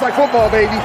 Smells 0.00 0.18
like 0.18 0.30
football, 0.30 0.50
baby. 0.50 0.76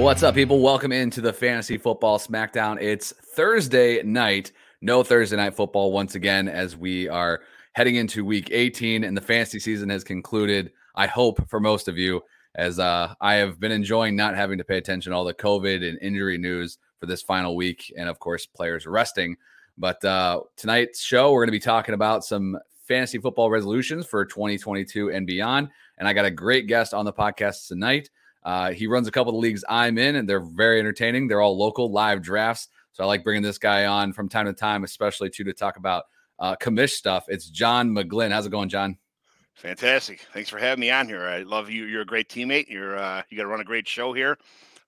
What's 0.00 0.22
up, 0.22 0.34
people? 0.34 0.60
Welcome 0.60 0.92
into 0.92 1.20
the 1.20 1.32
Fantasy 1.32 1.76
Football 1.76 2.18
Smackdown. 2.18 2.80
It's 2.80 3.12
Thursday 3.12 4.02
night. 4.02 4.52
No 4.80 5.02
Thursday 5.02 5.36
night 5.36 5.54
football 5.54 5.92
once 5.92 6.14
again, 6.14 6.48
as 6.48 6.74
we 6.74 7.06
are 7.08 7.42
heading 7.74 7.96
into 7.96 8.24
week 8.24 8.48
18 8.50 9.04
and 9.04 9.14
the 9.14 9.20
fantasy 9.20 9.58
season 9.58 9.90
has 9.90 10.04
concluded. 10.04 10.72
I 10.94 11.06
hope 11.06 11.46
for 11.50 11.60
most 11.60 11.88
of 11.88 11.98
you, 11.98 12.22
as 12.56 12.78
uh, 12.78 13.14
I 13.20 13.34
have 13.34 13.60
been 13.60 13.70
enjoying 13.70 14.16
not 14.16 14.34
having 14.34 14.58
to 14.58 14.64
pay 14.64 14.78
attention 14.78 15.12
to 15.12 15.16
all 15.16 15.24
the 15.24 15.34
COVID 15.34 15.86
and 15.88 15.98
injury 16.00 16.38
news 16.38 16.78
for 16.98 17.06
this 17.06 17.22
final 17.22 17.54
week, 17.54 17.92
and 17.96 18.08
of 18.08 18.18
course, 18.18 18.46
players 18.46 18.86
resting. 18.86 19.36
But 19.78 20.02
uh, 20.04 20.40
tonight's 20.56 21.02
show, 21.02 21.32
we're 21.32 21.42
going 21.42 21.48
to 21.48 21.52
be 21.52 21.60
talking 21.60 21.94
about 21.94 22.24
some 22.24 22.58
fantasy 22.88 23.18
football 23.18 23.50
resolutions 23.50 24.06
for 24.06 24.24
2022 24.24 25.10
and 25.10 25.26
beyond. 25.26 25.68
And 25.98 26.08
I 26.08 26.14
got 26.14 26.24
a 26.24 26.30
great 26.30 26.66
guest 26.66 26.94
on 26.94 27.04
the 27.04 27.12
podcast 27.12 27.68
tonight. 27.68 28.10
Uh, 28.42 28.70
he 28.72 28.86
runs 28.86 29.08
a 29.08 29.10
couple 29.10 29.34
of 29.34 29.40
leagues 29.40 29.64
I'm 29.68 29.98
in, 29.98 30.16
and 30.16 30.28
they're 30.28 30.40
very 30.40 30.78
entertaining. 30.78 31.28
They're 31.28 31.42
all 31.42 31.58
local 31.58 31.90
live 31.90 32.22
drafts. 32.22 32.68
So 32.92 33.04
I 33.04 33.06
like 33.06 33.24
bringing 33.24 33.42
this 33.42 33.58
guy 33.58 33.84
on 33.84 34.14
from 34.14 34.28
time 34.28 34.46
to 34.46 34.54
time, 34.54 34.84
especially 34.84 35.28
too 35.28 35.44
to 35.44 35.52
talk 35.52 35.76
about 35.76 36.04
uh, 36.38 36.56
commish 36.56 36.92
stuff. 36.92 37.26
It's 37.28 37.50
John 37.50 37.90
McGlynn. 37.90 38.30
How's 38.30 38.46
it 38.46 38.50
going, 38.50 38.70
John? 38.70 38.96
Fantastic. 39.56 40.20
Thanks 40.34 40.50
for 40.50 40.58
having 40.58 40.80
me 40.80 40.90
on 40.90 41.08
here. 41.08 41.22
I 41.22 41.42
love 41.42 41.70
you. 41.70 41.86
You're 41.86 42.02
a 42.02 42.06
great 42.06 42.28
teammate. 42.28 42.68
You're 42.68 42.98
uh, 42.98 43.22
you 43.30 43.38
got 43.38 43.44
to 43.44 43.48
run 43.48 43.60
a 43.60 43.64
great 43.64 43.88
show 43.88 44.12
here. 44.12 44.36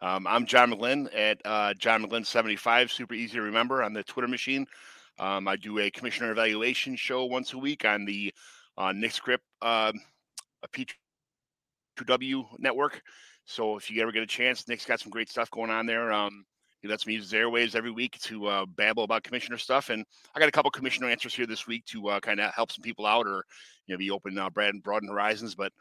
Um, 0.02 0.26
I'm 0.26 0.44
John 0.44 0.70
McGlynn 0.70 1.08
at 1.16 1.40
uh, 1.46 1.72
John 1.72 2.04
McGlynn 2.04 2.26
75. 2.26 2.92
Super 2.92 3.14
easy 3.14 3.38
to 3.38 3.42
remember 3.42 3.82
on 3.82 3.94
the 3.94 4.02
Twitter 4.02 4.28
machine. 4.28 4.66
Um, 5.18 5.48
I 5.48 5.56
do 5.56 5.78
a 5.78 5.90
commissioner 5.90 6.30
evaluation 6.32 6.96
show 6.96 7.24
once 7.24 7.54
a 7.54 7.58
week 7.58 7.86
on 7.86 8.04
the 8.04 8.32
uh, 8.76 8.92
Nick 8.92 9.12
Script 9.12 9.42
uh, 9.62 9.92
P2W 11.98 12.44
network. 12.58 13.00
So 13.46 13.78
if 13.78 13.90
you 13.90 14.02
ever 14.02 14.12
get 14.12 14.22
a 14.22 14.26
chance, 14.26 14.68
Nick's 14.68 14.84
got 14.84 15.00
some 15.00 15.10
great 15.10 15.30
stuff 15.30 15.50
going 15.50 15.70
on 15.70 15.86
there. 15.86 16.12
Um, 16.12 16.44
he 16.82 16.88
lets 16.88 17.06
me 17.06 17.14
use 17.14 17.30
his 17.30 17.32
airwaves 17.32 17.74
every 17.74 17.90
week 17.90 18.18
to 18.20 18.46
uh, 18.46 18.66
babble 18.66 19.04
about 19.04 19.24
commissioner 19.24 19.58
stuff, 19.58 19.90
and 19.90 20.04
I 20.34 20.38
got 20.38 20.48
a 20.48 20.52
couple 20.52 20.70
commissioner 20.70 21.08
answers 21.08 21.34
here 21.34 21.46
this 21.46 21.66
week 21.66 21.84
to 21.86 22.08
uh, 22.08 22.20
kind 22.20 22.40
of 22.40 22.52
help 22.54 22.70
some 22.70 22.82
people 22.82 23.06
out 23.06 23.26
or 23.26 23.44
you 23.86 23.94
know 23.94 23.98
be 23.98 24.10
open, 24.10 24.38
uh, 24.38 24.50
broaden, 24.50 24.80
broaden 24.80 25.08
horizons. 25.08 25.54
But 25.54 25.72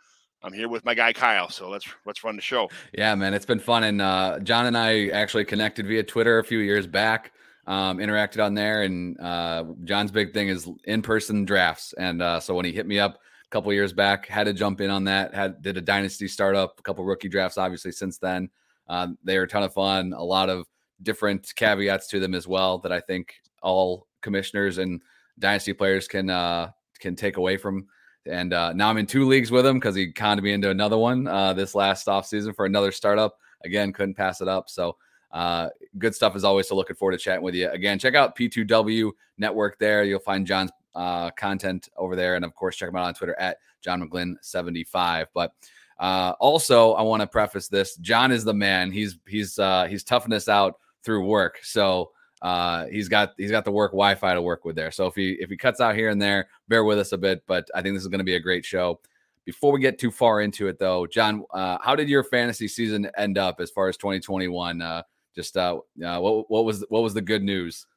I'm 0.43 0.53
here 0.53 0.69
with 0.69 0.85
my 0.85 0.93
guy 0.93 1.13
Kyle, 1.13 1.49
so 1.49 1.69
let's 1.69 1.87
let's 2.05 2.23
run 2.23 2.35
the 2.35 2.41
show. 2.41 2.69
Yeah, 2.93 3.13
man, 3.15 3.33
it's 3.33 3.45
been 3.45 3.59
fun, 3.59 3.83
and 3.83 4.01
uh, 4.01 4.39
John 4.39 4.65
and 4.65 4.77
I 4.77 5.07
actually 5.09 5.45
connected 5.45 5.87
via 5.87 6.03
Twitter 6.03 6.39
a 6.39 6.43
few 6.43 6.59
years 6.59 6.87
back. 6.87 7.33
Um, 7.67 7.97
interacted 7.97 8.41
on 8.41 8.53
there, 8.53 8.83
and 8.83 9.19
uh, 9.19 9.65
John's 9.83 10.09
big 10.09 10.33
thing 10.33 10.47
is 10.47 10.69
in-person 10.85 11.43
drafts, 11.43 11.91
and 11.93 12.21
uh, 12.21 12.39
so 12.39 12.55
when 12.55 12.63
he 12.63 12.71
hit 12.71 12.87
me 12.87 12.97
up 12.97 13.15
a 13.15 13.49
couple 13.49 13.73
years 13.73 13.91
back, 13.91 14.25
had 14.25 14.45
to 14.45 14.53
jump 14.53 14.79
in 14.79 14.89
on 14.89 15.03
that. 15.03 15.35
Had 15.35 15.61
did 15.61 15.75
a 15.75 15.81
dynasty 15.81 16.29
startup, 16.29 16.79
a 16.79 16.81
couple 16.81 17.03
rookie 17.03 17.27
drafts, 17.27 17.57
obviously 17.57 17.91
since 17.91 18.19
then. 18.19 18.49
Um, 18.87 19.17
they 19.23 19.35
are 19.35 19.43
a 19.43 19.47
ton 19.49 19.63
of 19.63 19.73
fun. 19.73 20.13
A 20.15 20.23
lot 20.23 20.49
of 20.49 20.65
different 21.03 21.53
caveats 21.55 22.07
to 22.07 22.19
them 22.19 22.33
as 22.33 22.47
well 22.47 22.77
that 22.79 22.91
I 22.91 22.99
think 22.99 23.35
all 23.61 24.07
commissioners 24.21 24.77
and 24.77 25.01
dynasty 25.39 25.73
players 25.73 26.07
can 26.07 26.29
uh, 26.29 26.71
can 26.99 27.15
take 27.15 27.37
away 27.37 27.57
from. 27.57 27.87
And 28.25 28.53
uh, 28.53 28.73
now 28.73 28.89
I'm 28.89 28.97
in 28.97 29.05
two 29.05 29.25
leagues 29.25 29.51
with 29.51 29.65
him 29.65 29.79
because 29.79 29.95
he 29.95 30.11
conned 30.11 30.41
me 30.41 30.51
into 30.51 30.69
another 30.69 30.97
one 30.97 31.27
uh, 31.27 31.53
this 31.53 31.75
last 31.75 32.09
off 32.09 32.27
season 32.27 32.53
for 32.53 32.65
another 32.65 32.91
startup. 32.91 33.37
Again, 33.63 33.93
couldn't 33.93 34.15
pass 34.15 34.41
it 34.41 34.47
up. 34.47 34.69
So 34.69 34.97
uh, 35.31 35.69
good 35.97 36.13
stuff 36.13 36.35
as 36.35 36.43
always. 36.43 36.67
So 36.67 36.75
looking 36.75 36.95
forward 36.95 37.13
to 37.13 37.17
chatting 37.17 37.43
with 37.43 37.55
you 37.55 37.69
again. 37.69 37.99
Check 37.99 38.15
out 38.15 38.35
P2W 38.35 39.11
Network 39.37 39.77
there. 39.79 40.03
You'll 40.03 40.19
find 40.19 40.45
John's 40.45 40.71
uh, 40.95 41.29
content 41.31 41.89
over 41.95 42.15
there, 42.15 42.35
and 42.35 42.43
of 42.43 42.55
course 42.55 42.75
check 42.75 42.89
him 42.89 42.95
out 42.95 43.05
on 43.05 43.13
Twitter 43.13 43.37
at 43.39 43.57
John 43.81 44.01
McGlynn 44.01 44.35
75. 44.41 45.27
But 45.33 45.53
uh, 45.99 46.33
also, 46.39 46.93
I 46.93 47.01
want 47.01 47.21
to 47.21 47.27
preface 47.27 47.67
this: 47.67 47.95
John 47.97 48.31
is 48.31 48.43
the 48.43 48.53
man. 48.53 48.91
He's 48.91 49.17
he's 49.27 49.59
uh, 49.59 49.85
he's 49.85 50.03
toughing 50.03 50.33
us 50.33 50.47
out 50.47 50.75
through 51.07 51.25
work. 51.25 51.59
So 51.63 52.11
uh, 52.41 52.85
he's 52.87 53.07
got 53.07 53.33
he's 53.37 53.49
got 53.49 53.63
the 53.63 53.71
work 53.71 53.91
Wi-Fi 53.93 54.33
to 54.33 54.41
work 54.41 54.65
with 54.65 54.75
there. 54.75 54.91
So 54.91 55.07
if 55.07 55.15
he 55.15 55.37
if 55.39 55.49
he 55.49 55.55
cuts 55.55 55.79
out 55.79 55.95
here 55.95 56.09
and 56.09 56.21
there, 56.21 56.49
bear 56.67 56.83
with 56.83 56.99
us 56.99 57.13
a 57.13 57.17
bit. 57.17 57.43
But 57.47 57.65
I 57.73 57.81
think 57.81 57.95
this 57.95 58.03
is 58.03 58.09
going 58.09 58.19
to 58.19 58.25
be 58.25 58.35
a 58.35 58.39
great 58.41 58.65
show. 58.65 58.99
Before 59.45 59.71
we 59.71 59.79
get 59.79 59.97
too 59.97 60.11
far 60.11 60.41
into 60.41 60.67
it, 60.67 60.77
though, 60.77 61.07
John, 61.07 61.45
uh, 61.53 61.77
how 61.81 61.95
did 61.95 62.09
your 62.09 62.25
fantasy 62.25 62.67
season 62.67 63.09
end 63.17 63.37
up 63.37 63.61
as 63.61 63.71
far 63.71 63.87
as 63.87 63.95
2021? 63.95 64.81
Uh, 64.81 65.03
just 65.33 65.55
uh, 65.55 65.79
uh, 66.05 66.19
what 66.19 66.51
what 66.51 66.65
was 66.65 66.85
what 66.89 67.01
was 67.01 67.13
the 67.13 67.21
good 67.21 67.41
news? 67.41 67.87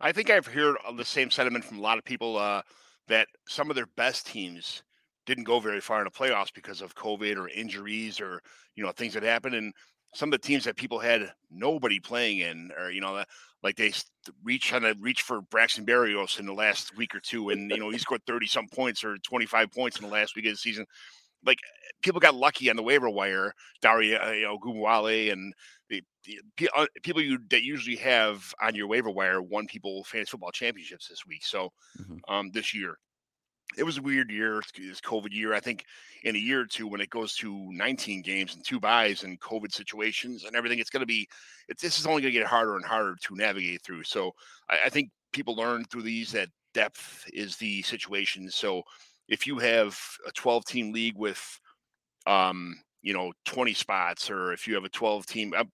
I 0.00 0.12
think 0.12 0.30
I've 0.30 0.46
heard 0.46 0.76
the 0.96 1.04
same 1.04 1.32
sentiment 1.32 1.64
from 1.64 1.78
a 1.78 1.82
lot 1.82 1.98
of 1.98 2.04
people 2.04 2.38
uh, 2.38 2.62
that 3.08 3.26
some 3.48 3.68
of 3.68 3.74
their 3.74 3.88
best 3.96 4.28
teams 4.28 4.84
didn't 5.26 5.44
go 5.44 5.58
very 5.58 5.80
far 5.80 5.98
in 5.98 6.04
the 6.04 6.10
playoffs 6.10 6.54
because 6.54 6.80
of 6.80 6.94
COVID 6.94 7.36
or 7.36 7.48
injuries 7.48 8.20
or 8.20 8.40
you 8.76 8.84
know 8.84 8.92
things 8.92 9.14
that 9.14 9.24
happened, 9.24 9.56
and 9.56 9.74
some 10.14 10.28
of 10.28 10.40
the 10.40 10.46
teams 10.46 10.64
that 10.64 10.76
people 10.76 10.98
had 10.98 11.32
nobody 11.50 12.00
playing 12.00 12.38
in, 12.38 12.70
or 12.78 12.90
you 12.90 13.00
know, 13.00 13.22
like 13.62 13.76
they 13.76 13.92
reach 14.42 14.66
trying 14.66 14.82
to 14.82 14.94
reach 15.00 15.22
for 15.22 15.40
Braxton 15.42 15.84
Berrios 15.84 16.38
in 16.38 16.46
the 16.46 16.52
last 16.52 16.96
week 16.96 17.14
or 17.14 17.20
two, 17.20 17.50
and 17.50 17.70
you 17.70 17.78
know 17.78 17.90
he 17.90 17.98
scored 17.98 18.22
thirty 18.26 18.46
some 18.46 18.68
points 18.68 19.04
or 19.04 19.16
twenty 19.18 19.46
five 19.46 19.70
points 19.70 19.98
in 19.98 20.06
the 20.06 20.12
last 20.12 20.36
week 20.36 20.46
of 20.46 20.52
the 20.52 20.56
season. 20.56 20.86
Like 21.44 21.58
people 22.02 22.20
got 22.20 22.34
lucky 22.34 22.68
on 22.68 22.76
the 22.76 22.82
waiver 22.82 23.08
wire, 23.08 23.52
Daria 23.80 24.26
uh, 24.26 24.32
you 24.32 24.42
know, 24.42 24.58
Ogunbowale 24.58 25.32
and 25.32 25.54
the, 25.88 26.02
the, 26.24 26.68
uh, 26.76 26.86
people 27.02 27.22
you 27.22 27.38
that 27.50 27.62
usually 27.62 27.96
have 27.96 28.52
on 28.60 28.74
your 28.74 28.88
waiver 28.88 29.10
wire 29.10 29.40
won 29.40 29.66
people 29.66 30.04
fantasy 30.04 30.30
football 30.30 30.50
championships 30.50 31.08
this 31.08 31.24
week. 31.26 31.44
So 31.44 31.72
mm-hmm. 31.98 32.16
um, 32.28 32.50
this 32.52 32.74
year, 32.74 32.98
it 33.76 33.84
was 33.84 33.98
a 33.98 34.02
weird 34.02 34.30
year. 34.30 34.62
This 34.76 35.00
COVID 35.00 35.32
year. 35.32 35.54
I 35.54 35.60
think 35.60 35.84
in 36.24 36.34
a 36.34 36.38
year 36.38 36.60
or 36.60 36.66
two, 36.66 36.86
when 36.86 37.00
it 37.00 37.10
goes 37.10 37.34
to 37.36 37.72
19 37.72 38.22
games 38.22 38.54
and 38.54 38.64
two 38.64 38.80
buys 38.80 39.22
and 39.24 39.40
COVID 39.40 39.72
situations 39.72 40.44
and 40.44 40.56
everything, 40.56 40.78
it's 40.78 40.90
going 40.90 41.02
to 41.02 41.06
be. 41.06 41.28
It's, 41.68 41.82
this 41.82 41.98
is 41.98 42.06
only 42.06 42.22
going 42.22 42.32
to 42.32 42.38
get 42.38 42.46
harder 42.46 42.76
and 42.76 42.84
harder 42.84 43.16
to 43.22 43.36
navigate 43.36 43.82
through. 43.82 44.04
So 44.04 44.32
I, 44.70 44.78
I 44.86 44.88
think 44.88 45.10
people 45.32 45.54
learn 45.54 45.84
through 45.84 46.02
these 46.02 46.32
that 46.32 46.48
depth 46.74 47.28
is 47.32 47.56
the 47.56 47.82
situation. 47.82 48.50
So 48.50 48.82
if 49.28 49.46
you 49.46 49.58
have 49.58 49.98
a 50.26 50.32
12 50.32 50.64
team 50.64 50.92
league 50.92 51.16
with, 51.16 51.60
um, 52.26 52.74
you 53.02 53.12
know, 53.12 53.32
20 53.44 53.74
spots, 53.74 54.30
or 54.30 54.52
if 54.52 54.66
you 54.66 54.74
have 54.74 54.84
a 54.84 54.90
12 54.90 55.26
team. 55.26 55.52
Uh, 55.56 55.64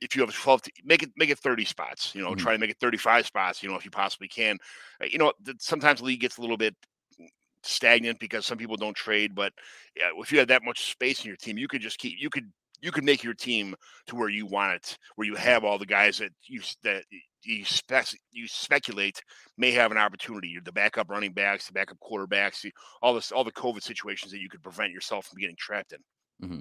if 0.00 0.14
you 0.14 0.22
have 0.22 0.32
12 0.32 0.62
make 0.84 1.02
it 1.02 1.10
make 1.16 1.28
it 1.28 1.40
30 1.40 1.64
spots 1.64 2.14
you 2.14 2.22
know 2.22 2.28
mm-hmm. 2.28 2.38
try 2.38 2.52
to 2.52 2.58
make 2.58 2.70
it 2.70 2.76
35 2.80 3.26
spots 3.26 3.64
you 3.64 3.68
know 3.68 3.74
if 3.74 3.84
you 3.84 3.90
possibly 3.90 4.28
can 4.28 4.56
uh, 5.02 5.06
you 5.10 5.18
know 5.18 5.32
sometimes 5.58 5.98
the 5.98 6.06
league 6.06 6.20
gets 6.20 6.38
a 6.38 6.40
little 6.40 6.56
bit 6.56 6.76
stagnant 7.68 8.18
because 8.18 8.46
some 8.46 8.58
people 8.58 8.76
don't 8.76 8.96
trade. 8.96 9.34
But 9.34 9.52
yeah, 9.96 10.10
if 10.16 10.32
you 10.32 10.38
have 10.38 10.48
that 10.48 10.64
much 10.64 10.90
space 10.90 11.24
in 11.24 11.28
your 11.28 11.36
team, 11.36 11.58
you 11.58 11.68
could 11.68 11.80
just 11.80 11.98
keep 11.98 12.16
you 12.18 12.30
could 12.30 12.50
you 12.80 12.92
could 12.92 13.04
make 13.04 13.24
your 13.24 13.34
team 13.34 13.74
to 14.06 14.16
where 14.16 14.28
you 14.28 14.46
want 14.46 14.74
it, 14.74 14.98
where 15.16 15.26
you 15.26 15.34
have 15.34 15.64
all 15.64 15.78
the 15.78 15.86
guys 15.86 16.18
that 16.18 16.30
you 16.46 16.62
that 16.82 17.04
you 17.44 17.64
spec 17.64 18.08
you 18.32 18.46
speculate 18.46 19.20
may 19.56 19.70
have 19.72 19.90
an 19.90 19.98
opportunity. 19.98 20.48
You're 20.48 20.62
The 20.62 20.72
backup 20.72 21.10
running 21.10 21.32
backs, 21.32 21.66
the 21.66 21.72
backup 21.72 21.98
quarterbacks, 21.98 22.64
all 23.02 23.14
this, 23.14 23.32
all 23.32 23.44
the 23.44 23.52
COVID 23.52 23.82
situations 23.82 24.32
that 24.32 24.40
you 24.40 24.48
could 24.48 24.62
prevent 24.62 24.92
yourself 24.92 25.26
from 25.26 25.38
getting 25.38 25.56
trapped 25.58 25.92
in. 25.92 26.48
Mm-hmm. 26.48 26.60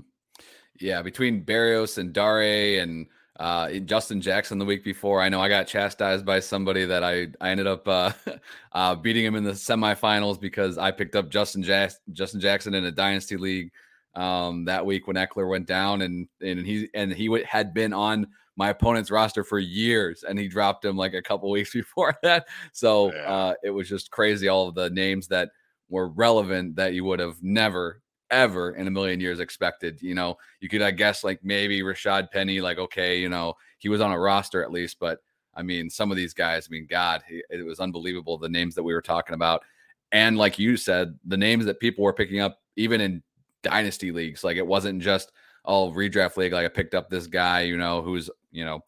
Yeah, 0.80 1.02
between 1.02 1.44
Berrios 1.44 1.98
and 1.98 2.14
Dare 2.14 2.82
and 2.82 3.08
uh, 3.40 3.72
Justin 3.80 4.20
Jackson 4.20 4.58
the 4.58 4.66
week 4.66 4.84
before. 4.84 5.22
I 5.22 5.30
know 5.30 5.42
I 5.42 5.50
got 5.50 5.68
chastised 5.68 6.26
by 6.26 6.40
somebody 6.40 6.86
that 6.86 7.04
I 7.04 7.28
I 7.40 7.52
ended 7.52 7.68
up 7.68 7.88
uh, 7.88 8.12
uh, 8.72 8.96
beating 8.96 9.26
him 9.26 9.36
in 9.36 9.44
the 9.44 9.52
semifinals 9.52 10.40
because 10.40 10.78
I 10.78 10.92
picked 10.92 11.16
up 11.16 11.30
Justin 11.30 11.64
Justin 11.64 12.40
Jackson 12.40 12.74
in 12.74 12.86
a 12.86 12.92
dynasty 12.92 13.38
league 13.38 13.72
um, 14.16 14.66
that 14.66 14.86
week 14.86 15.08
when 15.08 15.16
Ekeler 15.16 15.50
went 15.50 15.68
down, 15.68 16.02
and 16.02 16.28
and 16.42 16.66
he 16.66 16.90
and 16.94 17.14
he 17.14 17.28
w- 17.28 17.46
had 17.46 17.74
been 17.74 17.94
on 17.94 18.28
my 18.56 18.70
opponent's 18.70 19.12
roster 19.12 19.44
for 19.44 19.60
years, 19.60 20.24
and 20.24 20.40
he 20.40 20.48
dropped 20.48 20.84
him 20.84 20.98
like 20.98 21.14
a 21.14 21.22
couple 21.22 21.50
weeks 21.52 21.72
before 21.72 22.16
that. 22.24 22.48
So 22.74 23.14
yeah. 23.14 23.22
Uh, 23.22 23.54
it 23.64 23.70
was 23.70 23.88
just 23.88 24.10
crazy. 24.10 24.48
All 24.48 24.68
of 24.68 24.76
the 24.76 24.90
names 24.90 25.28
that 25.28 25.50
were 25.90 26.10
relevant 26.10 26.76
that 26.76 26.94
you 26.94 27.06
would 27.06 27.20
have 27.20 27.42
never 27.44 28.02
ever 28.32 28.76
in 28.76 28.88
a 28.88 28.92
million 28.92 29.20
years 29.20 29.40
expected. 29.40 30.02
You 30.02 30.16
know, 30.16 30.38
you 30.60 30.70
could, 30.70 30.82
I 30.82 30.92
guess, 30.92 31.24
like 31.24 31.40
maybe 31.44 31.82
Rashad 31.82 32.32
Penny, 32.32 32.62
like, 32.62 32.78
okay, 32.78 33.20
you 33.20 33.30
know, 33.30 33.54
he 33.78 33.90
was 33.90 34.02
on 34.02 34.12
a 34.12 34.20
roster 34.20 34.64
at 34.64 34.72
least, 34.72 34.98
but 35.00 35.20
I 35.56 35.64
mean, 35.64 35.90
some 35.90 36.12
of 36.12 36.18
these 36.18 36.34
guys, 36.34 36.68
I 36.70 36.72
mean, 36.72 36.88
God, 36.90 37.24
it 37.28 37.66
was 37.66 37.80
unbelievable 37.80 38.38
the 38.38 38.50
names 38.50 38.76
that 38.76 38.84
we 38.84 38.94
were 38.94 39.02
talking 39.02 39.34
about. 39.34 39.64
And 40.12 40.38
like 40.38 40.60
you 40.60 40.78
said, 40.78 41.18
the 41.26 41.38
names 41.38 41.66
that 41.66 41.80
people 41.80 42.04
were 42.04 42.14
picking 42.14 42.40
up, 42.40 42.60
even 42.76 43.02
in 43.02 43.24
dynasty 43.64 44.12
leagues, 44.12 44.44
like 44.44 44.58
it 44.58 44.66
wasn't 44.66 45.02
just, 45.02 45.32
oh, 45.66 45.92
redraft 45.92 46.38
league, 46.38 46.54
like 46.54 46.66
I 46.66 46.70
picked 46.70 46.94
up 46.94 47.10
this 47.10 47.28
guy, 47.28 47.62
you 47.62 47.78
know, 47.78 48.02
who's, 48.02 48.30
you 48.52 48.66
know, 48.66 48.82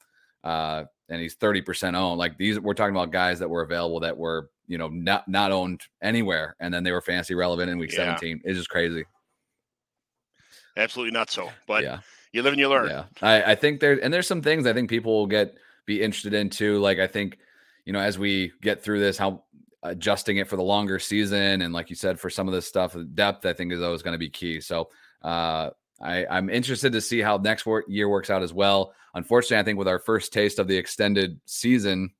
uh, 0.43 0.83
and 1.09 1.19
he's 1.19 1.35
30% 1.35 1.95
owned. 1.95 2.19
Like 2.19 2.37
these, 2.37 2.59
we're 2.59 2.75
talking 2.75 2.95
about 2.95 3.11
guys 3.11 3.39
that 3.39 3.49
were 3.49 3.63
available 3.63 3.99
that 4.01 4.15
were, 4.15 4.51
you 4.67 4.77
know, 4.77 4.87
not 4.87 5.27
not 5.27 5.51
owned 5.51 5.81
anywhere, 6.03 6.55
and 6.59 6.71
then 6.71 6.83
they 6.83 6.91
were 6.91 7.01
fantasy 7.01 7.33
relevant 7.33 7.71
in 7.71 7.79
week 7.79 7.91
yeah. 7.91 8.15
17. 8.15 8.41
It's 8.43 8.55
just 8.55 8.69
crazy 8.69 9.03
absolutely 10.77 11.11
not 11.11 11.29
so. 11.29 11.49
But 11.67 11.83
yeah. 11.83 11.99
you 12.31 12.41
live 12.41 12.53
and 12.53 12.59
you 12.59 12.69
learn. 12.69 12.89
Yeah, 12.89 13.05
I, 13.21 13.51
I 13.51 13.55
think 13.55 13.79
there 13.79 14.03
and 14.03 14.13
there's 14.13 14.27
some 14.27 14.41
things 14.41 14.65
I 14.65 14.73
think 14.73 14.89
people 14.89 15.13
will 15.13 15.27
get 15.27 15.55
be 15.85 16.01
interested 16.01 16.33
in 16.33 16.49
too. 16.49 16.79
Like 16.79 16.99
I 16.99 17.07
think 17.07 17.37
you 17.85 17.93
know 17.93 17.99
as 17.99 18.17
we 18.17 18.53
get 18.61 18.83
through 18.83 18.99
this, 18.99 19.17
how 19.17 19.43
adjusting 19.83 20.37
it 20.37 20.47
for 20.47 20.55
the 20.55 20.63
longer 20.63 20.99
season 20.99 21.61
and 21.61 21.73
like 21.73 21.89
you 21.89 21.95
said 21.95 22.19
for 22.19 22.29
some 22.29 22.47
of 22.47 22.53
this 22.53 22.67
stuff, 22.67 22.95
depth 23.13 23.45
I 23.45 23.53
think 23.53 23.71
is 23.71 23.81
always 23.81 24.01
going 24.01 24.13
to 24.13 24.19
be 24.19 24.29
key. 24.29 24.59
So 24.59 24.89
uh, 25.23 25.69
I, 26.01 26.25
I'm 26.29 26.49
interested 26.49 26.91
to 26.93 27.01
see 27.01 27.21
how 27.21 27.37
next 27.37 27.65
year 27.87 28.09
works 28.09 28.29
out 28.29 28.43
as 28.43 28.53
well. 28.53 28.93
Unfortunately, 29.13 29.57
I 29.57 29.63
think 29.63 29.79
with 29.79 29.87
our 29.87 29.99
first 29.99 30.33
taste 30.33 30.59
of 30.59 30.67
the 30.67 30.77
extended 30.77 31.39
season, 31.45 32.11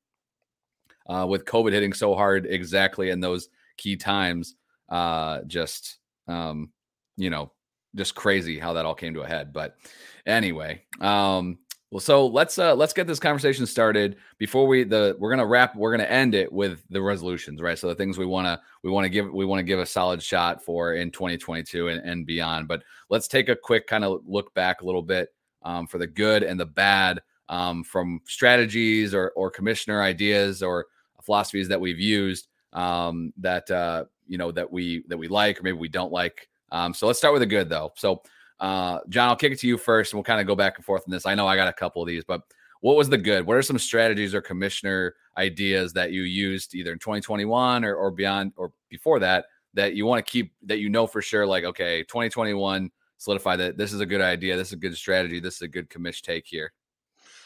uh, 1.07 1.25
with 1.28 1.45
COVID 1.45 1.72
hitting 1.72 1.94
so 1.94 2.16
hard 2.16 2.45
exactly 2.45 3.10
in 3.10 3.19
those 3.19 3.50
key 3.78 3.95
times, 3.95 4.56
uh, 4.90 5.42
just 5.48 5.98
um, 6.28 6.72
you 7.18 7.30
know, 7.30 7.52
just 7.95 8.15
crazy 8.15 8.59
how 8.59 8.74
that 8.74 8.86
all 8.86 8.95
came 8.95 9.13
to 9.13 9.21
a 9.21 9.27
head. 9.27 9.53
But 9.53 9.77
anyway, 10.25 10.83
um, 11.01 11.57
well, 11.91 12.00
so 12.00 12.27
let's 12.27 12.59
uh 12.59 12.75
let's 12.75 12.94
get 12.94 13.07
this 13.07 13.19
conversation 13.19 13.65
started 13.65 14.18
before 14.38 14.68
we 14.68 14.83
the 14.83 15.15
we're 15.18 15.31
gonna 15.31 15.45
wrap 15.45 15.75
we're 15.75 15.89
gonna 15.91 16.03
end 16.03 16.36
it 16.36 16.51
with 16.51 16.83
the 16.91 17.01
resolutions, 17.01 17.62
right? 17.62 17.80
So 17.80 17.88
the 17.88 17.95
things 17.95 18.18
we 18.18 18.27
wanna 18.27 18.62
we 18.83 18.91
wanna 18.91 19.09
give 19.09 19.31
we 19.31 19.44
want 19.45 19.59
to 19.59 19.63
give 19.63 19.80
a 19.80 19.86
solid 19.86 20.21
shot 20.21 20.63
for 20.63 20.94
in 20.94 21.09
2022 21.09 21.88
and, 21.88 22.01
and 22.07 22.27
beyond. 22.27 22.68
But 22.68 22.83
let's 23.09 23.27
take 23.27 23.50
a 23.50 23.56
quick 23.56 23.88
kind 23.88 24.03
of 24.03 24.21
look 24.27 24.53
back 24.53 24.81
a 24.81 24.85
little 24.85 25.01
bit 25.01 25.30
um, 25.63 25.88
for 25.88 25.97
the 25.97 26.06
good 26.06 26.44
and 26.44 26.59
the 26.59 26.65
bad 26.65 27.21
um, 27.50 27.83
from 27.83 28.21
strategies 28.25 29.15
or 29.15 29.31
or 29.35 29.50
commissioner 29.50 30.03
ideas 30.03 30.62
or 30.62 30.85
philosophies 31.24 31.68
that 31.69 31.81
we've 31.81 32.00
used 32.00 32.50
um, 32.74 33.33
that 33.38 33.69
uh, 33.71 34.06
you 34.27 34.38
know 34.38 34.51
that 34.51 34.71
we 34.71 35.03
that 35.07 35.18
we 35.18 35.27
like 35.27 35.59
or 35.59 35.63
maybe 35.63 35.77
we 35.77 35.89
don't 35.89 36.12
like. 36.12 36.47
Um, 36.71 36.94
so 36.94 37.07
let's 37.07 37.19
start 37.19 37.33
with 37.33 37.42
the 37.42 37.48
good 37.48 37.69
though. 37.69 37.92
So 37.95 38.21
uh, 38.60 39.00
John, 39.10 39.30
I'll 39.30 39.36
kick 39.36 39.54
it 39.54 39.60
to 39.60 39.68
you 39.68 39.77
first, 39.77 40.12
and 40.12 40.18
we'll 40.18 40.24
kind 40.24 40.42
of 40.42 40.48
go 40.48 40.56
back 40.56 40.77
and 40.77 40.86
forth 40.86 41.04
on 41.07 41.12
this. 41.12 41.25
I 41.25 41.36
know 41.36 41.48
I 41.48 41.56
got 41.56 41.68
a 41.68 41.74
couple 41.74 42.01
of 42.01 42.07
these, 42.07 42.24
but 42.24 42.42
what 42.81 42.95
was 42.95 43.10
the 43.10 43.18
good? 43.18 43.45
What 43.45 43.57
are 43.57 43.62
some 43.62 43.77
strategies 43.77 44.33
or 44.33 44.42
commissioner 44.42 45.16
ideas 45.38 45.94
that 45.94 46.12
you 46.12 46.24
used 46.24 46.75
either 46.75 46.92
in 46.92 47.00
2021 47.00 47.86
or, 47.86 47.95
or 47.95 48.12
beyond 48.12 48.54
or 48.56 48.71
before 48.89 49.19
that 49.19 49.45
that 49.74 49.95
you 49.95 50.06
want 50.06 50.25
to 50.25 50.30
keep 50.30 50.54
that 50.63 50.80
you 50.80 50.89
know 50.89 51.07
for 51.07 51.21
sure? 51.21 51.45
Like, 51.45 51.63
okay, 51.63 52.04
2021 52.04 52.92
solidify 53.18 53.56
that 53.57 53.77
this 53.77 53.92
is 53.94 54.00
a 54.00 54.06
good 54.06 54.21
idea, 54.21 54.56
this 54.56 54.69
is 54.69 54.74
a 54.74 54.77
good 54.77 54.95
strategy, 54.95 55.39
this 55.39 55.56
is 55.56 55.62
a 55.62 55.68
good 55.68 55.89
commish 55.89 56.21
take 56.21 56.45
here. 56.48 56.71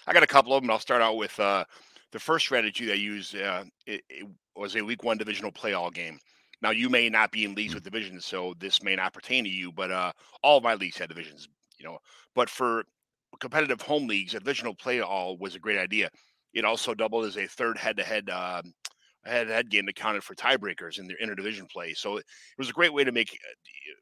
I 0.06 0.14
got 0.14 0.24
a 0.24 0.28
couple 0.28 0.54
of 0.54 0.62
them. 0.62 0.70
I'll 0.70 0.80
start 0.80 1.02
out 1.02 1.18
with 1.18 1.40
uh, 1.40 1.64
the 2.12 2.20
first 2.20 2.46
strategy 2.46 2.92
I 2.92 2.96
used. 2.96 3.36
Uh, 3.36 3.64
it, 3.88 4.04
it 4.10 4.28
was 4.56 4.76
a 4.76 4.82
week 4.82 5.04
one 5.04 5.18
divisional 5.18 5.52
play 5.52 5.74
all 5.74 5.90
game. 5.90 6.20
Now 6.64 6.72
you 6.72 6.90
may 6.90 7.10
not 7.10 7.32
be 7.32 7.44
in 7.44 7.56
leagues 7.56 7.76
with 7.76 7.84
divisions, 7.84 8.26
so 8.26 8.56
this 8.58 8.82
may 8.82 8.96
not 8.96 9.14
pertain 9.14 9.44
to 9.44 9.50
you, 9.50 9.72
but 9.74 9.92
uh, 9.92 10.14
all 10.42 10.58
of 10.58 10.64
my 10.64 10.76
leagues 10.76 10.98
had 10.98 11.10
divisions, 11.10 11.50
you 11.78 11.86
know. 11.86 11.98
But 12.34 12.50
for 12.50 12.86
competitive 13.42 13.82
home 13.82 14.08
leagues, 14.08 14.34
a 14.34 14.40
divisional 14.40 14.74
play 14.74 15.02
all 15.02 15.38
was 15.38 15.56
a 15.56 15.60
great 15.60 15.78
idea. 15.78 16.10
It 16.54 16.64
also 16.64 16.94
doubled 16.94 17.26
as 17.26 17.38
a 17.38 17.48
third 17.48 17.78
head-to-head 17.78 18.30
uh, 18.30 18.62
head-to-head 19.26 19.70
game 19.70 19.86
that 19.88 19.96
counted 19.96 20.24
for 20.24 20.36
tiebreakers 20.36 21.00
in 21.00 21.08
their 21.08 21.18
interdivision 21.22 21.70
play. 21.70 21.94
So 21.94 22.18
it 22.18 22.26
was 22.58 22.70
a 22.70 22.74
great 22.74 22.94
way 22.94 23.04
to 23.04 23.12
make, 23.12 23.32
uh, 23.32 23.56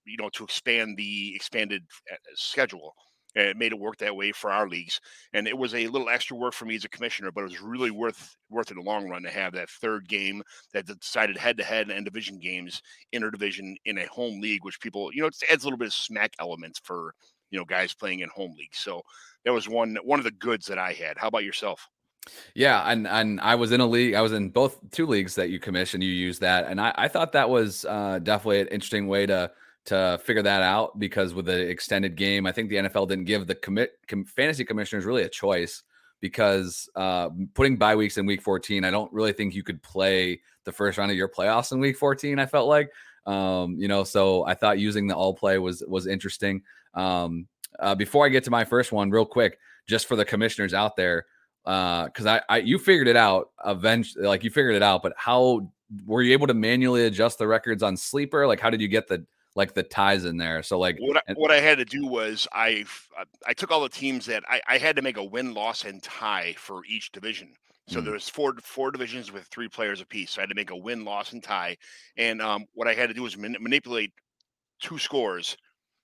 you 0.05 0.17
know, 0.19 0.29
to 0.29 0.43
expand 0.43 0.97
the 0.97 1.35
expanded 1.35 1.83
uh, 2.11 2.15
schedule 2.35 2.93
and 3.35 3.47
it 3.47 3.57
made 3.57 3.71
it 3.71 3.79
work 3.79 3.97
that 3.97 4.15
way 4.15 4.31
for 4.31 4.51
our 4.51 4.67
leagues. 4.67 4.99
And 5.33 5.47
it 5.47 5.57
was 5.57 5.73
a 5.73 5.87
little 5.87 6.09
extra 6.09 6.37
work 6.37 6.53
for 6.53 6.65
me 6.65 6.75
as 6.75 6.85
a 6.85 6.89
commissioner, 6.89 7.31
but 7.31 7.41
it 7.41 7.49
was 7.49 7.61
really 7.61 7.91
worth 7.91 8.35
worth 8.49 8.71
in 8.71 8.77
the 8.77 8.83
long 8.83 9.09
run 9.09 9.23
to 9.23 9.29
have 9.29 9.53
that 9.53 9.69
third 9.69 10.07
game 10.07 10.43
that 10.73 10.85
decided 10.85 11.37
head 11.37 11.57
to 11.57 11.63
head 11.63 11.89
and 11.89 12.05
division 12.05 12.39
games, 12.39 12.81
interdivision 13.13 13.75
in 13.85 13.97
a 13.97 14.07
home 14.07 14.41
league, 14.41 14.63
which 14.63 14.81
people, 14.81 15.13
you 15.13 15.21
know, 15.21 15.27
it 15.27 15.35
adds 15.51 15.63
a 15.63 15.67
little 15.67 15.77
bit 15.77 15.87
of 15.87 15.93
smack 15.93 16.33
elements 16.39 16.79
for 16.83 17.13
you 17.49 17.59
know 17.59 17.65
guys 17.65 17.93
playing 17.93 18.19
in 18.19 18.29
home 18.29 18.53
leagues. 18.57 18.79
So 18.79 19.01
that 19.45 19.53
was 19.53 19.69
one 19.69 19.97
one 20.03 20.19
of 20.19 20.25
the 20.25 20.31
goods 20.31 20.65
that 20.67 20.79
I 20.79 20.93
had. 20.93 21.17
How 21.17 21.27
about 21.27 21.43
yourself? 21.43 21.87
Yeah, 22.53 22.83
and 22.89 23.07
and 23.07 23.39
I 23.41 23.55
was 23.55 23.71
in 23.71 23.81
a 23.81 23.85
league. 23.85 24.13
I 24.13 24.21
was 24.21 24.31
in 24.31 24.49
both 24.49 24.77
two 24.91 25.07
leagues 25.07 25.35
that 25.35 25.49
you 25.49 25.59
commissioned. 25.59 26.03
You 26.03 26.11
used 26.11 26.41
that, 26.41 26.65
and 26.67 26.79
I, 26.79 26.93
I 26.95 27.07
thought 27.07 27.31
that 27.31 27.49
was 27.49 27.85
uh, 27.85 28.19
definitely 28.19 28.61
an 28.61 28.67
interesting 28.67 29.07
way 29.07 29.25
to 29.25 29.51
to 29.85 30.19
figure 30.23 30.43
that 30.43 30.61
out 30.61 30.99
because 30.99 31.33
with 31.33 31.45
the 31.45 31.59
extended 31.59 32.15
game, 32.15 32.45
I 32.45 32.51
think 32.51 32.69
the 32.69 32.77
NFL 32.77 33.07
didn't 33.07 33.25
give 33.25 33.47
the 33.47 33.55
commit 33.55 33.93
com, 34.07 34.25
fantasy 34.25 34.63
commissioners 34.63 35.05
really 35.05 35.23
a 35.23 35.29
choice 35.29 35.83
because 36.19 36.87
uh, 36.95 37.29
putting 37.55 37.77
bye 37.77 37.95
weeks 37.95 38.17
in 38.17 38.25
week 38.25 38.41
14, 38.41 38.85
I 38.85 38.91
don't 38.91 39.11
really 39.11 39.33
think 39.33 39.55
you 39.55 39.63
could 39.63 39.81
play 39.81 40.39
the 40.63 40.71
first 40.71 40.97
round 40.97 41.09
of 41.09 41.17
your 41.17 41.27
playoffs 41.27 41.71
in 41.71 41.79
week 41.79 41.97
14. 41.97 42.37
I 42.37 42.45
felt 42.45 42.67
like, 42.67 42.91
um, 43.25 43.75
you 43.79 43.87
know, 43.87 44.03
so 44.03 44.45
I 44.45 44.53
thought 44.53 44.79
using 44.79 45.07
the 45.07 45.15
all 45.15 45.33
play 45.33 45.57
was 45.57 45.83
was 45.87 46.07
interesting. 46.07 46.61
Um, 46.93 47.47
uh, 47.79 47.95
before 47.95 48.25
I 48.25 48.29
get 48.29 48.43
to 48.45 48.51
my 48.51 48.63
first 48.63 48.91
one, 48.91 49.09
real 49.09 49.25
quick, 49.25 49.57
just 49.87 50.07
for 50.07 50.15
the 50.15 50.25
commissioners 50.25 50.73
out 50.73 50.95
there, 50.95 51.25
because 51.63 52.25
uh, 52.25 52.41
I, 52.49 52.57
I 52.57 52.57
you 52.59 52.77
figured 52.77 53.07
it 53.07 53.15
out 53.15 53.49
eventually, 53.65 54.25
like 54.27 54.43
you 54.43 54.51
figured 54.51 54.75
it 54.75 54.83
out, 54.83 55.01
but 55.01 55.13
how 55.17 55.71
were 56.05 56.21
you 56.21 56.33
able 56.33 56.47
to 56.47 56.53
manually 56.53 57.05
adjust 57.05 57.37
the 57.37 57.47
records 57.47 57.83
on 57.83 57.97
sleeper? 57.97 58.47
Like, 58.47 58.59
how 58.59 58.69
did 58.69 58.81
you 58.81 58.87
get 58.87 59.07
the 59.07 59.25
like 59.55 59.73
the 59.73 59.83
ties 59.83 60.25
in 60.25 60.37
there. 60.37 60.63
So 60.63 60.79
like 60.79 60.97
what 60.99 61.17
I, 61.17 61.33
what 61.33 61.51
I 61.51 61.59
had 61.59 61.77
to 61.77 61.85
do 61.85 62.05
was 62.07 62.47
I 62.53 62.85
uh, 63.19 63.25
I 63.45 63.53
took 63.53 63.71
all 63.71 63.81
the 63.81 63.89
teams 63.89 64.25
that 64.27 64.43
I, 64.47 64.61
I 64.67 64.77
had 64.77 64.95
to 64.95 65.01
make 65.01 65.17
a 65.17 65.23
win, 65.23 65.53
loss, 65.53 65.83
and 65.85 66.01
tie 66.01 66.55
for 66.57 66.85
each 66.85 67.11
division. 67.11 67.53
So 67.87 67.99
mm. 67.99 68.05
there's 68.05 68.29
four 68.29 68.53
four 68.61 68.91
divisions 68.91 69.31
with 69.31 69.45
three 69.47 69.67
players 69.67 70.01
apiece. 70.01 70.31
So 70.31 70.41
I 70.41 70.43
had 70.43 70.49
to 70.49 70.55
make 70.55 70.71
a 70.71 70.77
win, 70.77 71.03
loss, 71.03 71.33
and 71.33 71.43
tie. 71.43 71.77
And 72.17 72.41
um, 72.41 72.65
what 72.73 72.87
I 72.87 72.93
had 72.93 73.09
to 73.09 73.13
do 73.13 73.23
was 73.23 73.37
man- 73.37 73.57
manipulate 73.59 74.13
two 74.81 74.97
scores 74.97 75.57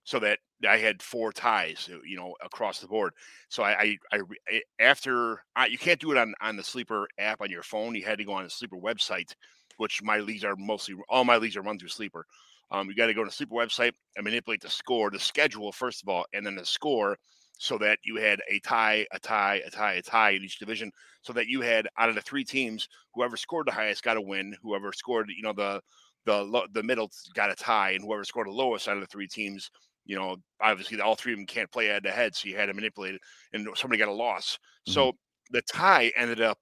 so 0.03 0.19
that 0.19 0.39
I 0.67 0.77
had 0.77 1.01
four 1.01 1.31
ties, 1.31 1.89
uh, 1.91 1.97
you 2.05 2.17
know, 2.17 2.33
across 2.43 2.79
the 2.79 2.87
board. 2.87 3.13
So 3.49 3.63
I, 3.63 3.97
I, 4.11 4.17
I 4.17 4.61
after 4.79 5.43
I, 5.55 5.67
you 5.67 5.77
can't 5.77 5.99
do 5.99 6.11
it 6.11 6.17
on 6.17 6.33
on 6.41 6.57
the 6.57 6.63
sleeper 6.63 7.07
app 7.17 7.41
on 7.41 7.49
your 7.49 7.63
phone. 7.63 7.95
You 7.95 8.05
had 8.05 8.17
to 8.17 8.25
go 8.25 8.33
on 8.33 8.43
the 8.43 8.49
sleeper 8.49 8.77
website, 8.77 9.33
which 9.77 10.01
my 10.01 10.19
leagues 10.19 10.43
are 10.43 10.55
mostly 10.57 10.95
all 11.09 11.23
my 11.23 11.37
leagues 11.37 11.55
are 11.55 11.61
run 11.61 11.79
through 11.79 11.89
sleeper. 11.89 12.25
Um, 12.71 12.89
you 12.89 12.95
got 12.95 13.07
to 13.07 13.13
go 13.13 13.23
to 13.23 13.29
the 13.29 13.33
Sleeper 13.33 13.55
website 13.55 13.93
and 14.15 14.23
manipulate 14.23 14.61
the 14.61 14.69
score, 14.69 15.09
the 15.09 15.19
schedule 15.19 15.71
first 15.71 16.03
of 16.03 16.09
all, 16.09 16.25
and 16.33 16.45
then 16.45 16.55
the 16.55 16.65
score, 16.65 17.17
so 17.59 17.77
that 17.79 17.97
you 18.03 18.17
had 18.17 18.39
a 18.49 18.59
tie, 18.59 19.05
a 19.11 19.19
tie, 19.19 19.61
a 19.65 19.69
tie, 19.69 19.93
a 19.93 20.01
tie 20.01 20.31
in 20.31 20.43
each 20.43 20.59
division, 20.59 20.91
so 21.21 21.33
that 21.33 21.47
you 21.47 21.61
had 21.61 21.87
out 21.97 22.09
of 22.09 22.15
the 22.15 22.21
three 22.21 22.43
teams, 22.43 22.87
whoever 23.13 23.35
scored 23.35 23.67
the 23.67 23.71
highest 23.71 24.03
got 24.03 24.17
a 24.17 24.21
win. 24.21 24.55
Whoever 24.61 24.91
scored, 24.93 25.31
you 25.35 25.43
know, 25.43 25.53
the 25.53 25.81
the 26.25 26.67
the 26.73 26.83
middle 26.83 27.09
got 27.33 27.51
a 27.51 27.55
tie, 27.55 27.91
and 27.91 28.03
whoever 28.03 28.23
scored 28.23 28.47
the 28.47 28.51
lowest 28.51 28.87
out 28.87 28.97
of 28.97 29.01
the 29.01 29.07
three 29.07 29.27
teams, 29.27 29.71
you 30.05 30.15
know, 30.15 30.35
obviously 30.61 30.99
all 31.01 31.15
three 31.15 31.33
of 31.33 31.39
them 31.39 31.47
can't 31.47 31.71
play 31.71 31.87
head 31.87 32.03
to 32.03 32.11
head, 32.11 32.35
so 32.35 32.47
you 32.47 32.55
had 32.55 32.67
to 32.67 32.73
manipulate 32.73 33.15
it, 33.15 33.21
and 33.53 33.67
somebody 33.75 33.97
got 33.97 34.09
a 34.09 34.13
loss. 34.13 34.57
Mm-hmm. 34.87 34.93
So 34.93 35.13
the 35.51 35.61
tie 35.63 36.11
ended 36.15 36.41
up, 36.41 36.59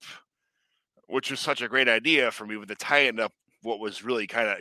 which 1.08 1.32
was 1.32 1.40
such 1.40 1.62
a 1.62 1.68
great 1.68 1.90
idea 1.90 2.32
for 2.32 2.46
me, 2.46 2.56
but 2.56 2.68
the 2.68 2.76
tie 2.76 3.06
ended 3.06 3.26
up 3.26 3.34
what 3.66 3.80
was 3.80 4.04
really 4.04 4.28
kind 4.28 4.48
of 4.48 4.58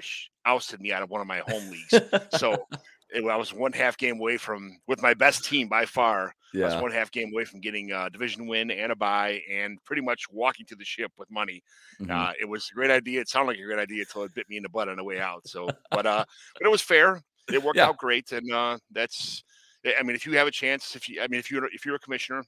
ousted 0.46 0.80
me 0.80 0.92
out 0.92 1.02
of 1.02 1.10
one 1.10 1.20
of 1.20 1.26
my 1.26 1.38
home 1.46 1.70
leagues. 1.70 2.08
so 2.38 2.66
it, 3.10 3.24
I 3.24 3.36
was 3.36 3.52
one 3.52 3.72
half 3.72 3.98
game 3.98 4.18
away 4.18 4.38
from 4.38 4.78
with 4.88 5.02
my 5.02 5.14
best 5.14 5.44
team 5.44 5.68
by 5.68 5.84
far. 5.84 6.34
Yeah. 6.52 6.64
I 6.64 6.74
was 6.74 6.82
one 6.82 6.90
half 6.90 7.10
game 7.10 7.30
away 7.32 7.44
from 7.44 7.60
getting 7.60 7.92
a 7.92 8.08
division 8.08 8.46
win 8.46 8.70
and 8.70 8.90
a 8.90 8.96
buy 8.96 9.42
and 9.50 9.78
pretty 9.84 10.02
much 10.02 10.24
walking 10.30 10.64
to 10.66 10.74
the 10.74 10.84
ship 10.84 11.12
with 11.18 11.30
money. 11.30 11.62
Mm-hmm. 12.00 12.10
Uh, 12.10 12.32
it 12.40 12.48
was 12.48 12.68
a 12.72 12.74
great 12.74 12.90
idea. 12.90 13.20
It 13.20 13.28
sounded 13.28 13.52
like 13.52 13.58
a 13.58 13.64
great 13.64 13.78
idea 13.78 14.02
until 14.02 14.22
it 14.22 14.34
bit 14.34 14.48
me 14.48 14.56
in 14.56 14.62
the 14.62 14.68
butt 14.68 14.88
on 14.88 14.96
the 14.96 15.04
way 15.04 15.20
out. 15.20 15.46
So, 15.46 15.68
but 15.90 16.06
uh, 16.06 16.24
but 16.58 16.66
it 16.66 16.70
was 16.70 16.82
fair. 16.82 17.22
It 17.52 17.62
worked 17.62 17.76
yeah. 17.76 17.88
out 17.88 17.98
great, 17.98 18.32
and 18.32 18.50
uh, 18.52 18.78
that's. 18.90 19.44
I 19.86 20.02
mean, 20.02 20.16
if 20.16 20.24
you 20.24 20.32
have 20.38 20.46
a 20.46 20.50
chance, 20.50 20.96
if 20.96 21.10
you, 21.10 21.20
I 21.20 21.28
mean, 21.28 21.38
if 21.38 21.50
you're 21.50 21.66
if 21.66 21.84
you're 21.84 21.96
a 21.96 21.98
commissioner, 21.98 22.42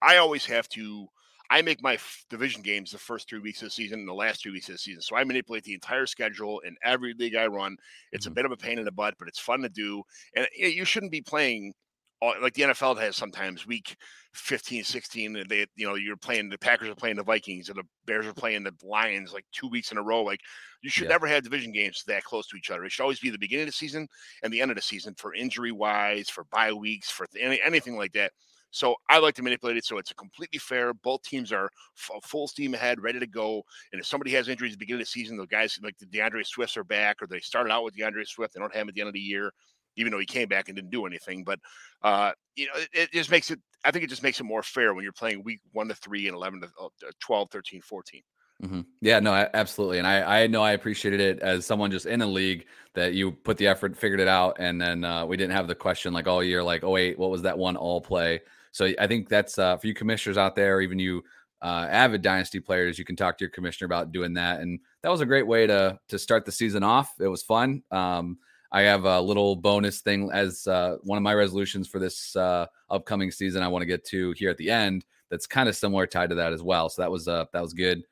I 0.00 0.18
always 0.18 0.46
have 0.46 0.68
to 0.70 1.08
I 1.50 1.62
make 1.62 1.82
my 1.82 1.94
f- 1.94 2.24
division 2.28 2.62
games 2.62 2.90
the 2.90 2.98
first 2.98 3.28
three 3.28 3.38
weeks 3.38 3.62
of 3.62 3.66
the 3.66 3.70
season 3.70 4.00
and 4.00 4.08
the 4.08 4.12
last 4.12 4.42
two 4.42 4.52
weeks 4.52 4.68
of 4.68 4.74
the 4.74 4.78
season. 4.78 5.00
So 5.00 5.16
I 5.16 5.24
manipulate 5.24 5.64
the 5.64 5.74
entire 5.74 6.06
schedule 6.06 6.60
in 6.60 6.76
every 6.84 7.14
league 7.14 7.36
I 7.36 7.46
run. 7.46 7.76
It's 8.12 8.26
mm-hmm. 8.26 8.32
a 8.32 8.34
bit 8.34 8.44
of 8.44 8.52
a 8.52 8.56
pain 8.56 8.78
in 8.78 8.84
the 8.84 8.92
butt, 8.92 9.14
but 9.18 9.28
it's 9.28 9.38
fun 9.38 9.62
to 9.62 9.68
do. 9.68 10.02
And 10.36 10.46
you 10.56 10.84
shouldn't 10.84 11.12
be 11.12 11.22
playing 11.22 11.72
all, 12.20 12.34
like 12.42 12.54
the 12.54 12.62
NFL 12.62 12.98
has 12.98 13.16
sometimes 13.16 13.66
week 13.66 13.96
15, 14.34 14.84
16. 14.84 15.44
They, 15.48 15.66
you 15.76 15.86
know, 15.86 15.94
you're 15.94 16.16
playing 16.16 16.48
the 16.48 16.58
Packers 16.58 16.88
are 16.88 16.94
playing 16.94 17.16
the 17.16 17.22
Vikings 17.22 17.68
and 17.68 17.78
the 17.78 17.84
Bears 18.06 18.26
are 18.26 18.34
playing 18.34 18.64
the 18.64 18.74
Lions 18.82 19.32
like 19.32 19.44
two 19.52 19.68
weeks 19.68 19.92
in 19.92 19.98
a 19.98 20.02
row. 20.02 20.22
Like 20.22 20.40
you 20.82 20.90
should 20.90 21.04
yeah. 21.04 21.10
never 21.10 21.26
have 21.26 21.44
division 21.44 21.72
games 21.72 22.02
that 22.06 22.24
close 22.24 22.46
to 22.48 22.56
each 22.56 22.70
other. 22.70 22.84
It 22.84 22.92
should 22.92 23.02
always 23.02 23.20
be 23.20 23.30
the 23.30 23.38
beginning 23.38 23.64
of 23.64 23.68
the 23.68 23.72
season 23.72 24.08
and 24.42 24.52
the 24.52 24.60
end 24.60 24.70
of 24.70 24.76
the 24.76 24.82
season 24.82 25.14
for 25.16 25.34
injury 25.34 25.72
wise, 25.72 26.28
for 26.28 26.44
bye 26.44 26.72
weeks, 26.72 27.10
for 27.10 27.26
any, 27.38 27.60
anything 27.64 27.96
like 27.96 28.12
that. 28.12 28.32
So 28.70 28.96
I 29.08 29.18
like 29.18 29.34
to 29.36 29.42
manipulate 29.42 29.76
it 29.76 29.84
so 29.84 29.98
it's 29.98 30.10
a 30.10 30.14
completely 30.14 30.58
fair. 30.58 30.92
Both 30.92 31.22
teams 31.22 31.52
are 31.52 31.70
f- 31.96 32.22
full 32.22 32.48
steam 32.48 32.74
ahead, 32.74 33.00
ready 33.00 33.18
to 33.18 33.26
go. 33.26 33.62
And 33.92 34.00
if 34.00 34.06
somebody 34.06 34.30
has 34.32 34.48
injuries 34.48 34.72
at 34.72 34.78
the 34.78 34.84
beginning 34.84 35.02
of 35.02 35.06
the 35.06 35.10
season, 35.10 35.36
the 35.36 35.46
guys 35.46 35.78
like 35.82 35.96
the 35.98 36.06
D'Andre 36.06 36.42
Swifts 36.42 36.76
are 36.76 36.84
back, 36.84 37.22
or 37.22 37.26
they 37.26 37.40
started 37.40 37.72
out 37.72 37.84
with 37.84 37.96
D'Andre 37.96 38.24
Swift, 38.24 38.54
they 38.54 38.60
don't 38.60 38.74
have 38.74 38.82
him 38.82 38.88
at 38.88 38.94
the 38.94 39.00
end 39.00 39.08
of 39.08 39.14
the 39.14 39.20
year, 39.20 39.52
even 39.96 40.12
though 40.12 40.18
he 40.18 40.26
came 40.26 40.48
back 40.48 40.68
and 40.68 40.76
didn't 40.76 40.90
do 40.90 41.06
anything. 41.06 41.44
But 41.44 41.60
uh, 42.02 42.32
you 42.56 42.66
know, 42.66 42.72
it, 42.76 42.88
it, 42.92 43.12
just 43.12 43.30
makes 43.30 43.50
it. 43.50 43.60
I 43.84 43.90
think 43.90 44.04
it 44.04 44.10
just 44.10 44.22
makes 44.22 44.40
it 44.40 44.44
more 44.44 44.62
fair 44.62 44.92
when 44.92 45.02
you're 45.02 45.12
playing 45.12 45.42
week 45.44 45.60
one 45.72 45.88
to 45.88 45.94
three 45.94 46.26
and 46.26 46.36
eleven 46.36 46.60
to 46.60 46.68
uh, 46.80 46.88
12, 47.20 47.50
13, 47.50 47.80
14. 47.80 48.22
Mm-hmm. 48.62 48.80
Yeah, 49.00 49.20
no, 49.20 49.32
absolutely. 49.54 49.98
And 49.98 50.06
I, 50.06 50.42
I 50.42 50.46
know 50.48 50.62
I 50.62 50.72
appreciated 50.72 51.20
it 51.20 51.38
as 51.38 51.64
someone 51.64 51.92
just 51.92 52.06
in 52.06 52.20
a 52.22 52.26
league 52.26 52.66
that 52.94 53.14
you 53.14 53.30
put 53.30 53.56
the 53.56 53.68
effort, 53.68 53.96
figured 53.96 54.18
it 54.18 54.26
out. 54.26 54.56
And 54.58 54.80
then 54.80 55.04
uh, 55.04 55.24
we 55.26 55.36
didn't 55.36 55.52
have 55.52 55.68
the 55.68 55.76
question 55.76 56.12
like 56.12 56.26
all 56.26 56.42
year, 56.42 56.62
like, 56.62 56.82
oh, 56.82 56.90
wait, 56.90 57.18
what 57.18 57.30
was 57.30 57.42
that 57.42 57.56
one 57.56 57.76
all 57.76 58.00
play? 58.00 58.40
So 58.72 58.92
I 58.98 59.06
think 59.06 59.28
that's 59.28 59.58
uh, 59.58 59.76
for 59.76 59.86
you 59.86 59.94
commissioners 59.94 60.38
out 60.38 60.56
there, 60.56 60.80
even 60.80 60.98
you 60.98 61.22
uh, 61.62 61.86
avid 61.90 62.22
dynasty 62.22 62.60
players, 62.60 62.98
you 62.98 63.04
can 63.04 63.16
talk 63.16 63.36
to 63.38 63.44
your 63.44 63.50
commissioner 63.50 63.86
about 63.86 64.12
doing 64.12 64.34
that. 64.34 64.60
And 64.60 64.78
that 65.02 65.10
was 65.10 65.20
a 65.20 65.26
great 65.26 65.46
way 65.46 65.66
to 65.66 65.98
to 66.08 66.18
start 66.18 66.44
the 66.44 66.52
season 66.52 66.82
off. 66.82 67.14
It 67.20 67.28
was 67.28 67.42
fun. 67.42 67.82
Um, 67.90 68.38
I 68.70 68.82
have 68.82 69.04
a 69.04 69.20
little 69.20 69.56
bonus 69.56 70.00
thing 70.00 70.30
as 70.32 70.66
uh, 70.66 70.96
one 71.02 71.16
of 71.16 71.22
my 71.22 71.34
resolutions 71.34 71.88
for 71.88 71.98
this 71.98 72.36
uh, 72.36 72.66
upcoming 72.90 73.30
season. 73.30 73.62
I 73.62 73.68
want 73.68 73.82
to 73.82 73.86
get 73.86 74.04
to 74.06 74.32
here 74.32 74.50
at 74.50 74.58
the 74.58 74.70
end. 74.70 75.04
That's 75.30 75.46
kind 75.46 75.68
of 75.68 75.76
similar 75.76 76.06
tied 76.06 76.30
to 76.30 76.36
that 76.36 76.52
as 76.52 76.62
well. 76.62 76.88
So 76.88 77.02
that 77.02 77.10
was 77.10 77.28
uh, 77.28 77.46
that 77.52 77.62
was 77.62 77.72
good. 77.72 78.02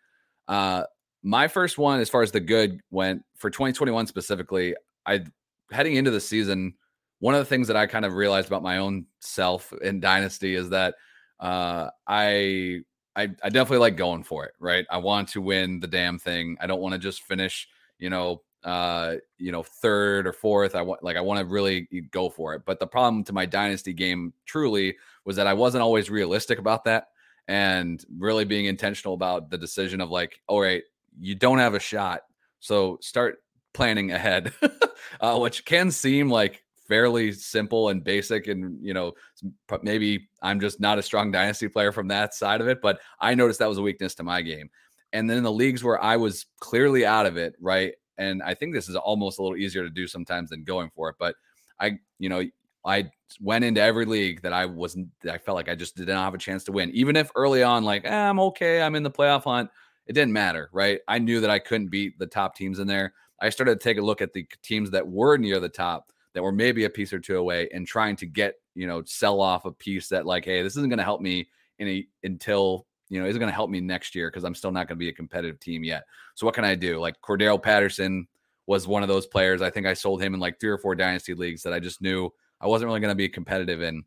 Uh, 0.48 0.84
my 1.22 1.48
first 1.48 1.76
one, 1.76 2.00
as 2.00 2.08
far 2.08 2.22
as 2.22 2.30
the 2.30 2.40
good 2.40 2.80
went 2.90 3.22
for 3.36 3.50
2021 3.50 4.06
specifically, 4.06 4.74
I 5.04 5.24
heading 5.70 5.96
into 5.96 6.10
the 6.10 6.20
season. 6.20 6.74
One 7.18 7.34
of 7.34 7.40
the 7.40 7.46
things 7.46 7.68
that 7.68 7.76
I 7.76 7.86
kind 7.86 8.04
of 8.04 8.14
realized 8.14 8.46
about 8.48 8.62
my 8.62 8.78
own 8.78 9.06
self 9.20 9.72
in 9.82 10.00
Dynasty 10.00 10.54
is 10.54 10.70
that 10.70 10.94
uh, 11.40 11.90
I, 12.06 12.80
I 13.14 13.22
I 13.42 13.48
definitely 13.48 13.78
like 13.78 13.96
going 13.96 14.22
for 14.22 14.44
it. 14.44 14.52
Right, 14.60 14.86
I 14.90 14.98
want 14.98 15.28
to 15.30 15.40
win 15.40 15.80
the 15.80 15.86
damn 15.86 16.18
thing. 16.18 16.56
I 16.60 16.66
don't 16.66 16.80
want 16.80 16.92
to 16.92 16.98
just 16.98 17.22
finish, 17.22 17.68
you 17.98 18.10
know, 18.10 18.42
uh, 18.64 19.16
you 19.38 19.52
know, 19.52 19.62
third 19.62 20.26
or 20.26 20.32
fourth. 20.32 20.74
I 20.74 20.82
want 20.82 21.02
like 21.02 21.16
I 21.16 21.20
want 21.20 21.40
to 21.40 21.46
really 21.46 21.88
go 22.10 22.28
for 22.28 22.54
it. 22.54 22.62
But 22.66 22.80
the 22.80 22.86
problem 22.86 23.24
to 23.24 23.32
my 23.32 23.46
dynasty 23.46 23.92
game 23.92 24.32
truly 24.44 24.96
was 25.24 25.36
that 25.36 25.46
I 25.46 25.54
wasn't 25.54 25.82
always 25.82 26.10
realistic 26.10 26.58
about 26.58 26.84
that 26.84 27.08
and 27.48 28.04
really 28.18 28.44
being 28.44 28.66
intentional 28.66 29.14
about 29.14 29.50
the 29.50 29.58
decision 29.58 30.00
of 30.00 30.10
like, 30.10 30.40
all 30.48 30.60
right, 30.60 30.82
you 31.18 31.34
don't 31.34 31.58
have 31.58 31.74
a 31.74 31.80
shot. 31.80 32.22
So 32.58 32.98
start 33.00 33.38
planning 33.72 34.10
ahead, 34.10 34.52
uh, 35.20 35.38
which 35.38 35.64
can 35.64 35.90
seem 35.90 36.28
like 36.28 36.64
fairly 36.88 37.32
simple 37.32 37.88
and 37.88 38.02
basic. 38.02 38.46
And, 38.46 38.78
you 38.84 38.94
know, 38.94 39.12
maybe 39.82 40.28
I'm 40.42 40.60
just 40.60 40.80
not 40.80 40.98
a 40.98 41.02
strong 41.02 41.30
dynasty 41.30 41.68
player 41.68 41.92
from 41.92 42.08
that 42.08 42.34
side 42.34 42.60
of 42.60 42.68
it, 42.68 42.80
but 42.82 43.00
I 43.20 43.34
noticed 43.34 43.58
that 43.58 43.68
was 43.68 43.78
a 43.78 43.82
weakness 43.82 44.14
to 44.16 44.22
my 44.22 44.42
game. 44.42 44.70
And 45.12 45.28
then 45.28 45.38
in 45.38 45.44
the 45.44 45.52
leagues 45.52 45.84
where 45.84 46.02
I 46.02 46.16
was 46.16 46.46
clearly 46.60 47.06
out 47.06 47.26
of 47.26 47.36
it, 47.36 47.54
right? 47.60 47.94
And 48.18 48.42
I 48.42 48.54
think 48.54 48.74
this 48.74 48.88
is 48.88 48.96
almost 48.96 49.38
a 49.38 49.42
little 49.42 49.56
easier 49.56 49.82
to 49.82 49.90
do 49.90 50.06
sometimes 50.06 50.50
than 50.50 50.64
going 50.64 50.90
for 50.94 51.08
it. 51.08 51.16
But 51.18 51.36
I, 51.80 51.98
you 52.18 52.28
know, 52.28 52.44
I 52.84 53.10
went 53.40 53.64
into 53.64 53.80
every 53.80 54.04
league 54.04 54.42
that 54.42 54.52
I 54.52 54.66
wasn't, 54.66 55.08
I 55.30 55.38
felt 55.38 55.56
like 55.56 55.68
I 55.68 55.74
just 55.74 55.96
did 55.96 56.08
not 56.08 56.24
have 56.24 56.34
a 56.34 56.38
chance 56.38 56.64
to 56.64 56.72
win. 56.72 56.90
Even 56.90 57.16
if 57.16 57.30
early 57.34 57.62
on, 57.62 57.84
like, 57.84 58.04
eh, 58.04 58.14
I'm 58.14 58.40
okay, 58.40 58.80
I'm 58.80 58.94
in 58.94 59.02
the 59.02 59.10
playoff 59.10 59.44
hunt, 59.44 59.70
it 60.06 60.12
didn't 60.12 60.32
matter, 60.32 60.70
right? 60.72 61.00
I 61.08 61.18
knew 61.18 61.40
that 61.40 61.50
I 61.50 61.58
couldn't 61.58 61.88
beat 61.88 62.18
the 62.18 62.26
top 62.26 62.54
teams 62.54 62.78
in 62.78 62.86
there. 62.86 63.12
I 63.40 63.50
started 63.50 63.80
to 63.80 63.84
take 63.84 63.98
a 63.98 64.02
look 64.02 64.22
at 64.22 64.32
the 64.32 64.46
teams 64.62 64.90
that 64.92 65.06
were 65.06 65.36
near 65.36 65.60
the 65.60 65.68
top 65.68 66.12
that 66.36 66.42
were 66.42 66.52
maybe 66.52 66.84
a 66.84 66.90
piece 66.90 67.14
or 67.14 67.18
two 67.18 67.38
away 67.38 67.66
and 67.72 67.86
trying 67.86 68.14
to 68.16 68.26
get, 68.26 68.56
you 68.74 68.86
know, 68.86 69.02
sell 69.06 69.40
off 69.40 69.64
a 69.64 69.72
piece 69.72 70.08
that, 70.10 70.26
like, 70.26 70.44
hey, 70.44 70.62
this 70.62 70.76
isn't 70.76 70.90
going 70.90 70.98
to 70.98 71.02
help 71.02 71.22
me 71.22 71.48
any 71.80 72.08
until, 72.24 72.86
you 73.08 73.18
know, 73.18 73.26
isn't 73.26 73.40
going 73.40 73.50
to 73.50 73.54
help 73.54 73.70
me 73.70 73.80
next 73.80 74.14
year 74.14 74.28
because 74.28 74.44
I'm 74.44 74.54
still 74.54 74.70
not 74.70 74.86
going 74.86 74.98
to 74.98 75.02
be 75.02 75.08
a 75.08 75.14
competitive 75.14 75.58
team 75.60 75.82
yet. 75.82 76.04
So 76.34 76.44
what 76.44 76.54
can 76.54 76.66
I 76.66 76.74
do? 76.74 76.98
Like 76.98 77.14
Cordarrelle 77.22 77.62
Patterson 77.62 78.28
was 78.66 78.86
one 78.86 79.02
of 79.02 79.08
those 79.08 79.26
players. 79.26 79.62
I 79.62 79.70
think 79.70 79.86
I 79.86 79.94
sold 79.94 80.20
him 80.20 80.34
in 80.34 80.40
like 80.40 80.60
three 80.60 80.68
or 80.68 80.76
four 80.76 80.94
dynasty 80.94 81.32
leagues 81.32 81.62
that 81.62 81.72
I 81.72 81.80
just 81.80 82.02
knew 82.02 82.30
I 82.60 82.66
wasn't 82.66 82.88
really 82.88 83.00
going 83.00 83.12
to 83.12 83.14
be 83.14 83.30
competitive 83.30 83.80
in. 83.80 84.04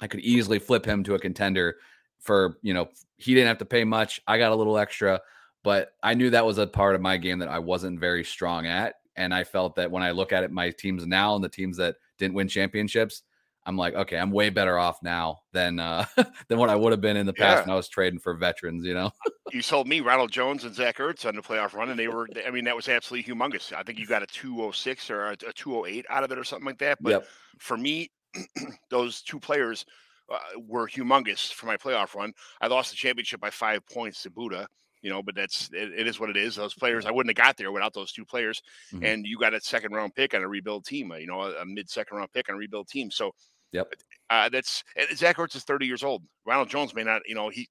I 0.00 0.06
could 0.06 0.20
easily 0.20 0.58
flip 0.58 0.84
him 0.84 1.02
to 1.04 1.14
a 1.14 1.18
contender 1.18 1.76
for, 2.20 2.58
you 2.60 2.74
know, 2.74 2.88
he 3.16 3.34
didn't 3.34 3.48
have 3.48 3.58
to 3.58 3.64
pay 3.64 3.84
much. 3.84 4.20
I 4.26 4.36
got 4.36 4.52
a 4.52 4.56
little 4.56 4.76
extra, 4.76 5.20
but 5.62 5.92
I 6.02 6.14
knew 6.14 6.30
that 6.30 6.44
was 6.44 6.58
a 6.58 6.66
part 6.66 6.94
of 6.94 7.00
my 7.00 7.16
game 7.16 7.38
that 7.38 7.48
I 7.48 7.60
wasn't 7.60 8.00
very 8.00 8.24
strong 8.24 8.66
at. 8.66 8.96
And 9.16 9.32
I 9.32 9.44
felt 9.44 9.76
that 9.76 9.90
when 9.90 10.02
I 10.02 10.10
look 10.10 10.32
at 10.32 10.44
it, 10.44 10.50
my 10.50 10.70
teams 10.70 11.06
now 11.06 11.34
and 11.34 11.44
the 11.44 11.48
teams 11.48 11.76
that 11.76 11.96
didn't 12.18 12.34
win 12.34 12.48
championships, 12.48 13.22
I'm 13.66 13.76
like, 13.76 13.94
okay, 13.94 14.18
I'm 14.18 14.30
way 14.30 14.50
better 14.50 14.78
off 14.78 15.02
now 15.02 15.40
than 15.52 15.78
uh 15.78 16.04
than 16.48 16.58
what 16.58 16.70
I 16.70 16.76
would 16.76 16.92
have 16.92 17.00
been 17.00 17.16
in 17.16 17.26
the 17.26 17.32
past 17.32 17.58
yeah. 17.58 17.60
when 17.62 17.70
I 17.70 17.76
was 17.76 17.88
trading 17.88 18.20
for 18.20 18.34
veterans, 18.34 18.84
you 18.84 18.94
know. 18.94 19.10
you 19.52 19.62
sold 19.62 19.88
me 19.88 20.00
Ronald 20.00 20.30
Jones 20.30 20.64
and 20.64 20.74
Zach 20.74 20.98
Ertz 20.98 21.26
on 21.26 21.34
the 21.34 21.42
playoff 21.42 21.72
run, 21.72 21.90
and 21.90 21.98
they 21.98 22.08
were 22.08 22.28
I 22.46 22.50
mean, 22.50 22.64
that 22.64 22.76
was 22.76 22.88
absolutely 22.88 23.32
humongous. 23.32 23.72
I 23.72 23.82
think 23.82 23.98
you 23.98 24.06
got 24.06 24.22
a 24.22 24.26
206 24.26 25.10
or 25.10 25.28
a, 25.28 25.36
208 25.36 26.06
out 26.10 26.24
of 26.24 26.32
it 26.32 26.38
or 26.38 26.44
something 26.44 26.66
like 26.66 26.78
that. 26.78 26.98
But 27.00 27.10
yep. 27.10 27.26
for 27.58 27.76
me, 27.76 28.10
those 28.90 29.22
two 29.22 29.40
players 29.40 29.86
uh, 30.30 30.38
were 30.66 30.88
humongous 30.88 31.52
for 31.52 31.66
my 31.66 31.76
playoff 31.76 32.14
run. 32.14 32.32
I 32.60 32.66
lost 32.66 32.90
the 32.90 32.96
championship 32.96 33.40
by 33.40 33.50
five 33.50 33.86
points 33.86 34.22
to 34.22 34.30
Buddha 34.30 34.68
you 35.04 35.10
know, 35.10 35.22
but 35.22 35.34
that's 35.34 35.68
it, 35.72 35.92
it 35.96 36.06
is 36.08 36.18
what 36.18 36.30
it 36.30 36.36
is. 36.36 36.56
Those 36.56 36.74
players, 36.74 37.04
I 37.04 37.10
wouldn't 37.12 37.36
have 37.36 37.46
got 37.46 37.58
there 37.58 37.70
without 37.70 37.92
those 37.92 38.10
two 38.10 38.24
players. 38.24 38.62
Mm-hmm. 38.92 39.04
And 39.04 39.26
you 39.26 39.38
got 39.38 39.52
a 39.52 39.60
second 39.60 39.92
round 39.92 40.14
pick 40.14 40.34
on 40.34 40.42
a 40.42 40.48
rebuild 40.48 40.86
team, 40.86 41.12
uh, 41.12 41.16
you 41.16 41.26
know, 41.26 41.42
a, 41.42 41.60
a 41.60 41.66
mid 41.66 41.90
second 41.90 42.16
round 42.16 42.32
pick 42.32 42.48
on 42.48 42.54
a 42.54 42.58
rebuild 42.58 42.88
team. 42.88 43.10
So 43.10 43.32
Yep. 43.72 43.92
Uh, 44.30 44.48
that's 44.48 44.84
Zach 45.14 45.36
Ertz 45.36 45.56
is 45.56 45.64
30 45.64 45.84
years 45.84 46.04
old. 46.04 46.22
Ronald 46.46 46.68
Jones 46.68 46.94
may 46.94 47.02
not, 47.02 47.22
you 47.26 47.34
know, 47.34 47.48
he 47.48 47.68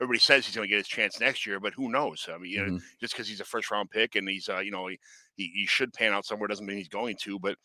everybody 0.00 0.18
says 0.18 0.46
he's 0.46 0.56
going 0.56 0.66
to 0.66 0.70
get 0.70 0.78
his 0.78 0.88
chance 0.88 1.20
next 1.20 1.46
year, 1.46 1.60
but 1.60 1.74
who 1.74 1.90
knows? 1.90 2.26
I 2.32 2.38
mean, 2.38 2.50
you 2.50 2.60
mm-hmm. 2.60 2.74
know, 2.76 2.80
just 2.98 3.12
because 3.12 3.28
he's 3.28 3.40
a 3.40 3.44
first 3.44 3.70
round 3.70 3.90
pick 3.90 4.16
and 4.16 4.26
he's, 4.26 4.48
uh, 4.48 4.60
you 4.60 4.70
know, 4.70 4.86
he, 4.86 4.98
he, 5.36 5.52
he 5.54 5.66
should 5.66 5.92
pan 5.92 6.14
out 6.14 6.24
somewhere 6.24 6.48
doesn't 6.48 6.64
mean 6.64 6.78
he's 6.78 6.88
going 6.88 7.16
to. 7.24 7.38
But 7.38 7.56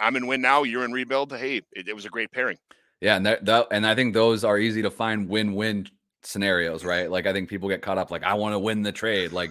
I'm 0.00 0.16
in 0.16 0.26
win 0.26 0.40
now. 0.40 0.62
You're 0.62 0.86
in 0.86 0.92
rebuild. 0.92 1.30
Hey, 1.30 1.58
it, 1.72 1.88
it 1.88 1.94
was 1.94 2.06
a 2.06 2.10
great 2.10 2.32
pairing. 2.32 2.56
Yeah, 3.02 3.16
and 3.16 3.26
that, 3.26 3.44
that 3.44 3.66
and 3.70 3.86
I 3.86 3.94
think 3.94 4.14
those 4.14 4.42
are 4.42 4.58
easy 4.58 4.80
to 4.82 4.90
find 4.90 5.28
win-win 5.28 5.88
scenarios, 6.22 6.84
right? 6.84 7.10
Like 7.10 7.26
I 7.26 7.32
think 7.32 7.48
people 7.48 7.68
get 7.68 7.82
caught 7.82 7.98
up 7.98 8.10
like 8.10 8.22
I 8.22 8.34
want 8.34 8.54
to 8.54 8.58
win 8.58 8.82
the 8.82 8.92
trade. 8.92 9.32
Like 9.32 9.50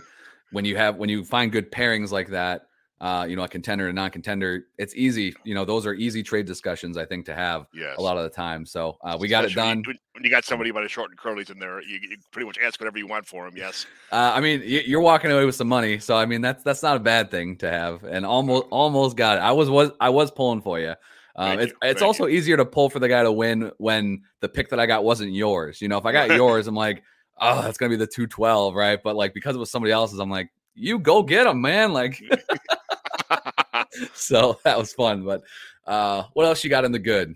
when 0.52 0.66
you 0.66 0.78
have 0.78 0.98
when 0.98 1.10
you 1.10 1.24
find 1.24 1.52
good 1.52 1.72
pairings 1.72 2.12
like 2.12 2.30
that, 2.30 2.68
uh, 3.02 3.26
you 3.28 3.36
know, 3.36 3.42
a 3.42 3.48
contender 3.48 3.88
and 3.88 3.96
non-contender, 3.96 4.68
it's 4.78 4.96
easy. 4.96 5.34
You 5.44 5.56
know, 5.56 5.66
those 5.66 5.88
are 5.88 5.94
easy 5.96 6.22
trade 6.22 6.46
discussions, 6.46 6.98
I 6.98 7.06
think, 7.06 7.26
to 7.26 7.34
have 7.34 7.66
yes. 7.74 7.96
a 7.98 8.02
lot 8.02 8.16
of 8.16 8.24
the 8.24 8.30
time. 8.30 8.64
So 8.64 9.00
uh, 9.02 9.18
we 9.20 9.28
got 9.28 9.44
it 9.44 9.56
done. 9.56 9.82
When 9.86 10.24
you 10.24 10.30
got 10.30 10.46
somebody 10.46 10.70
about 10.70 10.86
a 10.86 10.88
short 10.88 11.10
and 11.10 11.18
curlies 11.18 11.50
in 11.50 11.58
there, 11.58 11.82
you, 11.82 11.98
you, 12.00 12.18
pretty 12.32 12.46
much 12.46 12.60
ask 12.64 12.80
whatever 12.80 13.00
you 13.00 13.08
want 13.08 13.26
for 13.26 13.46
them. 13.46 13.58
Yes. 13.58 13.88
Uh, 14.12 14.34
I 14.36 14.40
mean, 14.40 14.62
you're 14.64 15.02
walking 15.02 15.32
away 15.32 15.46
with 15.46 15.56
some 15.56 15.68
money, 15.68 15.98
so 15.98 16.16
I 16.16 16.28
mean 16.28 16.42
that's 16.42 16.62
that's 16.64 16.84
not 16.84 16.96
a 16.96 17.00
bad 17.00 17.32
thing 17.32 17.58
to 17.58 17.72
have, 17.72 18.04
and 18.04 18.24
almost 18.24 18.68
almost 18.70 19.18
got 19.18 19.38
it. 19.38 19.42
I 19.42 19.52
was 19.52 19.68
was 19.68 19.90
I 20.00 20.10
was 20.10 20.30
pulling 20.30 20.62
for 20.62 20.80
you. 20.80 20.94
Um, 21.36 21.60
it's 21.60 21.74
it's 21.82 22.02
also 22.02 22.26
you. 22.26 22.38
easier 22.38 22.58
to 22.58 22.66
pull 22.66 22.90
for 22.90 23.00
the 23.00 23.08
guy 23.08 23.24
to 23.24 23.32
win 23.32 23.72
when 23.78 24.22
the 24.40 24.50
pick 24.50 24.70
that 24.70 24.80
I 24.80 24.86
got 24.86 25.04
wasn't 25.04 25.32
yours. 25.32 25.82
You 25.82 25.88
know, 25.88 25.98
if 25.98 26.06
I 26.06 26.12
got 26.12 26.30
yours, 26.36 26.68
I'm 26.68 26.76
like, 26.76 27.04
oh, 27.40 27.62
that's 27.62 27.78
gonna 27.78 27.90
be 27.90 27.96
the 27.96 28.08
two 28.08 28.28
twelve, 28.28 28.76
right? 28.76 29.00
But 29.02 29.16
like 29.16 29.34
because 29.34 29.56
it 29.56 29.60
was 29.60 29.72
somebody 29.72 29.92
else's, 29.92 30.20
I'm 30.20 30.30
like, 30.30 30.50
you 30.76 31.00
go 31.00 31.24
get 31.24 31.48
him, 31.48 31.62
man. 31.62 31.94
Like. 31.94 32.22
so 34.14 34.60
that 34.64 34.78
was 34.78 34.94
fun. 34.94 35.24
But 35.24 35.44
uh, 35.86 36.24
what 36.34 36.46
else 36.46 36.64
you 36.64 36.70
got 36.70 36.86
in 36.86 36.92
the 36.92 37.00
good? 37.00 37.36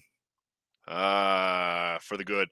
Uh, 0.87 1.97
for 1.99 2.17
the 2.17 2.23
good. 2.23 2.49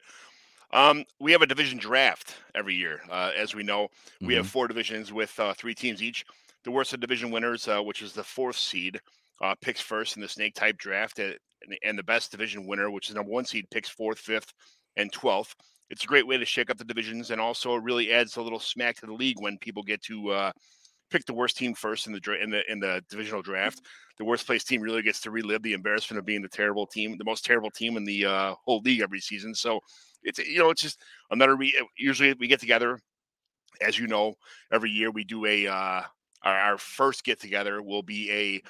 Um, 0.72 1.06
we 1.20 1.32
have 1.32 1.44
a 1.44 1.48
division 1.48 1.78
draft 1.78 2.36
every 2.56 2.74
year. 2.74 3.02
Uh, 3.10 3.32
as 3.38 3.54
we 3.54 3.62
know, 3.62 3.90
we 4.20 4.28
mm-hmm. 4.28 4.38
have 4.38 4.48
four 4.48 4.68
divisions 4.68 5.14
with 5.14 5.40
uh, 5.40 5.54
three 5.54 5.76
teams 5.76 6.02
each. 6.02 6.26
The 6.64 6.72
worst 6.72 6.94
of 6.94 7.00
division 7.00 7.30
winners, 7.30 7.68
uh, 7.68 7.82
which 7.82 8.02
is 8.02 8.14
the 8.14 8.24
fourth 8.24 8.56
seed, 8.56 9.00
uh, 9.42 9.56
picks 9.62 9.82
first 9.82 10.16
in 10.16 10.22
the 10.22 10.28
snake 10.28 10.56
type 10.56 10.78
draft, 10.78 11.20
uh, 11.20 11.32
and 11.84 11.98
the 11.98 12.04
best 12.04 12.32
division 12.32 12.68
winner, 12.68 12.90
which 12.92 13.10
is 13.10 13.16
number 13.16 13.32
one 13.32 13.46
seed, 13.46 13.66
picks 13.72 13.90
fourth, 13.90 14.20
fifth, 14.20 14.54
and 14.98 15.12
twelfth. 15.12 15.56
It's 15.90 16.04
a 16.04 16.08
great 16.08 16.28
way 16.28 16.38
to 16.38 16.46
shake 16.46 16.70
up 16.70 16.78
the 16.78 16.84
divisions, 16.84 17.32
and 17.32 17.40
also 17.40 17.75
really 17.75 18.12
adds 18.12 18.38
a 18.38 18.42
little 18.42 18.60
smack 18.60 18.98
to 18.98 19.06
the 19.06 19.13
league 19.13 19.40
when 19.40 19.58
people 19.60 19.84
get 19.84 20.02
to 20.04 20.30
uh, 20.30 20.52
pick 21.13 21.25
the 21.25 21.34
worst 21.34 21.58
team 21.58 21.74
first 21.74 22.08
in 22.08 22.13
the 22.13 22.42
in 22.42 22.50
the 22.50 22.72
in 22.72 22.80
the 22.80 23.04
divisional 23.10 23.42
draft. 23.42 23.82
The 24.18 24.25
worst 24.25 24.46
place 24.46 24.63
team 24.63 24.82
really 24.82 25.02
gets 25.02 25.22
to 25.22 25.32
relive 25.32 25.63
the 25.63 25.74
embarrassment 25.74 26.20
of 26.20 26.25
being 26.25 26.42
the 26.42 26.50
terrible 26.50 26.86
team, 26.86 27.18
the 27.18 27.24
most 27.24 27.46
terrible 27.46 27.72
team 27.72 27.98
in 27.98 28.04
the 28.04 28.25
uh, 28.25 28.56
whole 28.66 28.82
league 28.82 29.02
every 29.02 29.20
season. 29.20 29.54
So 29.56 29.80
it's 30.24 30.40
you 30.40 30.60
know 30.60 30.70
it's 30.70 30.82
just 30.82 31.00
another. 31.32 31.56
Re- 31.56 31.88
usually 31.98 32.34
we 32.34 32.48
get 32.48 32.60
together, 32.60 33.00
as 33.82 33.98
you 33.98 34.08
know, 34.08 34.34
every 34.72 34.90
year 34.90 35.12
we 35.12 35.24
do 35.24 35.46
a. 35.46 35.68
Uh, 35.68 36.02
our, 36.44 36.58
our 36.58 36.78
first 36.78 37.24
get 37.24 37.40
together 37.40 37.82
will 37.82 38.04
be 38.04 38.32
a, 38.32 38.62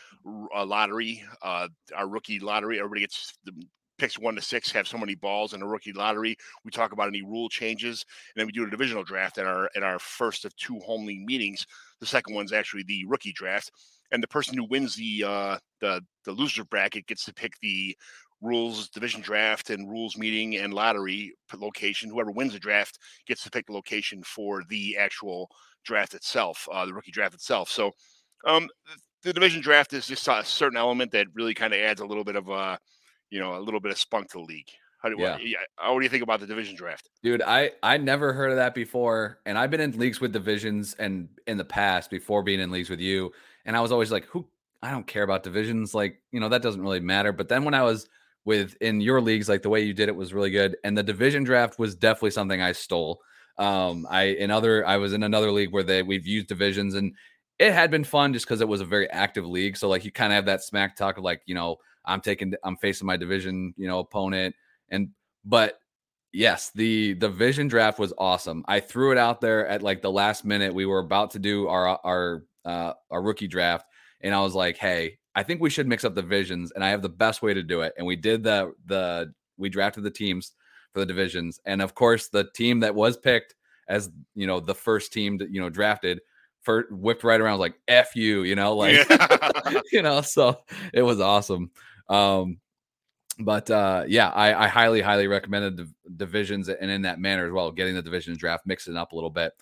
a 0.55 0.65
lottery, 0.65 1.23
uh, 1.41 1.67
our 1.95 2.07
rookie 2.07 2.39
lottery. 2.39 2.79
Everybody 2.79 3.01
gets 3.01 3.33
the 3.45 3.53
picks 3.97 4.17
one 4.17 4.35
to 4.35 4.41
six 4.41 4.71
have 4.71 4.87
so 4.87 4.97
many 4.97 5.15
balls 5.15 5.53
in 5.53 5.61
a 5.61 5.67
rookie 5.67 5.93
lottery. 5.93 6.35
We 6.65 6.71
talk 6.71 6.91
about 6.91 7.07
any 7.07 7.21
rule 7.21 7.49
changes, 7.49 8.05
and 8.35 8.41
then 8.41 8.47
we 8.47 8.51
do 8.51 8.65
a 8.65 8.69
divisional 8.69 9.03
draft 9.03 9.37
at 9.37 9.45
our 9.45 9.69
at 9.75 9.83
our 9.83 9.99
first 9.99 10.45
of 10.45 10.55
two 10.55 10.79
home 10.79 11.05
league 11.05 11.25
meetings. 11.25 11.65
The 11.99 12.05
second 12.05 12.35
one's 12.35 12.53
actually 12.53 12.83
the 12.83 13.05
rookie 13.07 13.33
draft, 13.33 13.71
and 14.11 14.21
the 14.21 14.27
person 14.27 14.57
who 14.57 14.65
wins 14.65 14.95
the 14.95 15.23
uh, 15.25 15.57
the 15.81 16.01
the 16.25 16.31
loser 16.31 16.65
bracket 16.65 17.07
gets 17.07 17.25
to 17.25 17.33
pick 17.33 17.53
the 17.61 17.95
rules 18.43 18.89
division 18.89 19.21
draft 19.21 19.69
and 19.69 19.89
rules 19.89 20.17
meeting 20.17 20.57
and 20.57 20.73
lottery 20.73 21.33
location. 21.57 22.09
Whoever 22.09 22.31
wins 22.31 22.53
the 22.53 22.59
draft 22.59 22.99
gets 23.25 23.43
to 23.43 23.49
pick 23.49 23.65
the 23.67 23.73
location 23.73 24.21
for 24.23 24.63
the 24.69 24.97
actual 24.97 25.49
draft 25.85 26.13
itself, 26.13 26.67
uh, 26.71 26.85
the 26.85 26.93
rookie 26.93 27.11
draft 27.11 27.33
itself. 27.33 27.69
So. 27.69 27.91
Um, 28.45 28.67
the 29.21 29.31
division 29.31 29.61
draft 29.61 29.93
is 29.93 30.05
just 30.05 30.27
a 30.27 30.43
certain 30.43 30.77
element 30.77 31.11
that 31.11 31.27
really 31.33 31.53
kind 31.53 31.73
of 31.73 31.79
adds 31.79 32.01
a 32.01 32.05
little 32.05 32.25
bit 32.25 32.35
of 32.35 32.49
uh, 32.49 32.75
you 33.33 33.39
know, 33.39 33.57
a 33.57 33.59
little 33.59 33.79
bit 33.79 33.91
of 33.91 33.97
spunk 33.97 34.29
to 34.29 34.37
the 34.37 34.43
league. 34.43 34.69
How 35.01 35.09
do, 35.09 35.15
yeah. 35.17 35.31
what, 35.31 35.93
what 35.93 35.99
do 35.99 36.03
you 36.03 36.09
think 36.09 36.23
about 36.23 36.39
the 36.39 36.45
division 36.45 36.75
draft? 36.75 37.09
Dude, 37.23 37.41
I 37.41 37.71
I 37.81 37.97
never 37.97 38.31
heard 38.31 38.51
of 38.51 38.57
that 38.57 38.73
before, 38.75 39.39
and 39.45 39.57
I've 39.57 39.71
been 39.71 39.81
in 39.81 39.97
leagues 39.97 40.21
with 40.21 40.31
divisions 40.31 40.95
and 40.99 41.27
in 41.47 41.57
the 41.57 41.65
past 41.65 42.09
before 42.09 42.43
being 42.43 42.61
in 42.61 42.71
leagues 42.71 42.89
with 42.89 43.01
you, 43.01 43.33
and 43.65 43.75
I 43.75 43.81
was 43.81 43.91
always 43.91 44.11
like, 44.11 44.25
who? 44.25 44.47
I 44.81 44.91
don't 44.91 45.07
care 45.07 45.23
about 45.23 45.43
divisions, 45.43 45.93
like 45.95 46.21
you 46.31 46.39
know 46.39 46.47
that 46.49 46.61
doesn't 46.61 46.81
really 46.81 47.01
matter. 47.01 47.33
But 47.33 47.49
then 47.49 47.65
when 47.65 47.73
I 47.73 47.81
was 47.81 48.07
with 48.45 48.75
in 48.81 49.01
your 49.01 49.21
leagues, 49.21 49.49
like 49.49 49.61
the 49.61 49.69
way 49.69 49.81
you 49.81 49.93
did 49.93 50.09
it 50.09 50.15
was 50.15 50.33
really 50.33 50.51
good, 50.51 50.77
and 50.83 50.97
the 50.97 51.03
division 51.03 51.43
draft 51.43 51.79
was 51.79 51.95
definitely 51.95 52.31
something 52.31 52.61
I 52.61 52.71
stole. 52.73 53.21
Um, 53.57 54.07
I 54.09 54.23
in 54.23 54.51
other 54.51 54.85
I 54.85 54.97
was 54.97 55.13
in 55.13 55.23
another 55.23 55.51
league 55.51 55.71
where 55.71 55.83
they 55.83 56.03
we've 56.03 56.27
used 56.27 56.47
divisions, 56.47 56.95
and 56.95 57.13
it 57.59 57.73
had 57.73 57.91
been 57.91 58.03
fun 58.03 58.33
just 58.33 58.45
because 58.45 58.61
it 58.61 58.67
was 58.67 58.81
a 58.81 58.85
very 58.85 59.09
active 59.09 59.45
league. 59.45 59.77
So 59.77 59.89
like 59.89 60.05
you 60.05 60.11
kind 60.11 60.33
of 60.33 60.35
have 60.35 60.45
that 60.45 60.63
smack 60.63 60.95
talk 60.95 61.17
of 61.17 61.23
like 61.23 61.41
you 61.45 61.55
know 61.55 61.77
I'm 62.05 62.21
taking 62.21 62.53
I'm 62.63 62.77
facing 62.77 63.07
my 63.07 63.17
division 63.17 63.73
you 63.77 63.87
know 63.87 63.99
opponent 63.99 64.55
and 64.89 65.09
but 65.45 65.79
yes, 66.31 66.71
the 66.73 67.13
the 67.13 67.29
vision 67.29 67.67
draft 67.67 67.99
was 67.99 68.13
awesome. 68.17 68.65
I 68.67 68.79
threw 68.79 69.11
it 69.11 69.17
out 69.17 69.41
there 69.41 69.67
at 69.67 69.83
like 69.83 70.01
the 70.01 70.11
last 70.11 70.45
minute. 70.45 70.73
We 70.73 70.85
were 70.85 70.99
about 70.99 71.31
to 71.31 71.39
do 71.39 71.67
our 71.67 71.99
our 72.03 72.43
uh, 72.65 72.93
our 73.11 73.21
rookie 73.21 73.47
draft, 73.47 73.87
and 74.21 74.33
I 74.33 74.41
was 74.41 74.55
like, 74.55 74.77
"Hey, 74.77 75.19
I 75.35 75.43
think 75.43 75.61
we 75.61 75.69
should 75.69 75.87
mix 75.87 76.03
up 76.03 76.15
the 76.15 76.21
visions, 76.21 76.71
and 76.71 76.83
I 76.83 76.89
have 76.89 77.01
the 77.01 77.09
best 77.09 77.41
way 77.41 77.53
to 77.53 77.63
do 77.63 77.81
it." 77.81 77.93
And 77.97 78.05
we 78.05 78.15
did 78.15 78.43
the 78.43 78.73
the 78.85 79.33
we 79.57 79.69
drafted 79.69 80.03
the 80.03 80.11
teams 80.11 80.53
for 80.93 80.99
the 80.99 81.05
divisions, 81.05 81.59
and 81.65 81.81
of 81.81 81.95
course, 81.95 82.29
the 82.29 82.49
team 82.55 82.79
that 82.81 82.95
was 82.95 83.17
picked 83.17 83.55
as 83.87 84.09
you 84.35 84.47
know 84.47 84.59
the 84.59 84.75
first 84.75 85.11
team 85.11 85.37
that 85.37 85.51
you 85.51 85.59
know 85.59 85.69
drafted 85.69 86.21
for 86.61 86.87
whipped 86.89 87.23
right 87.23 87.41
around 87.41 87.59
like 87.59 87.75
"f 87.87 88.15
you," 88.15 88.43
you 88.43 88.55
know, 88.55 88.75
like 88.75 89.07
yeah. 89.09 89.81
you 89.91 90.01
know. 90.01 90.21
So 90.21 90.61
it 90.93 91.01
was 91.01 91.19
awesome. 91.19 91.71
Um, 92.09 92.57
but 93.39 93.69
uh, 93.69 94.03
yeah, 94.07 94.29
I, 94.29 94.65
I, 94.65 94.67
highly, 94.67 95.01
highly 95.01 95.27
recommended 95.27 95.77
the 95.77 95.89
divisions 96.15 96.69
and 96.69 96.91
in 96.91 97.01
that 97.03 97.19
manner 97.19 97.47
as 97.47 97.51
well, 97.51 97.71
getting 97.71 97.95
the 97.95 98.01
division 98.01 98.35
draft, 98.37 98.65
mixing 98.65 98.95
up 98.95 99.11
a 99.11 99.15
little 99.15 99.29
bit. 99.29 99.53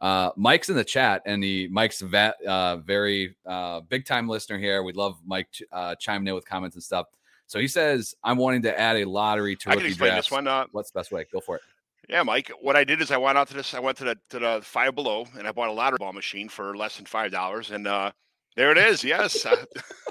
Uh, 0.00 0.30
Mike's 0.36 0.68
in 0.68 0.76
the 0.76 0.84
chat, 0.84 1.22
and 1.26 1.42
he 1.42 1.68
Mike's 1.70 2.02
uh, 2.02 2.76
very 2.84 3.36
uh, 3.44 3.80
big 3.80 4.04
time 4.04 4.28
listener 4.28 4.58
here. 4.58 4.82
We 4.82 4.92
love 4.92 5.18
Mike 5.26 5.48
uh, 5.72 5.96
chiming 5.96 6.28
in 6.28 6.34
with 6.34 6.46
comments 6.46 6.76
and 6.76 6.82
stuff. 6.82 7.06
So 7.46 7.58
he 7.58 7.66
says, 7.66 8.14
"I'm 8.22 8.36
wanting 8.36 8.62
to 8.62 8.78
add 8.78 8.96
a 8.96 9.04
lottery 9.04 9.56
to 9.56 9.70
I 9.70 9.74
explain 9.74 10.10
drafts. 10.10 10.30
one. 10.30 10.46
Uh, 10.46 10.66
What's 10.70 10.90
the 10.90 10.98
best 10.98 11.10
way? 11.10 11.26
Go 11.32 11.40
for 11.40 11.56
it." 11.56 11.62
Yeah, 12.08 12.22
Mike. 12.22 12.50
What 12.60 12.76
I 12.76 12.84
did 12.84 13.00
is 13.00 13.10
I 13.10 13.16
went 13.16 13.38
out 13.38 13.48
to 13.48 13.54
this. 13.54 13.74
I 13.74 13.80
went 13.80 13.98
to 13.98 14.04
the 14.04 14.18
to 14.30 14.38
the 14.38 14.60
Five 14.62 14.94
Below, 14.94 15.26
and 15.36 15.48
I 15.48 15.52
bought 15.52 15.68
a 15.68 15.72
lottery 15.72 15.98
ball 15.98 16.12
machine 16.12 16.48
for 16.48 16.76
less 16.76 16.96
than 16.96 17.06
five 17.06 17.32
dollars, 17.32 17.72
and 17.72 17.86
uh, 17.86 18.12
there 18.54 18.70
it 18.70 18.78
is. 18.78 19.02
Yes. 19.02 19.46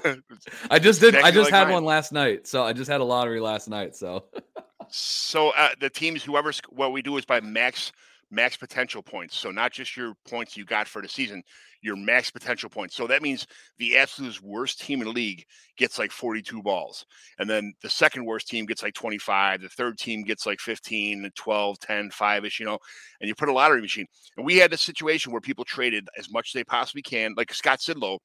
I 0.70 0.78
just 0.78 1.00
did. 1.00 1.14
I 1.14 1.30
just 1.30 1.50
like 1.50 1.54
had 1.54 1.64
mine. 1.64 1.74
one 1.74 1.84
last 1.84 2.12
night. 2.12 2.46
So 2.46 2.62
I 2.62 2.72
just 2.72 2.90
had 2.90 3.00
a 3.00 3.04
lottery 3.04 3.40
last 3.40 3.68
night. 3.68 3.96
So. 3.96 4.24
so 4.88 5.50
uh, 5.50 5.70
the 5.80 5.90
teams, 5.90 6.22
whoever, 6.24 6.52
what 6.70 6.92
we 6.92 7.02
do 7.02 7.16
is 7.18 7.24
by 7.24 7.40
max 7.40 7.92
max 8.30 8.56
potential 8.56 9.02
points. 9.02 9.36
So 9.36 9.50
not 9.50 9.72
just 9.72 9.96
your 9.96 10.14
points 10.28 10.56
you 10.56 10.64
got 10.64 10.88
for 10.88 11.02
the 11.02 11.08
season, 11.08 11.42
your 11.82 11.96
max 11.96 12.30
potential 12.30 12.68
points. 12.68 12.94
So 12.94 13.06
that 13.06 13.22
means 13.22 13.46
the 13.78 13.96
absolute 13.96 14.40
worst 14.42 14.80
team 14.80 15.00
in 15.00 15.06
the 15.06 15.12
league 15.12 15.44
gets 15.76 15.98
like 15.98 16.10
42 16.10 16.62
balls. 16.62 17.04
And 17.38 17.48
then 17.48 17.72
the 17.82 17.90
second 17.90 18.24
worst 18.24 18.48
team 18.48 18.66
gets 18.66 18.82
like 18.82 18.94
25. 18.94 19.62
The 19.62 19.68
third 19.68 19.98
team 19.98 20.22
gets 20.22 20.46
like 20.46 20.60
15, 20.60 21.30
12, 21.34 21.78
10, 21.78 22.10
5 22.10 22.44
ish, 22.44 22.60
you 22.60 22.66
know, 22.66 22.78
and 23.20 23.28
you 23.28 23.34
put 23.34 23.48
a 23.48 23.52
lottery 23.52 23.80
machine. 23.80 24.06
And 24.36 24.44
we 24.44 24.56
had 24.56 24.72
a 24.72 24.78
situation 24.78 25.32
where 25.32 25.40
people 25.40 25.64
traded 25.64 26.08
as 26.18 26.30
much 26.30 26.50
as 26.50 26.52
they 26.58 26.64
possibly 26.64 27.02
can. 27.02 27.34
Like 27.36 27.52
Scott 27.54 27.80
Sidlow 27.80 28.18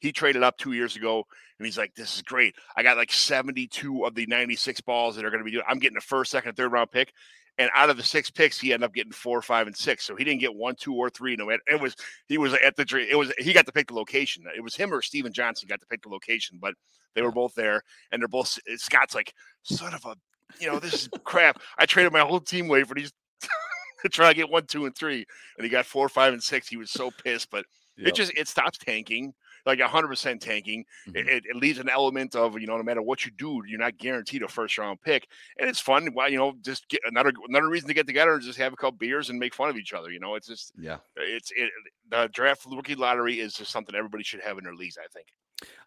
he 0.00 0.12
traded 0.12 0.42
up 0.42 0.56
two 0.56 0.72
years 0.72 0.96
ago, 0.96 1.24
and 1.58 1.66
he's 1.66 1.78
like, 1.78 1.94
"This 1.94 2.16
is 2.16 2.22
great. 2.22 2.54
I 2.76 2.82
got 2.82 2.96
like 2.96 3.12
72 3.12 4.04
of 4.04 4.14
the 4.14 4.26
96 4.26 4.80
balls 4.82 5.16
that 5.16 5.24
are 5.24 5.30
going 5.30 5.40
to 5.40 5.44
be 5.44 5.50
doing. 5.50 5.64
I'm 5.68 5.78
getting 5.78 5.96
a 5.96 6.02
first, 6.02 6.30
second, 6.30 6.54
third 6.54 6.72
round 6.72 6.90
pick." 6.90 7.12
And 7.58 7.70
out 7.74 7.90
of 7.90 7.96
the 7.96 8.04
six 8.04 8.30
picks, 8.30 8.60
he 8.60 8.72
ended 8.72 8.86
up 8.86 8.94
getting 8.94 9.12
four, 9.12 9.42
five, 9.42 9.66
and 9.66 9.76
six. 9.76 10.04
So 10.04 10.14
he 10.14 10.22
didn't 10.22 10.40
get 10.40 10.54
one, 10.54 10.76
two, 10.76 10.94
or 10.94 11.10
three. 11.10 11.34
No, 11.34 11.50
it 11.50 11.80
was 11.80 11.96
he 12.28 12.38
was 12.38 12.54
at 12.54 12.76
the 12.76 12.84
dream. 12.84 13.08
it 13.10 13.16
was 13.16 13.32
he 13.38 13.52
got 13.52 13.66
to 13.66 13.72
pick 13.72 13.88
the 13.88 13.94
location. 13.94 14.44
It 14.56 14.62
was 14.62 14.76
him 14.76 14.94
or 14.94 15.02
Steven 15.02 15.32
Johnson 15.32 15.66
got 15.68 15.80
to 15.80 15.86
pick 15.86 16.02
the 16.02 16.08
location, 16.08 16.58
but 16.60 16.74
they 17.14 17.22
were 17.22 17.32
both 17.32 17.54
there, 17.54 17.82
and 18.12 18.22
they're 18.22 18.28
both. 18.28 18.58
Scott's 18.76 19.14
like, 19.14 19.34
"Son 19.64 19.92
of 19.92 20.04
a, 20.04 20.14
you 20.60 20.68
know, 20.68 20.78
this 20.78 20.94
is 20.94 21.08
crap. 21.24 21.60
I 21.78 21.86
traded 21.86 22.12
my 22.12 22.20
whole 22.20 22.40
team 22.40 22.66
away 22.66 22.84
for 22.84 22.94
these 22.94 23.12
to 24.02 24.08
try 24.08 24.28
to 24.28 24.36
get 24.36 24.50
one, 24.50 24.66
two, 24.66 24.86
and 24.86 24.96
three, 24.96 25.26
and 25.56 25.64
he 25.64 25.68
got 25.68 25.84
four, 25.84 26.08
five, 26.08 26.32
and 26.32 26.42
six. 26.42 26.68
He 26.68 26.76
was 26.76 26.92
so 26.92 27.10
pissed, 27.24 27.50
but 27.50 27.64
it 27.96 28.14
just 28.14 28.32
it 28.36 28.46
stops 28.46 28.78
tanking 28.78 29.34
like 29.68 29.78
100% 29.78 30.40
tanking. 30.40 30.84
Mm-hmm. 31.06 31.16
It, 31.16 31.44
it, 31.44 31.56
leaves 31.56 31.78
an 31.78 31.88
element 31.88 32.34
of, 32.34 32.58
you 32.58 32.66
know, 32.66 32.76
no 32.76 32.82
matter 32.82 33.02
what 33.02 33.24
you 33.24 33.30
do, 33.36 33.62
you're 33.68 33.78
not 33.78 33.98
guaranteed 33.98 34.42
a 34.42 34.48
first 34.48 34.78
round 34.78 35.00
pick. 35.02 35.28
And 35.58 35.68
it's 35.68 35.78
fun. 35.78 36.08
Well, 36.14 36.28
you 36.28 36.38
know, 36.38 36.54
just 36.62 36.88
get 36.88 37.00
another 37.04 37.32
another 37.48 37.68
reason 37.68 37.86
to 37.88 37.94
get 37.94 38.06
together 38.06 38.32
and 38.32 38.42
just 38.42 38.58
have 38.58 38.72
a 38.72 38.76
couple 38.76 38.98
beers 38.98 39.30
and 39.30 39.38
make 39.38 39.54
fun 39.54 39.68
of 39.68 39.76
each 39.76 39.92
other. 39.92 40.10
You 40.10 40.20
know, 40.20 40.34
it's 40.34 40.48
just, 40.48 40.72
yeah, 40.78 40.96
it's 41.16 41.52
it, 41.54 41.70
the 42.10 42.28
draft 42.32 42.66
rookie 42.70 42.94
lottery 42.94 43.40
is 43.40 43.54
just 43.54 43.70
something 43.70 43.94
everybody 43.94 44.24
should 44.24 44.40
have 44.40 44.58
in 44.58 44.64
their 44.64 44.74
leagues, 44.74 44.96
I 44.98 45.06
think. 45.12 45.26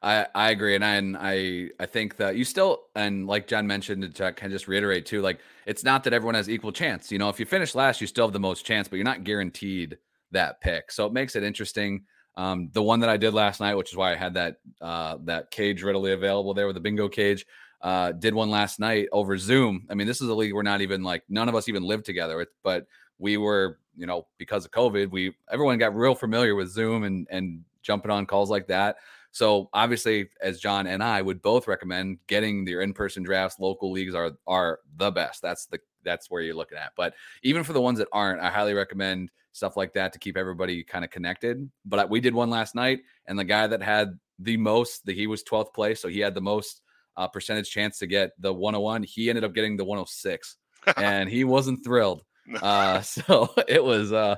I, 0.04 0.28
I 0.36 0.50
agree, 0.52 0.76
and 0.76 0.84
I 0.84 0.96
and 0.96 1.18
I 1.18 1.70
I 1.80 1.86
think 1.86 2.18
that 2.18 2.36
you 2.36 2.44
still 2.44 2.84
and 2.96 3.26
like 3.26 3.48
John 3.48 3.66
mentioned 3.66 4.04
of 4.04 4.36
just 4.52 4.68
reiterate 4.68 5.06
too, 5.06 5.22
like 5.22 5.40
it's 5.66 5.84
not 5.84 6.04
that 6.04 6.14
everyone 6.14 6.36
has 6.36 6.50
equal 6.50 6.72
chance. 6.72 7.12
You 7.12 7.18
know, 7.18 7.30
if 7.30 7.40
you 7.40 7.46
finish 7.46 7.74
last, 7.74 8.02
you 8.02 8.08
still 8.08 8.28
have 8.28 8.34
the 8.34 8.40
most 8.40 8.66
chance, 8.66 8.88
but 8.88 8.98
you're 8.98 9.06
not 9.06 9.24
guaranteed 9.24 9.98
that 10.32 10.62
pick. 10.62 10.92
So 10.92 11.06
it 11.06 11.14
makes 11.14 11.36
it 11.36 11.44
interesting. 11.44 12.04
Um, 12.38 12.70
the 12.74 12.84
one 12.84 13.02
that 13.02 13.10
I 13.10 13.18
did 13.18 13.34
last 13.34 13.60
night, 13.60 13.76
which 13.76 13.92
is 13.92 13.98
why 13.98 14.14
I 14.14 14.16
had 14.16 14.34
that 14.36 14.58
uh, 14.80 15.18
that 15.26 15.52
cage 15.52 15.84
readily 15.84 16.14
available 16.14 16.54
there 16.54 16.68
with 16.68 16.76
the 16.76 16.82
bingo 16.82 17.10
cage. 17.10 17.46
Uh, 17.82 18.12
did 18.12 18.36
one 18.36 18.52
last 18.52 18.80
night 18.80 19.08
over 19.12 19.38
Zoom. 19.40 19.88
I 19.90 19.96
mean, 19.96 20.06
this 20.06 20.22
is 20.22 20.30
a 20.30 20.36
league 20.36 20.54
we're 20.54 20.62
not 20.62 20.82
even 20.82 21.02
like 21.02 21.24
none 21.30 21.50
of 21.50 21.56
us 21.56 21.68
even 21.68 21.82
live 21.82 22.04
together, 22.04 22.46
but 22.64 22.86
we 23.18 23.38
were, 23.38 23.80
you 23.98 24.06
know, 24.06 24.28
because 24.38 24.66
of 24.66 24.72
COVID, 24.72 25.10
we 25.10 25.34
everyone 25.52 25.80
got 25.80 25.96
real 25.96 26.14
familiar 26.14 26.56
with 26.56 26.70
Zoom 26.70 27.04
and 27.04 27.28
and 27.32 27.64
jumping 27.82 28.12
on 28.12 28.26
calls 28.28 28.50
like 28.50 28.68
that. 28.68 28.98
So 29.32 29.70
obviously, 29.74 30.30
as 30.42 30.60
John 30.60 30.88
and 30.88 31.02
I 31.02 31.22
would 31.22 31.42
both 31.42 31.68
recommend, 31.68 32.20
getting 32.28 32.68
your 32.68 32.82
in-person 32.82 33.24
drafts, 33.24 33.60
local 33.60 33.92
leagues 33.92 34.14
are 34.14 34.34
are 34.46 34.80
the 34.98 35.10
best. 35.10 35.42
That's 35.42 35.66
the 35.66 35.80
that's 36.04 36.30
where 36.30 36.42
you're 36.42 36.56
looking 36.56 36.78
at. 36.78 36.94
But 36.96 37.14
even 37.44 37.64
for 37.64 37.74
the 37.74 37.82
ones 37.82 38.00
that 38.00 38.10
aren't, 38.12 38.42
I 38.42 38.50
highly 38.50 38.74
recommend 38.74 39.32
stuff 39.52 39.78
like 39.78 39.94
that 39.94 40.14
to 40.14 40.20
keep 40.20 40.38
everybody 40.38 40.84
kind 40.84 41.04
of 41.04 41.12
connected. 41.12 41.70
But 41.86 42.10
we 42.10 42.20
did 42.20 42.34
one 42.34 42.50
last 42.50 42.76
night, 42.76 43.02
and 43.28 43.38
the 43.38 43.44
guy 43.44 43.68
that 43.68 43.82
had 43.82 44.18
the 44.40 44.58
most, 44.58 45.06
the, 45.06 45.14
he 45.14 45.28
was 45.28 45.44
12th 45.44 45.74
place, 45.74 46.02
so 46.02 46.08
he 46.08 46.20
had 46.20 46.36
the 46.36 46.42
most 46.42 46.82
uh, 47.18 47.28
percentage 47.28 47.70
chance 47.70 48.00
to 48.00 48.08
get 48.08 48.32
the 48.40 48.54
101. 48.54 49.04
He 49.04 49.30
ended 49.30 49.44
up 49.44 49.54
getting 49.54 49.78
the 49.78 49.86
106, 49.86 50.58
and 50.98 51.30
he 51.30 51.44
wasn't 51.44 51.84
thrilled. 51.84 52.24
Uh, 52.62 53.02
so 53.02 53.54
it 53.68 53.84
was 53.84 54.12
uh, 54.12 54.38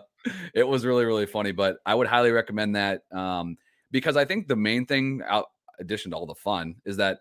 it 0.54 0.67
was 0.67 0.86
really 0.86 1.06
really 1.06 1.26
funny. 1.26 1.52
But 1.52 1.78
I 1.86 1.95
would 1.95 2.08
highly 2.08 2.32
recommend 2.32 2.76
that 2.76 3.02
um, 3.12 3.58
because 3.91 4.17
I 4.17 4.26
think 4.26 4.47
the 4.47 4.56
main 4.56 4.86
thing, 4.86 5.21
out 5.28 5.45
addition 5.80 6.12
to 6.12 6.17
all 6.17 6.26
the 6.26 6.36
fun, 6.36 6.76
is 6.86 6.97
that 6.97 7.19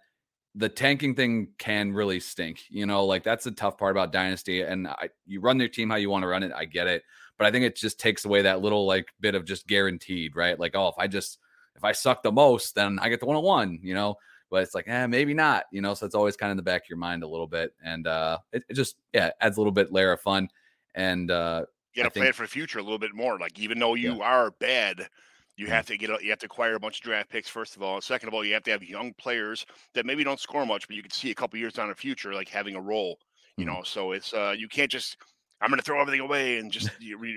the 0.54 0.68
tanking 0.68 1.14
thing 1.14 1.48
can 1.58 1.92
really 1.92 2.20
stink. 2.20 2.62
You 2.68 2.86
know, 2.86 3.04
like 3.04 3.24
that's 3.24 3.44
the 3.44 3.50
tough 3.50 3.78
part 3.78 3.92
about 3.92 4.12
dynasty. 4.12 4.62
And 4.62 4.86
I, 4.88 5.10
you 5.26 5.40
run 5.40 5.58
your 5.58 5.68
team 5.68 5.90
how 5.90 5.96
you 5.96 6.10
want 6.10 6.22
to 6.22 6.28
run 6.28 6.42
it. 6.42 6.52
I 6.54 6.64
get 6.64 6.86
it, 6.86 7.02
but 7.38 7.46
I 7.46 7.50
think 7.50 7.64
it 7.64 7.76
just 7.76 7.98
takes 7.98 8.24
away 8.24 8.42
that 8.42 8.60
little 8.60 8.86
like 8.86 9.08
bit 9.20 9.34
of 9.34 9.44
just 9.44 9.66
guaranteed, 9.66 10.36
right? 10.36 10.58
Like, 10.58 10.74
oh, 10.74 10.88
if 10.88 10.94
I 10.98 11.06
just 11.06 11.38
if 11.76 11.84
I 11.84 11.92
suck 11.92 12.22
the 12.22 12.32
most, 12.32 12.74
then 12.74 12.98
I 13.00 13.08
get 13.08 13.20
the 13.20 13.26
one 13.26 13.36
on 13.36 13.42
one. 13.42 13.78
You 13.82 13.94
know, 13.94 14.16
but 14.50 14.62
it's 14.62 14.74
like, 14.74 14.88
eh, 14.88 15.06
maybe 15.06 15.34
not. 15.34 15.64
You 15.72 15.80
know, 15.80 15.94
so 15.94 16.04
it's 16.04 16.14
always 16.14 16.36
kind 16.36 16.50
of 16.50 16.52
in 16.52 16.56
the 16.58 16.62
back 16.62 16.82
of 16.82 16.88
your 16.88 16.98
mind 16.98 17.22
a 17.22 17.28
little 17.28 17.46
bit, 17.46 17.72
and 17.82 18.06
uh, 18.06 18.38
it, 18.52 18.64
it 18.68 18.74
just 18.74 18.96
yeah 19.12 19.30
adds 19.40 19.56
a 19.56 19.60
little 19.60 19.72
bit 19.72 19.92
layer 19.92 20.12
of 20.12 20.20
fun. 20.20 20.48
And 20.94 21.30
uh, 21.30 21.64
you 21.94 22.02
got 22.02 22.12
to 22.12 22.20
plan 22.20 22.32
for 22.34 22.42
the 22.42 22.48
future 22.48 22.78
a 22.78 22.82
little 22.82 22.98
bit 22.98 23.14
more. 23.14 23.38
Like 23.38 23.58
even 23.58 23.78
though 23.78 23.94
you 23.94 24.16
yeah. 24.16 24.24
are 24.24 24.50
bad 24.50 25.08
you 25.56 25.66
mm. 25.66 25.70
have 25.70 25.86
to 25.86 25.96
get 25.96 26.10
you 26.22 26.30
have 26.30 26.38
to 26.40 26.46
acquire 26.46 26.74
a 26.74 26.80
bunch 26.80 26.98
of 26.98 27.02
draft 27.02 27.30
picks 27.30 27.48
first 27.48 27.76
of 27.76 27.82
all. 27.82 28.00
Second 28.00 28.28
of 28.28 28.34
all, 28.34 28.44
you 28.44 28.54
have 28.54 28.64
to 28.64 28.70
have 28.70 28.82
young 28.82 29.12
players 29.14 29.64
that 29.94 30.06
maybe 30.06 30.24
don't 30.24 30.40
score 30.40 30.66
much, 30.66 30.86
but 30.86 30.96
you 30.96 31.02
can 31.02 31.10
see 31.10 31.30
a 31.30 31.34
couple 31.34 31.58
years 31.58 31.74
down 31.74 31.88
the 31.88 31.94
future 31.94 32.34
like 32.34 32.48
having 32.48 32.74
a 32.74 32.80
role. 32.80 33.18
You 33.56 33.66
mm-hmm. 33.66 33.74
know, 33.74 33.82
so 33.82 34.12
it's 34.12 34.32
uh 34.32 34.54
you 34.56 34.68
can't 34.68 34.90
just 34.90 35.16
I'm 35.62 35.70
going 35.70 35.78
to 35.78 35.84
throw 35.84 36.00
everything 36.00 36.20
away 36.20 36.58
and 36.58 36.72
just 36.72 36.90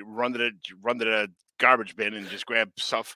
run 0.06 0.34
to 0.34 0.40
the 0.40 0.52
run 0.82 0.98
to 1.00 1.06
the 1.06 1.28
garbage 1.60 1.96
bin 1.96 2.16
and 2.16 2.28
just 2.28 2.46
grab 2.46 2.72
stuff. 2.78 3.16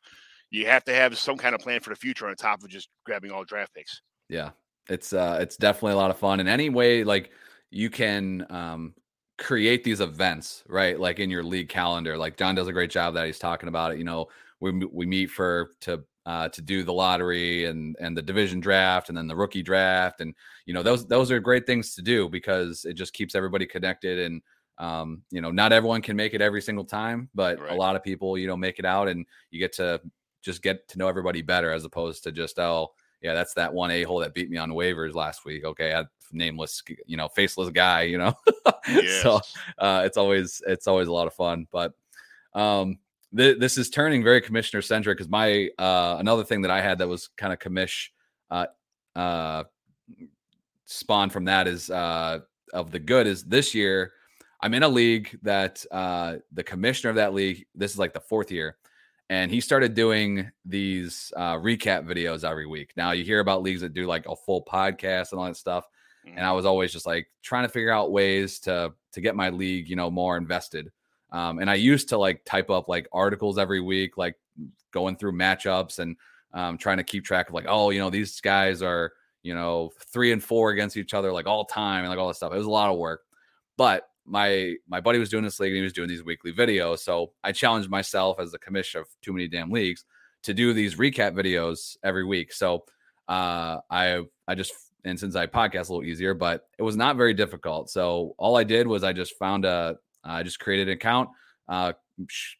You 0.51 0.67
have 0.67 0.83
to 0.85 0.93
have 0.93 1.17
some 1.17 1.37
kind 1.37 1.55
of 1.55 1.61
plan 1.61 1.79
for 1.79 1.89
the 1.89 1.95
future 1.95 2.27
on 2.27 2.35
top 2.35 2.63
of 2.63 2.69
just 2.69 2.89
grabbing 3.05 3.31
all 3.31 3.43
draft 3.43 3.73
picks. 3.73 4.01
Yeah, 4.29 4.51
it's 4.87 5.11
uh 5.11 5.39
it's 5.41 5.57
definitely 5.57 5.93
a 5.93 5.97
lot 5.97 6.11
of 6.11 6.17
fun. 6.17 6.39
And 6.39 6.47
any 6.47 6.69
way 6.69 7.03
like 7.03 7.31
you 7.71 7.89
can 7.89 8.45
um 8.49 8.93
create 9.37 9.83
these 9.83 10.01
events, 10.01 10.63
right? 10.67 10.99
Like 10.99 11.19
in 11.19 11.29
your 11.29 11.43
league 11.43 11.69
calendar. 11.69 12.17
Like 12.17 12.37
John 12.37 12.55
does 12.55 12.67
a 12.67 12.73
great 12.73 12.91
job 12.91 13.15
that 13.15 13.25
he's 13.25 13.39
talking 13.39 13.69
about 13.69 13.93
it. 13.93 13.97
You 13.97 14.03
know, 14.03 14.27
we 14.59 14.71
we 14.71 15.05
meet 15.05 15.27
for 15.27 15.71
to 15.81 16.03
uh, 16.25 16.49
to 16.49 16.61
do 16.61 16.83
the 16.83 16.93
lottery 16.93 17.65
and 17.65 17.95
and 17.99 18.15
the 18.15 18.21
division 18.21 18.59
draft 18.59 19.09
and 19.09 19.17
then 19.17 19.27
the 19.27 19.35
rookie 19.35 19.63
draft 19.63 20.21
and 20.21 20.35
you 20.65 20.73
know 20.73 20.83
those 20.83 21.07
those 21.07 21.31
are 21.31 21.39
great 21.39 21.65
things 21.65 21.95
to 21.95 22.01
do 22.01 22.29
because 22.29 22.85
it 22.85 22.93
just 22.93 23.13
keeps 23.13 23.35
everybody 23.35 23.65
connected 23.65 24.19
and 24.19 24.41
um, 24.77 25.23
you 25.31 25.41
know 25.41 25.51
not 25.51 25.73
everyone 25.73 26.01
can 26.01 26.15
make 26.15 26.33
it 26.33 26.41
every 26.41 26.61
single 26.61 26.85
time 26.85 27.29
but 27.33 27.59
right. 27.59 27.71
a 27.71 27.75
lot 27.75 27.95
of 27.95 28.03
people 28.03 28.37
you 28.37 28.47
know 28.47 28.57
make 28.57 28.79
it 28.79 28.85
out 28.85 29.07
and 29.07 29.25
you 29.51 29.59
get 29.59 29.73
to 29.73 29.99
just 30.41 30.61
get 30.61 30.87
to 30.87 30.97
know 30.97 31.07
everybody 31.07 31.41
better 31.41 31.71
as 31.71 31.83
opposed 31.83 32.23
to 32.23 32.31
just 32.31 32.59
oh 32.59 32.91
yeah, 33.21 33.33
that's 33.33 33.53
that 33.55 33.73
one 33.73 33.91
a 33.91 34.03
hole 34.03 34.19
that 34.19 34.33
beat 34.33 34.49
me 34.49 34.57
on 34.57 34.71
waivers 34.71 35.13
last 35.13 35.45
week. 35.45 35.65
Okay, 35.65 35.93
I 35.93 36.05
nameless, 36.31 36.81
you 37.05 37.17
know, 37.17 37.27
faceless 37.27 37.69
guy, 37.69 38.03
you 38.03 38.17
know. 38.17 38.33
yes. 38.87 39.21
so 39.21 39.41
uh, 39.77 40.03
it's 40.05 40.17
always 40.17 40.61
it's 40.65 40.87
always 40.87 41.07
a 41.07 41.13
lot 41.13 41.27
of 41.27 41.33
fun. 41.33 41.67
But 41.71 41.93
um, 42.53 42.97
th- 43.35 43.59
this 43.59 43.77
is 43.77 43.89
turning 43.89 44.23
very 44.23 44.41
commissioner 44.41 44.81
centric 44.81 45.17
because 45.17 45.29
my 45.29 45.69
uh, 45.77 46.17
another 46.19 46.43
thing 46.43 46.61
that 46.63 46.71
I 46.71 46.81
had 46.81 46.97
that 46.99 47.07
was 47.07 47.29
kind 47.37 47.53
of 47.53 47.59
commish 47.59 48.07
uh, 48.51 48.67
uh, 49.15 49.63
spawn 50.85 51.29
from 51.29 51.45
that 51.45 51.67
is 51.67 51.89
uh, 51.89 52.39
of 52.73 52.91
the 52.91 52.99
good 52.99 53.27
is 53.27 53.43
this 53.43 53.73
year 53.73 54.13
I'm 54.61 54.73
in 54.73 54.83
a 54.83 54.89
league 54.89 55.37
that 55.43 55.85
uh, 55.91 56.37
the 56.51 56.63
commissioner 56.63 57.09
of 57.11 57.15
that 57.17 57.33
league 57.33 57.65
this 57.75 57.91
is 57.91 57.99
like 57.99 58.13
the 58.13 58.19
fourth 58.19 58.51
year 58.51 58.77
and 59.29 59.51
he 59.51 59.61
started 59.61 59.93
doing 59.93 60.51
these 60.65 61.31
uh, 61.37 61.55
recap 61.55 62.05
videos 62.05 62.43
every 62.43 62.65
week. 62.65 62.91
Now 62.97 63.11
you 63.11 63.23
hear 63.23 63.39
about 63.39 63.61
leagues 63.61 63.81
that 63.81 63.93
do 63.93 64.07
like 64.07 64.25
a 64.27 64.35
full 64.35 64.63
podcast 64.63 65.31
and 65.31 65.39
all 65.39 65.45
that 65.45 65.55
stuff, 65.55 65.85
mm-hmm. 66.25 66.37
and 66.37 66.45
I 66.45 66.51
was 66.51 66.65
always 66.65 66.91
just 66.91 67.05
like 67.05 67.27
trying 67.43 67.63
to 67.63 67.69
figure 67.69 67.91
out 67.91 68.11
ways 68.11 68.59
to 68.61 68.93
to 69.13 69.21
get 69.21 69.35
my 69.35 69.49
league, 69.49 69.89
you 69.89 69.95
know, 69.95 70.09
more 70.09 70.35
invested. 70.35 70.91
Um, 71.31 71.59
and 71.59 71.69
I 71.69 71.75
used 71.75 72.09
to 72.09 72.17
like 72.17 72.43
type 72.45 72.69
up 72.69 72.87
like 72.87 73.07
articles 73.11 73.57
every 73.57 73.81
week, 73.81 74.17
like 74.17 74.35
going 74.91 75.15
through 75.15 75.33
matchups 75.33 75.99
and 75.99 76.15
um, 76.53 76.77
trying 76.77 76.97
to 76.97 77.03
keep 77.03 77.23
track 77.23 77.49
of 77.49 77.55
like, 77.55 77.65
oh, 77.67 77.91
you 77.91 77.99
know, 77.99 78.09
these 78.09 78.41
guys 78.41 78.81
are 78.81 79.13
you 79.43 79.53
know 79.53 79.89
three 80.11 80.31
and 80.31 80.43
four 80.43 80.71
against 80.71 80.97
each 80.97 81.13
other 81.13 81.31
like 81.31 81.47
all 81.47 81.63
time 81.65 82.01
and 82.01 82.09
like 82.09 82.19
all 82.19 82.27
this 82.27 82.37
stuff. 82.37 82.53
It 82.53 82.57
was 82.57 82.65
a 82.65 82.71
lot 82.71 82.89
of 82.89 82.97
work, 82.97 83.21
but 83.77 84.09
my 84.25 84.75
my 84.87 85.01
buddy 85.01 85.19
was 85.19 85.29
doing 85.29 85.43
this 85.43 85.59
league 85.59 85.71
and 85.71 85.77
he 85.77 85.83
was 85.83 85.93
doing 85.93 86.09
these 86.09 86.23
weekly 86.23 86.53
videos. 86.53 86.99
So 86.99 87.31
I 87.43 87.51
challenged 87.51 87.89
myself 87.89 88.39
as 88.39 88.51
the 88.51 88.59
commissioner 88.59 89.01
of 89.01 89.09
too 89.21 89.33
many 89.33 89.47
damn 89.47 89.71
leagues 89.71 90.05
to 90.43 90.53
do 90.53 90.73
these 90.73 90.95
recap 90.95 91.33
videos 91.33 91.97
every 92.03 92.25
week. 92.25 92.53
So 92.53 92.85
uh, 93.27 93.77
I 93.89 94.23
I 94.47 94.55
just 94.55 94.73
and 95.05 95.19
since 95.19 95.35
I 95.35 95.47
podcast 95.47 95.89
a 95.89 95.93
little 95.93 96.03
easier, 96.03 96.33
but 96.33 96.67
it 96.77 96.83
was 96.83 96.95
not 96.95 97.15
very 97.15 97.33
difficult. 97.33 97.89
So 97.89 98.35
all 98.37 98.57
I 98.57 98.63
did 98.63 98.87
was 98.87 99.03
I 99.03 99.13
just 99.13 99.37
found 99.37 99.65
a 99.65 99.97
I 100.23 100.43
just 100.43 100.59
created 100.59 100.87
an 100.87 100.93
account, 100.93 101.29
uh, 101.67 101.93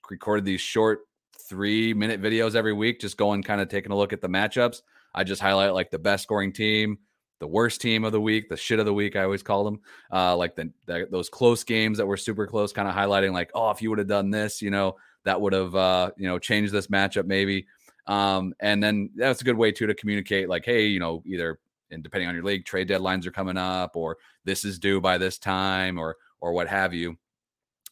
recorded 0.10 0.45
these 0.45 0.62
short 0.62 1.02
three 1.48 1.93
minute 1.93 2.22
videos 2.22 2.56
every 2.56 2.74
week, 2.74 3.00
just 3.00 3.17
going 3.17 3.43
kind 3.43 3.62
of 3.62 3.69
taking 3.69 3.91
a 3.91 3.98
look 3.98 4.13
at 4.13 4.22
the 4.22 4.30
matchups. 4.30 4.82
I 5.13 5.24
just 5.24 5.41
highlight 5.41 5.74
like 5.74 5.89
the 5.89 6.00
best 6.00 6.24
scoring 6.24 6.54
team, 6.54 7.00
the 7.39 7.48
worst 7.48 7.82
team 7.82 8.04
of 8.04 8.12
the 8.12 8.22
week, 8.22 8.50
the 8.50 8.58
shit 8.58 8.80
of 8.80 8.86
the 8.86 8.93
week. 8.93 9.15
I 9.15 9.24
always 9.24 9.43
call 9.43 9.63
them, 9.63 9.80
uh, 10.12 10.36
like 10.38 10.56
the, 10.56 10.72
the, 10.86 11.08
those 11.10 11.30
close 11.30 11.63
games 11.63 11.98
that 11.98 12.06
were 12.06 12.17
super 12.17 12.45
close, 12.45 12.72
kind 12.72 12.88
of 12.88 12.93
highlighting 12.93 13.34
like, 13.34 13.50
oh, 13.56 13.72
if 13.72 13.82
you 13.82 13.89
would 13.89 14.00
have 14.00 14.08
done 14.08 14.30
this, 14.30 14.62
you 14.62 14.69
know, 14.69 14.95
that 15.26 15.39
would 15.39 15.54
have 15.54 15.76
uh, 15.76 16.12
you 16.17 16.28
know 16.28 16.39
changed 16.39 16.72
this 16.72 16.88
matchup 16.88 17.26
maybe. 17.26 17.67
Um, 18.08 18.54
and 18.60 18.82
then 18.82 19.12
that's 19.15 19.41
a 19.41 19.43
good 19.43 19.58
way 19.58 19.72
too 19.72 19.88
to 19.88 19.93
communicate, 19.93 20.50
like, 20.50 20.65
hey, 20.65 20.88
you 20.88 21.00
know, 21.00 21.22
either 21.26 21.60
and 21.91 22.04
depending 22.04 22.28
on 22.28 22.36
your 22.36 22.43
league, 22.43 22.65
trade 22.65 22.88
deadlines 22.88 23.26
are 23.26 23.32
coming 23.32 23.58
up, 23.58 23.95
or 23.95 24.17
this 24.45 24.63
is 24.63 24.80
due 24.80 25.02
by 25.02 25.17
this 25.17 25.38
time, 25.38 25.98
or 25.98 26.15
or 26.41 26.54
what 26.54 26.67
have 26.67 26.93
you. 26.93 27.17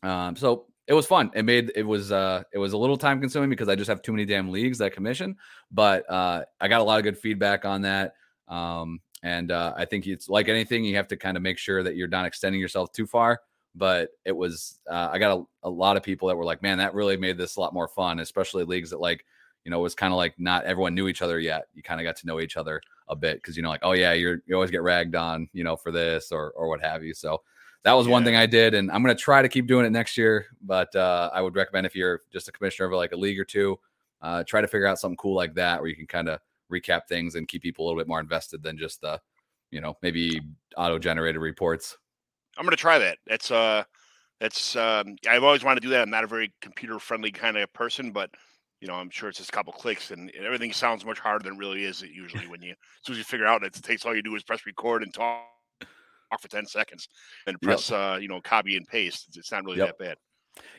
Um, 0.03 0.36
so 0.36 0.65
it 0.88 0.93
was 0.93 1.05
fun. 1.05 1.31
It 1.36 1.43
made 1.43 1.71
it 1.75 1.83
was 1.83 2.12
uh 2.12 2.43
it 2.53 2.57
was 2.57 2.73
a 2.73 2.77
little 2.77 2.97
time 2.97 3.19
consuming 3.19 3.49
because 3.49 3.67
I 3.67 3.75
just 3.75 3.89
have 3.89 4.01
too 4.01 4.13
many 4.13 4.25
damn 4.25 4.49
leagues 4.49 4.77
that 4.77 4.93
commission, 4.93 5.36
but 5.71 6.10
uh 6.10 6.43
I 6.62 6.67
got 6.67 6.81
a 6.81 6.83
lot 6.83 6.97
of 6.97 7.03
good 7.03 7.17
feedback 7.17 7.65
on 7.65 7.81
that. 7.81 8.13
Um, 8.47 9.01
and 9.23 9.51
uh, 9.51 9.73
I 9.75 9.86
think 9.86 10.07
it's 10.07 10.29
like 10.29 10.47
anything, 10.47 10.83
you 10.83 10.95
have 10.95 11.07
to 11.10 11.17
kind 11.17 11.38
of 11.38 11.43
make 11.43 11.57
sure 11.57 11.83
that 11.83 11.95
you're 11.95 12.07
not 12.07 12.25
extending 12.25 12.62
yourself 12.62 12.91
too 12.91 13.07
far. 13.07 13.41
But 13.75 14.10
it 14.25 14.36
was, 14.36 14.79
uh, 14.89 15.10
I 15.12 15.19
got 15.19 15.38
a, 15.38 15.67
a, 15.67 15.69
lot 15.69 15.97
of 15.97 16.03
people 16.03 16.27
that 16.27 16.36
were 16.36 16.45
like, 16.45 16.63
man, 16.63 16.79
that 16.79 16.95
really 16.95 17.17
made 17.17 17.38
this 17.38 17.57
a 17.57 17.60
lot 17.60 17.73
more 17.73 17.88
fun, 17.88 18.19
especially 18.19 18.63
leagues 18.63 18.89
that 18.89 18.99
like, 18.99 19.23
you 19.65 19.71
know, 19.71 19.79
was 19.79 19.93
kind 19.93 20.13
of 20.13 20.17
like 20.17 20.33
not 20.39 20.63
everyone 20.63 20.95
knew 20.95 21.07
each 21.07 21.21
other 21.21 21.39
yet. 21.39 21.65
You 21.75 21.83
kind 21.83 21.99
of 21.99 22.05
got 22.05 22.15
to 22.17 22.25
know 22.25 22.39
each 22.39 22.57
other 22.57 22.81
a 23.07 23.15
bit 23.15 23.38
because, 23.38 23.55
you 23.55 23.62
know, 23.62 23.69
like, 23.69 23.81
oh, 23.83 23.91
yeah, 23.91 24.13
you're, 24.13 24.39
you 24.47 24.55
always 24.55 24.71
get 24.71 24.81
ragged 24.81 25.15
on, 25.15 25.47
you 25.53 25.63
know, 25.63 25.75
for 25.75 25.91
this 25.91 26.31
or, 26.31 26.51
or 26.51 26.69
what 26.69 26.81
have 26.81 27.03
you. 27.03 27.13
So 27.13 27.41
that 27.88 27.93
was 27.93 28.06
yeah. 28.06 28.12
one 28.12 28.26
thing 28.26 28.36
I 28.36 28.45
did. 28.45 28.73
And 28.73 28.91
I'm 28.91 29.02
going 29.02 29.15
to 29.15 29.21
try 29.21 29.41
to 29.41 29.47
keep 29.47 29.65
doing 29.65 29.86
it 29.86 29.91
next 29.91 30.17
year. 30.17 30.47
But 30.62 30.93
uh, 30.93 31.30
I 31.34 31.41
would 31.41 31.56
recommend 31.56 31.86
if 31.86 31.95
you're 31.95 32.21
just 32.34 32.50
a 32.50 32.52
commissioner 32.52 32.88
of 32.88 32.91
like 32.91 33.13
a 33.13 33.15
league 33.15 33.39
or 33.39 33.45
two, 33.45 33.80
uh, 34.21 34.43
try 34.43 34.60
to 34.60 34.67
figure 34.67 34.88
out 34.88 35.00
something 35.00 35.15
cool 35.15 35.36
like 35.36 35.54
that 35.56 35.80
where 35.80 35.89
you 35.89 35.95
can 35.95 36.06
kind 36.06 36.28
of 36.28 36.41
recap 36.69 37.08
things 37.08 37.36
and 37.36 37.47
keep 37.47 37.62
people 37.62 37.86
a 37.86 37.88
little 37.88 37.97
bit 37.97 38.10
more 38.10 38.19
invested 38.19 38.62
than 38.62 38.78
just 38.78 39.00
the, 39.00 39.17
you 39.71 39.80
know, 39.80 39.95
maybe 40.02 40.41
auto 40.76 41.00
generated 41.00 41.41
reports. 41.41 41.97
I'm 42.58 42.65
going 42.65 42.71
to 42.71 42.76
try 42.76 42.97
that. 43.00 43.19
That's, 43.26 43.52
uh, 43.52 43.86
that's, 44.41 44.76
um, 44.76 45.15
I've 45.30 45.45
always 45.45 45.63
wanted 45.63 45.80
to 45.80 45.88
do 45.88 45.91
that. 45.91 46.02
I'm 46.02 46.10
not 46.10 46.26
a 46.26 46.28
very 46.28 46.52
computer 46.62 47.00
friendly 47.00 47.32
kind 47.32 47.56
of 47.56 47.71
person, 47.71 48.12
but, 48.12 48.30
you 48.82 48.89
know, 48.89 48.95
I'm 48.95 49.10
sure 49.10 49.30
it's 49.30 49.38
just 49.38 49.50
a 49.50 49.54
couple 49.54 49.71
clicks 49.71 50.12
and 50.12 50.30
everything 50.36 50.73
sounds 50.73 51.06
much 51.06 51.19
harder 51.19 51.43
than 51.43 51.54
it 51.54 51.60
really 51.60 51.86
is. 51.86 52.04
It 52.04 52.10
Usually, 52.12 52.47
when 52.47 52.62
you, 52.62 52.71
as 52.71 52.78
soon 53.04 53.13
as 53.13 53.19
you 53.19 53.23
figure 53.23 53.47
out 53.47 53.63
it, 53.63 53.78
it 53.78 53.82
takes 53.82 54.06
all 54.06 54.13
you 54.13 54.21
do 54.21 54.36
is 54.36 54.43
press 54.43 54.65
record 54.65 55.04
and 55.04 55.13
talk, 55.13 55.45
talk 56.29 56.41
for 56.41 56.47
10 56.47 56.65
seconds 56.65 57.07
and 57.45 57.59
press, 57.61 57.89
yep. 57.89 57.99
uh, 57.99 58.17
you 58.17 58.27
know, 58.27 58.41
copy 58.41 58.77
and 58.77 58.87
paste. 58.87 59.27
It's 59.35 59.51
not 59.51 59.63
really 59.65 59.77
yep. 59.77 59.97
that 59.97 60.03
bad. 60.03 60.17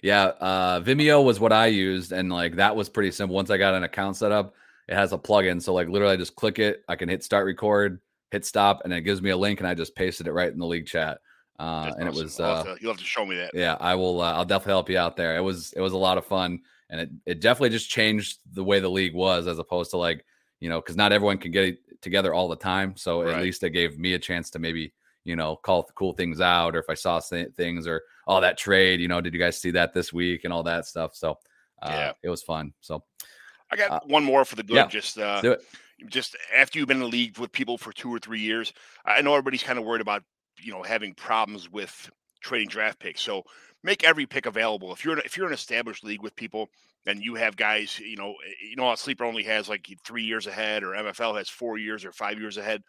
Yeah. 0.03 0.25
Uh, 0.41 0.81
Vimeo 0.81 1.25
was 1.25 1.41
what 1.41 1.53
I 1.53 1.67
used. 1.67 2.13
And 2.13 2.31
like 2.31 2.57
that 2.57 2.75
was 2.75 2.89
pretty 2.89 3.11
simple. 3.11 3.35
Once 3.35 3.51
I 3.51 3.57
got 3.57 3.75
an 3.75 3.85
account 3.85 4.17
set 4.17 4.33
up, 4.33 4.55
it 4.89 4.95
has 4.95 5.13
a 5.13 5.19
plugin. 5.19 5.63
So 5.63 5.75
like 5.75 5.89
literally 5.89 6.15
I 6.15 6.17
just 6.17 6.35
click 6.35 6.59
it. 6.59 6.83
I 6.89 6.97
can 6.97 7.09
hit 7.09 7.23
start 7.23 7.47
record, 7.47 8.01
hit 8.31 8.45
stop, 8.45 8.83
and 8.85 8.93
it 8.93 9.03
gives 9.03 9.23
me 9.23 9.31
a 9.31 9.37
link, 9.37 9.61
and 9.61 9.69
I 9.69 9.75
just 9.75 9.95
pasted 9.95 10.27
it 10.27 10.33
right 10.33 10.51
in 10.51 10.59
the 10.59 10.67
league 10.67 10.87
chat. 10.87 11.19
Uh, 11.61 11.93
and 11.99 12.09
awesome. 12.09 12.09
it 12.09 12.15
was 12.15 12.41
uh, 12.41 12.63
to, 12.63 12.77
you'll 12.81 12.93
have 12.93 13.01
to 13.01 13.05
show 13.05 13.27
me 13.27 13.37
that. 13.37 13.51
Yeah, 13.53 13.77
I 13.81 13.97
will. 13.97 14.23
Uh, 14.23 14.33
I'll 14.33 14.45
definitely 14.45 14.75
help 14.75 14.89
you 14.89 14.99
out 14.99 15.17
there. 15.17 15.37
It 15.37 15.41
was 15.41 15.73
it 15.75 15.81
was 15.81 15.93
a 15.93 15.99
lot 15.99 16.17
of 16.17 16.25
fun, 16.25 16.61
and 16.89 17.01
it 17.01 17.11
it 17.27 17.41
definitely 17.41 17.71
just 17.71 17.91
changed 17.91 18.39
the 18.53 18.65
way 18.65 18.81
the 18.81 18.89
league 18.89 19.15
was, 19.15 19.47
as 19.47 19.59
opposed 19.59 19.91
to 19.91 19.97
like 19.97 20.25
you 20.61 20.69
know, 20.69 20.81
because 20.81 20.97
not 20.97 21.13
everyone 21.13 21.39
can 21.39 21.53
get 21.53 21.79
together 22.03 22.35
all 22.35 22.49
the 22.49 22.57
time. 22.57 22.97
So 22.97 23.23
right. 23.23 23.37
at 23.37 23.43
least 23.43 23.63
it 23.63 23.71
gave 23.71 23.99
me 23.99 24.15
a 24.15 24.19
chance 24.19 24.51
to 24.51 24.59
maybe 24.59 24.93
you 25.29 25.37
know 25.37 25.57
call 25.57 25.85
cool 25.95 26.15
things 26.15 26.41
out, 26.41 26.75
or 26.75 26.81
if 26.81 26.89
I 26.89 26.95
saw 26.95 27.21
things, 27.21 27.87
or 27.87 28.03
oh 28.27 28.41
that 28.41 28.59
trade, 28.59 29.01
you 29.01 29.09
know, 29.09 29.21
did 29.21 29.35
you 29.35 29.39
guys 29.39 29.61
see 29.61 29.71
that 29.73 29.95
this 29.95 30.13
week 30.13 30.45
and 30.45 30.53
all 30.53 30.63
that 30.65 30.87
stuff. 30.87 31.15
So 31.15 31.39
uh, 31.83 31.91
yeah, 31.91 32.13
it 32.23 32.31
was 32.31 32.43
fun. 32.43 32.73
So 32.81 33.05
I 33.71 33.77
got 33.77 33.91
uh, 33.91 34.01
one 34.07 34.25
more 34.25 34.45
for 34.45 34.57
the 34.57 34.63
good. 34.63 34.77
Yeah, 34.77 34.87
just 34.87 35.19
uh, 35.19 35.41
do 35.41 35.53
it. 35.53 35.63
Just 36.07 36.37
after 36.57 36.79
you've 36.79 36.89
been 36.89 36.99
in 36.99 37.03
the 37.03 37.09
league 37.09 37.39
with 37.39 37.53
people 37.53 37.77
for 37.77 37.93
two 37.93 38.13
or 38.13 38.19
three 38.19 38.41
years, 38.41 38.73
I 39.05 39.21
know 39.21 39.33
everybody's 39.33 39.63
kind 39.63 39.79
of 39.79 39.85
worried 39.85 40.01
about 40.01 40.23
you 40.61 40.73
know 40.73 40.83
having 40.83 41.15
problems 41.15 41.71
with 41.71 42.11
trading 42.41 42.69
draft 42.69 42.99
picks. 42.99 43.21
So 43.21 43.45
make 43.83 44.05
every 44.05 44.27
pick 44.27 44.47
available. 44.47 44.93
If 44.93 45.05
you're 45.05 45.15
in, 45.15 45.23
if 45.25 45.37
you're 45.37 45.47
an 45.47 45.53
established 45.53 46.05
league 46.05 46.23
with 46.23 46.37
people 46.37 46.69
and 47.07 47.23
you 47.23 47.35
have 47.35 47.57
guys, 47.57 47.99
you 47.99 48.17
know, 48.17 48.31
eh, 48.31 48.69
you 48.71 48.77
know, 48.77 48.93
a 48.93 48.97
sleeper 48.97 49.25
only 49.25 49.45
has 49.45 49.69
like 49.69 49.87
three 50.05 50.25
years 50.25 50.47
ahead, 50.47 50.83
or 50.83 50.89
MFL 50.89 51.37
has 51.37 51.49
four 51.49 51.79
years 51.79 52.05
or 52.05 52.13
five 52.13 52.39
years 52.39 52.57
ahead. 52.57 52.83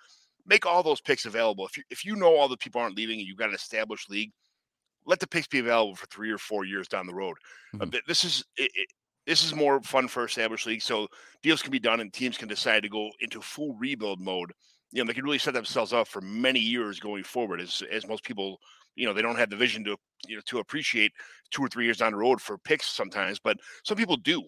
Make 0.49 0.65
all 0.65 0.81
those 0.81 0.99
picks 0.99 1.25
available. 1.25 1.65
If 1.65 1.77
you 1.77 1.83
if 1.91 2.03
you 2.03 2.15
know 2.15 2.35
all 2.35 2.49
the 2.49 2.57
people 2.57 2.81
aren't 2.81 2.97
leaving 2.97 3.19
and 3.19 3.27
you've 3.27 3.37
got 3.37 3.49
an 3.49 3.55
established 3.55 4.09
league, 4.09 4.31
let 5.05 5.19
the 5.19 5.27
picks 5.27 5.47
be 5.47 5.59
available 5.59 5.95
for 5.95 6.07
three 6.07 6.31
or 6.31 6.39
four 6.39 6.65
years 6.65 6.87
down 6.87 7.07
the 7.07 7.13
road. 7.13 7.37
Uh, 7.75 7.77
mm-hmm. 7.85 7.95
Uh, 7.95 7.99
this 8.07 8.23
is 8.23 8.43
it, 8.57 8.71
this 9.27 9.43
is 9.43 9.53
more 9.53 9.79
fun 9.81 10.07
for 10.07 10.25
established 10.25 10.65
leagues, 10.65 10.85
so 10.85 11.07
deals 11.43 11.61
can 11.61 11.71
be 11.71 11.79
done 11.79 11.99
and 11.99 12.11
teams 12.11 12.35
can 12.35 12.47
decide 12.47 12.81
to 12.81 12.89
go 12.89 13.11
into 13.19 13.41
full 13.41 13.75
rebuild 13.75 14.19
mode. 14.19 14.51
You 14.91 15.03
know, 15.03 15.07
they 15.07 15.13
can 15.13 15.23
really 15.23 15.37
set 15.37 15.53
themselves 15.53 15.93
up 15.93 16.07
for 16.07 16.19
many 16.21 16.59
years 16.59 16.99
going 16.99 17.23
forward. 17.23 17.61
As 17.61 17.83
as 17.91 18.07
most 18.07 18.23
people, 18.23 18.57
you 18.95 19.05
know, 19.05 19.13
they 19.13 19.21
don't 19.21 19.37
have 19.37 19.51
the 19.51 19.55
vision 19.55 19.83
to 19.83 19.95
you 20.27 20.35
know 20.35 20.41
to 20.47 20.57
appreciate 20.57 21.11
two 21.51 21.61
or 21.61 21.67
three 21.67 21.85
years 21.85 21.97
down 21.97 22.13
the 22.13 22.17
road 22.17 22.41
for 22.41 22.57
picks 22.57 22.87
sometimes, 22.87 23.39
but 23.39 23.57
some 23.83 23.97
people 23.97 24.17
do. 24.17 24.41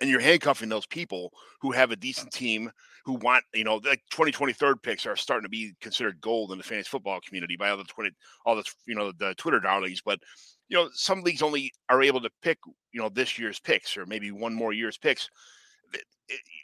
And 0.00 0.08
you're 0.08 0.20
handcuffing 0.20 0.68
those 0.68 0.86
people 0.86 1.32
who 1.60 1.72
have 1.72 1.90
a 1.90 1.96
decent 1.96 2.32
team 2.32 2.70
who 3.04 3.14
want, 3.14 3.44
you 3.54 3.64
know, 3.64 3.78
the 3.78 3.96
2023 4.10 4.52
third 4.52 4.82
picks 4.82 5.06
are 5.06 5.16
starting 5.16 5.44
to 5.44 5.48
be 5.48 5.72
considered 5.80 6.20
gold 6.20 6.52
in 6.52 6.58
the 6.58 6.64
fantasy 6.64 6.88
football 6.88 7.20
community 7.26 7.56
by 7.56 7.70
all 7.70 7.76
the 7.76 7.84
20, 7.84 8.10
all 8.44 8.56
the, 8.56 8.64
you 8.86 8.94
know, 8.94 9.12
the 9.18 9.34
Twitter 9.36 9.60
darlings. 9.60 10.02
But 10.04 10.20
you 10.68 10.76
know, 10.76 10.90
some 10.92 11.22
leagues 11.22 11.42
only 11.42 11.72
are 11.88 12.02
able 12.02 12.20
to 12.20 12.30
pick, 12.42 12.58
you 12.92 13.00
know, 13.00 13.08
this 13.08 13.38
year's 13.38 13.58
picks 13.58 13.96
or 13.96 14.06
maybe 14.06 14.30
one 14.30 14.54
more 14.54 14.72
year's 14.72 14.98
picks. 14.98 15.28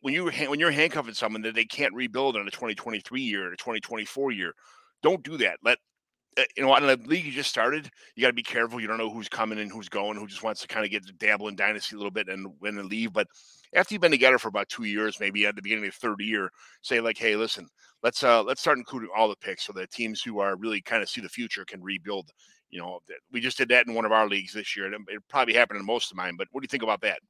When 0.02 0.12
you 0.12 0.30
when 0.30 0.60
you're 0.60 0.70
handcuffing 0.70 1.14
someone 1.14 1.40
that 1.42 1.54
they 1.54 1.64
can't 1.64 1.94
rebuild 1.94 2.36
in 2.36 2.46
a 2.46 2.50
2023 2.50 3.22
year 3.22 3.48
or 3.48 3.52
a 3.52 3.56
2024 3.56 4.32
year, 4.32 4.52
don't 5.02 5.22
do 5.22 5.38
that. 5.38 5.58
Let 5.64 5.78
eh, 5.78 5.80
you 6.56 6.62
know, 6.62 6.74
in 6.76 6.86
the 6.86 6.96
league 7.06 7.24
you 7.24 7.32
just 7.32 7.50
started, 7.50 7.90
you 8.14 8.22
got 8.22 8.28
to 8.28 8.34
be 8.34 8.42
careful. 8.42 8.80
You 8.80 8.86
don't 8.86 8.98
know 8.98 9.10
who's 9.10 9.28
coming 9.28 9.58
and 9.58 9.70
who's 9.70 9.88
going, 9.88 10.16
who 10.16 10.26
just 10.26 10.42
wants 10.42 10.60
to 10.62 10.68
kind 10.68 10.84
of 10.84 10.90
get 10.90 11.06
to 11.06 11.12
dabble 11.12 11.48
in 11.48 11.56
dynasty 11.56 11.94
a 11.94 11.98
little 11.98 12.10
bit 12.10 12.28
and 12.28 12.48
win 12.60 12.78
and 12.78 12.88
leave. 12.88 13.12
But 13.12 13.28
after 13.74 13.94
you've 13.94 14.02
been 14.02 14.10
together 14.10 14.38
for 14.38 14.48
about 14.48 14.68
two 14.68 14.84
years, 14.84 15.18
maybe 15.20 15.46
at 15.46 15.56
the 15.56 15.62
beginning 15.62 15.86
of 15.86 15.92
the 15.92 15.98
third 15.98 16.20
year, 16.20 16.50
say 16.82 17.00
like, 17.00 17.18
hey, 17.18 17.36
listen, 17.36 17.68
let's 18.02 18.22
uh 18.22 18.42
let's 18.42 18.60
start 18.60 18.78
including 18.78 19.10
all 19.16 19.28
the 19.28 19.36
picks 19.36 19.66
so 19.66 19.72
that 19.74 19.90
teams 19.90 20.22
who 20.22 20.40
are 20.40 20.56
really 20.56 20.80
kind 20.80 21.02
of 21.02 21.08
see 21.08 21.20
the 21.20 21.28
future 21.28 21.64
can 21.64 21.82
rebuild 21.82 22.30
you 22.74 22.80
know, 22.80 22.98
we 23.30 23.40
just 23.40 23.56
did 23.56 23.68
that 23.68 23.86
in 23.86 23.94
one 23.94 24.04
of 24.04 24.10
our 24.10 24.28
leagues 24.28 24.52
this 24.52 24.76
year. 24.76 24.92
It, 24.92 25.00
it 25.08 25.22
probably 25.28 25.54
happened 25.54 25.78
in 25.78 25.86
most 25.86 26.10
of 26.10 26.16
mine, 26.16 26.34
but 26.36 26.48
what 26.50 26.60
do 26.60 26.64
you 26.64 26.68
think 26.68 26.82
about 26.82 27.00
that? 27.02 27.20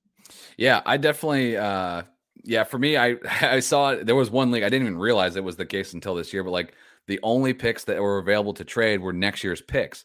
Yeah, 0.56 0.80
I 0.86 0.96
definitely, 0.96 1.58
uh, 1.58 2.02
yeah, 2.42 2.64
for 2.64 2.78
me, 2.78 2.96
I, 2.96 3.16
I 3.42 3.60
saw 3.60 3.94
there 3.94 4.14
was 4.14 4.30
one 4.30 4.50
league. 4.50 4.62
I 4.62 4.70
didn't 4.70 4.86
even 4.86 4.98
realize 4.98 5.36
it 5.36 5.44
was 5.44 5.56
the 5.56 5.66
case 5.66 5.92
until 5.92 6.14
this 6.14 6.32
year, 6.32 6.42
but 6.42 6.50
like 6.50 6.72
the 7.06 7.20
only 7.22 7.52
picks 7.52 7.84
that 7.84 8.00
were 8.00 8.18
available 8.18 8.54
to 8.54 8.64
trade 8.64 9.00
were 9.00 9.12
next 9.12 9.44
year's 9.44 9.60
picks. 9.60 10.04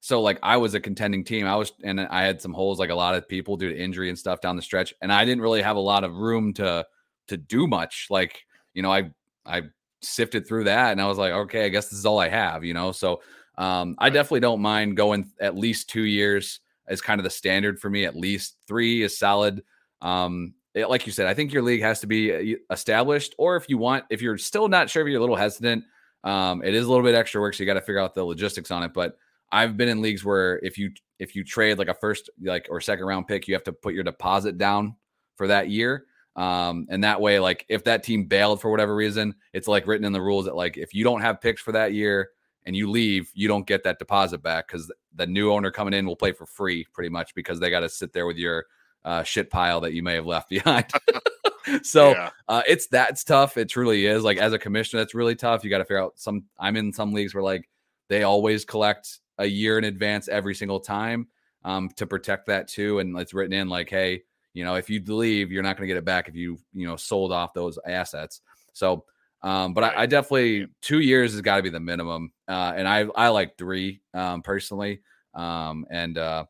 So 0.00 0.20
like 0.20 0.38
I 0.42 0.56
was 0.56 0.74
a 0.74 0.80
contending 0.80 1.24
team. 1.24 1.46
I 1.46 1.56
was, 1.56 1.72
and 1.82 2.00
I 2.00 2.22
had 2.22 2.40
some 2.40 2.52
holes 2.52 2.78
like 2.78 2.90
a 2.90 2.94
lot 2.94 3.14
of 3.14 3.28
people 3.28 3.56
due 3.56 3.68
to 3.68 3.78
injury 3.78 4.08
and 4.08 4.18
stuff 4.18 4.40
down 4.40 4.56
the 4.56 4.62
stretch, 4.62 4.94
and 5.02 5.12
I 5.12 5.24
didn't 5.24 5.42
really 5.42 5.62
have 5.62 5.76
a 5.76 5.80
lot 5.80 6.04
of 6.04 6.14
room 6.16 6.52
to 6.54 6.86
to 7.28 7.36
do 7.36 7.66
much. 7.66 8.06
Like 8.08 8.44
you 8.74 8.82
know, 8.82 8.92
I 8.92 9.10
I 9.44 9.62
sifted 10.00 10.46
through 10.46 10.64
that 10.64 10.92
and 10.92 11.00
I 11.00 11.06
was 11.06 11.18
like, 11.18 11.32
okay, 11.32 11.64
I 11.64 11.68
guess 11.68 11.88
this 11.88 11.98
is 11.98 12.06
all 12.06 12.20
I 12.20 12.28
have, 12.28 12.64
you 12.64 12.74
know. 12.74 12.92
So 12.92 13.20
um, 13.56 13.96
I 13.98 14.10
definitely 14.10 14.40
don't 14.40 14.60
mind 14.60 14.96
going 14.96 15.30
at 15.40 15.56
least 15.56 15.90
two 15.90 16.04
years 16.04 16.60
as 16.86 17.00
kind 17.00 17.18
of 17.18 17.24
the 17.24 17.30
standard 17.30 17.80
for 17.80 17.90
me. 17.90 18.04
At 18.04 18.16
least 18.16 18.56
three 18.66 19.02
is 19.02 19.18
solid. 19.18 19.62
Um, 20.00 20.54
it, 20.74 20.88
like 20.88 21.06
you 21.06 21.12
said, 21.12 21.26
I 21.26 21.34
think 21.34 21.52
your 21.52 21.62
league 21.62 21.82
has 21.82 22.00
to 22.00 22.06
be 22.06 22.54
uh, 22.54 22.56
established, 22.70 23.34
or 23.38 23.56
if 23.56 23.68
you 23.68 23.78
want, 23.78 24.04
if 24.10 24.22
you're 24.22 24.38
still 24.38 24.68
not 24.68 24.88
sure 24.88 25.02
if 25.02 25.10
you're 25.10 25.18
a 25.18 25.20
little 25.20 25.36
hesitant, 25.36 25.84
um, 26.24 26.62
it 26.62 26.74
is 26.74 26.84
a 26.84 26.88
little 26.88 27.04
bit 27.04 27.14
extra 27.14 27.40
work, 27.40 27.54
so 27.54 27.62
you 27.62 27.66
got 27.66 27.74
to 27.74 27.80
figure 27.80 28.00
out 28.00 28.14
the 28.14 28.24
logistics 28.24 28.70
on 28.70 28.82
it. 28.82 28.92
But 28.92 29.16
I've 29.50 29.76
been 29.76 29.88
in 29.88 30.02
leagues 30.02 30.24
where 30.24 30.58
if 30.58 30.78
you 30.78 30.90
if 31.18 31.34
you 31.34 31.44
trade 31.44 31.78
like 31.78 31.88
a 31.88 31.94
first 31.94 32.30
like 32.42 32.66
or 32.70 32.80
second 32.80 33.06
round 33.06 33.26
pick, 33.26 33.48
you 33.48 33.54
have 33.54 33.64
to 33.64 33.72
put 33.72 33.94
your 33.94 34.04
deposit 34.04 34.58
down 34.58 34.96
for 35.36 35.46
that 35.46 35.70
year. 35.70 36.04
Um, 36.36 36.86
and 36.88 37.02
that 37.02 37.20
way, 37.20 37.40
like 37.40 37.66
if 37.68 37.84
that 37.84 38.02
team 38.02 38.26
bailed 38.26 38.60
for 38.60 38.70
whatever 38.70 38.94
reason, 38.94 39.34
it's 39.52 39.66
like 39.66 39.86
written 39.86 40.04
in 40.04 40.12
the 40.12 40.20
rules 40.20 40.44
that 40.44 40.54
like 40.54 40.76
if 40.76 40.94
you 40.94 41.02
don't 41.02 41.20
have 41.20 41.40
picks 41.40 41.60
for 41.60 41.72
that 41.72 41.92
year 41.92 42.30
and 42.64 42.76
you 42.76 42.90
leave, 42.90 43.30
you 43.34 43.48
don't 43.48 43.66
get 43.66 43.82
that 43.84 43.98
deposit 43.98 44.42
back 44.42 44.68
because 44.68 44.92
the 45.14 45.26
new 45.26 45.52
owner 45.52 45.70
coming 45.70 45.94
in 45.94 46.06
will 46.06 46.16
play 46.16 46.32
for 46.32 46.46
free 46.46 46.86
pretty 46.92 47.08
much 47.08 47.34
because 47.34 47.58
they 47.58 47.70
got 47.70 47.80
to 47.80 47.88
sit 47.88 48.12
there 48.12 48.26
with 48.26 48.36
your 48.36 48.66
uh, 49.04 49.22
shit 49.22 49.50
pile 49.50 49.80
that 49.80 49.94
you 49.94 50.02
may 50.02 50.14
have 50.14 50.26
left 50.26 50.48
behind. 50.50 50.86
so 51.82 52.10
yeah. 52.10 52.30
uh, 52.48 52.62
it's 52.66 52.86
that's 52.88 53.24
tough. 53.24 53.56
It 53.56 53.68
truly 53.68 54.06
is. 54.06 54.24
Like 54.24 54.38
as 54.38 54.52
a 54.52 54.58
commissioner, 54.58 55.02
that's 55.02 55.14
really 55.14 55.34
tough. 55.34 55.64
You 55.64 55.70
got 55.70 55.78
to 55.78 55.84
figure 55.84 56.02
out 56.02 56.18
some. 56.18 56.44
I'm 56.58 56.76
in 56.76 56.92
some 56.92 57.12
leagues 57.12 57.34
where 57.34 57.42
like 57.42 57.68
they 58.08 58.22
always 58.22 58.64
collect 58.64 59.20
a 59.38 59.46
year 59.46 59.78
in 59.78 59.84
advance 59.84 60.28
every 60.28 60.54
single 60.54 60.80
time 60.80 61.28
um, 61.64 61.88
to 61.96 62.06
protect 62.06 62.46
that 62.46 62.68
too, 62.68 62.98
and 62.98 63.16
it's 63.18 63.34
written 63.34 63.52
in 63.52 63.68
like, 63.68 63.90
hey, 63.90 64.22
you 64.54 64.64
know, 64.64 64.74
if 64.74 64.90
you 64.90 65.02
leave, 65.04 65.52
you're 65.52 65.62
not 65.62 65.76
going 65.76 65.86
to 65.86 65.92
get 65.92 65.98
it 65.98 66.04
back 66.04 66.28
if 66.28 66.34
you 66.34 66.58
you 66.72 66.86
know 66.86 66.96
sold 66.96 67.32
off 67.32 67.54
those 67.54 67.78
assets. 67.86 68.40
So, 68.72 69.04
um, 69.42 69.74
but 69.74 69.84
I, 69.84 70.02
I 70.02 70.06
definitely 70.06 70.68
two 70.82 71.00
years 71.00 71.32
has 71.32 71.40
got 71.40 71.56
to 71.56 71.62
be 71.62 71.70
the 71.70 71.80
minimum, 71.80 72.32
uh, 72.48 72.72
and 72.76 72.88
I 72.88 73.06
I 73.14 73.28
like 73.28 73.56
three 73.56 74.00
um, 74.14 74.42
personally, 74.42 75.00
um, 75.34 75.86
and 75.90 76.18
uh, 76.18 76.44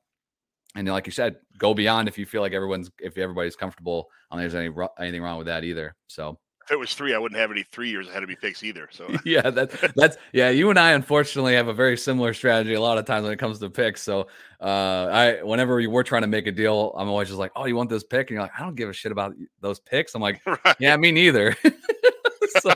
and 0.74 0.86
like 0.88 1.06
you 1.06 1.12
said, 1.12 1.36
go 1.56 1.74
beyond 1.74 2.08
if 2.08 2.18
you 2.18 2.26
feel 2.26 2.42
like 2.42 2.52
everyone's 2.52 2.90
if 3.00 3.16
everybody's 3.18 3.56
comfortable. 3.56 4.08
I 4.30 4.36
don't 4.36 4.42
think 4.42 4.52
there's 4.52 4.76
any 4.78 4.88
anything 5.00 5.22
wrong 5.22 5.38
with 5.38 5.46
that 5.46 5.64
either. 5.64 5.96
So 6.06 6.38
if 6.68 6.72
it 6.72 6.78
was 6.78 6.92
three, 6.92 7.14
I 7.14 7.18
wouldn't 7.18 7.40
have 7.40 7.50
any 7.50 7.62
three 7.62 7.88
years 7.88 8.08
ahead 8.08 8.22
of 8.22 8.28
me 8.28 8.36
picks 8.38 8.62
either. 8.62 8.90
So 8.92 9.08
yeah, 9.24 9.48
that 9.48 9.70
that's 9.96 10.18
yeah. 10.34 10.50
You 10.50 10.68
and 10.68 10.78
I 10.78 10.92
unfortunately 10.92 11.54
have 11.54 11.68
a 11.68 11.72
very 11.72 11.96
similar 11.96 12.34
strategy 12.34 12.74
a 12.74 12.80
lot 12.80 12.98
of 12.98 13.06
times 13.06 13.24
when 13.24 13.32
it 13.32 13.38
comes 13.38 13.58
to 13.60 13.70
picks. 13.70 14.02
So 14.02 14.28
uh, 14.60 15.08
I 15.10 15.42
whenever 15.42 15.76
we 15.76 15.86
were 15.86 16.04
trying 16.04 16.22
to 16.22 16.28
make 16.28 16.46
a 16.46 16.52
deal, 16.52 16.94
I'm 16.98 17.08
always 17.08 17.28
just 17.28 17.38
like, 17.38 17.52
oh, 17.56 17.64
you 17.64 17.74
want 17.74 17.88
this 17.88 18.04
pick? 18.04 18.28
And 18.28 18.34
you're 18.34 18.42
like, 18.42 18.52
I 18.58 18.62
don't 18.62 18.74
give 18.74 18.90
a 18.90 18.92
shit 18.92 19.12
about 19.12 19.34
those 19.62 19.80
picks. 19.80 20.14
I'm 20.14 20.20
like, 20.20 20.42
right. 20.64 20.76
yeah, 20.78 20.94
me 20.98 21.10
neither. 21.10 21.56
so 22.60 22.74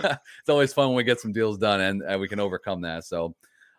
it's 0.00 0.48
always 0.48 0.72
fun 0.72 0.88
when 0.88 0.96
we 0.96 1.04
get 1.04 1.20
some 1.20 1.32
deals 1.32 1.56
done 1.56 1.80
and, 1.80 2.02
and 2.02 2.20
we 2.20 2.26
can 2.26 2.40
overcome 2.40 2.80
that. 2.80 3.04
So 3.04 3.36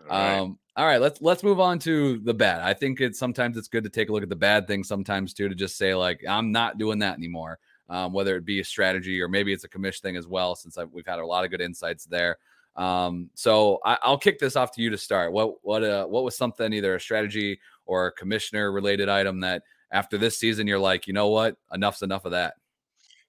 um, 0.09 0.57
all 0.79 0.85
right, 0.85 1.01
let's 1.01 1.21
let's 1.21 1.43
move 1.43 1.59
on 1.59 1.77
to 1.79 2.19
the 2.19 2.33
bad. 2.33 2.61
I 2.61 2.73
think 2.73 3.01
it's 3.01 3.19
sometimes 3.19 3.57
it's 3.57 3.67
good 3.67 3.83
to 3.83 3.89
take 3.89 4.07
a 4.07 4.13
look 4.13 4.23
at 4.23 4.29
the 4.29 4.35
bad 4.37 4.65
things 4.65 4.87
sometimes 4.87 5.33
too 5.33 5.49
to 5.49 5.55
just 5.55 5.77
say 5.77 5.93
like 5.93 6.23
I'm 6.27 6.53
not 6.53 6.77
doing 6.77 6.99
that 6.99 7.17
anymore. 7.17 7.59
Um, 7.89 8.13
whether 8.13 8.37
it 8.37 8.45
be 8.45 8.61
a 8.61 8.63
strategy 8.63 9.21
or 9.21 9.27
maybe 9.27 9.51
it's 9.51 9.65
a 9.65 9.67
commission 9.67 10.03
thing 10.03 10.15
as 10.15 10.25
well, 10.25 10.55
since 10.55 10.77
I've, 10.77 10.89
we've 10.91 11.05
had 11.05 11.19
a 11.19 11.25
lot 11.25 11.43
of 11.43 11.51
good 11.51 11.59
insights 11.59 12.05
there. 12.05 12.37
Um, 12.77 13.29
so 13.33 13.79
I, 13.83 13.97
will 14.07 14.17
kick 14.17 14.39
this 14.39 14.55
off 14.55 14.71
to 14.73 14.81
you 14.81 14.89
to 14.91 14.97
start. 14.97 15.33
What 15.33 15.55
what 15.63 15.83
uh, 15.83 16.05
what 16.05 16.23
was 16.23 16.37
something 16.37 16.71
either 16.71 16.95
a 16.95 16.99
strategy 16.99 17.59
or 17.85 18.07
a 18.07 18.11
commissioner 18.13 18.71
related 18.71 19.09
item 19.09 19.41
that 19.41 19.63
after 19.91 20.17
this 20.17 20.37
season 20.37 20.65
you're 20.65 20.79
like, 20.79 21.07
you 21.07 21.13
know 21.13 21.27
what, 21.27 21.57
enough's 21.73 22.03
enough 22.03 22.23
of 22.23 22.31
that. 22.31 22.53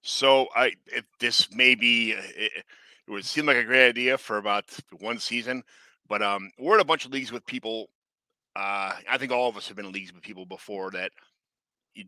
So 0.03 0.47
I 0.55 0.75
this 1.19 1.53
may 1.53 1.75
be 1.75 2.13
it, 2.13 2.53
it 3.09 3.11
would 3.11 3.25
seem 3.25 3.47
like 3.47 3.57
a 3.57 3.65
great 3.65 3.89
idea 3.89 4.19
for 4.19 4.39
about 4.39 4.67
one 5.01 5.19
season. 5.19 5.65
But 6.11 6.23
um, 6.23 6.51
we're 6.59 6.75
in 6.75 6.81
a 6.81 6.85
bunch 6.85 7.07
of 7.07 7.13
leagues 7.13 7.33
with 7.33 7.47
people. 7.47 7.89
Uh, 8.57 8.95
I 9.09 9.17
think 9.17 9.31
all 9.31 9.49
of 9.49 9.57
us 9.57 9.69
have 9.69 9.77
been 9.77 9.87
in 9.87 9.93
leagues 9.93 10.13
with 10.13 10.23
people 10.23 10.45
before 10.45 10.91
that 10.91 11.13
you 11.95 12.05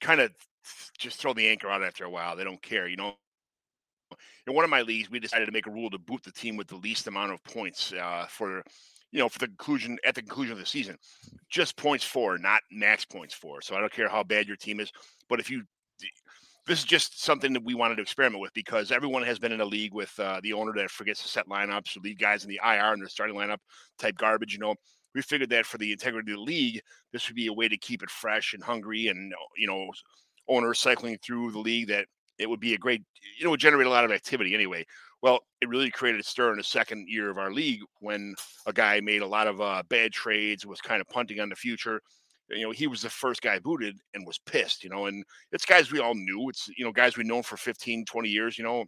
kind 0.00 0.22
of 0.22 0.32
just 0.98 1.20
throw 1.20 1.34
the 1.34 1.46
anchor 1.46 1.68
out 1.68 1.82
after 1.82 2.04
a 2.04 2.10
while. 2.10 2.34
They 2.34 2.44
don't 2.44 2.62
care, 2.62 2.88
you 2.88 2.96
know. 2.96 3.14
In 4.46 4.54
one 4.54 4.64
of 4.64 4.70
my 4.70 4.82
leagues, 4.82 5.10
we 5.10 5.20
decided 5.20 5.46
to 5.46 5.52
make 5.52 5.66
a 5.66 5.70
rule 5.70 5.90
to 5.90 5.98
boot 5.98 6.22
the 6.22 6.32
team 6.32 6.56
with 6.56 6.66
the 6.66 6.76
least 6.76 7.06
amount 7.06 7.32
of 7.32 7.44
points 7.44 7.92
uh, 7.92 8.26
for, 8.28 8.64
you 9.10 9.18
know, 9.18 9.28
for 9.28 9.38
the 9.38 9.46
conclusion 9.46 9.98
at 10.04 10.14
the 10.14 10.22
conclusion 10.22 10.52
of 10.52 10.58
the 10.58 10.66
season. 10.66 10.96
Just 11.50 11.76
points 11.76 12.04
for, 12.04 12.38
not 12.38 12.62
max 12.70 13.04
points 13.04 13.34
for. 13.34 13.60
So 13.60 13.76
I 13.76 13.80
don't 13.80 13.92
care 13.92 14.08
how 14.08 14.22
bad 14.22 14.46
your 14.46 14.56
team 14.56 14.80
is, 14.80 14.90
but 15.28 15.40
if 15.40 15.50
you 15.50 15.64
this 16.66 16.78
is 16.78 16.84
just 16.84 17.22
something 17.22 17.52
that 17.52 17.64
we 17.64 17.74
wanted 17.74 17.96
to 17.96 18.02
experiment 18.02 18.40
with 18.40 18.52
because 18.54 18.92
everyone 18.92 19.24
has 19.24 19.38
been 19.38 19.52
in 19.52 19.60
a 19.60 19.64
league 19.64 19.92
with 19.92 20.12
uh, 20.20 20.40
the 20.42 20.52
owner 20.52 20.72
that 20.74 20.90
forgets 20.90 21.22
to 21.22 21.28
set 21.28 21.48
lineups 21.48 21.96
or 21.96 22.00
leave 22.00 22.18
guys 22.18 22.44
in 22.44 22.50
the 22.50 22.60
IR 22.64 22.94
in 22.94 23.00
their 23.00 23.08
starting 23.08 23.36
lineup 23.36 23.58
type 23.98 24.16
garbage. 24.16 24.52
You 24.52 24.60
know, 24.60 24.74
we 25.14 25.22
figured 25.22 25.50
that 25.50 25.66
for 25.66 25.78
the 25.78 25.90
integrity 25.90 26.32
of 26.32 26.38
the 26.38 26.42
league, 26.42 26.80
this 27.12 27.28
would 27.28 27.34
be 27.34 27.48
a 27.48 27.52
way 27.52 27.68
to 27.68 27.76
keep 27.76 28.02
it 28.02 28.10
fresh 28.10 28.54
and 28.54 28.62
hungry, 28.62 29.08
and 29.08 29.32
you 29.56 29.66
know, 29.66 29.90
owners 30.48 30.78
cycling 30.78 31.18
through 31.24 31.50
the 31.50 31.58
league 31.58 31.88
that 31.88 32.06
it 32.38 32.48
would 32.48 32.60
be 32.60 32.74
a 32.74 32.78
great, 32.78 33.02
you 33.38 33.44
know, 33.44 33.50
would 33.50 33.60
generate 33.60 33.86
a 33.86 33.90
lot 33.90 34.04
of 34.04 34.12
activity 34.12 34.54
anyway. 34.54 34.84
Well, 35.20 35.40
it 35.60 35.68
really 35.68 35.90
created 35.90 36.20
a 36.20 36.24
stir 36.24 36.50
in 36.50 36.58
the 36.58 36.64
second 36.64 37.08
year 37.08 37.30
of 37.30 37.38
our 37.38 37.52
league 37.52 37.80
when 38.00 38.34
a 38.66 38.72
guy 38.72 39.00
made 39.00 39.22
a 39.22 39.26
lot 39.26 39.46
of 39.46 39.60
uh, 39.60 39.82
bad 39.88 40.12
trades, 40.12 40.66
was 40.66 40.80
kind 40.80 41.00
of 41.00 41.08
punting 41.08 41.40
on 41.40 41.48
the 41.48 41.54
future 41.54 42.00
you 42.52 42.62
know, 42.62 42.70
he 42.70 42.86
was 42.86 43.02
the 43.02 43.10
first 43.10 43.42
guy 43.42 43.58
booted 43.58 43.98
and 44.14 44.26
was 44.26 44.38
pissed, 44.38 44.84
you 44.84 44.90
know, 44.90 45.06
and 45.06 45.24
it's 45.52 45.64
guys 45.64 45.90
we 45.90 46.00
all 46.00 46.14
knew. 46.14 46.48
It's, 46.48 46.68
you 46.76 46.84
know, 46.84 46.92
guys 46.92 47.16
we 47.16 47.24
know 47.24 47.42
for 47.42 47.56
15, 47.56 48.04
20 48.04 48.28
years, 48.28 48.58
you 48.58 48.64
know, 48.64 48.84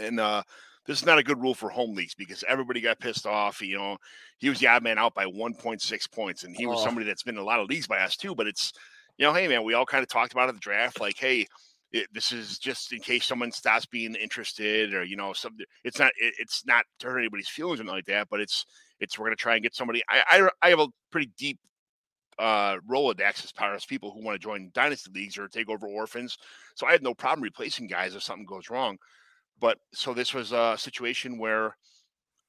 and 0.00 0.20
uh, 0.20 0.42
this 0.86 0.98
is 0.98 1.06
not 1.06 1.18
a 1.18 1.22
good 1.22 1.40
rule 1.40 1.54
for 1.54 1.68
home 1.68 1.94
leagues 1.94 2.14
because 2.14 2.44
everybody 2.48 2.80
got 2.80 2.98
pissed 2.98 3.26
off. 3.26 3.60
You 3.60 3.76
know, 3.76 3.96
he 4.38 4.48
was 4.48 4.60
the 4.60 4.68
odd 4.68 4.82
man 4.82 4.98
out 4.98 5.14
by 5.14 5.24
1.6 5.24 6.12
points, 6.12 6.44
and 6.44 6.56
he 6.56 6.66
was 6.66 6.82
somebody 6.82 7.06
that's 7.06 7.22
been 7.22 7.36
in 7.36 7.42
a 7.42 7.44
lot 7.44 7.60
of 7.60 7.68
leagues 7.68 7.86
by 7.86 7.98
us 7.98 8.16
too. 8.16 8.34
But 8.34 8.46
it's, 8.46 8.72
you 9.18 9.26
know, 9.26 9.32
hey 9.32 9.48
man, 9.48 9.64
we 9.64 9.74
all 9.74 9.86
kind 9.86 10.02
of 10.02 10.08
talked 10.08 10.32
about 10.32 10.48
it 10.48 10.54
the 10.54 10.60
draft, 10.60 11.00
like, 11.00 11.16
hey, 11.18 11.46
it, 11.92 12.06
this 12.12 12.30
is 12.32 12.58
just 12.58 12.92
in 12.92 13.00
case 13.00 13.26
someone 13.26 13.50
stops 13.50 13.86
being 13.86 14.14
interested, 14.14 14.94
or 14.94 15.04
you 15.04 15.16
know, 15.16 15.32
something. 15.32 15.66
It's 15.84 15.98
not, 15.98 16.12
it, 16.16 16.34
it's 16.38 16.64
not 16.64 16.84
to 17.00 17.08
hurt 17.08 17.18
anybody's 17.18 17.48
feelings 17.48 17.80
or 17.80 17.82
anything 17.82 17.96
like 17.96 18.06
that, 18.06 18.28
but 18.30 18.40
it's, 18.40 18.64
it's 19.00 19.18
we're 19.18 19.26
gonna 19.26 19.36
try 19.36 19.54
and 19.54 19.62
get 19.62 19.74
somebody. 19.74 20.02
I, 20.08 20.22
I, 20.28 20.48
I 20.62 20.70
have 20.70 20.80
a 20.80 20.88
pretty 21.10 21.30
deep 21.36 21.58
uh, 22.40 22.78
Rolodex 22.88 23.44
as 23.44 23.50
far 23.50 23.74
as 23.74 23.84
people 23.84 24.10
who 24.10 24.24
want 24.24 24.34
to 24.34 24.44
join 24.44 24.70
dynasty 24.72 25.10
leagues 25.14 25.36
or 25.36 25.46
take 25.46 25.68
over 25.68 25.86
orphans. 25.86 26.38
So 26.74 26.86
I 26.86 26.92
had 26.92 27.02
no 27.02 27.14
problem 27.14 27.42
replacing 27.42 27.86
guys 27.86 28.14
if 28.14 28.22
something 28.22 28.46
goes 28.46 28.70
wrong. 28.70 28.96
But 29.60 29.78
so 29.92 30.14
this 30.14 30.32
was 30.32 30.52
a 30.52 30.76
situation 30.78 31.38
where 31.38 31.76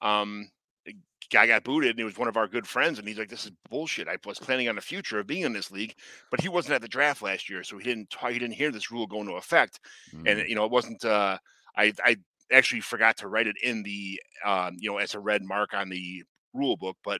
um, 0.01 0.49
a 0.87 0.93
guy 1.29 1.45
got 1.45 1.65
booted 1.65 1.91
and 1.91 1.99
he 1.99 2.05
was 2.05 2.17
one 2.17 2.29
of 2.29 2.37
our 2.37 2.47
good 2.47 2.65
friends 2.65 2.99
and 2.99 3.07
he's 3.07 3.19
like, 3.19 3.29
"This 3.29 3.45
is 3.45 3.51
bullshit." 3.69 4.07
I 4.07 4.17
was 4.25 4.39
planning 4.39 4.69
on 4.69 4.75
the 4.75 4.81
future 4.81 5.19
of 5.19 5.27
being 5.27 5.43
in 5.43 5.51
this 5.51 5.71
league, 5.71 5.93
but 6.31 6.39
he 6.39 6.47
wasn't 6.47 6.75
at 6.75 6.81
the 6.81 6.87
draft 6.87 7.21
last 7.21 7.49
year, 7.49 7.63
so 7.63 7.77
he 7.77 7.83
didn't 7.83 8.15
he 8.29 8.39
didn't 8.39 8.53
hear 8.53 8.71
this 8.71 8.91
rule 8.91 9.07
go 9.07 9.19
into 9.19 9.33
effect, 9.33 9.81
mm-hmm. 10.13 10.25
and 10.25 10.47
you 10.47 10.55
know 10.55 10.63
it 10.63 10.71
wasn't. 10.71 11.03
Uh, 11.03 11.37
I 11.75 11.91
I 12.03 12.15
actually 12.49 12.81
forgot 12.81 13.17
to 13.17 13.27
write 13.27 13.47
it 13.47 13.57
in 13.61 13.83
the 13.83 14.21
um, 14.45 14.77
you 14.79 14.89
know 14.89 14.97
as 14.97 15.15
a 15.15 15.19
red 15.19 15.43
mark 15.43 15.73
on 15.73 15.89
the 15.89 16.23
rule 16.53 16.77
book, 16.77 16.95
but 17.03 17.19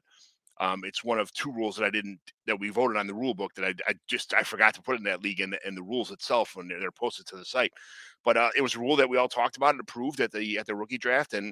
um, 0.62 0.84
it's 0.86 1.04
one 1.04 1.18
of 1.18 1.34
two 1.34 1.52
rules 1.52 1.76
that 1.76 1.86
I 1.86 1.90
didn't 1.90 2.20
that 2.46 2.60
we 2.60 2.70
voted 2.70 2.96
on 2.96 3.08
the 3.08 3.16
rule 3.16 3.34
book 3.34 3.52
that 3.56 3.66
I, 3.66 3.74
I 3.88 3.94
just 4.08 4.36
I 4.36 4.44
forgot 4.44 4.76
to 4.76 4.82
put 4.82 4.96
in 4.96 5.04
that 5.06 5.24
league 5.24 5.42
and 5.42 5.54
the, 5.54 5.60
and 5.66 5.76
the 5.76 5.82
rules 5.82 6.12
itself 6.12 6.56
when 6.56 6.68
they're, 6.68 6.80
they're 6.80 6.92
posted 6.92 7.26
to 7.28 7.36
the 7.36 7.44
site. 7.44 7.74
But 8.24 8.38
uh, 8.38 8.50
it 8.56 8.62
was 8.62 8.76
a 8.76 8.80
rule 8.80 8.96
that 8.98 9.10
we 9.10 9.18
all 9.18 9.28
talked 9.28 9.58
about 9.58 9.72
and 9.72 9.80
approved 9.80 10.20
at 10.22 10.32
the 10.32 10.60
at 10.60 10.68
the 10.68 10.76
rookie 10.76 11.00
draft, 11.00 11.34
and 11.34 11.52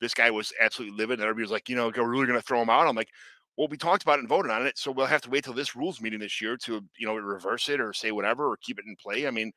this 0.00 0.14
guy 0.14 0.30
was 0.30 0.50
absolutely 0.60 0.96
livid. 0.96 1.18
And 1.18 1.24
everybody 1.24 1.42
was 1.42 1.50
like, 1.50 1.68
you 1.68 1.76
know, 1.76 1.92
we're 1.94 2.08
really 2.08 2.26
going 2.26 2.38
to 2.38 2.46
throw 2.46 2.62
him 2.62 2.70
out. 2.70 2.88
I'm 2.88 2.96
like, 2.96 3.10
well, 3.58 3.68
we 3.68 3.76
talked 3.76 4.02
about 4.02 4.18
it 4.18 4.20
and 4.20 4.28
voted 4.28 4.50
on 4.50 4.66
it, 4.66 4.78
so 4.78 4.92
we'll 4.92 5.04
have 5.04 5.22
to 5.22 5.30
wait 5.30 5.44
till 5.44 5.52
this 5.52 5.76
rules 5.76 6.00
meeting 6.00 6.20
this 6.20 6.40
year 6.40 6.56
to 6.56 6.82
you 6.96 7.06
know 7.06 7.16
reverse 7.16 7.68
it 7.68 7.80
or 7.80 7.92
say 7.92 8.12
whatever 8.12 8.50
or 8.50 8.56
keep 8.62 8.78
it 8.78 8.86
in 8.86 8.96
play. 8.96 9.26
I 9.26 9.30
mean, 9.30 9.52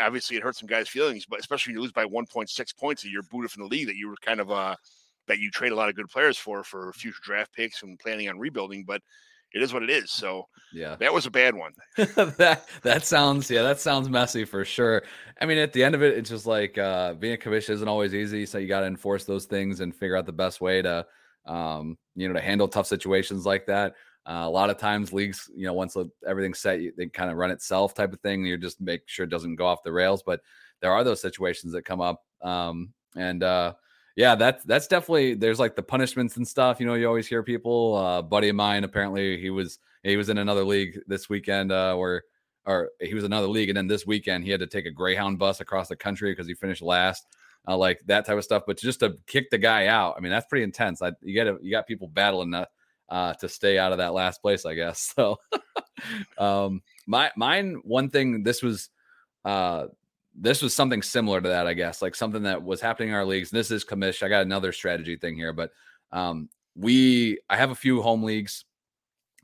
obviously 0.00 0.36
it 0.36 0.44
hurts 0.44 0.60
some 0.60 0.68
guys' 0.68 0.88
feelings, 0.88 1.26
but 1.26 1.40
especially 1.40 1.72
when 1.72 1.78
you 1.78 1.82
lose 1.82 1.92
by 1.92 2.04
1.6 2.04 2.76
points 2.78 3.02
and 3.02 3.12
you're 3.12 3.24
booted 3.24 3.50
from 3.50 3.64
the 3.64 3.68
league 3.68 3.88
that 3.88 3.96
you 3.96 4.08
were 4.08 4.16
kind 4.22 4.38
of 4.38 4.52
uh 4.52 4.76
that 5.28 5.38
you 5.38 5.50
trade 5.50 5.72
a 5.72 5.76
lot 5.76 5.88
of 5.88 5.94
good 5.94 6.08
players 6.08 6.36
for 6.36 6.64
for 6.64 6.92
future 6.92 7.20
draft 7.22 7.52
picks 7.52 7.82
and 7.82 7.98
planning 7.98 8.28
on 8.28 8.38
rebuilding, 8.38 8.84
but 8.84 9.02
it 9.52 9.62
is 9.62 9.72
what 9.72 9.82
it 9.82 9.90
is. 9.90 10.10
So 10.10 10.46
yeah, 10.72 10.96
that 10.96 11.12
was 11.12 11.26
a 11.26 11.30
bad 11.30 11.54
one. 11.54 11.72
that 11.96 12.66
that 12.82 13.04
sounds 13.04 13.50
yeah, 13.50 13.62
that 13.62 13.80
sounds 13.80 14.08
messy 14.08 14.44
for 14.44 14.64
sure. 14.64 15.02
I 15.40 15.46
mean, 15.46 15.58
at 15.58 15.72
the 15.72 15.82
end 15.82 15.94
of 15.94 16.02
it, 16.02 16.16
it's 16.16 16.30
just 16.30 16.46
like 16.46 16.78
uh, 16.78 17.14
being 17.14 17.34
a 17.34 17.38
commission 17.38 17.74
isn't 17.74 17.88
always 17.88 18.14
easy, 18.14 18.46
so 18.46 18.58
you 18.58 18.68
got 18.68 18.80
to 18.80 18.86
enforce 18.86 19.24
those 19.24 19.46
things 19.46 19.80
and 19.80 19.94
figure 19.94 20.16
out 20.16 20.26
the 20.26 20.32
best 20.32 20.60
way 20.60 20.82
to 20.82 21.06
um, 21.46 21.98
you 22.14 22.28
know 22.28 22.34
to 22.34 22.40
handle 22.40 22.68
tough 22.68 22.86
situations 22.86 23.46
like 23.46 23.66
that. 23.66 23.94
Uh, 24.26 24.44
a 24.44 24.50
lot 24.50 24.70
of 24.70 24.76
times, 24.76 25.12
leagues, 25.12 25.50
you 25.56 25.66
know, 25.66 25.72
once 25.72 25.96
everything's 26.26 26.58
set, 26.58 26.78
they 26.96 27.06
kind 27.06 27.30
of 27.30 27.38
run 27.38 27.50
itself 27.50 27.94
type 27.94 28.12
of 28.12 28.20
thing. 28.20 28.44
You 28.44 28.58
just 28.58 28.80
make 28.80 29.02
sure 29.06 29.24
it 29.24 29.30
doesn't 29.30 29.56
go 29.56 29.66
off 29.66 29.82
the 29.82 29.92
rails. 29.92 30.22
But 30.22 30.40
there 30.80 30.92
are 30.92 31.02
those 31.02 31.22
situations 31.22 31.72
that 31.72 31.84
come 31.84 32.00
up, 32.00 32.22
um, 32.42 32.92
and 33.16 33.42
uh, 33.42 33.72
yeah, 34.16 34.34
that's 34.34 34.64
that's 34.64 34.86
definitely 34.86 35.34
there's 35.34 35.58
like 35.58 35.76
the 35.76 35.82
punishments 35.82 36.36
and 36.36 36.46
stuff. 36.46 36.80
You 36.80 36.86
know, 36.86 36.94
you 36.94 37.06
always 37.06 37.26
hear 37.26 37.42
people. 37.42 37.96
Uh, 37.96 38.22
buddy 38.22 38.48
of 38.48 38.56
mine, 38.56 38.84
apparently 38.84 39.40
he 39.40 39.50
was 39.50 39.78
he 40.02 40.16
was 40.16 40.28
in 40.28 40.38
another 40.38 40.64
league 40.64 40.98
this 41.06 41.28
weekend 41.28 41.72
uh, 41.72 41.94
where 41.94 42.22
or 42.66 42.90
he 43.00 43.14
was 43.14 43.24
another 43.24 43.46
league, 43.46 43.68
and 43.68 43.76
then 43.76 43.86
this 43.86 44.06
weekend 44.06 44.44
he 44.44 44.50
had 44.50 44.60
to 44.60 44.66
take 44.66 44.86
a 44.86 44.90
Greyhound 44.90 45.38
bus 45.38 45.60
across 45.60 45.88
the 45.88 45.96
country 45.96 46.32
because 46.32 46.46
he 46.46 46.54
finished 46.54 46.82
last. 46.82 47.26
Uh, 47.68 47.76
like 47.76 48.00
that 48.06 48.24
type 48.24 48.38
of 48.38 48.42
stuff, 48.42 48.62
but 48.66 48.78
just 48.78 49.00
to 49.00 49.18
kick 49.26 49.50
the 49.50 49.58
guy 49.58 49.86
out, 49.86 50.14
I 50.16 50.20
mean, 50.20 50.32
that's 50.32 50.46
pretty 50.46 50.62
intense. 50.64 51.02
I, 51.02 51.12
you 51.20 51.34
got 51.44 51.62
you 51.62 51.70
got 51.70 51.86
people 51.86 52.08
battling 52.08 52.52
that 52.52 52.70
uh, 53.10 53.34
to 53.34 53.48
stay 53.48 53.78
out 53.78 53.92
of 53.92 53.98
that 53.98 54.14
last 54.14 54.40
place, 54.40 54.64
I 54.64 54.74
guess. 54.74 55.12
So, 55.20 55.36
um, 56.38 56.80
my 57.06 57.30
mine 57.36 57.80
one 57.84 58.08
thing. 58.08 58.42
This 58.42 58.62
was 58.62 58.88
uh, 59.44 59.88
this 60.40 60.62
was 60.62 60.74
something 60.74 61.02
similar 61.02 61.40
to 61.40 61.48
that, 61.48 61.66
I 61.66 61.74
guess, 61.74 62.00
like 62.00 62.14
something 62.14 62.42
that 62.44 62.62
was 62.62 62.80
happening 62.80 63.10
in 63.10 63.14
our 63.14 63.26
leagues. 63.26 63.50
This 63.50 63.70
is 63.70 63.84
commish. 63.84 64.22
I 64.22 64.28
got 64.28 64.42
another 64.42 64.72
strategy 64.72 65.16
thing 65.16 65.36
here, 65.36 65.52
but 65.52 65.70
um, 66.12 66.48
we 66.74 67.38
I 67.50 67.56
have 67.56 67.70
a 67.70 67.74
few 67.74 68.00
home 68.00 68.22
leagues 68.22 68.64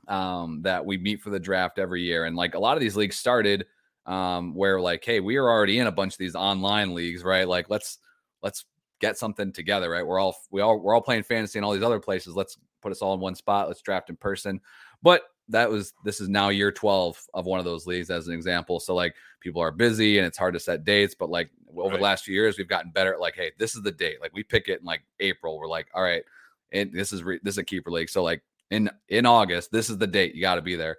um, 0.07 0.61
that 0.63 0.85
we 0.85 0.97
meet 0.97 1.21
for 1.21 1.29
the 1.29 1.39
draft 1.39 1.77
every 1.77 2.01
year, 2.01 2.25
and 2.25 2.35
like 2.35 2.55
a 2.55 2.59
lot 2.59 2.77
of 2.77 2.81
these 2.81 2.95
leagues 2.95 3.15
started 3.15 3.65
um, 4.07 4.55
where 4.55 4.81
like, 4.81 5.05
hey, 5.05 5.19
we 5.19 5.35
are 5.35 5.47
already 5.47 5.77
in 5.79 5.87
a 5.87 5.91
bunch 5.91 6.13
of 6.13 6.17
these 6.17 6.35
online 6.35 6.95
leagues, 6.95 7.23
right? 7.23 7.47
Like 7.47 7.69
let's 7.69 7.99
let's 8.41 8.65
get 8.99 9.17
something 9.17 9.51
together, 9.51 9.91
right? 9.91 10.05
We're 10.05 10.19
all 10.19 10.35
we 10.49 10.61
all 10.61 10.79
we're 10.79 10.95
all 10.95 11.01
playing 11.01 11.23
fantasy 11.23 11.59
in 11.59 11.63
all 11.63 11.73
these 11.73 11.83
other 11.83 11.99
places. 11.99 12.35
Let's 12.35 12.57
put 12.81 12.91
us 12.91 13.03
all 13.03 13.13
in 13.13 13.19
one 13.19 13.35
spot. 13.35 13.67
Let's 13.67 13.81
draft 13.81 14.09
in 14.09 14.15
person. 14.15 14.61
But 15.03 15.21
that 15.49 15.69
was 15.69 15.93
this 16.03 16.19
is 16.19 16.29
now 16.29 16.49
year 16.49 16.71
12 16.71 17.27
of 17.33 17.45
one 17.45 17.59
of 17.59 17.65
those 17.65 17.87
leagues 17.87 18.09
as 18.09 18.27
an 18.27 18.33
example. 18.33 18.79
So 18.79 18.93
like 18.93 19.15
people 19.39 19.61
are 19.61 19.71
busy 19.71 20.17
and 20.17 20.27
it's 20.27 20.37
hard 20.37 20.53
to 20.53 20.59
set 20.59 20.83
dates, 20.83 21.15
but 21.15 21.29
like 21.29 21.49
over 21.75 21.89
right. 21.89 21.97
the 21.97 22.03
last 22.03 22.25
few 22.25 22.33
years 22.33 22.57
we've 22.57 22.67
gotten 22.67 22.91
better 22.91 23.13
at 23.13 23.19
like 23.19 23.35
hey, 23.35 23.51
this 23.57 23.75
is 23.75 23.81
the 23.81 23.91
date. 23.91 24.21
Like 24.21 24.33
we 24.33 24.43
pick 24.43 24.67
it 24.67 24.79
in 24.79 24.85
like 24.85 25.03
April. 25.19 25.57
We're 25.57 25.67
like, 25.67 25.87
all 25.93 26.03
right, 26.03 26.23
and 26.71 26.91
this 26.93 27.13
is 27.13 27.23
re- 27.23 27.39
this 27.43 27.55
is 27.55 27.59
a 27.59 27.63
keeper 27.63 27.91
league. 27.91 28.09
So 28.09 28.23
like 28.23 28.41
in 28.71 28.89
in 29.09 29.25
August, 29.25 29.71
this 29.71 29.89
is 29.89 29.97
the 29.97 30.07
date. 30.07 30.35
You 30.35 30.41
got 30.41 30.55
to 30.55 30.61
be 30.61 30.75
there. 30.75 30.97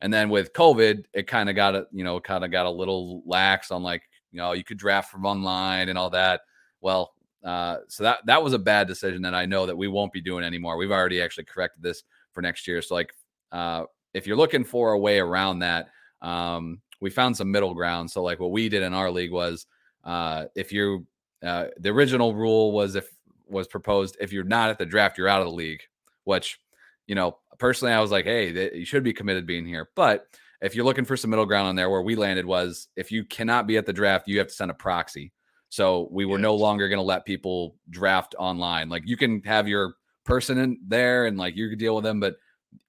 And 0.00 0.12
then 0.12 0.28
with 0.28 0.52
COVID, 0.52 1.04
it 1.14 1.26
kind 1.26 1.48
of 1.48 1.56
got 1.56 1.74
a 1.74 1.86
you 1.92 2.04
know 2.04 2.20
kind 2.20 2.44
of 2.44 2.50
got 2.50 2.66
a 2.66 2.70
little 2.70 3.22
lax 3.26 3.70
on 3.70 3.82
like 3.82 4.02
you 4.32 4.38
know 4.38 4.52
you 4.52 4.64
could 4.64 4.78
draft 4.78 5.10
from 5.10 5.24
online 5.24 5.88
and 5.88 5.98
all 5.98 6.10
that. 6.10 6.42
Well, 6.80 7.14
uh, 7.44 7.78
so 7.88 8.02
that 8.02 8.26
that 8.26 8.42
was 8.42 8.52
a 8.52 8.58
bad 8.58 8.88
decision 8.88 9.22
that 9.22 9.34
I 9.34 9.46
know 9.46 9.66
that 9.66 9.76
we 9.76 9.88
won't 9.88 10.12
be 10.12 10.20
doing 10.20 10.44
anymore. 10.44 10.76
We've 10.76 10.90
already 10.90 11.22
actually 11.22 11.44
corrected 11.44 11.82
this 11.82 12.02
for 12.32 12.42
next 12.42 12.66
year. 12.66 12.82
So 12.82 12.94
like 12.94 13.14
uh, 13.54 13.84
if 14.12 14.26
you're 14.26 14.36
looking 14.36 14.64
for 14.64 14.92
a 14.92 14.98
way 14.98 15.20
around 15.20 15.60
that, 15.60 15.88
um, 16.20 16.80
we 17.00 17.08
found 17.08 17.36
some 17.36 17.50
middle 17.50 17.72
ground. 17.72 18.10
So 18.10 18.22
like 18.22 18.40
what 18.40 18.50
we 18.50 18.68
did 18.68 18.82
in 18.82 18.94
our 18.94 19.10
league 19.10 19.32
was 19.32 19.66
uh, 20.02 20.46
if 20.54 20.72
you 20.72 21.06
uh, 21.44 21.66
the 21.78 21.90
original 21.90 22.34
rule 22.34 22.72
was 22.72 22.96
if 22.96 23.08
was 23.46 23.68
proposed 23.68 24.16
if 24.20 24.32
you're 24.32 24.42
not 24.42 24.70
at 24.70 24.78
the 24.78 24.86
draft 24.86 25.18
you're 25.18 25.28
out 25.28 25.40
of 25.40 25.46
the 25.46 25.54
league, 25.54 25.82
which 26.24 26.58
you 27.06 27.14
know 27.14 27.38
personally 27.58 27.94
I 27.94 28.00
was 28.00 28.10
like 28.10 28.24
hey 28.24 28.74
you 28.74 28.84
should 28.84 29.04
be 29.04 29.12
committed 29.12 29.46
being 29.46 29.66
here, 29.66 29.90
but 29.94 30.26
if 30.60 30.74
you're 30.74 30.84
looking 30.84 31.04
for 31.04 31.16
some 31.16 31.30
middle 31.30 31.46
ground 31.46 31.68
on 31.68 31.76
there, 31.76 31.90
where 31.90 32.02
we 32.02 32.16
landed 32.16 32.46
was 32.46 32.88
if 32.96 33.12
you 33.12 33.24
cannot 33.24 33.66
be 33.66 33.76
at 33.76 33.86
the 33.86 33.92
draft, 33.92 34.26
you 34.26 34.38
have 34.38 34.48
to 34.48 34.54
send 34.54 34.70
a 34.70 34.74
proxy. 34.74 35.30
So 35.68 36.08
we 36.10 36.24
were 36.24 36.38
yes. 36.38 36.42
no 36.42 36.54
longer 36.54 36.88
going 36.88 36.98
to 36.98 37.02
let 37.02 37.26
people 37.26 37.76
draft 37.90 38.34
online. 38.38 38.88
Like 38.88 39.02
you 39.04 39.16
can 39.16 39.42
have 39.42 39.68
your 39.68 39.94
person 40.24 40.56
in 40.58 40.78
there 40.86 41.26
and 41.26 41.36
like 41.36 41.54
you 41.54 41.68
could 41.68 41.78
deal 41.78 41.94
with 41.96 42.04
them, 42.04 42.18
but 42.18 42.36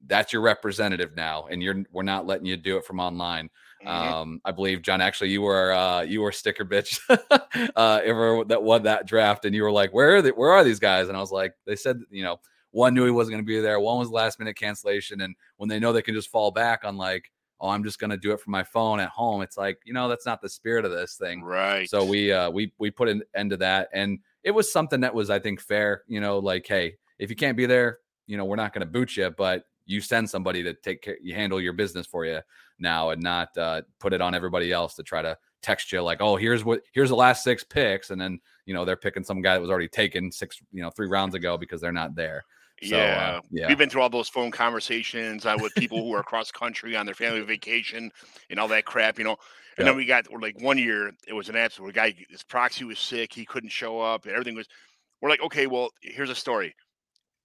that's 0.07 0.33
your 0.33 0.41
representative 0.41 1.15
now, 1.15 1.47
and 1.49 1.61
you're 1.61 1.83
we're 1.91 2.03
not 2.03 2.25
letting 2.25 2.45
you 2.45 2.57
do 2.57 2.77
it 2.77 2.85
from 2.85 2.99
online. 2.99 3.49
Mm-hmm. 3.85 4.13
Um, 4.13 4.41
I 4.45 4.51
believe 4.51 4.81
John, 4.81 5.01
actually, 5.01 5.29
you 5.29 5.41
were 5.41 5.73
uh, 5.73 6.01
you 6.01 6.21
were 6.21 6.31
sticker 6.31 6.65
bitch 6.65 6.99
uh, 7.75 8.01
ever 8.03 8.43
that 8.45 8.63
won 8.63 8.83
that 8.83 9.07
draft, 9.07 9.45
and 9.45 9.55
you 9.55 9.63
were 9.63 9.71
like, 9.71 9.93
"Where 9.93 10.17
are 10.17 10.21
they, 10.21 10.31
Where 10.31 10.51
are 10.51 10.63
these 10.63 10.79
guys?" 10.79 11.07
And 11.07 11.17
I 11.17 11.21
was 11.21 11.31
like, 11.31 11.53
"They 11.65 11.75
said, 11.75 12.01
you 12.09 12.23
know, 12.23 12.39
one 12.71 12.93
knew 12.93 13.05
he 13.05 13.11
wasn't 13.11 13.33
going 13.33 13.43
to 13.43 13.47
be 13.47 13.59
there, 13.59 13.79
one 13.79 13.99
was 13.99 14.09
last 14.09 14.39
minute 14.39 14.57
cancellation, 14.57 15.21
and 15.21 15.35
when 15.57 15.69
they 15.69 15.79
know 15.79 15.93
they 15.93 16.01
can 16.01 16.15
just 16.15 16.29
fall 16.29 16.51
back 16.51 16.83
on 16.83 16.97
like 16.97 17.31
oh 17.61 17.69
i'm 17.69 17.83
just 17.83 17.99
going 17.99 18.09
to 18.09 18.17
do 18.17 18.31
it 18.31 18.39
from 18.39 18.51
my 18.51 18.63
phone 18.63 18.99
at 18.99 19.09
home 19.09 19.41
it's 19.41 19.57
like 19.57 19.79
you 19.85 19.93
know 19.93 20.07
that's 20.07 20.25
not 20.25 20.41
the 20.41 20.49
spirit 20.49 20.85
of 20.85 20.91
this 20.91 21.15
thing 21.15 21.41
right 21.43 21.89
so 21.89 22.03
we 22.03 22.31
uh 22.31 22.49
we 22.49 22.71
we 22.79 22.91
put 22.91 23.07
an 23.07 23.21
end 23.35 23.49
to 23.49 23.57
that 23.57 23.89
and 23.93 24.19
it 24.43 24.51
was 24.51 24.71
something 24.71 25.01
that 25.01 25.13
was 25.13 25.29
i 25.29 25.39
think 25.39 25.59
fair 25.59 26.03
you 26.07 26.19
know 26.19 26.39
like 26.39 26.65
hey 26.67 26.95
if 27.19 27.29
you 27.29 27.35
can't 27.35 27.57
be 27.57 27.65
there 27.65 27.99
you 28.27 28.37
know 28.37 28.45
we're 28.45 28.55
not 28.55 28.73
going 28.73 28.85
to 28.85 28.91
boot 28.91 29.15
you 29.15 29.29
but 29.29 29.63
you 29.85 30.01
send 30.01 30.29
somebody 30.29 30.63
to 30.63 30.73
take 30.73 31.01
care 31.01 31.17
you 31.21 31.33
handle 31.33 31.61
your 31.61 31.73
business 31.73 32.07
for 32.07 32.25
you 32.25 32.39
now 32.79 33.11
and 33.11 33.21
not 33.21 33.55
uh, 33.57 33.81
put 33.99 34.13
it 34.13 34.21
on 34.21 34.35
everybody 34.35 34.71
else 34.71 34.95
to 34.95 35.03
try 35.03 35.21
to 35.21 35.37
text 35.61 35.91
you 35.91 36.01
like 36.01 36.21
oh 36.21 36.35
here's 36.35 36.63
what 36.63 36.81
here's 36.93 37.09
the 37.09 37.15
last 37.15 37.43
six 37.43 37.63
picks 37.63 38.11
and 38.11 38.19
then 38.19 38.39
you 38.65 38.73
know 38.73 38.85
they're 38.85 38.95
picking 38.95 39.23
some 39.23 39.41
guy 39.41 39.53
that 39.53 39.61
was 39.61 39.69
already 39.69 39.87
taken 39.87 40.31
six 40.31 40.61
you 40.71 40.81
know 40.81 40.89
three 40.89 41.07
rounds 41.07 41.35
ago 41.35 41.57
because 41.57 41.81
they're 41.81 41.91
not 41.91 42.15
there 42.15 42.43
so, 42.83 42.97
yeah. 42.97 43.37
Uh, 43.37 43.41
yeah, 43.51 43.67
we've 43.67 43.77
been 43.77 43.89
through 43.89 44.01
all 44.01 44.09
those 44.09 44.27
phone 44.27 44.51
conversations 44.51 45.45
uh, 45.45 45.55
with 45.61 45.73
people 45.75 46.03
who 46.03 46.13
are 46.13 46.19
across 46.19 46.51
country 46.51 46.95
on 46.95 47.05
their 47.05 47.15
family 47.15 47.39
vacation 47.41 48.11
and 48.49 48.59
all 48.59 48.67
that 48.67 48.83
crap, 48.85 49.17
you 49.17 49.23
know. 49.23 49.37
And 49.77 49.85
yep. 49.85 49.87
then 49.87 49.95
we 49.95 50.05
got 50.05 50.25
like 50.41 50.59
one 50.61 50.77
year, 50.77 51.11
it 51.27 51.33
was 51.33 51.47
an 51.47 51.55
absolute 51.55 51.95
guy. 51.95 52.13
His 52.29 52.43
proxy 52.43 52.83
was 52.83 52.99
sick; 52.99 53.31
he 53.33 53.45
couldn't 53.45 53.69
show 53.69 54.01
up. 54.01 54.25
And 54.25 54.33
everything 54.33 54.55
was. 54.55 54.67
We're 55.21 55.29
like, 55.29 55.41
okay, 55.41 55.67
well, 55.67 55.89
here's 56.01 56.29
a 56.29 56.35
story. 56.35 56.75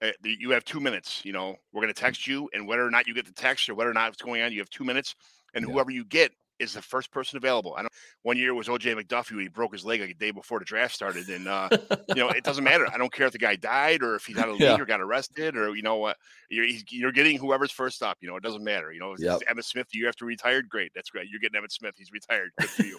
Uh, 0.03 0.11
you 0.25 0.51
have 0.51 0.65
two 0.65 0.81
minutes. 0.81 1.23
You 1.25 1.33
know, 1.33 1.57
we're 1.73 1.83
going 1.83 1.93
to 1.93 2.01
text 2.01 2.27
you, 2.27 2.49
and 2.55 2.67
whether 2.67 2.87
or 2.87 2.91
not 2.91 3.07
you 3.07 3.15
get 3.15 3.27
the 3.27 3.33
text 3.33 3.69
or 3.69 3.75
whether 3.75 3.91
or 3.91 3.95
not 3.95 4.11
what's 4.11 4.23
going 4.23 4.43
on, 4.43 4.53
you 4.53 4.61
have 4.61 4.71
two 4.71 4.85
minutes. 4.85 5.15
And 5.55 5.67
yeah. 5.67 5.73
whoever 5.73 5.91
you 5.91 6.05
get, 6.05 6.33
is 6.61 6.75
the 6.75 6.83
first 6.83 7.11
person 7.11 7.39
available. 7.39 7.75
I 7.77 7.83
know 7.83 7.89
one 8.23 8.37
year 8.37 8.55
was 8.55 8.69
OJ 8.69 8.95
McDuffie. 8.95 9.41
He 9.41 9.49
broke 9.49 9.73
his 9.73 9.85
leg 9.85 10.01
like 10.01 10.11
a 10.11 10.15
day 10.15 10.31
before 10.31 10.59
the 10.59 10.65
draft 10.65 10.95
started, 10.95 11.29
and 11.29 11.49
uh, 11.49 11.69
you 12.09 12.17
know 12.17 12.29
it 12.29 12.45
doesn't 12.45 12.63
matter. 12.63 12.87
I 12.93 12.99
don't 12.99 13.13
care 13.13 13.27
if 13.27 13.33
the 13.33 13.39
guy 13.39 13.57
died 13.57 14.03
or 14.03 14.15
if 14.15 14.27
he's 14.27 14.37
out 14.37 14.49
of 14.49 14.53
league 14.53 14.63
yeah. 14.63 14.77
or 14.79 14.85
got 14.85 15.01
arrested 15.01 15.57
or 15.57 15.75
you 15.75 15.83
know 15.83 15.97
what. 15.97 16.19
You're 16.51 16.67
you're 16.91 17.13
getting 17.13 17.39
whoever's 17.39 17.73
first 17.73 18.03
up. 18.03 18.19
You 18.21 18.29
know 18.29 18.37
it 18.37 18.43
doesn't 18.43 18.63
matter. 18.63 18.93
You 18.93 19.01
know 19.01 19.17
yep. 19.19 19.41
Emmitt 19.51 19.65
Smith. 19.65 19.89
You 19.93 20.07
have 20.07 20.17
to 20.17 20.27
retire. 20.27 20.63
Great, 20.63 20.93
that's 20.95 21.11
great. 21.11 21.29
You're 21.29 21.41
getting 21.41 21.61
Emmitt 21.61 21.73
Smith. 21.73 21.95
He's 21.97 22.13
retired. 22.13 22.51
Good 22.59 22.69
for 22.69 22.83
you. 22.85 22.99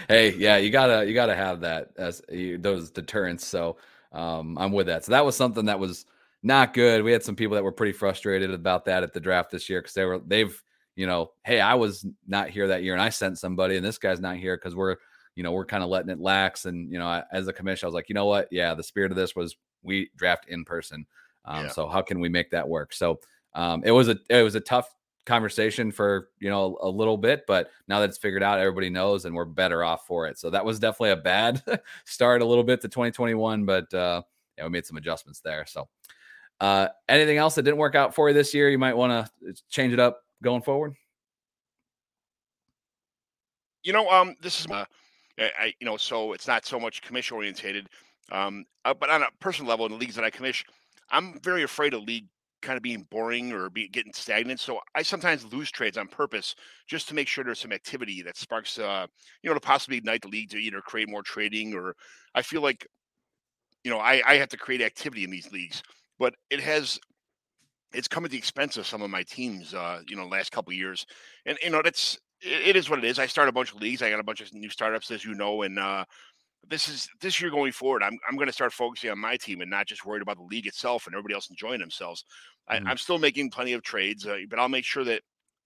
hey, 0.07 0.33
yeah, 0.33 0.57
you 0.57 0.71
gotta 0.71 1.05
you 1.05 1.13
gotta 1.13 1.35
have 1.35 1.61
that 1.61 1.91
as 1.97 2.21
you, 2.29 2.57
those 2.57 2.89
deterrents. 2.89 3.45
So 3.45 3.77
um, 4.17 4.57
I'm 4.57 4.71
with 4.71 4.87
that. 4.87 5.05
So 5.05 5.11
that 5.11 5.25
was 5.25 5.35
something 5.35 5.65
that 5.65 5.79
was 5.79 6.05
not 6.43 6.73
good. 6.73 7.03
We 7.03 7.11
had 7.11 7.23
some 7.23 7.35
people 7.35 7.55
that 7.55 7.63
were 7.63 7.71
pretty 7.71 7.93
frustrated 7.93 8.51
about 8.51 8.85
that 8.85 9.03
at 9.03 9.13
the 9.13 9.19
draft 9.19 9.51
this 9.51 9.69
year 9.69 9.81
because 9.81 9.93
they 9.93 10.05
were 10.05 10.19
they've 10.19 10.61
you 10.97 11.05
know, 11.05 11.31
hey, 11.45 11.61
I 11.61 11.75
was 11.75 12.05
not 12.27 12.49
here 12.49 12.67
that 12.67 12.83
year 12.83 12.93
and 12.93 13.01
I 13.01 13.09
sent 13.09 13.37
somebody 13.37 13.77
and 13.77 13.85
this 13.85 13.99
guy's 13.99 14.19
not 14.19 14.35
here 14.35 14.57
because 14.57 14.75
we're, 14.75 14.95
you 15.35 15.43
know, 15.43 15.51
we're 15.51 15.63
kind 15.63 15.83
of 15.83 15.89
letting 15.89 16.09
it 16.09 16.19
lax. 16.19 16.65
And, 16.65 16.91
you 16.91 16.97
know, 16.97 17.05
I, 17.05 17.23
as 17.31 17.47
a 17.47 17.53
commission, 17.53 17.85
I 17.85 17.87
was 17.87 17.93
like, 17.93 18.09
you 18.09 18.15
know 18.15 18.25
what? 18.25 18.47
Yeah, 18.51 18.73
the 18.73 18.81
spirit 18.83 19.11
of 19.11 19.15
this 19.15 19.35
was 19.35 19.55
we 19.83 20.09
draft 20.17 20.47
in 20.49 20.65
person. 20.65 21.05
Um, 21.45 21.65
yeah. 21.65 21.69
So 21.69 21.87
how 21.87 22.01
can 22.01 22.19
we 22.19 22.29
make 22.29 22.49
that 22.49 22.67
work? 22.67 22.93
So 22.93 23.19
um, 23.53 23.83
it 23.85 23.91
was 23.91 24.09
a 24.09 24.17
it 24.27 24.41
was 24.41 24.55
a 24.55 24.59
tough 24.59 24.93
conversation 25.27 25.91
for 25.91 26.29
you 26.39 26.49
know 26.49 26.77
a 26.81 26.89
little 26.89 27.17
bit, 27.17 27.45
but 27.45 27.69
now 27.87 27.99
that 27.99 28.09
it's 28.09 28.17
figured 28.17 28.41
out, 28.41 28.59
everybody 28.59 28.89
knows, 28.89 29.25
and 29.25 29.35
we're 29.35 29.45
better 29.45 29.83
off 29.83 30.07
for 30.07 30.25
it. 30.25 30.39
So 30.39 30.49
that 30.49 30.65
was 30.65 30.79
definitely 30.79 31.11
a 31.11 31.17
bad 31.17 31.61
start 32.05 32.41
a 32.41 32.45
little 32.45 32.63
bit 32.63 32.81
to 32.81 32.87
2021, 32.87 33.65
but 33.65 33.93
uh, 33.93 34.23
yeah, 34.57 34.63
we 34.63 34.69
made 34.71 34.85
some 34.85 34.97
adjustments 34.97 35.41
there. 35.41 35.65
So 35.67 35.87
uh, 36.59 36.87
anything 37.07 37.37
else 37.37 37.55
that 37.55 37.63
didn't 37.63 37.77
work 37.77 37.93
out 37.93 38.15
for 38.15 38.29
you 38.29 38.33
this 38.33 38.53
year, 38.53 38.69
you 38.69 38.79
might 38.79 38.97
want 38.97 39.27
to 39.43 39.53
change 39.69 39.93
it 39.93 39.99
up 39.99 40.21
going 40.41 40.61
forward? 40.61 40.95
You 43.83 43.93
know, 43.93 44.09
um, 44.09 44.35
this 44.41 44.59
is, 44.61 44.67
uh, 44.67 44.85
I, 45.39 45.73
you 45.79 45.85
know, 45.85 45.97
so 45.97 46.33
it's 46.33 46.47
not 46.47 46.65
so 46.65 46.79
much 46.79 47.01
commission 47.01 47.37
orientated, 47.37 47.87
um, 48.31 48.65
uh, 48.85 48.93
but 48.93 49.09
on 49.09 49.21
a 49.21 49.27
personal 49.39 49.69
level 49.69 49.85
in 49.85 49.91
the 49.91 49.97
leagues 49.97 50.15
that 50.15 50.25
I 50.25 50.29
commission, 50.29 50.67
I'm 51.09 51.39
very 51.41 51.63
afraid 51.63 51.93
of 51.93 52.03
league 52.03 52.25
kind 52.61 52.77
of 52.77 52.83
being 52.83 53.05
boring 53.09 53.51
or 53.51 53.69
be 53.69 53.87
getting 53.87 54.13
stagnant. 54.13 54.59
So 54.59 54.79
I 54.95 55.01
sometimes 55.03 55.51
lose 55.51 55.71
trades 55.71 55.97
on 55.97 56.07
purpose 56.07 56.55
just 56.87 57.07
to 57.09 57.13
make 57.15 57.27
sure 57.27 57.43
there's 57.43 57.59
some 57.59 57.71
activity 57.71 58.21
that 58.23 58.37
sparks, 58.37 58.79
uh, 58.79 59.07
you 59.41 59.49
know, 59.49 59.53
to 59.53 59.59
possibly 59.59 59.97
ignite 59.97 60.21
the 60.21 60.27
league 60.27 60.49
to 60.51 60.57
either 60.57 60.81
create 60.81 61.09
more 61.09 61.23
trading 61.23 61.73
or 61.73 61.95
I 62.33 62.41
feel 62.41 62.61
like, 62.61 62.87
you 63.83 63.91
know, 63.91 63.99
I, 63.99 64.21
I 64.25 64.35
have 64.35 64.49
to 64.49 64.57
create 64.57 64.81
activity 64.81 65.23
in 65.23 65.29
these 65.29 65.51
leagues, 65.51 65.83
but 66.19 66.33
it 66.49 66.59
has 66.59 66.99
it's 67.93 68.07
come 68.07 68.25
at 68.25 68.31
the 68.31 68.37
expense 68.37 68.77
of 68.77 68.85
some 68.85 69.01
of 69.01 69.09
my 69.09 69.23
teams, 69.23 69.73
uh, 69.73 70.01
you 70.07 70.15
know, 70.15 70.27
last 70.27 70.51
couple 70.51 70.73
years. 70.73 71.05
And 71.45 71.57
you 71.63 71.69
know, 71.69 71.81
that's 71.81 72.17
it, 72.41 72.69
it 72.69 72.75
is 72.75 72.89
what 72.89 72.99
it 72.99 73.05
is. 73.05 73.19
I 73.19 73.27
started 73.27 73.49
a 73.49 73.53
bunch 73.53 73.73
of 73.73 73.81
leagues. 73.81 74.01
I 74.01 74.09
got 74.09 74.19
a 74.19 74.23
bunch 74.23 74.41
of 74.41 74.53
new 74.53 74.69
startups, 74.69 75.11
as 75.11 75.23
you 75.23 75.33
know, 75.33 75.61
and 75.61 75.79
uh, 75.79 76.05
this 76.69 76.89
is 76.89 77.07
this 77.21 77.41
year 77.41 77.49
going 77.49 77.71
forward. 77.71 78.03
I'm 78.03 78.17
I'm 78.27 78.35
going 78.35 78.47
to 78.47 78.53
start 78.53 78.73
focusing 78.73 79.09
on 79.09 79.19
my 79.19 79.37
team 79.37 79.61
and 79.61 79.69
not 79.69 79.87
just 79.87 80.05
worried 80.05 80.21
about 80.21 80.37
the 80.37 80.43
league 80.43 80.67
itself 80.67 81.05
and 81.05 81.15
everybody 81.15 81.33
else 81.33 81.49
enjoying 81.49 81.79
themselves. 81.79 82.25
Mm-hmm. 82.69 82.87
I, 82.87 82.91
am 82.91 82.97
still 82.97 83.19
making 83.19 83.51
plenty 83.51 83.73
of 83.73 83.83
trades, 83.83 84.25
uh, 84.25 84.37
but 84.49 84.59
I'll 84.59 84.69
make 84.69 84.85
sure 84.85 85.03
that 85.03 85.21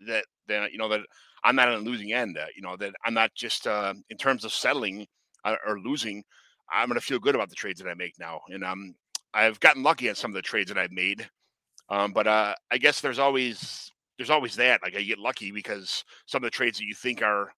that 0.07 0.25
that 0.47 0.71
you 0.71 0.77
know 0.77 0.89
that 0.89 1.01
I'm 1.43 1.55
not 1.55 1.69
on 1.69 1.75
a 1.75 1.77
losing 1.79 2.13
end. 2.13 2.37
Uh, 2.37 2.45
you 2.55 2.61
know 2.61 2.77
that 2.77 2.93
I'm 3.05 3.13
not 3.13 3.33
just 3.35 3.67
uh, 3.67 3.93
in 4.09 4.17
terms 4.17 4.45
of 4.45 4.53
settling 4.53 5.07
uh, 5.43 5.55
or 5.65 5.79
losing. 5.79 6.23
I'm 6.71 6.87
going 6.87 6.99
to 6.99 7.05
feel 7.05 7.19
good 7.19 7.35
about 7.35 7.49
the 7.49 7.55
trades 7.55 7.81
that 7.81 7.89
I 7.89 7.95
make 7.95 8.13
now, 8.19 8.41
and 8.49 8.63
um, 8.63 8.95
I've 9.33 9.59
gotten 9.59 9.83
lucky 9.83 10.09
on 10.09 10.15
some 10.15 10.31
of 10.31 10.35
the 10.35 10.41
trades 10.41 10.69
that 10.69 10.77
I've 10.77 10.91
made. 10.91 11.27
Um, 11.89 12.13
but 12.13 12.27
uh, 12.27 12.55
I 12.71 12.77
guess 12.77 13.01
there's 13.01 13.19
always 13.19 13.91
there's 14.17 14.29
always 14.29 14.55
that. 14.55 14.81
Like 14.83 14.95
I 14.95 15.01
get 15.01 15.19
lucky 15.19 15.51
because 15.51 16.03
some 16.25 16.43
of 16.43 16.47
the 16.47 16.55
trades 16.55 16.77
that 16.77 16.85
you 16.85 16.93
think 16.93 17.21
are, 17.21 17.51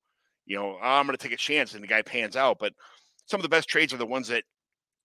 you 0.45 0.57
know, 0.57 0.77
oh, 0.81 0.85
I'm 0.87 1.05
going 1.05 1.17
to 1.17 1.21
take 1.21 1.33
a 1.33 1.37
chance 1.37 1.73
and 1.73 1.83
the 1.83 1.87
guy 1.87 2.01
pans 2.01 2.35
out. 2.35 2.57
But 2.59 2.73
some 3.25 3.39
of 3.39 3.43
the 3.43 3.49
best 3.49 3.69
trades 3.69 3.93
are 3.93 3.97
the 3.97 4.05
ones 4.05 4.27
that 4.29 4.43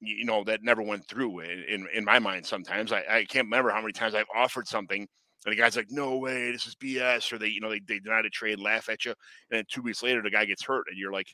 you 0.01 0.25
know 0.25 0.45
that 0.45 0.63
never 0.63 0.83
went 0.83 1.07
through 1.09 1.41
in 1.41 1.65
in, 1.69 1.89
in 1.95 2.05
my 2.05 2.19
mind. 2.19 2.47
Sometimes 2.47 2.93
I, 2.93 3.05
I 3.11 3.25
can't 3.25 3.47
remember 3.47 3.71
how 3.71 3.81
many 3.81 3.93
times 3.93 4.15
I've 4.15 4.27
offered 4.35 4.69
something 4.69 5.07
And 5.47 5.53
the 5.53 5.57
guy's 5.57 5.77
like, 5.77 5.91
"No 5.91 6.19
way, 6.19 6.53
this 6.53 6.67
is 6.67 6.77
BS," 6.77 7.33
or 7.33 7.39
they, 7.39 7.49
you 7.49 7.61
know, 7.61 7.71
they, 7.71 7.81
they 7.87 7.99
deny 8.01 8.23
the 8.23 8.31
trade, 8.31 8.61
laugh 8.61 8.89
at 8.89 9.05
you, 9.05 9.13
and 9.51 9.59
then 9.59 9.65
two 9.73 9.83
weeks 9.83 10.03
later, 10.03 10.23
the 10.23 10.31
guy 10.31 10.45
gets 10.47 10.65
hurt, 10.65 10.87
and 10.89 10.99
you're 10.99 11.13
like, 11.13 11.29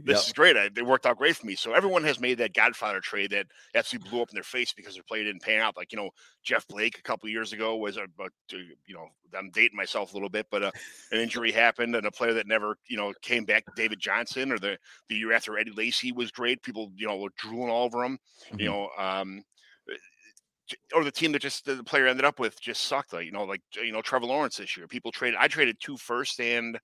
this 0.00 0.18
yep. 0.18 0.26
is 0.26 0.32
great. 0.32 0.56
I, 0.56 0.68
they 0.68 0.82
worked 0.82 1.06
out 1.06 1.18
great 1.18 1.36
for 1.36 1.46
me. 1.46 1.56
So 1.56 1.72
everyone 1.72 2.04
has 2.04 2.20
made 2.20 2.38
that 2.38 2.54
Godfather 2.54 3.00
trade 3.00 3.30
that 3.32 3.46
absolutely 3.74 4.10
blew 4.10 4.22
up 4.22 4.30
in 4.30 4.34
their 4.34 4.44
face 4.44 4.72
because 4.72 4.94
their 4.94 5.02
play 5.02 5.24
didn't 5.24 5.42
pan 5.42 5.60
out. 5.60 5.76
Like 5.76 5.92
you 5.92 5.96
know, 5.96 6.10
Jeff 6.44 6.66
Blake 6.68 6.98
a 6.98 7.02
couple 7.02 7.28
years 7.28 7.52
ago 7.52 7.76
was 7.76 7.96
a, 7.96 8.06
but 8.16 8.30
you 8.50 8.94
know, 8.94 9.08
I'm 9.36 9.50
dating 9.50 9.76
myself 9.76 10.12
a 10.12 10.14
little 10.14 10.28
bit, 10.28 10.46
but 10.50 10.62
uh, 10.62 10.70
an 11.10 11.20
injury 11.20 11.50
happened 11.50 11.96
and 11.96 12.06
a 12.06 12.12
player 12.12 12.32
that 12.34 12.46
never 12.46 12.76
you 12.88 12.96
know 12.96 13.12
came 13.22 13.44
back. 13.44 13.64
David 13.76 13.98
Johnson 13.98 14.52
or 14.52 14.58
the 14.58 14.78
the 15.08 15.16
year 15.16 15.32
after 15.32 15.58
Eddie 15.58 15.72
Lacy 15.72 16.12
was 16.12 16.30
great. 16.30 16.62
People 16.62 16.92
you 16.96 17.06
know 17.08 17.16
were 17.16 17.30
drooling 17.36 17.70
all 17.70 17.84
over 17.84 18.04
him. 18.04 18.18
Mm-hmm. 18.46 18.60
You 18.60 18.66
know, 18.66 18.90
um, 18.98 19.42
or 20.94 21.02
the 21.02 21.10
team 21.10 21.32
that 21.32 21.42
just 21.42 21.64
the 21.64 21.82
player 21.82 22.06
ended 22.06 22.24
up 22.24 22.38
with 22.38 22.60
just 22.60 22.82
sucked. 22.82 23.12
Like 23.12 23.26
you 23.26 23.32
know, 23.32 23.44
like 23.44 23.62
you 23.74 23.92
know 23.92 24.02
Trevor 24.02 24.26
Lawrence 24.26 24.58
this 24.58 24.76
year. 24.76 24.86
People 24.86 25.10
traded. 25.10 25.38
I 25.40 25.48
traded 25.48 25.78
two 25.80 25.96
first 25.96 26.40
and 26.40 26.78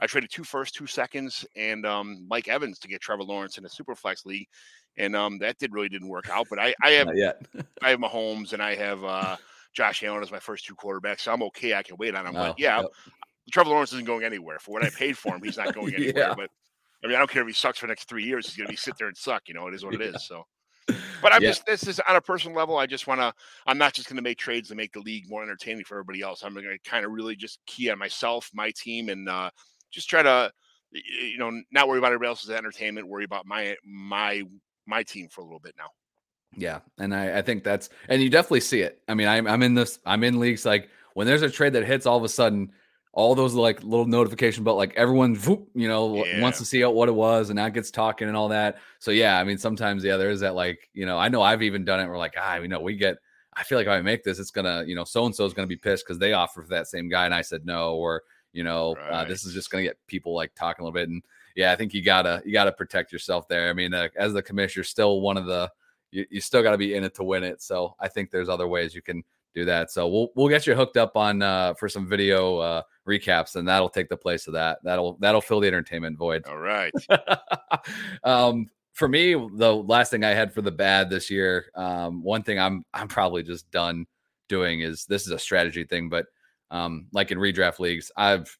I 0.00 0.06
traded 0.06 0.30
two 0.30 0.44
first, 0.44 0.74
two 0.74 0.86
seconds, 0.86 1.44
and 1.56 1.84
um, 1.84 2.24
Mike 2.28 2.48
Evans 2.48 2.78
to 2.80 2.88
get 2.88 3.00
Trevor 3.00 3.24
Lawrence 3.24 3.58
in 3.58 3.64
a 3.64 3.68
super 3.68 3.94
flex 3.94 4.24
league, 4.24 4.48
and 4.96 5.16
um, 5.16 5.38
that 5.38 5.58
did 5.58 5.72
really 5.72 5.88
didn't 5.88 6.08
work 6.08 6.28
out. 6.28 6.46
But 6.48 6.58
I, 6.58 6.74
I 6.82 6.90
have 6.90 7.08
I 7.82 7.90
have 7.90 7.98
Mahomes 7.98 8.52
and 8.52 8.62
I 8.62 8.74
have 8.76 9.04
uh, 9.04 9.36
Josh 9.74 10.02
Allen 10.02 10.22
as 10.22 10.30
my 10.30 10.38
first 10.38 10.66
two 10.66 10.74
quarterbacks, 10.74 11.20
so 11.20 11.32
I'm 11.32 11.42
okay. 11.44 11.74
I 11.74 11.82
can 11.82 11.96
wait 11.96 12.14
on 12.14 12.26
him. 12.26 12.36
Oh, 12.36 12.48
but 12.48 12.58
yeah. 12.58 12.82
Trevor 13.50 13.70
Lawrence 13.70 13.92
isn't 13.92 14.06
going 14.06 14.24
anywhere. 14.24 14.58
For 14.58 14.72
what 14.72 14.84
I 14.84 14.90
paid 14.90 15.16
for 15.16 15.34
him, 15.34 15.42
he's 15.42 15.56
not 15.56 15.74
going 15.74 15.94
anywhere. 15.94 16.28
yeah. 16.28 16.34
But 16.34 16.50
I 17.02 17.06
mean, 17.06 17.16
I 17.16 17.18
don't 17.18 17.30
care 17.30 17.42
if 17.42 17.48
he 17.48 17.54
sucks 17.54 17.78
for 17.78 17.86
the 17.86 17.90
next 17.90 18.08
three 18.08 18.24
years. 18.24 18.46
He's 18.46 18.56
going 18.56 18.66
to 18.66 18.72
be 18.72 18.76
sit 18.76 18.96
there 18.98 19.08
and 19.08 19.16
suck. 19.16 19.42
You 19.46 19.54
know, 19.54 19.68
it 19.68 19.74
is 19.74 19.84
what 19.84 19.94
it 19.94 20.00
yeah. 20.00 20.08
is. 20.08 20.26
So. 20.26 20.44
But 21.20 21.32
I'm 21.32 21.42
yeah. 21.42 21.50
just 21.50 21.66
this 21.66 21.86
is 21.88 22.00
on 22.08 22.14
a 22.14 22.20
personal 22.20 22.56
level. 22.56 22.78
I 22.78 22.86
just 22.86 23.08
want 23.08 23.20
to. 23.20 23.34
I'm 23.66 23.76
not 23.76 23.92
just 23.92 24.08
going 24.08 24.16
to 24.16 24.22
make 24.22 24.38
trades 24.38 24.68
to 24.68 24.76
make 24.76 24.92
the 24.92 25.00
league 25.00 25.28
more 25.28 25.42
entertaining 25.42 25.84
for 25.84 25.96
everybody 25.96 26.22
else. 26.22 26.44
I'm 26.44 26.54
going 26.54 26.64
to 26.64 26.78
kind 26.88 27.04
of 27.04 27.10
really 27.10 27.34
just 27.34 27.58
key 27.66 27.90
on 27.90 27.98
myself, 27.98 28.48
my 28.54 28.70
team, 28.70 29.08
and 29.08 29.28
uh, 29.28 29.50
just 29.90 30.08
try 30.08 30.22
to 30.22 30.52
you 30.90 31.38
know 31.38 31.50
not 31.70 31.88
worry 31.88 31.98
about 31.98 32.08
everybody 32.08 32.28
else's 32.28 32.50
entertainment 32.50 33.06
worry 33.06 33.24
about 33.24 33.46
my 33.46 33.76
my 33.84 34.42
my 34.86 35.02
team 35.02 35.28
for 35.28 35.42
a 35.42 35.44
little 35.44 35.60
bit 35.60 35.74
now. 35.78 35.88
Yeah 36.56 36.80
and 36.98 37.14
i 37.14 37.38
i 37.38 37.42
think 37.42 37.62
that's 37.62 37.90
and 38.08 38.22
you 38.22 38.30
definitely 38.30 38.60
see 38.60 38.80
it. 38.80 39.02
I 39.06 39.14
mean 39.14 39.28
i'm, 39.28 39.46
I'm 39.46 39.62
in 39.62 39.74
this 39.74 39.98
i'm 40.06 40.24
in 40.24 40.40
leagues 40.40 40.64
like 40.64 40.88
when 41.14 41.26
there's 41.26 41.42
a 41.42 41.50
trade 41.50 41.74
that 41.74 41.84
hits 41.84 42.06
all 42.06 42.16
of 42.16 42.24
a 42.24 42.28
sudden 42.28 42.72
all 43.12 43.34
those 43.34 43.52
like 43.52 43.82
little 43.82 44.06
notification 44.06 44.64
but 44.64 44.74
like 44.74 44.94
everyone 44.96 45.38
you 45.74 45.88
know 45.88 46.24
yeah. 46.24 46.40
wants 46.40 46.58
to 46.58 46.64
see 46.64 46.84
out 46.84 46.94
what 46.94 47.08
it 47.08 47.14
was 47.14 47.50
and 47.50 47.58
that 47.58 47.74
gets 47.74 47.90
talking 47.90 48.28
and 48.28 48.36
all 48.36 48.48
that. 48.48 48.78
So 48.98 49.10
yeah 49.10 49.38
i 49.38 49.44
mean 49.44 49.58
sometimes 49.58 50.04
yeah 50.04 50.16
there 50.16 50.30
is 50.30 50.40
that 50.40 50.54
like 50.54 50.88
you 50.94 51.04
know 51.04 51.18
i 51.18 51.28
know 51.28 51.42
i've 51.42 51.62
even 51.62 51.84
done 51.84 52.00
it 52.00 52.08
we're 52.08 52.18
like 52.18 52.34
ah 52.38 52.56
you 52.56 52.68
know 52.68 52.80
we 52.80 52.96
get 52.96 53.18
i 53.54 53.62
feel 53.62 53.76
like 53.76 53.86
if 53.86 53.92
i 53.92 54.00
make 54.00 54.24
this 54.24 54.38
it's 54.38 54.50
gonna 54.50 54.84
you 54.86 54.94
know 54.94 55.04
so 55.04 55.26
and 55.26 55.34
so 55.34 55.44
is 55.44 55.52
gonna 55.52 55.66
be 55.66 55.76
pissed 55.76 56.04
because 56.06 56.18
they 56.18 56.32
offer 56.32 56.62
for 56.62 56.68
that 56.68 56.86
same 56.86 57.08
guy 57.08 57.26
and 57.26 57.34
i 57.34 57.42
said 57.42 57.66
no 57.66 57.94
or 57.94 58.22
you 58.52 58.64
know, 58.64 58.94
right. 58.96 59.10
uh, 59.10 59.24
this 59.24 59.44
is 59.44 59.54
just 59.54 59.70
going 59.70 59.84
to 59.84 59.90
get 59.90 59.98
people 60.06 60.34
like 60.34 60.54
talking 60.54 60.82
a 60.82 60.84
little 60.84 60.94
bit. 60.94 61.08
And 61.08 61.22
yeah, 61.56 61.72
I 61.72 61.76
think 61.76 61.92
you 61.94 62.02
gotta 62.02 62.42
you 62.44 62.52
gotta 62.52 62.72
protect 62.72 63.12
yourself 63.12 63.48
there. 63.48 63.68
I 63.68 63.72
mean, 63.72 63.92
uh, 63.92 64.08
as 64.16 64.32
the 64.32 64.42
commissioner, 64.42 64.84
still 64.84 65.20
one 65.20 65.36
of 65.36 65.46
the 65.46 65.70
you, 66.10 66.26
you 66.30 66.40
still 66.40 66.62
got 66.62 66.72
to 66.72 66.78
be 66.78 66.94
in 66.94 67.04
it 67.04 67.14
to 67.16 67.24
win 67.24 67.44
it. 67.44 67.62
So 67.62 67.94
I 68.00 68.08
think 68.08 68.30
there's 68.30 68.48
other 68.48 68.68
ways 68.68 68.94
you 68.94 69.02
can 69.02 69.22
do 69.54 69.64
that. 69.64 69.90
So 69.90 70.08
we'll 70.08 70.28
we'll 70.34 70.48
get 70.48 70.66
you 70.66 70.74
hooked 70.74 70.96
up 70.96 71.16
on 71.16 71.42
uh, 71.42 71.74
for 71.74 71.88
some 71.88 72.08
video 72.08 72.58
uh, 72.58 72.82
recaps, 73.06 73.56
and 73.56 73.66
that'll 73.66 73.88
take 73.88 74.08
the 74.08 74.16
place 74.16 74.46
of 74.46 74.54
that. 74.54 74.78
That'll 74.82 75.16
that'll 75.20 75.40
fill 75.40 75.60
the 75.60 75.68
entertainment 75.68 76.16
void. 76.16 76.44
All 76.46 76.58
right. 76.58 76.92
um, 78.24 78.66
for 78.92 79.08
me, 79.08 79.34
the 79.34 79.74
last 79.74 80.10
thing 80.10 80.24
I 80.24 80.30
had 80.30 80.52
for 80.52 80.62
the 80.62 80.72
bad 80.72 81.08
this 81.08 81.30
year, 81.30 81.70
um, 81.74 82.22
one 82.22 82.42
thing 82.42 82.58
I'm 82.58 82.84
I'm 82.94 83.08
probably 83.08 83.42
just 83.42 83.70
done 83.70 84.06
doing 84.48 84.80
is 84.80 85.04
this 85.04 85.26
is 85.26 85.32
a 85.32 85.38
strategy 85.38 85.84
thing, 85.84 86.08
but 86.08 86.26
um, 86.70 87.06
like 87.12 87.30
in 87.30 87.38
redraft 87.38 87.78
leagues, 87.78 88.10
I've 88.16 88.56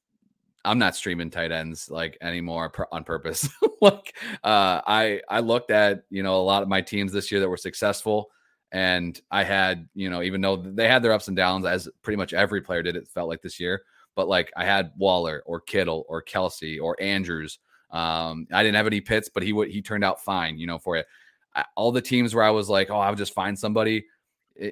I'm 0.65 0.79
not 0.79 0.97
streaming 0.97 1.31
tight 1.31 1.53
ends 1.53 1.89
like 1.91 2.19
anymore 2.21 2.73
on 2.93 3.05
purpose. 3.05 3.49
like 3.81 4.17
uh, 4.45 4.83
I 4.87 5.21
I 5.29 5.41
looked 5.41 5.71
at 5.71 6.03
you 6.11 6.23
know 6.23 6.37
a 6.37 6.43
lot 6.43 6.63
of 6.63 6.69
my 6.69 6.81
teams 6.81 7.13
this 7.13 7.31
year 7.31 7.41
that 7.41 7.49
were 7.49 7.57
successful, 7.57 8.31
and 8.73 9.21
I 9.31 9.45
had 9.45 9.89
you 9.95 10.11
know 10.11 10.23
even 10.23 10.41
though 10.41 10.57
they 10.57 10.89
had 10.89 11.03
their 11.03 11.13
ups 11.13 11.29
and 11.29 11.37
downs 11.37 11.65
as 11.65 11.89
pretty 12.03 12.17
much 12.17 12.35
every 12.35 12.61
player 12.61 12.83
did, 12.83 12.97
it 12.97 13.09
felt 13.09 13.29
like 13.29 13.43
this 13.43 13.61
year. 13.61 13.83
But 14.15 14.29
like 14.29 14.51
I 14.57 14.65
had 14.65 14.93
Waller 14.97 15.43
or 15.47 15.61
Kittle 15.61 16.05
or 16.09 16.23
Kelce 16.23 16.81
or 16.83 17.01
Andrews. 17.01 17.59
Um, 17.91 18.47
I 18.53 18.63
didn't 18.63 18.77
have 18.77 18.87
any 18.87 19.01
Pitts, 19.01 19.31
but 19.33 19.43
he 19.43 19.53
would 19.53 19.71
he 19.71 19.81
turned 19.81 20.05
out 20.05 20.23
fine. 20.23 20.59
You 20.59 20.67
know 20.67 20.79
for 20.79 20.97
it. 20.97 21.07
I, 21.55 21.65
all 21.77 21.93
the 21.93 22.03
teams 22.03 22.35
where 22.35 22.45
I 22.45 22.51
was 22.51 22.69
like, 22.69 22.91
oh, 22.91 22.99
I'll 22.99 23.15
just 23.15 23.33
find 23.33 23.59
somebody 23.59 24.05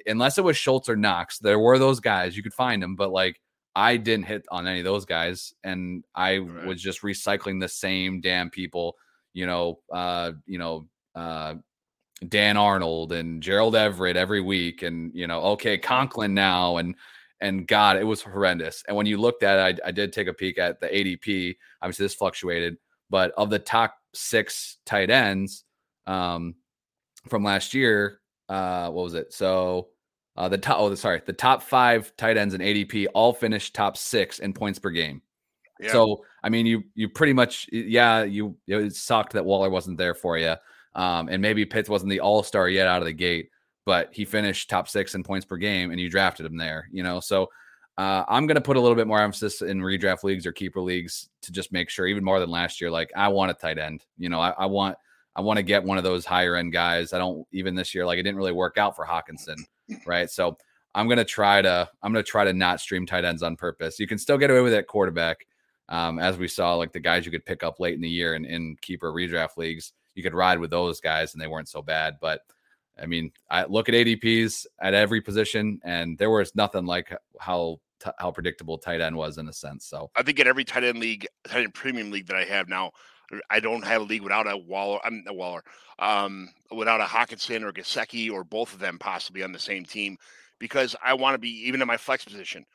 unless 0.05 0.37
it 0.37 0.43
was 0.43 0.57
Schultz 0.57 0.89
or 0.89 0.95
Knox, 0.95 1.39
there 1.39 1.59
were 1.59 1.79
those 1.79 1.99
guys 1.99 2.35
you 2.35 2.43
could 2.43 2.53
find 2.53 2.81
them, 2.81 2.95
but 2.95 3.11
like 3.11 3.39
I 3.75 3.97
didn't 3.97 4.25
hit 4.25 4.45
on 4.49 4.67
any 4.67 4.79
of 4.79 4.85
those 4.85 5.05
guys, 5.05 5.53
and 5.63 6.03
I 6.15 6.39
right. 6.39 6.65
was 6.65 6.81
just 6.81 7.03
recycling 7.03 7.61
the 7.61 7.67
same 7.67 8.21
damn 8.21 8.49
people. 8.49 8.95
You 9.33 9.45
know, 9.45 9.79
uh, 9.93 10.31
you 10.47 10.57
know, 10.57 10.87
uh, 11.13 11.55
Dan 12.27 12.57
Arnold 12.57 13.11
and 13.11 13.41
Gerald 13.41 13.75
Everett 13.75 14.17
every 14.17 14.41
week, 14.41 14.81
and 14.81 15.11
you 15.13 15.27
know, 15.27 15.41
okay, 15.41 15.77
Conklin 15.77 16.33
now, 16.33 16.77
and 16.77 16.95
and 17.39 17.67
God, 17.67 17.97
it 17.97 18.03
was 18.03 18.23
horrendous. 18.23 18.83
And 18.87 18.97
when 18.97 19.05
you 19.05 19.17
looked 19.17 19.43
at 19.43 19.59
it, 19.59 19.81
I, 19.83 19.89
I 19.89 19.91
did 19.91 20.11
take 20.11 20.27
a 20.27 20.33
peek 20.33 20.57
at 20.57 20.79
the 20.79 20.87
ADP. 20.87 21.55
Obviously, 21.81 22.05
this 22.05 22.15
fluctuated, 22.15 22.77
but 23.11 23.31
of 23.37 23.51
the 23.51 23.59
top 23.59 23.95
six 24.15 24.77
tight 24.85 25.11
ends 25.11 25.65
um, 26.07 26.55
from 27.29 27.43
last 27.43 27.75
year, 27.75 28.21
uh, 28.49 28.89
what 28.89 29.03
was 29.03 29.13
it? 29.13 29.33
So 29.33 29.89
uh, 30.35 30.47
the 30.47 30.57
top, 30.57 30.79
oh, 30.79 30.93
sorry, 30.95 31.21
the 31.25 31.33
top 31.33 31.63
five 31.63 32.15
tight 32.15 32.37
ends 32.37 32.53
in 32.53 32.61
ADP 32.61 33.07
all 33.13 33.33
finished 33.33 33.73
top 33.73 33.97
six 33.97 34.39
in 34.39 34.53
points 34.53 34.79
per 34.79 34.91
game. 34.91 35.21
Yeah. 35.79 35.91
So, 35.91 36.23
I 36.43 36.49
mean, 36.49 36.65
you 36.65 36.83
you 36.95 37.09
pretty 37.09 37.33
much, 37.33 37.67
yeah, 37.71 38.23
you 38.23 38.55
it 38.67 38.95
sucked 38.95 39.33
that 39.33 39.45
Waller 39.45 39.69
wasn't 39.69 39.97
there 39.97 40.13
for 40.13 40.37
you, 40.37 40.55
um, 40.95 41.27
and 41.29 41.41
maybe 41.41 41.65
Pitts 41.65 41.89
wasn't 41.89 42.09
the 42.09 42.19
all 42.19 42.43
star 42.43 42.69
yet 42.69 42.87
out 42.87 43.01
of 43.01 43.05
the 43.05 43.13
gate, 43.13 43.49
but 43.85 44.09
he 44.11 44.25
finished 44.25 44.69
top 44.69 44.87
six 44.87 45.13
in 45.13 45.23
points 45.23 45.45
per 45.45 45.57
game, 45.57 45.91
and 45.91 45.99
you 45.99 46.09
drafted 46.09 46.45
him 46.45 46.57
there. 46.57 46.87
You 46.91 47.03
know, 47.03 47.19
so 47.19 47.49
uh, 47.97 48.23
I'm 48.27 48.45
going 48.47 48.55
to 48.55 48.61
put 48.61 48.77
a 48.77 48.79
little 48.79 48.95
bit 48.95 49.07
more 49.07 49.21
emphasis 49.21 49.61
in 49.61 49.79
redraft 49.79 50.23
leagues 50.23 50.45
or 50.45 50.51
keeper 50.51 50.81
leagues 50.81 51.29
to 51.41 51.51
just 51.51 51.71
make 51.71 51.89
sure, 51.89 52.07
even 52.07 52.23
more 52.23 52.39
than 52.39 52.49
last 52.49 52.79
year. 52.79 52.91
Like, 52.91 53.11
I 53.15 53.27
want 53.27 53.51
a 53.51 53.55
tight 53.55 53.79
end. 53.79 54.05
You 54.17 54.29
know, 54.29 54.39
I, 54.39 54.51
I 54.51 54.65
want 54.67 54.97
I 55.37 55.41
want 55.41 55.57
to 55.57 55.63
get 55.63 55.83
one 55.83 55.99
of 55.99 56.03
those 56.03 56.25
higher 56.25 56.55
end 56.55 56.73
guys. 56.73 57.13
I 57.13 57.19
don't 57.19 57.47
even 57.51 57.75
this 57.75 57.93
year, 57.93 58.05
like 58.05 58.17
it 58.17 58.23
didn't 58.23 58.37
really 58.37 58.51
work 58.51 58.79
out 58.79 58.95
for 58.95 59.05
Hockenson, 59.05 59.57
right? 60.05 60.29
So 60.29 60.57
I'm 60.95 61.07
gonna 61.07 61.23
try 61.23 61.61
to 61.61 61.87
I'm 62.01 62.11
gonna 62.11 62.23
try 62.23 62.43
to 62.43 62.53
not 62.53 62.81
stream 62.81 63.05
tight 63.05 63.23
ends 63.23 63.43
on 63.43 63.55
purpose. 63.55 63.99
You 63.99 64.07
can 64.07 64.17
still 64.17 64.39
get 64.39 64.49
away 64.49 64.61
with 64.61 64.73
it 64.73 64.87
quarterback, 64.87 65.45
um, 65.89 66.17
as 66.17 66.37
we 66.37 66.47
saw, 66.47 66.73
like 66.73 66.91
the 66.91 66.99
guys 66.99 67.23
you 67.23 67.31
could 67.31 67.45
pick 67.45 67.61
up 67.63 67.79
late 67.79 67.93
in 67.93 68.01
the 68.01 68.09
year 68.09 68.33
in, 68.33 68.45
in 68.45 68.77
keeper 68.81 69.13
redraft 69.13 69.57
leagues. 69.57 69.93
You 70.15 70.23
could 70.23 70.33
ride 70.33 70.59
with 70.59 70.71
those 70.71 70.99
guys, 70.99 71.33
and 71.33 71.41
they 71.41 71.47
weren't 71.47 71.69
so 71.69 71.83
bad. 71.83 72.15
But 72.19 72.41
I 72.99 73.05
mean, 73.05 73.31
I 73.49 73.65
look 73.65 73.89
at 73.89 73.95
ADPs 73.95 74.65
at 74.81 74.95
every 74.95 75.21
position, 75.21 75.79
and 75.83 76.17
there 76.17 76.31
was 76.31 76.55
nothing 76.55 76.87
like 76.87 77.15
how 77.39 77.79
how 78.17 78.31
predictable 78.31 78.77
tight 78.79 79.01
end 79.01 79.15
was 79.15 79.37
in 79.37 79.47
a 79.47 79.53
sense. 79.53 79.85
So 79.85 80.09
I 80.15 80.23
think 80.23 80.39
at 80.39 80.47
every 80.47 80.65
tight 80.65 80.83
end 80.83 80.99
league, 80.99 81.27
tight 81.47 81.63
end 81.63 81.75
premium 81.75 82.09
league 82.09 82.25
that 82.27 82.37
I 82.37 82.43
have 82.45 82.67
now, 82.67 82.91
I 83.49 83.59
don't 83.59 83.85
have 83.85 84.01
a 84.01 84.05
league 84.05 84.21
without 84.21 84.49
a 84.49 84.57
Waller. 84.57 84.99
I'm 85.03 85.23
a 85.27 85.33
Waller, 85.33 85.63
um, 85.99 86.49
without 86.71 87.01
a 87.01 87.05
Hockenson 87.05 87.63
or 87.63 87.73
Gesicki 87.73 88.31
or 88.31 88.43
both 88.43 88.73
of 88.73 88.79
them 88.79 88.97
possibly 88.99 89.43
on 89.43 89.51
the 89.51 89.59
same 89.59 89.85
team, 89.85 90.17
because 90.59 90.95
I 91.03 91.13
want 91.13 91.35
to 91.35 91.39
be 91.39 91.67
even 91.67 91.81
in 91.81 91.87
my 91.87 91.97
flex 91.97 92.23
position. 92.23 92.65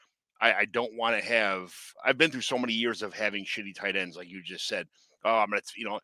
I, 0.40 0.52
I 0.52 0.64
don't 0.66 0.96
want 0.96 1.18
to 1.18 1.26
have. 1.26 1.72
I've 2.04 2.18
been 2.18 2.30
through 2.30 2.42
so 2.42 2.58
many 2.58 2.72
years 2.72 3.02
of 3.02 3.14
having 3.14 3.44
shitty 3.44 3.74
tight 3.74 3.96
ends, 3.96 4.16
like 4.16 4.28
you 4.28 4.42
just 4.42 4.66
said. 4.66 4.86
Oh, 5.24 5.38
I'm 5.38 5.50
gonna, 5.50 5.62
you 5.76 5.84
know. 5.84 6.00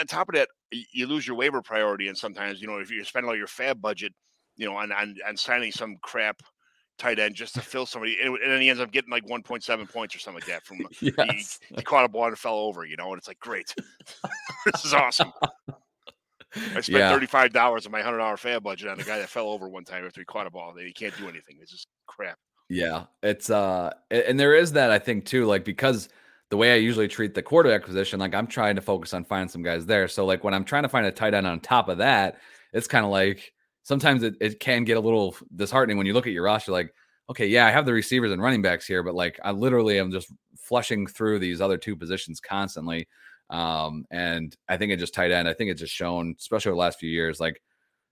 on 0.00 0.06
top 0.06 0.30
of 0.30 0.34
that, 0.34 0.48
you 0.70 1.06
lose 1.06 1.26
your 1.26 1.36
waiver 1.36 1.60
priority, 1.60 2.08
and 2.08 2.16
sometimes, 2.16 2.60
you 2.60 2.66
know, 2.66 2.78
if 2.78 2.90
you're 2.90 3.04
spending 3.04 3.28
all 3.28 3.36
your 3.36 3.46
fab 3.46 3.82
budget, 3.82 4.14
you 4.56 4.66
know, 4.66 4.76
on 4.76 4.90
on, 4.92 5.14
on 5.28 5.36
signing 5.36 5.72
some 5.72 5.96
crap 6.02 6.42
tight 6.98 7.18
end 7.18 7.34
just 7.34 7.54
to 7.54 7.60
fill 7.60 7.86
somebody, 7.86 8.18
and, 8.22 8.38
then 8.44 8.60
he 8.60 8.68
ends 8.68 8.80
up 8.80 8.92
getting 8.92 9.10
like 9.10 9.26
1.7 9.26 9.90
points 9.90 10.14
or 10.14 10.18
something 10.18 10.40
like 10.40 10.48
that 10.48 10.64
from 10.64 10.78
yes. 11.00 11.60
he, 11.68 11.76
he, 11.76 11.82
caught 11.82 12.04
a 12.04 12.08
ball 12.08 12.26
and 12.26 12.38
fell 12.38 12.54
over, 12.56 12.84
you 12.84 12.96
know, 12.96 13.08
and 13.08 13.18
it's 13.18 13.28
like 13.28 13.40
great, 13.40 13.74
this 14.66 14.84
is 14.84 14.94
awesome. 14.94 15.32
I 16.74 16.80
spent 16.80 16.88
yeah. 16.88 17.10
thirty-five 17.10 17.52
dollars 17.52 17.86
of 17.86 17.92
my 17.92 18.02
hundred 18.02 18.18
dollar 18.18 18.36
fan 18.36 18.60
budget 18.62 18.88
on 18.88 19.00
a 19.00 19.04
guy 19.04 19.18
that 19.18 19.28
fell 19.28 19.48
over 19.48 19.68
one 19.68 19.84
time 19.84 20.04
after 20.04 20.20
he 20.20 20.24
caught 20.24 20.46
a 20.46 20.50
ball. 20.50 20.74
That 20.74 20.84
he 20.84 20.92
can't 20.92 21.16
do 21.16 21.28
anything. 21.28 21.56
It's 21.60 21.72
just 21.72 21.88
crap. 22.06 22.36
Yeah, 22.68 23.04
it's 23.22 23.48
uh, 23.50 23.92
and 24.10 24.38
there 24.38 24.54
is 24.54 24.72
that 24.72 24.90
I 24.90 24.98
think 24.98 25.24
too, 25.24 25.46
like 25.46 25.64
because 25.64 26.08
the 26.50 26.56
way 26.58 26.72
I 26.72 26.76
usually 26.76 27.08
treat 27.08 27.34
the 27.34 27.42
quarterback 27.42 27.84
position, 27.84 28.20
like 28.20 28.34
I'm 28.34 28.46
trying 28.46 28.76
to 28.76 28.82
focus 28.82 29.14
on 29.14 29.24
finding 29.24 29.48
some 29.48 29.62
guys 29.62 29.86
there. 29.86 30.06
So 30.08 30.26
like 30.26 30.44
when 30.44 30.52
I'm 30.52 30.64
trying 30.64 30.82
to 30.82 30.88
find 30.88 31.06
a 31.06 31.12
tight 31.12 31.32
end 31.32 31.46
on 31.46 31.60
top 31.60 31.88
of 31.88 31.98
that, 31.98 32.38
it's 32.74 32.86
kind 32.86 33.06
of 33.06 33.10
like 33.10 33.54
sometimes 33.82 34.22
it, 34.22 34.34
it 34.40 34.60
can 34.60 34.84
get 34.84 34.96
a 34.96 35.00
little 35.00 35.36
disheartening 35.54 35.96
when 35.96 36.06
you 36.06 36.14
look 36.14 36.26
at 36.26 36.32
your 36.32 36.44
roster 36.44 36.72
like 36.72 36.94
okay 37.28 37.46
yeah 37.46 37.66
i 37.66 37.70
have 37.70 37.86
the 37.86 37.92
receivers 37.92 38.32
and 38.32 38.42
running 38.42 38.62
backs 38.62 38.86
here 38.86 39.02
but 39.02 39.14
like 39.14 39.38
i 39.44 39.50
literally 39.50 39.98
am 39.98 40.10
just 40.10 40.32
flushing 40.56 41.06
through 41.06 41.38
these 41.38 41.60
other 41.60 41.76
two 41.76 41.96
positions 41.96 42.40
constantly 42.40 43.08
um, 43.50 44.04
and 44.10 44.56
i 44.68 44.76
think 44.76 44.92
it 44.92 44.98
just 44.98 45.14
tight 45.14 45.30
end 45.30 45.48
i 45.48 45.52
think 45.52 45.70
it's 45.70 45.80
just 45.80 45.94
shown 45.94 46.34
especially 46.38 46.70
over 46.70 46.76
the 46.76 46.80
last 46.80 46.98
few 46.98 47.10
years 47.10 47.40
like 47.40 47.62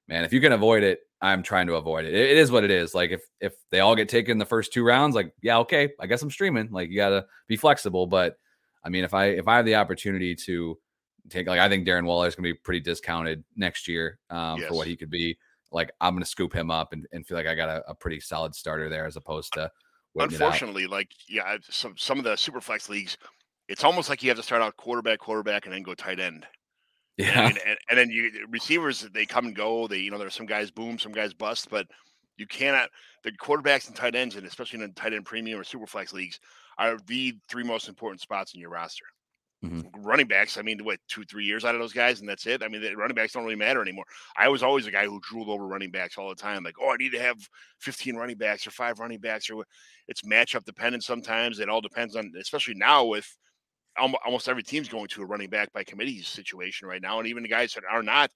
man 0.08 0.24
if 0.24 0.32
you 0.32 0.40
can 0.40 0.52
avoid 0.52 0.82
it 0.82 1.00
I'm 1.22 1.42
trying 1.42 1.66
to 1.66 1.74
avoid 1.74 2.06
it. 2.06 2.14
it. 2.14 2.30
It 2.30 2.38
is 2.38 2.50
what 2.50 2.64
it 2.64 2.70
is. 2.70 2.94
Like 2.94 3.10
if 3.10 3.22
if 3.40 3.54
they 3.70 3.80
all 3.80 3.94
get 3.94 4.08
taken 4.08 4.38
the 4.38 4.46
first 4.46 4.72
two 4.72 4.84
rounds, 4.84 5.14
like 5.14 5.32
yeah, 5.42 5.58
okay, 5.58 5.90
I 6.00 6.06
guess 6.06 6.22
I'm 6.22 6.30
streaming. 6.30 6.70
Like 6.70 6.90
you 6.90 6.96
gotta 6.96 7.26
be 7.46 7.56
flexible. 7.56 8.06
But 8.06 8.36
I 8.84 8.88
mean, 8.88 9.04
if 9.04 9.12
I 9.12 9.26
if 9.26 9.46
I 9.46 9.56
have 9.56 9.66
the 9.66 9.74
opportunity 9.74 10.34
to 10.34 10.78
take 11.28 11.46
like 11.46 11.60
I 11.60 11.68
think 11.68 11.86
Darren 11.86 12.06
Waller 12.06 12.26
is 12.26 12.34
gonna 12.34 12.48
be 12.48 12.54
pretty 12.54 12.80
discounted 12.80 13.44
next 13.54 13.86
year 13.86 14.18
um, 14.30 14.60
yes. 14.60 14.68
for 14.68 14.74
what 14.74 14.86
he 14.86 14.96
could 14.96 15.10
be. 15.10 15.38
Like 15.72 15.90
I'm 16.00 16.14
gonna 16.14 16.24
scoop 16.24 16.52
him 16.52 16.70
up 16.70 16.92
and, 16.92 17.06
and 17.12 17.26
feel 17.26 17.36
like 17.36 17.46
I 17.46 17.54
got 17.54 17.68
a, 17.68 17.90
a 17.90 17.94
pretty 17.94 18.20
solid 18.20 18.54
starter 18.54 18.88
there 18.88 19.06
as 19.06 19.16
opposed 19.16 19.52
to 19.54 19.70
unfortunately, 20.16 20.86
like 20.86 21.10
yeah, 21.28 21.56
some 21.68 21.94
some 21.96 22.18
of 22.18 22.24
the 22.24 22.36
super 22.36 22.60
flex 22.60 22.88
leagues, 22.88 23.16
it's 23.68 23.84
almost 23.84 24.08
like 24.08 24.22
you 24.22 24.30
have 24.30 24.36
to 24.38 24.42
start 24.42 24.62
out 24.62 24.76
quarterback, 24.76 25.18
quarterback, 25.18 25.66
and 25.66 25.74
then 25.74 25.82
go 25.82 25.94
tight 25.94 26.20
end. 26.20 26.46
Yeah. 27.16 27.48
And, 27.48 27.58
and, 27.66 27.78
and, 27.90 27.98
then 27.98 28.08
you 28.08 28.46
receivers, 28.48 29.06
they 29.12 29.26
come 29.26 29.44
and 29.44 29.54
go. 29.54 29.86
They, 29.86 29.98
you 29.98 30.10
know, 30.10 30.16
there's 30.16 30.34
some 30.34 30.46
guys 30.46 30.70
boom, 30.70 30.98
some 30.98 31.12
guys 31.12 31.34
bust, 31.34 31.68
but 31.68 31.86
you 32.38 32.46
cannot. 32.46 32.88
The 33.24 33.32
quarterbacks 33.32 33.88
and 33.88 33.96
tight 33.96 34.14
ends, 34.14 34.36
and 34.36 34.46
especially 34.46 34.82
in 34.82 34.94
tight 34.94 35.12
end 35.12 35.26
premium 35.26 35.60
or 35.60 35.64
super 35.64 35.86
flex 35.86 36.14
leagues, 36.14 36.40
are 36.78 36.96
the 37.08 37.34
three 37.50 37.64
most 37.64 37.90
important 37.90 38.22
spots 38.22 38.54
in 38.54 38.60
your 38.60 38.70
roster. 38.70 39.04
Mm-hmm. 39.64 40.02
Running 40.02 40.26
backs, 40.26 40.56
I 40.56 40.62
mean, 40.62 40.82
what 40.84 40.98
two, 41.06 41.22
three 41.24 41.44
years 41.44 41.66
out 41.66 41.74
of 41.74 41.82
those 41.82 41.92
guys, 41.92 42.20
and 42.20 42.28
that's 42.28 42.46
it. 42.46 42.62
I 42.62 42.68
mean, 42.68 42.80
the 42.80 42.94
running 42.94 43.14
backs 43.14 43.34
don't 43.34 43.44
really 43.44 43.56
matter 43.56 43.82
anymore. 43.82 44.06
I 44.34 44.48
was 44.48 44.62
always 44.62 44.86
a 44.86 44.90
guy 44.90 45.04
who 45.04 45.20
drooled 45.20 45.50
over 45.50 45.66
running 45.66 45.90
backs 45.90 46.16
all 46.16 46.30
the 46.30 46.34
time. 46.34 46.64
Like, 46.64 46.76
oh, 46.80 46.92
I 46.92 46.96
need 46.96 47.12
to 47.12 47.20
have 47.20 47.36
15 47.80 48.16
running 48.16 48.38
backs 48.38 48.66
or 48.66 48.70
five 48.70 48.98
running 49.00 49.20
backs, 49.20 49.50
or 49.50 49.66
it's 50.08 50.22
matchup 50.22 50.64
dependent 50.64 51.04
sometimes. 51.04 51.58
It 51.58 51.68
all 51.68 51.82
depends 51.82 52.16
on, 52.16 52.32
especially 52.40 52.74
now 52.74 53.04
with 53.04 53.36
almost 53.98 54.48
every 54.48 54.62
team's 54.62 54.88
going 54.88 55.08
to 55.08 55.22
a 55.22 55.26
running 55.26 55.50
back 55.50 55.72
by 55.72 55.84
committee 55.84 56.22
situation 56.22 56.88
right 56.88 57.02
now, 57.02 57.18
and 57.18 57.28
even 57.28 57.42
the 57.42 57.48
guys 57.48 57.74
that 57.74 57.84
are 57.90 58.02
not. 58.02 58.30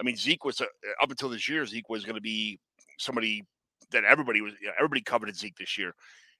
I 0.00 0.04
mean, 0.04 0.16
Zeke 0.16 0.44
was 0.44 0.60
a, 0.60 0.66
up 1.02 1.10
until 1.10 1.28
this 1.28 1.48
year. 1.48 1.66
Zeke 1.66 1.88
was 1.88 2.04
going 2.04 2.14
to 2.14 2.20
be 2.22 2.58
somebody 2.98 3.44
that 3.90 4.04
everybody 4.04 4.40
was 4.40 4.54
everybody 4.78 5.02
coveted 5.02 5.36
Zeke 5.36 5.56
this 5.56 5.76
year, 5.76 5.94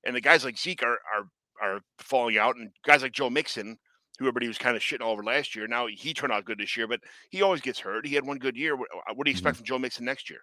and 0.04 0.16
the 0.16 0.20
guys 0.20 0.44
like 0.44 0.58
Zeke 0.58 0.82
are 0.82 0.98
are 1.14 1.28
are 1.62 1.80
falling 1.98 2.38
out, 2.38 2.56
and 2.56 2.70
guys 2.84 3.02
like 3.02 3.12
Joe 3.12 3.30
Mixon, 3.30 3.76
who 4.22 4.28
everybody 4.28 4.48
was 4.48 4.58
kind 4.58 4.76
of 4.76 4.82
shitting 4.82 5.02
all 5.02 5.12
over 5.12 5.22
last 5.22 5.54
year. 5.54 5.66
Now 5.66 5.86
he 5.86 6.14
turned 6.14 6.32
out 6.32 6.44
good 6.44 6.58
this 6.58 6.76
year, 6.76 6.86
but 6.86 7.00
he 7.30 7.42
always 7.42 7.60
gets 7.60 7.78
hurt. 7.78 8.06
He 8.06 8.14
had 8.14 8.24
one 8.24 8.38
good 8.38 8.56
year. 8.56 8.76
What, 8.76 8.88
uh, 8.94 9.14
what 9.14 9.24
do 9.24 9.30
you 9.30 9.34
expect 9.34 9.54
mm-hmm. 9.54 9.58
from 9.58 9.66
Joe 9.66 9.78
Mixon 9.78 10.04
next 10.04 10.30
year? 10.30 10.40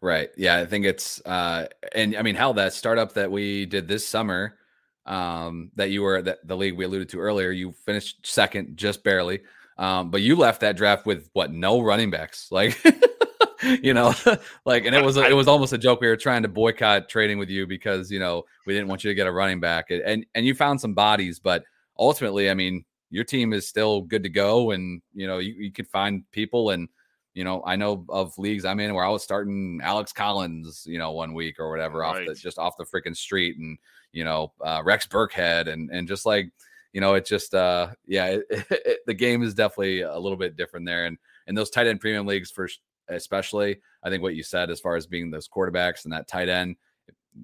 Right. 0.00 0.30
Yeah, 0.36 0.58
I 0.58 0.66
think 0.66 0.84
it's 0.84 1.20
uh 1.24 1.66
and 1.94 2.16
I 2.16 2.22
mean 2.22 2.34
hell 2.34 2.54
that 2.54 2.74
startup 2.74 3.14
that 3.14 3.30
we 3.30 3.64
did 3.66 3.88
this 3.88 4.06
summer 4.06 4.58
um, 5.06 5.70
that 5.76 5.90
you 5.90 6.02
were 6.02 6.22
that 6.22 6.46
the 6.46 6.56
league 6.56 6.76
we 6.76 6.84
alluded 6.84 7.08
to 7.10 7.20
earlier. 7.20 7.50
You 7.50 7.72
finished 7.72 8.26
second, 8.26 8.76
just 8.76 9.02
barely. 9.02 9.40
Um, 9.78 10.10
but 10.10 10.20
you 10.20 10.36
left 10.36 10.60
that 10.60 10.76
draft 10.76 11.06
with 11.06 11.30
what? 11.32 11.52
No 11.52 11.80
running 11.80 12.10
backs, 12.10 12.48
like 12.52 12.78
you 13.82 13.94
know, 13.94 14.14
like, 14.64 14.84
and 14.86 14.94
it 14.94 15.04
was 15.04 15.16
it 15.16 15.34
was 15.34 15.48
almost 15.48 15.72
a 15.72 15.78
joke. 15.78 16.00
We 16.00 16.08
were 16.08 16.16
trying 16.16 16.42
to 16.42 16.48
boycott 16.48 17.08
trading 17.08 17.38
with 17.38 17.48
you 17.48 17.66
because 17.66 18.10
you 18.10 18.18
know 18.18 18.44
we 18.66 18.74
didn't 18.74 18.88
want 18.88 19.04
you 19.04 19.10
to 19.10 19.14
get 19.14 19.26
a 19.26 19.32
running 19.32 19.60
back, 19.60 19.90
and 19.90 20.26
and 20.34 20.46
you 20.46 20.54
found 20.54 20.80
some 20.80 20.94
bodies, 20.94 21.38
but 21.38 21.64
ultimately, 21.98 22.50
I 22.50 22.54
mean, 22.54 22.84
your 23.10 23.24
team 23.24 23.52
is 23.52 23.68
still 23.68 24.02
good 24.02 24.22
to 24.22 24.28
go, 24.28 24.70
and 24.70 25.02
you 25.14 25.26
know 25.26 25.38
you, 25.38 25.54
you 25.54 25.72
could 25.72 25.88
find 25.88 26.28
people 26.30 26.70
and 26.70 26.88
you 27.34 27.44
know, 27.44 27.62
I 27.64 27.76
know 27.76 28.04
of 28.08 28.36
leagues 28.38 28.64
I'm 28.64 28.80
in 28.80 28.94
where 28.94 29.04
I 29.04 29.08
was 29.08 29.22
starting 29.22 29.80
Alex 29.82 30.12
Collins, 30.12 30.84
you 30.86 30.98
know, 30.98 31.12
one 31.12 31.32
week 31.32 31.58
or 31.58 31.70
whatever 31.70 32.00
right. 32.00 32.20
off 32.20 32.26
the 32.26 32.34
just 32.34 32.58
off 32.58 32.76
the 32.76 32.84
freaking 32.84 33.16
street, 33.16 33.56
and 33.58 33.78
you 34.12 34.24
know, 34.24 34.52
uh, 34.60 34.82
Rex 34.84 35.06
Burkhead, 35.06 35.68
and 35.68 35.90
and 35.90 36.06
just 36.06 36.26
like 36.26 36.50
you 36.92 37.00
know, 37.00 37.14
it's 37.14 37.30
just 37.30 37.54
uh, 37.54 37.88
yeah, 38.06 38.26
it, 38.26 38.42
it, 38.50 38.98
the 39.06 39.14
game 39.14 39.42
is 39.42 39.54
definitely 39.54 40.02
a 40.02 40.18
little 40.18 40.36
bit 40.36 40.56
different 40.56 40.86
there, 40.86 41.06
and 41.06 41.16
and 41.46 41.56
those 41.56 41.70
tight 41.70 41.86
end 41.86 42.00
premium 42.00 42.26
leagues 42.26 42.50
for 42.50 42.68
especially, 43.08 43.80
I 44.02 44.10
think 44.10 44.22
what 44.22 44.34
you 44.34 44.42
said 44.42 44.70
as 44.70 44.80
far 44.80 44.96
as 44.96 45.06
being 45.06 45.30
those 45.30 45.48
quarterbacks 45.48 46.04
and 46.04 46.12
that 46.12 46.28
tight 46.28 46.48
end. 46.48 46.76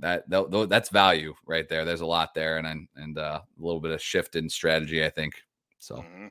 That, 0.01 0.29
that 0.29 0.69
that's 0.69 0.91
value 0.91 1.35
right 1.47 1.69
there. 1.69 1.85
There's 1.85 2.03
a 2.03 2.07
lot 2.07 2.35
there, 2.35 2.59
and 2.59 2.89
and 2.97 3.19
uh, 3.19 3.41
a 3.43 3.63
little 3.65 3.81
bit 3.81 3.93
of 3.93 4.03
shift 4.03 4.37
in 4.37 4.49
strategy, 4.49 5.05
I 5.05 5.11
think. 5.11 5.35
So, 5.79 5.97
mm-hmm. 5.97 6.27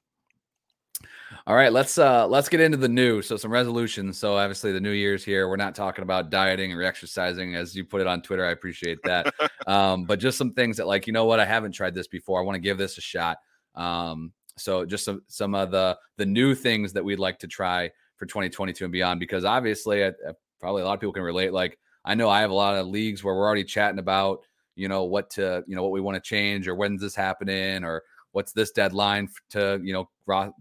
All 1.45 1.55
right, 1.55 1.72
let's 1.72 1.97
uh 1.97 2.28
let's 2.28 2.49
get 2.49 2.62
into 2.62 2.78
the 2.78 2.89
new. 2.89 3.22
So 3.22 3.38
some 3.38 3.51
resolutions. 3.51 4.18
So 4.18 4.38
obviously 4.38 4.72
the 4.72 4.80
new 4.80 4.91
year's 4.91 5.24
here. 5.24 5.47
We're 5.47 5.55
not 5.55 5.76
talking 5.76 6.03
about 6.03 6.30
dieting 6.30 6.74
or 6.74 6.84
exercising 6.84 7.55
as 7.55 7.76
you 7.76 7.84
put 7.84 8.01
it 8.01 8.08
on 8.08 8.22
Twitter. 8.22 8.45
I 8.45 8.51
appreciate 8.51 8.99
that. 9.03 9.34
um, 9.68 10.05
but 10.05 10.20
just 10.20 10.38
some 10.38 10.53
things 10.53 10.78
that 10.78 10.88
like, 10.88 11.08
you 11.08 11.14
know 11.14 11.26
what, 11.26 11.39
I 11.39 11.45
haven't 11.45 11.74
tried 11.74 11.93
this 11.93 12.08
before. 12.08 12.39
I 12.39 12.43
want 12.43 12.55
to 12.55 12.62
give 12.62 12.78
this 12.78 12.97
a 12.97 13.01
shot. 13.01 13.38
Um, 13.76 14.32
so 14.58 14.86
just 14.86 15.05
some 15.05 15.22
some 15.28 15.53
of 15.53 15.72
the 15.72 15.97
the 16.18 16.26
new 16.26 16.55
things 16.55 16.93
that 16.93 17.03
we'd 17.03 17.20
like 17.20 17.39
to 17.39 17.47
try 17.47 17.91
for 18.16 18.26
2022 18.26 18.86
and 18.86 18.91
beyond 18.91 19.20
because 19.20 19.45
obviously 19.45 20.03
I, 20.03 20.08
I, 20.08 20.32
probably 20.60 20.82
a 20.82 20.86
lot 20.86 20.95
of 20.95 20.99
people 20.99 21.14
can 21.14 21.24
relate 21.24 21.53
like 21.53 21.78
I 22.08 22.16
know 22.16 22.30
I 22.30 22.41
have 22.41 22.49
a 22.49 22.55
lot 22.55 22.76
of 22.76 22.88
leagues 22.88 23.24
where 23.24 23.36
we're 23.36 23.45
already 23.45 23.64
chatting 23.64 23.99
about, 23.99 24.39
you 24.76 24.88
know, 24.88 25.03
what 25.03 25.30
to, 25.32 25.64
you 25.68 25.76
know, 25.76 25.84
what 25.84 25.91
we 25.91 26.01
want 26.01 26.16
to 26.16 26.28
change 26.28 26.68
or 26.68 26.74
when's 26.74 27.01
this 27.01 27.16
happening 27.16 27.84
or 27.84 28.01
what's 28.32 28.53
this 28.53 28.72
deadline 28.72 29.28
to 29.49 29.80
you 29.84 29.93
know 29.93 30.08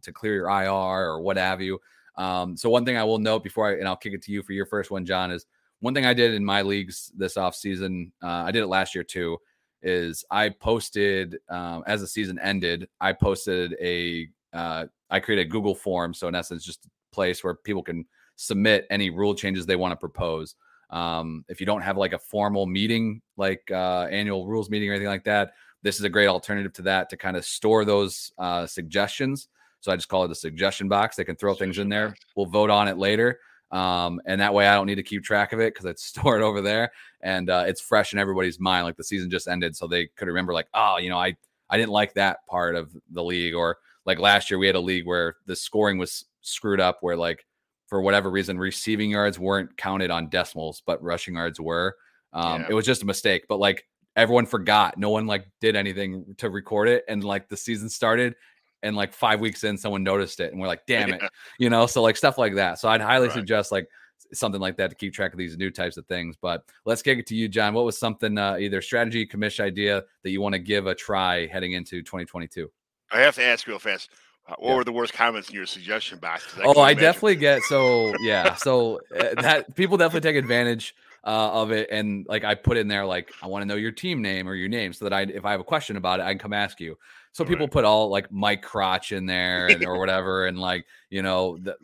to 0.03 0.12
clear 0.12 0.34
your 0.34 0.49
IR 0.49 1.11
or 1.11 1.20
what 1.20 1.36
have 1.36 1.61
you. 1.61 1.78
Um, 2.16 2.57
so 2.57 2.70
one 2.70 2.86
thing 2.86 2.97
I 2.97 3.05
will 3.05 3.18
note 3.18 3.44
before 3.44 3.68
I 3.68 3.72
and 3.74 3.86
I'll 3.86 3.97
kick 3.97 4.14
it 4.14 4.22
to 4.22 4.32
you 4.32 4.42
for 4.42 4.53
your 4.53 4.64
first 4.64 4.90
one, 4.90 5.05
John, 5.05 5.30
is 5.30 5.44
one 5.80 5.92
thing 5.92 6.07
I 6.07 6.14
did 6.14 6.32
in 6.32 6.42
my 6.42 6.62
leagues 6.62 7.12
this 7.16 7.36
off 7.36 7.55
season. 7.55 8.12
Uh, 8.22 8.44
I 8.47 8.51
did 8.51 8.62
it 8.62 8.68
last 8.68 8.94
year 8.94 9.05
too. 9.05 9.36
Is 9.82 10.24
I 10.30 10.49
posted 10.49 11.36
um, 11.51 11.84
as 11.86 12.01
the 12.01 12.07
season 12.07 12.38
ended, 12.38 12.88
I 13.01 13.12
posted 13.12 13.76
a 13.80 14.28
uh, 14.55 14.86
I 15.11 15.20
created 15.20 15.47
a 15.47 15.51
Google 15.51 15.74
form. 15.74 16.14
So 16.14 16.28
in 16.28 16.34
essence, 16.34 16.64
just 16.64 16.86
a 16.86 16.90
place 17.12 17.44
where 17.44 17.55
people 17.55 17.82
can 17.82 18.07
submit 18.36 18.86
any 18.90 19.11
rule 19.11 19.34
changes 19.34 19.66
they 19.66 19.76
want 19.76 19.92
to 19.92 19.97
propose. 19.97 20.55
Um, 20.91 21.45
if 21.49 21.61
you 21.61 21.66
don't 21.66 21.82
have 21.82 21.97
like 21.97 22.12
a 22.12 22.18
formal 22.18 22.66
meeting, 22.66 23.20
like 23.37 23.68
uh, 23.70 24.07
annual 24.11 24.47
rules 24.47 24.70
meeting 24.70 24.89
or 24.89 24.93
anything 24.93 25.09
like 25.09 25.24
that, 25.24 25.55
this 25.82 25.99
is 25.99 26.05
a 26.05 26.09
great 26.09 26.28
alternative 26.28 26.72
to 26.74 26.82
that 26.82 27.11
to 27.11 27.16
kind 27.16 27.37
of 27.37 27.45
store 27.45 27.84
those 27.84 28.32
uh, 28.39 28.66
suggestions. 28.66 29.49
So 29.80 29.93
I 29.93 29.97
just 29.97 30.09
call 30.09 30.24
it 30.24 30.30
a 30.30 30.34
suggestion 30.34 30.89
box. 30.89 31.16
They 31.16 31.24
can 31.24 31.37
throw 31.37 31.55
things 31.55 31.78
in 31.78 31.89
there. 31.89 32.14
We'll 32.34 32.47
vote 32.47 32.70
on 32.70 32.89
it 32.89 32.99
later. 32.99 33.39
Um, 33.70 34.20
and 34.26 34.41
that 34.41 34.55
way 34.55 34.66
I 34.66 34.74
don't 34.74 34.87
need 34.87 34.97
to 34.97 35.03
keep 35.03 35.24
track 35.24 35.53
of 35.53 35.61
it 35.61 35.74
because 35.74 35.87
it's 35.87 36.05
stored 36.07 36.43
over 36.43 36.61
there 36.61 36.93
and 37.20 37.51
uh, 37.51 37.64
it's 37.66 37.80
fresh 37.80 38.12
in 38.12 38.18
everybody's 38.18 38.61
mind. 38.61 38.84
Like 38.84 38.97
the 38.97 39.05
season 39.05 39.30
just 39.30 39.49
ended. 39.49 39.76
So 39.76 39.87
they 39.87 40.07
could 40.16 40.28
remember, 40.28 40.53
like, 40.53 40.68
oh, 40.74 40.99
you 40.99 41.11
know, 41.11 41.18
I, 41.18 41.37
I 41.68 41.76
didn't 41.76 41.93
like 41.93 42.14
that 42.14 42.47
part 42.47 42.74
of 42.74 42.97
the 43.11 43.22
league. 43.22 43.55
Or 43.55 43.78
like 44.05 44.18
last 44.18 44.51
year, 44.51 44.59
we 44.59 44.66
had 44.66 44.76
a 44.76 44.80
league 44.80 45.07
where 45.07 45.37
the 45.47 45.57
scoring 45.57 45.99
was 45.99 46.24
screwed 46.41 46.80
up, 46.80 46.99
where 47.01 47.16
like 47.16 47.45
for 47.87 48.01
whatever 48.01 48.30
reason, 48.30 48.59
receiving 48.59 49.11
yards 49.11 49.39
weren't 49.39 49.76
counted 49.76 50.11
on 50.11 50.28
decimals, 50.28 50.82
but 50.84 51.03
rushing 51.03 51.34
yards 51.34 51.61
were. 51.61 51.97
Um, 52.32 52.62
yeah. 52.62 52.68
It 52.70 52.74
was 52.74 52.84
just 52.84 53.03
a 53.03 53.07
mistake. 53.07 53.47
But 53.49 53.59
like 53.59 53.87
everyone 54.16 54.47
forgot. 54.47 54.99
No 54.99 55.11
one 55.11 55.26
like 55.26 55.47
did 55.61 55.76
anything 55.76 56.34
to 56.39 56.51
record 56.51 56.89
it. 56.89 57.05
And 57.09 57.22
like 57.22 57.49
the 57.49 57.57
season 57.57 57.89
started 57.89 58.34
and 58.82 58.97
like 58.97 59.12
five 59.12 59.41
weeks 59.41 59.62
in, 59.64 59.76
someone 59.76 60.03
noticed 60.03 60.41
it 60.41 60.53
and 60.53 60.61
we're 60.61 60.66
like, 60.66 60.84
damn 60.89 61.12
it. 61.12 61.20
Yeah. 61.22 61.28
You 61.59 61.70
know, 61.70 61.87
so 61.87 62.03
like 62.03 62.16
stuff 62.16 62.39
like 62.39 62.55
that. 62.57 62.78
So 62.78 62.89
I'd 62.89 63.01
highly 63.01 63.28
right. 63.28 63.34
suggest 63.34 63.70
like 63.70 63.87
something 64.32 64.61
like 64.61 64.76
that 64.78 64.91
to 64.91 64.97
keep 64.97 65.12
track 65.12 65.32
of 65.32 65.39
these 65.39 65.57
new 65.57 65.70
types 65.70 65.97
of 65.97 66.07
things. 66.07 66.37
But 66.41 66.64
let's 66.84 67.03
kick 67.03 67.18
it 67.18 67.26
to 67.28 67.34
you, 67.37 67.49
John. 67.49 67.74
What 67.74 67.84
was 67.84 67.99
something 67.99 68.37
uh, 68.39 68.57
either 68.59 68.80
strategy, 68.82 69.26
commission 69.26 69.64
idea 69.64 70.03
that 70.22 70.30
you 70.30 70.41
want 70.41 70.55
to 70.55 70.59
give 70.59 70.87
a 70.87 70.95
try 70.95 71.47
heading 71.47 71.72
into 71.72 72.03
2022? 72.03 72.70
I 73.12 73.20
have 73.20 73.37
to 73.37 73.45
ask 73.45 73.66
real 73.66 73.78
fast. 73.78 74.11
What 74.47 74.59
yeah. 74.62 74.74
were 74.76 74.84
the 74.84 74.92
worst 74.92 75.12
comments 75.12 75.49
in 75.49 75.57
your 75.57 75.66
suggestion 75.66 76.18
box? 76.18 76.47
I 76.57 76.62
oh, 76.64 76.80
I 76.80 76.94
definitely 76.94 77.36
get 77.36 77.62
so 77.62 78.14
yeah. 78.20 78.55
So 78.55 79.01
uh, 79.14 79.40
that 79.42 79.74
people 79.74 79.97
definitely 79.97 80.28
take 80.28 80.36
advantage 80.36 80.94
uh, 81.24 81.51
of 81.53 81.72
it, 81.72 81.88
and 81.90 82.24
like 82.28 82.44
I 82.44 82.55
put 82.55 82.76
in 82.76 82.86
there 82.86 83.05
like 83.05 83.32
I 83.42 83.49
want 83.49 83.62
to 83.62 83.66
know 83.66 83.74
your 83.74 83.90
team 83.90 84.22
name 84.22 84.49
or 84.49 84.55
your 84.55 84.68
name 84.68 84.92
so 84.92 85.05
that 85.05 85.12
I 85.12 85.22
if 85.22 85.44
I 85.44 85.51
have 85.51 85.61
a 85.61 85.64
question 85.64 85.97
about 85.97 86.20
it 86.20 86.22
I 86.22 86.30
can 86.30 86.38
come 86.38 86.53
ask 86.53 86.78
you. 86.78 86.97
So 87.32 87.42
all 87.42 87.49
people 87.49 87.66
right. 87.66 87.72
put 87.72 87.84
all 87.84 88.09
like 88.09 88.30
Mike 88.30 88.62
Crotch 88.62 89.11
in 89.11 89.26
there 89.26 89.66
and, 89.66 89.84
or 89.84 89.99
whatever, 89.99 90.47
and 90.47 90.59
like 90.59 90.86
you 91.11 91.22
know 91.22 91.59
the, 91.59 91.76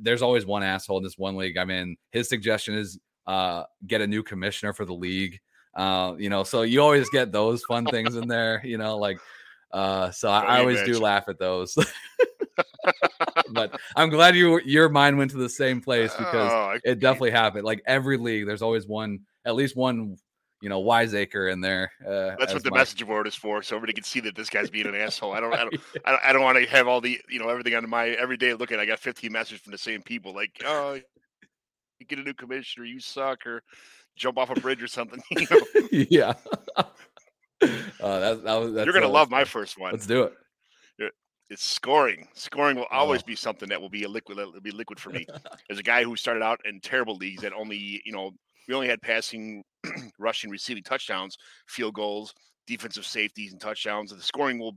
there's 0.00 0.22
always 0.22 0.44
one 0.44 0.64
asshole 0.64 0.98
in 0.98 1.04
this 1.04 1.16
one 1.16 1.36
league 1.36 1.56
I'm 1.56 1.70
in. 1.70 1.96
His 2.10 2.28
suggestion 2.28 2.74
is 2.74 2.98
uh, 3.28 3.62
get 3.86 4.00
a 4.00 4.06
new 4.08 4.24
commissioner 4.24 4.72
for 4.72 4.84
the 4.84 4.94
league. 4.94 5.38
Uh, 5.74 6.14
you 6.18 6.30
know, 6.30 6.42
so 6.42 6.62
you 6.62 6.82
always 6.82 7.08
get 7.10 7.30
those 7.30 7.62
fun 7.64 7.84
things 7.84 8.16
in 8.16 8.26
there. 8.26 8.60
You 8.64 8.78
know, 8.78 8.96
like 8.96 9.18
uh, 9.72 10.10
so 10.10 10.28
I, 10.28 10.40
I 10.40 10.60
always 10.60 10.82
do 10.82 10.98
laugh 10.98 11.28
at 11.28 11.38
those. 11.38 11.76
but 13.52 13.78
I'm 13.96 14.10
glad 14.10 14.36
you 14.36 14.60
your 14.64 14.88
mind 14.88 15.18
went 15.18 15.30
to 15.32 15.36
the 15.36 15.48
same 15.48 15.80
place 15.80 16.14
because 16.14 16.52
oh, 16.52 16.78
it 16.84 17.00
definitely 17.00 17.32
happened. 17.32 17.64
Like 17.64 17.82
every 17.86 18.16
league, 18.16 18.46
there's 18.46 18.62
always 18.62 18.86
one, 18.86 19.20
at 19.44 19.54
least 19.54 19.76
one, 19.76 20.16
you 20.62 20.68
know, 20.68 20.80
wiseacre 20.80 21.48
in 21.48 21.60
there. 21.60 21.92
Uh, 22.04 22.36
That's 22.38 22.54
what 22.54 22.64
the 22.64 22.70
my... 22.70 22.78
message 22.78 23.04
board 23.06 23.26
is 23.26 23.34
for, 23.34 23.62
so 23.62 23.76
everybody 23.76 23.94
can 23.94 24.04
see 24.04 24.20
that 24.20 24.34
this 24.34 24.48
guy's 24.48 24.70
being 24.70 24.86
an 24.86 24.94
asshole. 24.94 25.32
I 25.32 25.40
don't, 25.40 25.52
I 25.52 25.56
don't, 25.64 25.80
I 26.04 26.10
don't, 26.10 26.24
I 26.24 26.32
don't 26.32 26.42
want 26.42 26.58
to 26.58 26.66
have 26.66 26.88
all 26.88 27.00
the, 27.00 27.20
you 27.28 27.38
know, 27.38 27.48
everything 27.48 27.74
on 27.74 27.88
my 27.88 28.08
every 28.10 28.36
day. 28.36 28.54
Look 28.54 28.72
at, 28.72 28.80
I 28.80 28.86
got 28.86 28.98
15 28.98 29.30
messages 29.30 29.60
from 29.60 29.72
the 29.72 29.78
same 29.78 30.02
people, 30.02 30.34
like, 30.34 30.62
oh, 30.64 30.98
you 31.98 32.06
get 32.06 32.18
a 32.18 32.22
new 32.22 32.34
commissioner, 32.34 32.86
you 32.86 33.00
suck, 33.00 33.46
or 33.46 33.62
jump 34.16 34.38
off 34.38 34.50
a 34.50 34.58
bridge 34.60 34.82
or 34.82 34.88
something. 34.88 35.22
You 35.30 35.46
know? 35.50 35.60
yeah. 36.10 36.32
Uh, 37.62 38.20
that, 38.20 38.44
that 38.44 38.54
was, 38.54 38.72
You're 38.72 38.92
gonna 38.92 39.08
love 39.08 39.30
my 39.30 39.44
first 39.44 39.78
one. 39.78 39.92
Let's 39.92 40.06
do 40.06 40.24
it. 40.24 40.32
It's 41.48 41.64
scoring. 41.64 42.26
Scoring 42.34 42.76
will 42.76 42.88
always 42.90 43.22
oh. 43.22 43.26
be 43.26 43.36
something 43.36 43.68
that 43.68 43.80
will 43.80 43.88
be 43.88 44.02
a 44.02 44.08
liquid. 44.08 44.38
It'll 44.38 44.60
be 44.60 44.72
liquid 44.72 44.98
for 44.98 45.10
me. 45.10 45.26
As 45.70 45.78
a 45.78 45.82
guy 45.82 46.02
who 46.02 46.16
started 46.16 46.42
out 46.42 46.60
in 46.64 46.80
terrible 46.80 47.16
leagues 47.16 47.42
that 47.42 47.52
only 47.52 48.02
you 48.04 48.12
know 48.12 48.32
we 48.66 48.74
only 48.74 48.88
had 48.88 49.00
passing, 49.00 49.62
rushing, 50.18 50.50
receiving 50.50 50.82
touchdowns, 50.82 51.36
field 51.68 51.94
goals, 51.94 52.34
defensive 52.66 53.06
safeties, 53.06 53.52
and 53.52 53.60
touchdowns. 53.60 54.10
The 54.10 54.20
scoring 54.20 54.58
will 54.58 54.76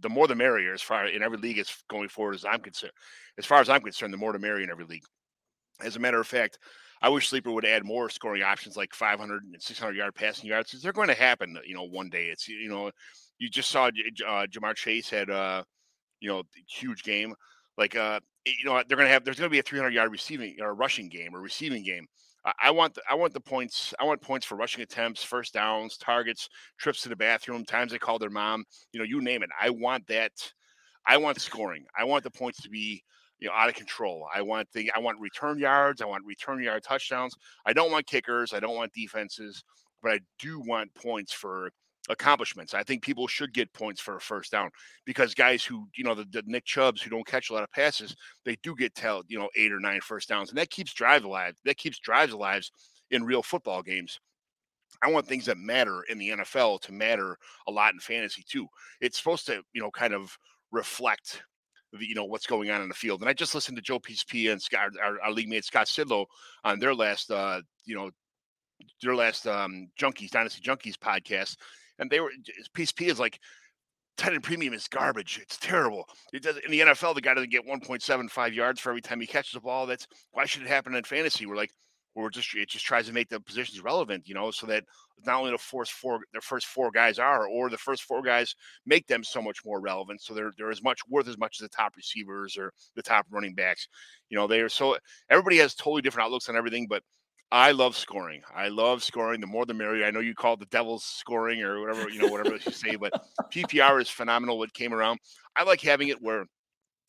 the 0.00 0.08
more 0.08 0.28
the 0.28 0.34
merrier 0.34 0.72
as 0.72 0.82
far 0.82 1.06
in 1.06 1.22
every 1.22 1.38
league 1.38 1.58
as 1.58 1.74
going 1.90 2.08
forward 2.08 2.34
as 2.34 2.44
I'm 2.44 2.60
concerned. 2.60 2.92
As 3.38 3.46
far 3.46 3.60
as 3.60 3.68
I'm 3.68 3.82
concerned, 3.82 4.12
the 4.12 4.18
more 4.18 4.32
the 4.32 4.38
merrier 4.38 4.64
in 4.64 4.70
every 4.70 4.84
league. 4.84 5.04
As 5.80 5.96
a 5.96 6.00
matter 6.00 6.20
of 6.20 6.26
fact, 6.26 6.58
I 7.02 7.08
wish 7.08 7.28
Sleeper 7.28 7.50
would 7.50 7.64
add 7.64 7.84
more 7.84 8.08
scoring 8.08 8.42
options 8.42 8.76
like 8.76 8.94
500 8.94 9.42
and 9.42 9.60
600 9.60 9.96
yard 9.96 10.14
passing 10.14 10.48
yards 10.48 10.70
they're 10.80 10.92
going 10.92 11.08
to 11.08 11.14
happen. 11.14 11.58
You 11.66 11.74
know, 11.74 11.84
one 11.84 12.08
day 12.08 12.26
it's 12.26 12.48
you 12.48 12.68
know, 12.68 12.90
you 13.38 13.50
just 13.50 13.70
saw 13.70 13.86
uh, 13.86 14.46
Ja'Marr 14.46 14.76
Chase 14.76 15.10
had 15.10 15.28
uh, 15.28 15.64
you 16.20 16.28
know, 16.28 16.44
huge 16.68 17.02
game. 17.02 17.34
Like 17.76 17.96
uh, 17.96 18.20
you 18.46 18.64
know, 18.64 18.82
they're 18.86 18.96
going 18.96 19.08
to 19.08 19.12
have 19.12 19.24
there's 19.24 19.38
going 19.38 19.50
to 19.50 19.52
be 19.52 19.58
a 19.58 19.62
300 19.62 19.92
yard 19.92 20.12
receiving 20.12 20.56
or 20.60 20.74
rushing 20.74 21.08
game 21.08 21.34
or 21.34 21.40
receiving 21.40 21.82
game. 21.84 22.06
I 22.60 22.72
want 22.72 22.94
the, 22.94 23.02
I 23.08 23.14
want 23.14 23.34
the 23.34 23.40
points. 23.40 23.94
I 24.00 24.04
want 24.04 24.20
points 24.20 24.44
for 24.44 24.56
rushing 24.56 24.82
attempts, 24.82 25.22
first 25.22 25.54
downs, 25.54 25.96
targets, 25.96 26.48
trips 26.76 27.02
to 27.02 27.08
the 27.08 27.14
bathroom, 27.14 27.64
times 27.64 27.92
they 27.92 27.98
call 27.98 28.18
their 28.18 28.30
mom. 28.30 28.64
You 28.92 28.98
know, 28.98 29.04
you 29.04 29.20
name 29.20 29.44
it. 29.44 29.50
I 29.60 29.70
want 29.70 30.06
that. 30.08 30.32
I 31.06 31.18
want 31.18 31.40
scoring. 31.40 31.84
I 31.96 32.04
want 32.04 32.24
the 32.24 32.30
points 32.30 32.60
to 32.62 32.68
be 32.68 33.02
you 33.42 33.48
know 33.48 33.54
out 33.54 33.68
of 33.68 33.74
control. 33.74 34.28
I 34.32 34.40
want 34.40 34.68
the 34.72 34.90
I 34.94 35.00
want 35.00 35.18
return 35.18 35.58
yards. 35.58 36.00
I 36.00 36.06
want 36.06 36.24
return 36.24 36.62
yard 36.62 36.84
touchdowns. 36.84 37.34
I 37.66 37.72
don't 37.72 37.90
want 37.90 38.06
kickers. 38.06 38.54
I 38.54 38.60
don't 38.60 38.76
want 38.76 38.92
defenses, 38.92 39.64
but 40.00 40.12
I 40.12 40.20
do 40.38 40.60
want 40.60 40.94
points 40.94 41.32
for 41.32 41.72
accomplishments. 42.08 42.72
I 42.72 42.84
think 42.84 43.02
people 43.02 43.26
should 43.26 43.52
get 43.52 43.72
points 43.72 44.00
for 44.00 44.16
a 44.16 44.20
first 44.20 44.52
down 44.52 44.70
because 45.04 45.34
guys 45.34 45.64
who 45.64 45.88
you 45.96 46.04
know 46.04 46.14
the, 46.14 46.24
the 46.30 46.44
Nick 46.46 46.64
Chubbs 46.64 47.02
who 47.02 47.10
don't 47.10 47.26
catch 47.26 47.50
a 47.50 47.52
lot 47.52 47.64
of 47.64 47.72
passes, 47.72 48.14
they 48.44 48.56
do 48.62 48.76
get 48.76 48.94
tell 48.94 49.24
you 49.26 49.40
know 49.40 49.48
eight 49.56 49.72
or 49.72 49.80
nine 49.80 50.00
first 50.00 50.28
downs, 50.28 50.50
and 50.50 50.58
that 50.58 50.70
keeps 50.70 50.94
drives 50.94 51.24
alive. 51.24 51.56
That 51.64 51.78
keeps 51.78 51.98
drives 51.98 52.32
alive 52.32 52.62
in 53.10 53.24
real 53.24 53.42
football 53.42 53.82
games. 53.82 54.20
I 55.02 55.10
want 55.10 55.26
things 55.26 55.46
that 55.46 55.58
matter 55.58 56.04
in 56.08 56.18
the 56.18 56.30
NFL 56.30 56.80
to 56.82 56.92
matter 56.92 57.36
a 57.66 57.72
lot 57.72 57.92
in 57.92 57.98
fantasy 57.98 58.44
too. 58.48 58.68
It's 59.00 59.18
supposed 59.18 59.46
to, 59.46 59.62
you 59.72 59.82
know, 59.82 59.90
kind 59.90 60.14
of 60.14 60.38
reflect 60.70 61.42
the, 61.92 62.06
you 62.06 62.14
know 62.14 62.24
what's 62.24 62.46
going 62.46 62.70
on 62.70 62.82
in 62.82 62.88
the 62.88 62.94
field. 62.94 63.20
And 63.20 63.28
I 63.28 63.32
just 63.32 63.54
listened 63.54 63.76
to 63.76 63.82
Joe 63.82 63.98
PSP 63.98 64.50
and 64.50 64.60
Scott, 64.60 64.90
our, 65.02 65.20
our 65.20 65.32
league 65.32 65.48
mate 65.48 65.64
Scott 65.64 65.86
Sidlow 65.86 66.26
on 66.64 66.78
their 66.78 66.94
last, 66.94 67.30
uh, 67.30 67.60
you 67.84 67.94
know, 67.94 68.10
their 69.02 69.14
last 69.14 69.46
um, 69.46 69.88
Junkies 70.00 70.30
Dynasty 70.30 70.60
Junkies 70.60 70.96
podcast, 70.96 71.56
and 71.98 72.10
they 72.10 72.20
were 72.20 72.32
PSP 72.76 73.08
is 73.08 73.20
like 73.20 73.38
tight 74.16 74.34
end 74.34 74.42
premium 74.42 74.74
is 74.74 74.88
garbage. 74.88 75.38
It's 75.40 75.58
terrible. 75.58 76.04
It 76.32 76.42
does 76.42 76.58
in 76.64 76.70
the 76.70 76.80
NFL. 76.80 77.14
The 77.14 77.20
guy 77.20 77.34
doesn't 77.34 77.50
get 77.50 77.66
1.75 77.66 78.54
yards 78.54 78.80
for 78.80 78.90
every 78.90 79.00
time 79.00 79.20
he 79.20 79.26
catches 79.26 79.52
the 79.52 79.60
ball. 79.60 79.86
That's 79.86 80.06
why 80.32 80.46
should 80.46 80.62
it 80.62 80.68
happen 80.68 80.94
in 80.94 81.04
fantasy? 81.04 81.46
We're 81.46 81.56
like, 81.56 81.72
or 82.14 82.30
just 82.30 82.54
it 82.54 82.68
just 82.68 82.84
tries 82.84 83.06
to 83.06 83.12
make 83.12 83.28
the 83.28 83.40
positions 83.40 83.82
relevant, 83.82 84.28
you 84.28 84.34
know, 84.34 84.50
so 84.50 84.66
that 84.66 84.84
not 85.24 85.38
only 85.38 85.50
the 85.50 85.58
first 85.58 85.92
four 85.92 86.20
the 86.32 86.40
first 86.40 86.66
four 86.66 86.90
guys 86.90 87.18
are, 87.18 87.46
or 87.46 87.70
the 87.70 87.78
first 87.78 88.02
four 88.02 88.22
guys 88.22 88.54
make 88.86 89.06
them 89.06 89.24
so 89.24 89.40
much 89.40 89.58
more 89.64 89.80
relevant, 89.80 90.20
so 90.20 90.34
they're 90.34 90.52
they're 90.58 90.70
as 90.70 90.82
much 90.82 91.00
worth 91.08 91.28
as 91.28 91.38
much 91.38 91.58
as 91.60 91.68
the 91.68 91.74
top 91.74 91.94
receivers 91.96 92.56
or 92.56 92.72
the 92.96 93.02
top 93.02 93.26
running 93.30 93.54
backs. 93.54 93.88
You 94.28 94.36
know, 94.36 94.46
they 94.46 94.60
are 94.60 94.68
so 94.68 94.96
everybody 95.30 95.58
has 95.58 95.74
totally 95.74 96.02
different 96.02 96.26
outlooks 96.26 96.48
on 96.48 96.56
everything, 96.56 96.86
but 96.88 97.02
I 97.52 97.72
love 97.72 97.98
scoring. 97.98 98.40
I 98.54 98.68
love 98.68 99.02
scoring. 99.02 99.42
The 99.42 99.46
more 99.46 99.66
the 99.66 99.74
merrier. 99.74 100.06
I 100.06 100.10
know 100.10 100.20
you 100.20 100.34
call 100.34 100.54
it 100.54 100.60
the 100.60 100.66
devil's 100.66 101.04
scoring 101.04 101.62
or 101.62 101.82
whatever, 101.82 102.08
you 102.08 102.22
know, 102.22 102.28
whatever 102.28 102.56
you 102.56 102.72
say, 102.72 102.96
but 102.96 103.12
PPR 103.52 104.00
is 104.00 104.08
phenomenal. 104.08 104.58
What 104.58 104.72
came 104.72 104.94
around. 104.94 105.20
I 105.54 105.64
like 105.64 105.82
having 105.82 106.08
it 106.08 106.22
where 106.22 106.46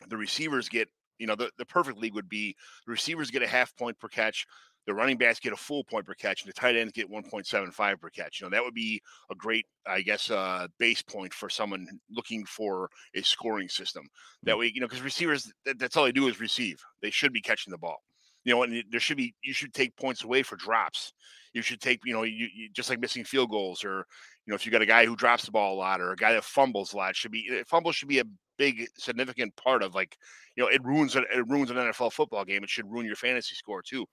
the 0.09 0.17
receivers 0.17 0.67
get, 0.67 0.89
you 1.17 1.27
know, 1.27 1.35
the, 1.35 1.49
the 1.57 1.65
perfect 1.65 1.97
league 1.97 2.13
would 2.15 2.27
be 2.27 2.57
the 2.85 2.91
receivers 2.91 3.31
get 3.31 3.41
a 3.41 3.47
half 3.47 3.73
point 3.77 3.97
per 3.99 4.09
catch, 4.09 4.45
the 4.85 4.93
running 4.93 5.17
backs 5.17 5.39
get 5.39 5.53
a 5.53 5.57
full 5.57 5.83
point 5.83 6.05
per 6.05 6.13
catch, 6.13 6.43
and 6.43 6.49
the 6.49 6.53
tight 6.53 6.75
ends 6.75 6.93
get 6.93 7.09
1.75 7.09 7.99
per 7.99 8.09
catch. 8.09 8.39
You 8.39 8.45
know, 8.45 8.51
that 8.51 8.63
would 8.63 8.73
be 8.73 9.01
a 9.31 9.35
great, 9.35 9.65
I 9.87 10.01
guess, 10.01 10.29
uh, 10.29 10.67
base 10.77 11.01
point 11.01 11.33
for 11.33 11.49
someone 11.49 11.87
looking 12.11 12.45
for 12.45 12.89
a 13.15 13.21
scoring 13.21 13.69
system. 13.69 14.05
That 14.43 14.55
mm. 14.55 14.59
way, 14.59 14.71
you 14.73 14.81
know, 14.81 14.87
because 14.87 15.01
receivers, 15.01 15.51
that, 15.65 15.79
that's 15.79 15.95
all 15.95 16.05
they 16.05 16.11
do 16.11 16.27
is 16.27 16.39
receive. 16.39 16.81
They 17.01 17.11
should 17.11 17.33
be 17.33 17.41
catching 17.41 17.71
the 17.71 17.77
ball. 17.77 18.01
You 18.43 18.53
know, 18.53 18.63
and 18.63 18.83
there 18.91 18.99
should 18.99 19.15
be, 19.15 19.33
you 19.41 19.53
should 19.53 19.73
take 19.73 19.95
points 19.95 20.25
away 20.25 20.43
for 20.43 20.57
drops. 20.57 21.13
You 21.53 21.61
should 21.61 21.79
take, 21.79 22.01
you 22.03 22.13
know, 22.13 22.23
you, 22.23 22.49
you 22.53 22.69
just 22.73 22.89
like 22.89 22.99
missing 22.99 23.23
field 23.23 23.51
goals 23.51 23.85
or, 23.85 24.05
you 24.45 24.51
know, 24.51 24.55
if 24.55 24.65
you 24.65 24.71
got 24.71 24.81
a 24.81 24.85
guy 24.85 25.05
who 25.05 25.15
drops 25.15 25.45
the 25.45 25.51
ball 25.51 25.75
a 25.75 25.77
lot 25.77 26.01
or 26.01 26.11
a 26.11 26.15
guy 26.17 26.33
that 26.33 26.43
fumbles 26.43 26.91
a 26.91 26.97
lot, 26.97 27.15
should 27.15 27.31
be, 27.31 27.63
fumble 27.65 27.93
should 27.93 28.09
be 28.09 28.19
a 28.19 28.25
big 28.57 28.87
significant 28.97 29.55
part 29.55 29.81
of 29.81 29.95
like, 29.95 30.17
you 30.55 30.63
know, 30.63 30.69
it 30.69 30.83
ruins 30.83 31.15
it 31.15 31.47
ruins 31.47 31.71
an 31.71 31.77
NFL 31.77 32.11
football 32.11 32.43
game. 32.43 32.63
It 32.63 32.69
should 32.69 32.91
ruin 32.91 33.05
your 33.05 33.15
fantasy 33.15 33.55
score 33.55 33.81
too. 33.81 34.05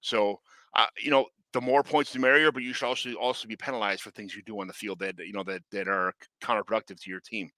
So, 0.00 0.40
uh, 0.74 0.86
you 1.02 1.10
know, 1.10 1.26
the 1.52 1.60
more 1.60 1.82
points 1.82 2.12
the 2.12 2.18
merrier, 2.18 2.52
but 2.52 2.62
you 2.62 2.72
should 2.72 2.86
also 2.86 3.14
also 3.14 3.48
be 3.48 3.56
penalized 3.56 4.02
for 4.02 4.10
things 4.10 4.34
you 4.34 4.42
do 4.42 4.60
on 4.60 4.66
the 4.66 4.72
field 4.72 4.98
that 5.00 5.18
you 5.18 5.32
know 5.32 5.42
that 5.44 5.62
that 5.72 5.88
are 5.88 6.12
counterproductive 6.42 7.00
to 7.00 7.10
your 7.10 7.20
team. 7.20 7.50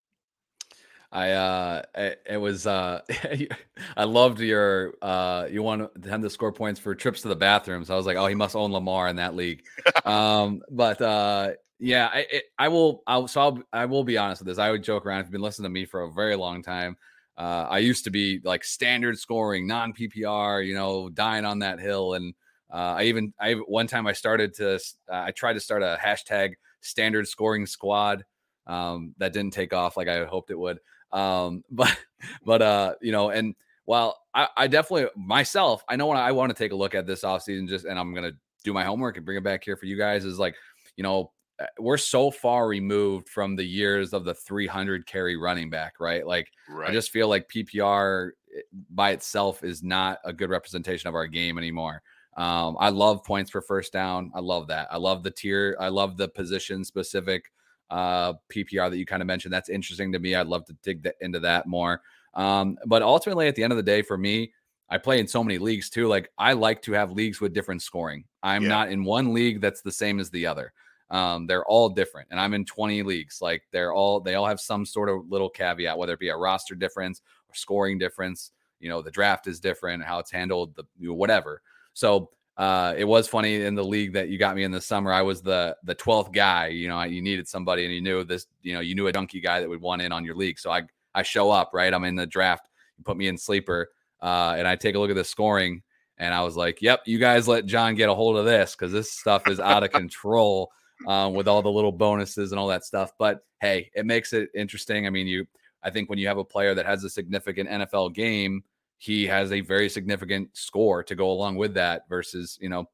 I 1.12 1.32
uh 1.32 1.82
it, 2.26 2.36
was 2.41 2.66
uh 2.66 3.01
I 3.97 4.05
loved 4.05 4.38
your 4.41 4.95
uh 5.03 5.49
you 5.51 5.62
want 5.62 5.91
tend 6.03 6.22
to 6.22 6.30
score 6.30 6.53
points 6.53 6.78
for 6.78 6.95
trips 6.95 7.22
to 7.22 7.28
the 7.28 7.36
bathroom. 7.36 7.84
So 7.84 7.95
I 7.95 7.97
was 7.97 8.07
like, 8.07 8.16
oh, 8.16 8.26
he 8.26 8.36
must 8.36 8.55
own 8.55 8.70
Lamar 8.72 9.09
in 9.09 9.16
that 9.16 9.34
league. 9.34 9.64
um, 10.05 10.62
but 10.70 11.01
uh 11.01 11.53
yeah, 11.80 12.11
I 12.12 12.26
it, 12.30 12.45
I 12.59 12.68
will 12.68 13.03
I'll 13.07 13.26
so 13.26 13.41
I'll, 13.41 13.62
I 13.72 13.86
will 13.86 14.05
be 14.05 14.18
honest 14.18 14.41
with 14.41 14.47
this. 14.47 14.59
I 14.59 14.70
would 14.70 14.84
joke 14.84 15.05
around 15.05 15.20
if 15.20 15.26
you've 15.26 15.32
been 15.32 15.41
listening 15.41 15.64
to 15.64 15.70
me 15.70 15.84
for 15.84 16.03
a 16.03 16.12
very 16.12 16.36
long 16.36 16.62
time. 16.62 16.97
Uh, 17.41 17.66
I 17.70 17.78
used 17.78 18.05
to 18.05 18.11
be 18.11 18.38
like 18.45 18.62
standard 18.64 19.18
scoring, 19.18 19.66
non 19.66 19.95
PPR, 19.95 20.66
you 20.66 20.74
know, 20.74 21.09
dying 21.09 21.47
on 21.47 21.61
that 21.61 21.80
hill. 21.80 22.12
And 22.12 22.34
uh, 22.70 22.97
I 22.99 23.05
even, 23.05 23.32
I 23.41 23.55
one 23.55 23.86
time 23.86 24.07
I 24.07 24.12
started 24.12 24.53
to, 24.57 24.74
uh, 24.74 24.78
I 25.09 25.30
tried 25.30 25.55
to 25.55 25.61
start 25.61 25.82
a 25.82 25.99
hashtag 25.99 26.53
standard 26.82 27.26
scoring 27.26 27.64
squad. 27.64 28.26
Um, 28.66 29.14
that 29.16 29.32
didn't 29.32 29.55
take 29.55 29.72
off 29.72 29.97
like 29.97 30.07
I 30.07 30.26
hoped 30.26 30.51
it 30.51 30.59
would. 30.59 30.80
Um, 31.12 31.64
but, 31.70 31.97
but, 32.45 32.61
uh, 32.61 32.95
you 33.01 33.11
know, 33.11 33.30
and 33.30 33.55
while 33.86 34.18
I, 34.34 34.49
I 34.55 34.66
definitely 34.66 35.09
myself, 35.16 35.82
I 35.88 35.97
know 35.97 36.09
when 36.09 36.18
I 36.18 36.32
want 36.32 36.51
to 36.51 36.55
take 36.55 36.72
a 36.72 36.76
look 36.76 36.95
at 36.95 37.07
this 37.07 37.22
offseason, 37.22 37.66
just, 37.66 37.86
and 37.86 37.99
I'm 37.99 38.12
going 38.12 38.30
to 38.30 38.36
do 38.64 38.74
my 38.74 38.84
homework 38.84 39.16
and 39.16 39.24
bring 39.24 39.38
it 39.38 39.45
back 39.45 39.64
here 39.64 39.78
for 39.78 39.86
you 39.86 39.97
guys 39.97 40.26
is 40.26 40.38
like, 40.38 40.57
you 40.95 41.03
know, 41.03 41.32
we're 41.78 41.96
so 41.96 42.30
far 42.30 42.68
removed 42.68 43.28
from 43.28 43.56
the 43.56 43.64
years 43.64 44.12
of 44.12 44.24
the 44.24 44.34
300 44.34 45.06
carry 45.06 45.36
running 45.36 45.70
back, 45.70 45.94
right? 46.00 46.26
Like, 46.26 46.48
right. 46.68 46.90
I 46.90 46.92
just 46.92 47.11
feel 47.11 47.28
like 47.28 47.48
PPR 47.48 48.30
eh, 48.56 48.61
by 48.90 49.11
itself 49.11 49.62
is 49.64 49.82
not 49.82 50.18
a 50.24 50.32
good 50.32 50.50
representation 50.50 51.08
of 51.08 51.14
our 51.14 51.26
game 51.26 51.58
anymore. 51.58 52.02
Um, 52.36 52.76
I 52.80 52.90
love 52.90 53.24
points 53.24 53.50
for 53.50 53.61
first 53.61 53.92
down. 53.92 54.30
I 54.34 54.40
love 54.40 54.68
that. 54.68 54.88
I 54.90 54.96
love 54.96 55.22
the 55.22 55.30
tier. 55.30 55.76
I 55.80 55.88
love 55.88 56.16
the 56.16 56.28
position 56.28 56.84
specific 56.84 57.44
uh, 57.90 58.34
PPR 58.54 58.90
that 58.90 58.98
you 58.98 59.06
kind 59.06 59.22
of 59.22 59.26
mentioned. 59.26 59.52
That's 59.52 59.68
interesting 59.68 60.12
to 60.12 60.18
me. 60.18 60.34
I'd 60.34 60.46
love 60.46 60.64
to 60.66 60.76
dig 60.82 61.02
the, 61.02 61.14
into 61.20 61.40
that 61.40 61.66
more. 61.66 62.02
Um, 62.34 62.78
but 62.86 63.02
ultimately, 63.02 63.48
at 63.48 63.56
the 63.56 63.64
end 63.64 63.72
of 63.72 63.76
the 63.76 63.82
day, 63.82 64.02
for 64.02 64.16
me, 64.16 64.52
I 64.88 64.98
play 64.98 65.20
in 65.20 65.28
so 65.28 65.42
many 65.42 65.58
leagues 65.58 65.90
too. 65.90 66.08
Like 66.08 66.30
I 66.38 66.52
like 66.52 66.82
to 66.82 66.92
have 66.92 67.12
leagues 67.12 67.40
with 67.40 67.52
different 67.52 67.82
scoring. 67.82 68.24
I'm 68.42 68.62
yeah. 68.62 68.68
not 68.68 68.90
in 68.90 69.04
one 69.04 69.32
league 69.32 69.61
that's 69.61 69.82
the 69.82 69.92
same 69.92 70.18
as 70.18 70.30
the 70.30 70.46
other. 70.46 70.72
Um, 71.11 71.46
they're 71.46 71.64
all 71.64 71.88
different, 71.88 72.28
and 72.30 72.38
I'm 72.38 72.54
in 72.54 72.64
20 72.64 73.02
leagues. 73.02 73.40
Like 73.42 73.62
they're 73.72 73.92
all 73.92 74.20
they 74.20 74.36
all 74.36 74.46
have 74.46 74.61
some 74.61 74.86
sort 74.86 75.08
of 75.08 75.28
little 75.28 75.50
caveat, 75.50 75.98
whether 75.98 76.12
it 76.12 76.20
be 76.20 76.28
a 76.28 76.36
roster 76.36 76.74
difference 76.74 77.20
or 77.48 77.54
scoring 77.54 77.98
difference. 77.98 78.52
You 78.78 78.88
know, 78.88 79.02
the 79.02 79.11
draft 79.11 79.46
is 79.46 79.61
different, 79.61 80.04
how 80.04 80.20
it's 80.20 80.30
handled, 80.30 80.74
the 80.76 80.84
you 80.98 81.08
know, 81.08 81.14
whatever. 81.14 81.62
So 81.94 82.30
uh, 82.56 82.94
it 82.96 83.04
was 83.04 83.26
funny 83.26 83.62
in 83.62 83.74
the 83.74 83.82
league 83.82 84.12
that 84.12 84.28
you 84.28 84.38
got 84.38 84.54
me 84.54 84.64
in 84.64 84.70
the 84.70 84.80
summer. 84.80 85.12
I 85.12 85.22
was 85.22 85.42
the 85.42 85.76
the 85.82 85.94
12th 85.94 86.32
guy. 86.32 86.68
You 86.68 86.88
know, 86.88 87.02
you 87.02 87.22
needed 87.22 87.48
somebody, 87.48 87.84
and 87.84 87.94
you 87.94 88.00
knew 88.00 88.22
this. 88.22 88.46
You 88.62 88.74
know, 88.74 88.80
you 88.80 88.94
knew 88.94 89.06
a 89.06 89.12
donkey 89.12 89.40
guy 89.40 89.61
that 89.61 89.68
would 89.68 89.80
want 89.80 90.02
in 90.02 90.12
on 90.12 90.24
your 90.24 90.36
league. 90.36 90.58
So 90.58 90.70
I 90.70 90.82
I 91.14 91.22
show 91.22 91.50
up 91.50 91.70
right. 91.72 91.92
I'm 91.92 92.04
in 92.04 92.16
the 92.16 92.26
draft. 92.26 92.68
You 92.98 93.04
put 93.04 93.16
me 93.16 93.28
in 93.28 93.38
sleeper, 93.38 93.90
uh, 94.20 94.54
and 94.58 94.68
I 94.68 94.76
take 94.76 94.94
a 94.94 94.98
look 94.98 95.11
at 95.11 95.16
the 95.16 95.24
scoring, 95.24 95.82
and 96.18 96.34
I 96.34 96.42
was 96.42 96.54
like, 96.56 96.82
"Yep, 96.82 97.04
you 97.06 97.18
guys 97.18 97.48
let 97.48 97.66
John 97.66 97.94
get 97.94 98.11
a 98.11 98.14
hold 98.14 98.36
of 98.36 98.44
this 98.44 98.76
because 98.76 98.92
this 98.92 99.11
stuff 99.11 99.48
is 99.48 99.58
out 99.58 99.82
of 99.82 99.90
control." 99.90 100.70
Um, 101.07 101.34
with 101.34 101.48
all 101.48 101.62
the 101.62 101.70
little 101.70 101.92
bonuses 101.92 102.53
and 102.53 102.59
all 102.59 102.68
that 102.68 102.84
stuff. 102.84 103.12
But 103.18 103.40
hey, 103.61 103.90
it 103.94 104.07
makes 104.07 104.32
it 104.32 104.51
interesting. 104.55 105.07
I 105.07 105.11
mean, 105.11 105.26
you, 105.26 105.46
I 105.82 105.90
think 105.90 106.11
when 106.11 106.18
you 106.18 106.28
have 106.28 106.38
a 106.38 106.44
player 106.44 106.74
that 106.74 106.86
has 106.86 107.05
a 107.05 107.11
significant 107.11 107.68
NFL 107.68 108.14
game, 108.14 108.64
he 108.98 109.26
has 109.26 109.53
a 109.53 109.61
very 109.61 109.88
significant 109.88 110.51
score 110.53 111.03
to 111.05 111.14
go 111.14 111.30
along 111.30 111.57
with 111.57 111.74
that 111.74 112.09
versus, 112.09 112.59
you 112.61 112.68
know, 112.68 112.88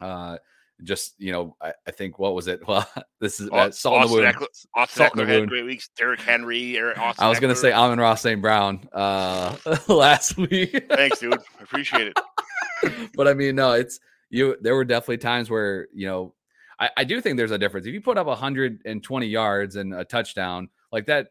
uh, 0.00 0.36
just 0.84 1.14
you 1.18 1.32
know, 1.32 1.56
I, 1.60 1.72
I 1.86 1.90
think 1.90 2.18
what 2.18 2.34
was 2.34 2.48
it? 2.48 2.60
Well, 2.68 2.88
this 3.20 3.40
is 3.40 3.48
uh, 3.50 3.70
salt 3.70 4.02
Austin 4.02 4.18
in 4.18 4.24
the 4.24 4.38
wound. 4.38 4.48
Austin 4.74 5.10
salt 5.14 5.28
had 5.28 5.48
great 5.48 5.64
weeks. 5.64 5.90
Derrick 5.96 6.20
Henry. 6.20 6.76
Eric, 6.76 6.98
I 7.18 7.28
was 7.28 7.38
going 7.38 7.54
to 7.54 7.60
say 7.60 7.72
Amon 7.72 7.98
Ross, 7.98 8.22
St. 8.22 8.40
Brown 8.40 8.88
uh, 8.92 9.56
last 9.88 10.36
week. 10.36 10.86
Thanks, 10.90 11.18
dude. 11.18 11.38
Appreciate 11.60 12.08
it. 12.08 13.10
but 13.14 13.28
I 13.28 13.34
mean, 13.34 13.54
no, 13.54 13.72
it's 13.72 14.00
you. 14.30 14.56
There 14.60 14.74
were 14.74 14.84
definitely 14.84 15.18
times 15.18 15.50
where 15.50 15.88
you 15.94 16.06
know 16.06 16.34
I, 16.78 16.90
I 16.98 17.04
do 17.04 17.20
think 17.20 17.36
there's 17.36 17.50
a 17.50 17.58
difference. 17.58 17.86
If 17.86 17.94
you 17.94 18.00
put 18.00 18.18
up 18.18 18.26
120 18.26 19.26
yards 19.26 19.76
and 19.76 19.94
a 19.94 20.04
touchdown 20.04 20.68
like 20.90 21.06
that, 21.06 21.28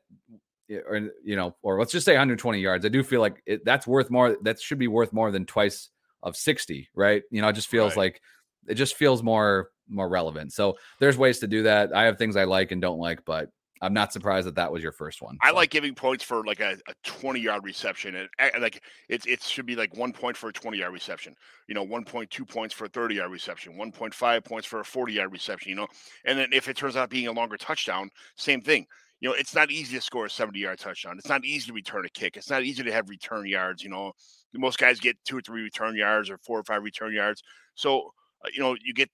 eh, 0.69 0.79
or 0.87 1.09
you 1.23 1.35
know, 1.35 1.55
or 1.61 1.79
let's 1.79 1.91
just 1.91 2.05
say 2.05 2.13
120 2.13 2.59
yards. 2.59 2.85
I 2.85 2.89
do 2.89 3.03
feel 3.03 3.21
like 3.21 3.41
it, 3.45 3.65
that's 3.65 3.87
worth 3.87 4.09
more. 4.09 4.37
That 4.41 4.59
should 4.59 4.79
be 4.79 4.87
worth 4.87 5.13
more 5.13 5.31
than 5.31 5.45
twice 5.45 5.89
of 6.23 6.35
60, 6.35 6.89
right? 6.95 7.23
You 7.31 7.41
know, 7.41 7.47
it 7.49 7.53
just 7.53 7.67
feels 7.67 7.91
right. 7.91 8.03
like 8.03 8.21
it 8.67 8.75
just 8.75 8.95
feels 8.95 9.23
more 9.23 9.69
more 9.87 10.07
relevant. 10.07 10.53
So 10.53 10.77
there's 10.99 11.17
ways 11.17 11.39
to 11.39 11.47
do 11.47 11.63
that. 11.63 11.95
I 11.95 12.03
have 12.03 12.17
things 12.17 12.35
I 12.35 12.45
like 12.45 12.71
and 12.71 12.81
don't 12.81 12.99
like, 12.99 13.25
but 13.25 13.49
I'm 13.81 13.93
not 13.93 14.13
surprised 14.13 14.45
that 14.47 14.55
that 14.55 14.71
was 14.71 14.83
your 14.83 14.91
first 14.91 15.21
one. 15.21 15.37
So. 15.41 15.49
I 15.49 15.51
like 15.51 15.71
giving 15.71 15.95
points 15.95 16.23
for 16.23 16.45
like 16.45 16.59
a, 16.59 16.77
a 16.87 16.93
20 17.03 17.39
yard 17.39 17.63
reception, 17.63 18.15
and, 18.15 18.29
and 18.37 18.61
like 18.61 18.81
it 19.09 19.25
it 19.25 19.41
should 19.41 19.65
be 19.65 19.75
like 19.75 19.95
one 19.97 20.13
point 20.13 20.37
for 20.37 20.49
a 20.49 20.53
20 20.53 20.77
yard 20.77 20.93
reception. 20.93 21.35
You 21.67 21.75
know, 21.75 21.85
1.2 21.85 22.47
points 22.47 22.73
for 22.73 22.85
a 22.85 22.89
30 22.89 23.15
yard 23.15 23.31
reception, 23.31 23.73
1.5 23.73 24.45
points 24.45 24.67
for 24.67 24.81
a 24.81 24.85
40 24.85 25.13
yard 25.13 25.31
reception. 25.31 25.69
You 25.69 25.75
know, 25.75 25.87
and 26.25 26.37
then 26.37 26.49
if 26.53 26.67
it 26.67 26.77
turns 26.77 26.95
out 26.95 27.09
being 27.09 27.27
a 27.27 27.31
longer 27.31 27.57
touchdown, 27.57 28.09
same 28.35 28.61
thing. 28.61 28.85
You 29.19 29.29
know, 29.29 29.35
it's 29.35 29.53
not 29.53 29.69
easy 29.69 29.95
to 29.95 30.01
score 30.01 30.25
a 30.25 30.29
70 30.29 30.59
yard 30.59 30.79
touchdown. 30.79 31.17
It's 31.17 31.29
not 31.29 31.45
easy 31.45 31.67
to 31.67 31.73
return 31.73 32.05
a 32.05 32.09
kick. 32.09 32.37
It's 32.37 32.49
not 32.49 32.63
easy 32.63 32.83
to 32.83 32.91
have 32.91 33.09
return 33.09 33.47
yards. 33.47 33.83
You 33.83 33.89
know, 33.89 34.13
most 34.53 34.79
guys 34.79 34.99
get 34.99 35.15
two 35.25 35.37
or 35.37 35.41
three 35.41 35.61
return 35.61 35.95
yards 35.95 36.29
or 36.29 36.37
four 36.39 36.59
or 36.59 36.63
five 36.63 36.83
return 36.83 37.13
yards. 37.13 37.43
So, 37.75 38.11
uh, 38.43 38.49
you 38.53 38.61
know, 38.61 38.75
you 38.83 38.93
get 38.93 39.09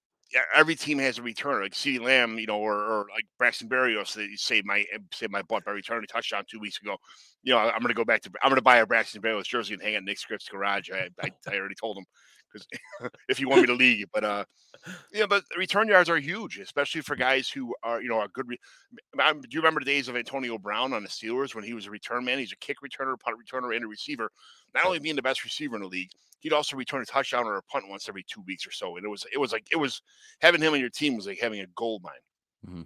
every 0.53 0.75
team 0.75 0.99
has 0.99 1.17
a 1.17 1.21
returner, 1.21 1.61
like 1.61 1.73
CeeDee 1.73 2.01
Lamb, 2.01 2.37
you 2.39 2.47
know, 2.47 2.59
or, 2.59 2.75
or 2.75 3.05
like 3.13 3.25
Braxton 3.37 3.69
Berrios 3.69 4.17
saved 4.37 4.65
my 4.65 4.85
eh, 4.93 4.97
saved 5.13 5.31
my 5.31 5.41
butt 5.43 5.65
by 5.65 5.71
returning 5.71 6.03
a 6.03 6.07
touchdown 6.07 6.43
two 6.49 6.59
weeks 6.59 6.79
ago. 6.81 6.97
You 7.43 7.53
know, 7.53 7.59
I'm 7.59 7.79
going 7.79 7.87
to 7.87 7.93
go 7.93 8.05
back 8.05 8.21
to 8.23 8.31
I'm 8.41 8.49
going 8.49 8.57
to 8.57 8.61
buy 8.61 8.77
a 8.77 8.85
Braxton 8.85 9.21
Berrios 9.21 9.45
jersey 9.45 9.73
and 9.73 9.83
hang 9.83 9.93
it 9.93 9.97
in 9.97 10.05
Nick 10.05 10.19
Scripps' 10.19 10.49
garage. 10.49 10.89
I, 10.91 11.09
I, 11.21 11.29
I 11.47 11.55
already 11.55 11.75
told 11.75 11.97
him 11.97 12.05
because 12.51 12.67
if 13.29 13.39
you 13.39 13.49
want 13.49 13.61
me 13.61 13.67
to 13.67 13.73
leave, 13.73 14.07
but 14.13 14.23
uh, 14.23 14.45
yeah, 15.13 15.25
but 15.25 15.43
return 15.57 15.87
yards 15.87 16.09
are 16.09 16.17
huge, 16.17 16.59
especially 16.59 17.01
for 17.01 17.15
guys 17.15 17.49
who 17.49 17.75
are 17.83 18.01
you 18.01 18.09
know 18.09 18.19
are 18.19 18.27
good. 18.29 18.47
Re- 18.47 18.59
do 19.15 19.47
you 19.49 19.59
remember 19.59 19.81
the 19.81 19.85
days 19.85 20.07
of 20.07 20.15
Antonio 20.15 20.57
Brown 20.57 20.93
on 20.93 21.03
the 21.03 21.09
Steelers 21.09 21.55
when 21.55 21.63
he 21.63 21.73
was 21.73 21.87
a 21.87 21.91
return 21.91 22.25
man? 22.25 22.39
He's 22.39 22.51
a 22.51 22.57
kick 22.57 22.77
returner, 22.83 23.19
punt 23.19 23.37
returner, 23.37 23.75
and 23.75 23.83
a 23.83 23.87
receiver. 23.87 24.31
Not 24.73 24.85
only 24.85 24.99
being 24.99 25.15
the 25.15 25.21
best 25.21 25.43
receiver 25.43 25.75
in 25.75 25.81
the 25.81 25.87
league, 25.87 26.11
he'd 26.39 26.53
also 26.53 26.75
return 26.75 27.01
a 27.01 27.05
touchdown 27.05 27.45
or 27.45 27.57
a 27.57 27.63
punt 27.63 27.85
once 27.89 28.07
every 28.07 28.23
two 28.23 28.41
weeks 28.41 28.65
or 28.65 28.71
so. 28.71 28.97
And 28.97 29.05
it 29.05 29.09
was 29.09 29.25
it 29.31 29.39
was 29.39 29.51
like 29.51 29.65
it 29.71 29.77
was 29.77 30.01
having 30.39 30.61
him 30.61 30.73
on 30.73 30.79
your 30.79 30.89
team 30.89 31.15
was 31.15 31.27
like 31.27 31.39
having 31.39 31.61
a 31.61 31.67
gold 31.75 32.03
mine. 32.03 32.13
Mm-hmm. 32.67 32.81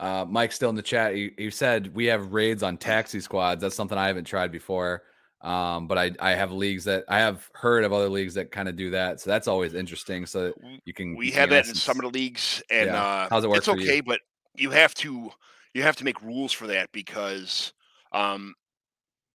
Uh, 0.00 0.24
Mike, 0.28 0.52
still 0.52 0.70
in 0.70 0.76
the 0.76 0.82
chat, 0.82 1.16
you, 1.16 1.32
you 1.38 1.50
said 1.50 1.94
we 1.94 2.06
have 2.06 2.32
raids 2.32 2.62
on 2.62 2.76
taxi 2.76 3.20
squads. 3.20 3.60
That's 3.60 3.76
something 3.76 3.96
I 3.96 4.08
haven't 4.08 4.24
tried 4.24 4.50
before. 4.50 5.02
Um, 5.44 5.88
but 5.88 5.98
I, 5.98 6.10
I 6.20 6.30
have 6.30 6.52
leagues 6.52 6.84
that 6.84 7.04
I 7.06 7.18
have 7.18 7.50
heard 7.52 7.84
of 7.84 7.92
other 7.92 8.08
leagues 8.08 8.32
that 8.32 8.50
kind 8.50 8.66
of 8.66 8.76
do 8.76 8.92
that. 8.92 9.20
So 9.20 9.28
that's 9.28 9.46
always 9.46 9.74
interesting. 9.74 10.24
So 10.24 10.54
you 10.86 10.94
can, 10.94 11.14
we 11.14 11.26
you 11.26 11.32
have 11.32 11.50
that 11.50 11.68
in 11.68 11.74
some 11.74 11.98
of 11.98 12.02
the 12.02 12.18
leagues 12.18 12.62
and, 12.70 12.86
yeah. 12.86 13.04
uh, 13.04 13.28
how's 13.28 13.44
it 13.44 13.50
work? 13.50 13.58
It's 13.58 13.68
okay, 13.68 13.96
you? 13.96 14.02
but 14.02 14.20
you 14.56 14.70
have 14.70 14.94
to, 14.94 15.30
you 15.74 15.82
have 15.82 15.96
to 15.96 16.04
make 16.04 16.22
rules 16.22 16.50
for 16.50 16.66
that 16.68 16.90
because, 16.92 17.74
um, 18.12 18.54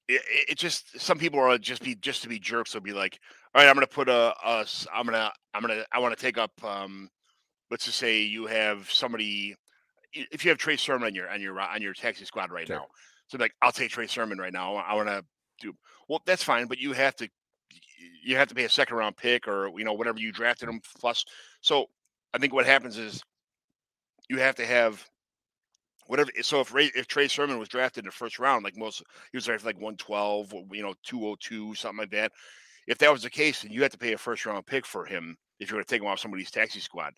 it, 0.08 0.22
it, 0.50 0.58
just, 0.58 1.00
some 1.00 1.20
people 1.20 1.40
are 1.40 1.60
just 1.60 1.84
be, 1.84 1.94
just 1.94 2.24
to 2.24 2.28
be 2.28 2.40
jerks. 2.40 2.74
They'll 2.74 2.82
be 2.82 2.92
like, 2.92 3.20
all 3.54 3.62
right, 3.62 3.70
I'm 3.70 3.76
going 3.76 3.86
to 3.86 3.94
put 3.94 4.10
a, 4.10 4.34
a, 4.44 4.66
I'm 4.92 5.06
going 5.06 5.14
to, 5.14 5.32
I'm 5.54 5.62
going 5.62 5.78
to, 5.78 5.86
I 5.92 6.00
want 6.00 6.18
to 6.18 6.20
take 6.20 6.40
up, 6.40 6.52
um, 6.64 7.08
let's 7.70 7.86
just 7.86 8.00
say 8.00 8.22
you 8.22 8.48
have 8.48 8.90
somebody, 8.90 9.56
if 10.12 10.44
you 10.44 10.50
have 10.50 10.58
Trey 10.58 10.76
Sermon 10.76 11.06
on 11.06 11.14
your, 11.14 11.30
on 11.30 11.40
your, 11.40 11.60
on 11.60 11.84
your 11.84 11.94
taxi 11.94 12.26
squad 12.26 12.50
right 12.50 12.66
sure. 12.66 12.78
now. 12.78 12.86
So 13.28 13.38
like, 13.38 13.54
I'll 13.62 13.72
take 13.72 13.92
Trey 13.92 14.08
Sermon 14.08 14.40
right 14.40 14.52
now. 14.52 14.76
I 14.76 14.96
want 14.96 15.08
to 15.10 15.24
do 15.60 15.74
well. 16.08 16.22
That's 16.26 16.44
fine, 16.44 16.68
but 16.68 16.80
you 16.80 16.94
have 16.94 17.16
to 17.18 17.30
you 18.24 18.36
have 18.36 18.48
to 18.48 18.56
pay 18.56 18.66
a 18.66 18.70
second 18.70 18.98
round 18.98 19.18
pick 19.18 19.48
or 19.48 19.72
you 19.78 19.84
know 19.84 19.94
whatever 19.94 20.20
you 20.20 20.32
drafted 20.32 20.70
him 20.70 20.82
plus. 21.00 21.26
So 21.62 21.88
I 22.34 22.38
think 22.38 22.54
what 22.54 22.66
happens 22.66 22.98
is 22.98 23.22
you 24.30 24.38
have 24.40 24.56
to 24.56 24.66
have 24.66 25.06
whatever. 26.08 26.32
So 26.42 26.62
if 26.62 26.74
Ray, 26.74 26.92
if 26.96 27.08
Trey 27.08 27.28
Sermon 27.28 27.60
was 27.60 27.70
drafted 27.70 28.04
in 28.04 28.08
the 28.08 28.12
first 28.12 28.40
round, 28.40 28.64
like 28.64 28.78
most, 28.78 29.04
he 29.32 29.38
was 29.38 29.46
drafted 29.46 29.66
like 29.66 29.82
one 29.82 29.98
twelve, 29.98 30.54
you 30.72 30.84
know, 30.84 30.94
two 31.04 31.26
oh 31.26 31.36
two, 31.40 31.76
something 31.76 32.00
like 32.00 32.12
that. 32.12 32.32
If 32.88 32.98
that 33.00 33.12
was 33.12 33.24
the 33.24 33.30
case, 33.30 33.62
then 33.62 33.72
you 33.72 33.84
have 33.84 33.92
to 33.92 33.98
pay 33.98 34.14
a 34.14 34.18
first 34.18 34.46
round 34.46 34.66
pick 34.66 34.86
for 34.86 35.06
him 35.06 35.38
if 35.60 35.70
you're 35.70 35.78
going 35.78 35.86
to 35.86 35.90
take 35.90 36.02
him 36.02 36.08
off 36.08 36.20
somebody's 36.20 36.52
taxi 36.52 36.80
squad. 36.80 37.14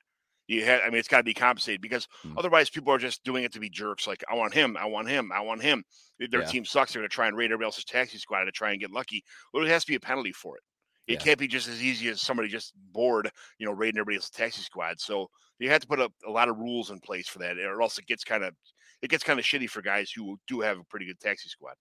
You 0.52 0.66
had, 0.66 0.82
I 0.82 0.90
mean, 0.90 1.00
it's 1.00 1.08
got 1.08 1.18
to 1.18 1.24
be 1.24 1.34
compensated 1.34 1.80
because 1.80 2.10
mm. 2.28 2.34
otherwise 2.38 2.70
people 2.70 2.92
are 2.92 2.98
just 2.98 3.24
doing 3.24 3.46
it 3.46 3.54
to 3.54 3.60
be 3.62 3.70
jerks. 3.70 4.06
Like, 4.06 4.22
I 4.30 4.36
want 4.36 4.54
him, 4.54 4.76
I 4.76 4.86
want 4.86 5.08
him, 5.08 5.32
I 5.32 5.40
want 5.40 5.62
him. 5.62 5.82
Their 6.20 6.42
yeah. 6.42 6.46
team 6.46 6.66
sucks. 6.66 6.92
They're 6.92 7.00
going 7.00 7.10
to 7.10 7.14
try 7.14 7.28
and 7.28 7.38
raid 7.38 7.46
everybody 7.46 7.68
else's 7.68 7.86
taxi 7.86 8.18
squad 8.18 8.44
to 8.44 8.52
try 8.52 8.72
and 8.72 8.80
get 8.82 8.92
lucky. 8.92 9.24
Well, 9.54 9.64
it 9.64 9.70
has 9.70 9.86
to 9.86 9.92
be 9.94 9.96
a 9.96 10.00
penalty 10.02 10.34
for 10.34 10.58
it. 10.58 10.64
It 11.08 11.14
yeah. 11.14 11.20
can't 11.20 11.40
be 11.40 11.48
just 11.48 11.70
as 11.70 11.82
easy 11.82 12.10
as 12.10 12.20
somebody 12.20 12.50
just 12.50 12.74
bored, 12.92 13.32
you 13.60 13.66
know, 13.66 13.72
raiding 13.72 13.98
everybody 13.98 14.18
else's 14.18 14.32
taxi 14.32 14.62
squad. 14.62 15.00
So 15.00 15.30
you 15.60 15.70
have 15.70 15.80
to 15.82 15.88
put 15.88 16.02
a, 16.02 16.10
a 16.28 16.30
lot 16.30 16.50
of 16.50 16.58
rules 16.58 16.92
in 16.92 17.00
place 17.00 17.30
for 17.30 17.40
that, 17.40 17.58
or 17.58 17.82
else 17.82 17.98
it 17.98 18.06
gets 18.06 18.26
kind 18.26 18.44
of 18.44 18.54
it 19.02 19.10
gets 19.10 19.24
kind 19.24 19.40
of 19.40 19.46
shitty 19.46 19.70
for 19.70 19.82
guys 19.82 20.12
who 20.12 20.38
do 20.50 20.60
have 20.60 20.80
a 20.80 20.84
pretty 20.84 21.06
good 21.06 21.20
taxi 21.22 21.48
squad. 21.48 21.76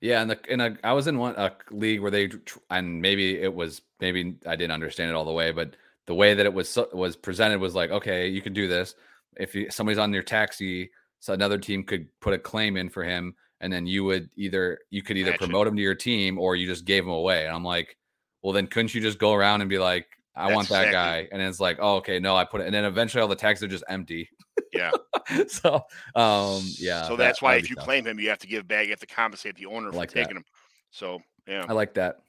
Yeah, 0.00 0.22
and 0.22 0.30
the 0.30 0.38
in 0.48 0.62
a 0.62 0.78
I 0.82 0.94
was 0.94 1.08
in 1.08 1.18
one 1.18 1.34
a 1.36 1.52
league 1.70 2.00
where 2.00 2.10
they 2.10 2.30
and 2.70 3.02
maybe 3.02 3.38
it 3.38 3.52
was 3.52 3.82
maybe 4.00 4.36
I 4.46 4.56
didn't 4.56 4.72
understand 4.72 5.10
it 5.10 5.14
all 5.14 5.26
the 5.26 5.32
way, 5.32 5.52
but 5.52 5.76
the 6.08 6.14
way 6.14 6.32
that 6.32 6.46
it 6.46 6.52
was 6.52 6.76
was 6.94 7.16
presented 7.16 7.60
was 7.60 7.74
like, 7.74 7.90
okay, 7.90 8.28
you 8.28 8.40
can 8.40 8.54
do 8.54 8.66
this. 8.66 8.94
If 9.36 9.54
you, 9.54 9.70
somebody's 9.70 9.98
on 9.98 10.10
your 10.10 10.22
taxi, 10.22 10.90
so 11.20 11.34
another 11.34 11.58
team 11.58 11.84
could 11.84 12.08
put 12.20 12.32
a 12.32 12.38
claim 12.38 12.78
in 12.78 12.88
for 12.88 13.04
him, 13.04 13.34
and 13.60 13.70
then 13.70 13.86
you 13.86 14.04
would 14.04 14.30
either 14.34 14.78
you 14.88 15.02
could 15.02 15.18
either 15.18 15.36
promote 15.36 15.66
him 15.66 15.76
to 15.76 15.82
your 15.82 15.94
team 15.94 16.38
or 16.38 16.56
you 16.56 16.66
just 16.66 16.86
gave 16.86 17.04
him 17.04 17.10
away. 17.10 17.44
And 17.44 17.54
I'm 17.54 17.62
like, 17.62 17.94
well, 18.42 18.54
then 18.54 18.66
couldn't 18.66 18.94
you 18.94 19.02
just 19.02 19.18
go 19.18 19.34
around 19.34 19.60
and 19.60 19.68
be 19.68 19.78
like, 19.78 20.06
I 20.34 20.44
That's 20.44 20.56
want 20.56 20.68
that 20.70 20.86
exactly. 20.86 21.24
guy? 21.24 21.28
And 21.30 21.42
it's 21.42 21.60
like, 21.60 21.76
oh, 21.78 21.96
okay, 21.96 22.18
no, 22.18 22.34
I 22.34 22.46
put 22.46 22.62
it, 22.62 22.64
and 22.64 22.74
then 22.74 22.86
eventually 22.86 23.20
all 23.20 23.28
the 23.28 23.36
tags 23.36 23.62
are 23.62 23.68
just 23.68 23.84
empty. 23.86 24.30
Yeah. 24.72 24.92
so, 25.48 25.74
um, 26.14 26.62
yeah. 26.78 27.06
So 27.06 27.16
that's 27.16 27.40
that, 27.40 27.44
why 27.44 27.56
if 27.56 27.68
you 27.68 27.76
tough. 27.76 27.84
claim 27.84 28.06
him, 28.06 28.18
you 28.18 28.30
have 28.30 28.38
to 28.38 28.46
give 28.46 28.66
back, 28.66 28.86
you 28.86 28.90
have 28.92 29.00
to 29.00 29.06
compensate 29.06 29.56
the 29.56 29.66
owner 29.66 29.92
for 29.92 29.98
like 29.98 30.08
taking 30.08 30.34
that. 30.34 30.40
him. 30.40 30.44
So 30.90 31.20
yeah, 31.46 31.66
I 31.68 31.74
like 31.74 31.92
that. 31.94 32.20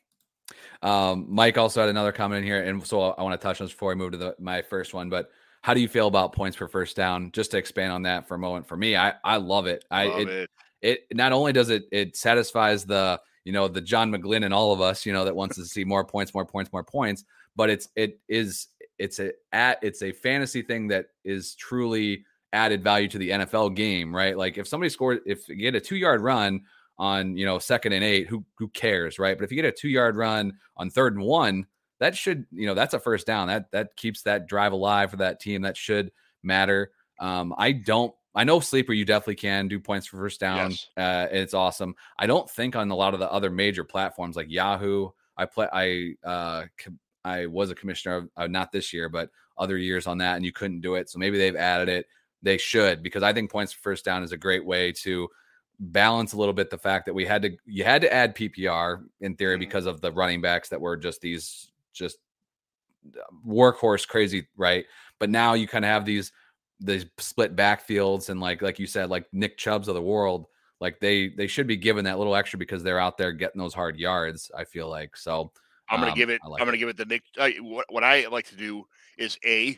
Um, 0.82 1.26
Mike 1.30 1.58
also 1.58 1.82
had 1.82 1.90
another 1.90 2.12
comment 2.12 2.40
in 2.40 2.44
here, 2.46 2.64
and 2.64 2.86
so 2.86 3.02
I 3.02 3.24
want 3.24 3.40
to 3.40 3.44
touch 3.44 3.60
on 3.62 3.66
this 3.66 3.74
before 3.74 3.92
I 3.92 3.96
move 3.96 4.12
to 4.14 4.18
the, 4.18 4.36
my 4.40 4.62
first 4.62 4.94
one. 4.94 5.10
But 5.10 5.30
how 5.62 5.74
do 5.74 5.82
you 5.82 5.88
feel 5.88 6.08
about 6.08 6.34
points 6.34 6.56
per 6.56 6.68
first 6.68 6.96
down? 6.96 7.32
Just 7.32 7.52
to 7.52 7.58
expand 7.58 7.92
on 7.92 8.04
that 8.04 8.28
for 8.28 8.36
a 8.36 8.40
moment, 8.40 8.68
for 8.68 8.78
me, 8.78 8.96
I 8.96 9.14
I 9.24 9.38
love 9.38 9.68
it. 9.68 9.84
I 9.92 10.06
love 10.06 10.20
it, 10.22 10.50
it, 10.82 11.00
it 11.10 11.18
not 11.18 11.32
only 11.32 11.52
does 11.52 11.70
it 11.70 11.86
it 11.92 12.16
satisfies 12.16 12.86
the 12.86 13.20
you 13.44 13.52
know 13.52 13.68
the 13.68 13.82
John 13.82 14.12
McGlynn 14.12 14.46
and 14.46 14.54
all 14.54 14.72
of 14.72 14.82
us 14.82 15.06
you 15.06 15.12
know 15.12 15.26
that 15.26 15.36
wants 15.36 15.56
to 15.58 15.66
see 15.66 15.84
more 15.84 16.06
points, 16.06 16.34
more 16.34 16.46
points, 16.46 16.72
more 16.72 16.84
points, 16.84 17.26
but 17.56 17.70
it's 17.70 17.90
it 17.96 18.20
is 18.30 18.68
it's 18.98 19.20
a 19.20 19.32
at 19.52 19.80
it's 19.82 20.02
a 20.02 20.12
fantasy 20.12 20.62
thing 20.62 20.88
that 20.88 21.08
is 21.26 21.56
truly 21.56 22.26
added 22.54 22.84
value 22.84 23.08
to 23.08 23.18
the 23.18 23.30
NFL 23.30 23.76
game, 23.76 24.16
right? 24.16 24.38
Like 24.38 24.58
if 24.58 24.68
somebody 24.68 24.90
scored, 24.90 25.20
if 25.26 25.48
you 25.48 25.56
get 25.56 25.76
a 25.76 25.80
two 25.80 25.98
yard 25.98 26.22
run 26.22 26.62
on 27.00 27.38
you 27.38 27.46
know 27.46 27.58
second 27.58 27.94
and 27.94 28.04
eight, 28.04 28.28
who 28.28 28.44
who 28.56 28.68
cares, 28.68 29.18
right? 29.18 29.38
But 29.38 29.46
if 29.46 29.52
you 29.52 29.56
get 29.56 29.66
a 29.66 29.72
two 29.72 29.90
yard 29.90 30.16
run 30.16 30.54
on 30.78 30.90
third 30.90 31.16
and 31.16 31.24
one, 31.24 31.66
that 32.00 32.16
should 32.16 32.46
you 32.52 32.68
know 32.68 32.74
that's 32.74 32.94
a 32.94 33.00
first 33.00 33.26
down. 33.26 33.48
That 33.48 33.72
that 33.72 33.96
keeps 33.96 34.22
that 34.24 34.48
drive 34.48 34.74
alive 34.74 35.10
for 35.10 35.18
that 35.18 35.40
team. 35.40 35.62
That 35.62 35.78
should 35.78 36.12
matter. 36.44 36.92
Um, 37.20 37.56
I 37.58 37.72
don't. 37.72 38.14
I 38.36 38.44
know 38.44 38.60
sleeper, 38.60 38.94
you 38.94 39.06
definitely 39.06 39.36
can 39.36 39.68
do 39.68 39.80
points 39.80 40.06
for 40.06 40.18
first 40.18 40.40
down. 40.40 40.70
Yes. 40.70 40.88
Uh, 40.96 41.28
it's 41.32 41.56
awesome. 41.56 41.96
I 42.20 42.28
don't 42.28 42.48
think 42.50 42.76
on 42.76 42.92
a 42.92 42.96
lot 42.96 43.16
of 43.16 43.20
the 43.20 43.30
other 43.32 43.50
major 43.50 43.84
platforms 43.84 44.36
like 44.36 44.50
Yahoo. 44.50 45.10
I 45.36 45.46
play. 45.46 45.68
I 45.74 46.28
uh, 46.28 46.66
I 47.24 47.48
was 47.48 47.72
a 47.72 47.76
commissioner 47.76 48.18
of 48.18 48.30
uh, 48.38 48.48
not 48.48 48.72
this 48.72 48.94
year, 48.94 49.10
but 49.10 49.30
other 49.58 49.78
years 49.78 50.06
on 50.06 50.18
that, 50.20 50.36
and 50.36 50.46
you 50.46 50.52
couldn't 50.52 50.82
do 50.82 50.96
it. 50.96 51.10
So 51.10 51.18
maybe 51.18 51.38
they've 51.38 51.56
added 51.56 51.90
it. 51.90 52.06
They 52.42 52.58
should 52.58 53.04
because 53.04 53.24
I 53.24 53.34
think 53.34 53.52
points 53.52 53.74
for 53.74 53.82
first 53.82 54.06
down 54.06 54.24
is 54.24 54.32
a 54.32 54.38
great 54.38 54.66
way 54.66 54.92
to 55.04 55.28
balance 55.80 56.34
a 56.34 56.38
little 56.38 56.54
bit 56.54 56.70
the 56.70 56.78
fact 56.78 57.06
that 57.06 57.14
we 57.14 57.26
had 57.26 57.42
to 57.42 57.56
you 57.66 57.84
had 57.84 58.02
to 58.02 58.14
add 58.14 58.36
PPR 58.36 59.04
in 59.22 59.36
theory 59.36 59.56
mm-hmm. 59.56 59.60
because 59.62 59.86
of 59.86 60.02
the 60.02 60.12
running 60.12 60.42
backs 60.42 60.70
that 60.70 60.82
were 60.82 60.98
just 60.98 61.22
these 61.22 61.72
just 61.94 62.18
uh, 63.16 63.22
workhorse 63.48 64.08
crazy, 64.08 64.48
right? 64.58 64.86
But 65.20 65.30
now 65.30 65.54
you 65.54 65.68
kind 65.68 65.86
of 65.86 65.90
have 65.90 66.06
these 66.06 66.32
these 66.80 67.06
split 67.18 67.56
backfields 67.56 68.30
and 68.30 68.40
like 68.40 68.62
like 68.62 68.80
you 68.80 68.88
said, 68.88 69.10
like 69.10 69.26
Nick 69.32 69.58
Chubbs 69.58 69.88
of 69.88 69.96
the 69.96 70.02
world, 70.02 70.48
like 70.80 71.00
they 71.00 71.30
they 71.30 71.48
should 71.48 71.68
be 71.68 71.78
given 71.78 72.06
that 72.06 72.18
little 72.18 72.36
extra 72.36 72.60
because 72.60 72.84
they're 72.84 73.00
out 73.00 73.18
there 73.18 73.32
getting 73.32 73.60
those 73.60 73.74
hard 73.74 73.98
yards. 73.98 74.52
I 74.56 74.66
feel 74.66 74.90
like 74.90 75.16
so. 75.16 75.52
I'm 75.90 76.00
gonna 76.00 76.12
um, 76.12 76.18
give 76.18 76.30
it. 76.30 76.40
Like 76.48 76.62
I'm 76.62 76.68
gonna 76.68 76.78
give 76.78 76.90
it 76.90 76.98
the 76.98 77.06
Nick. 77.06 77.24
Uh, 77.38 77.50
what, 77.62 77.86
what 77.90 78.04
I 78.04 78.28
like 78.28 78.48
to 78.50 78.56
do 78.56 78.86
is 79.18 79.38
a 79.46 79.78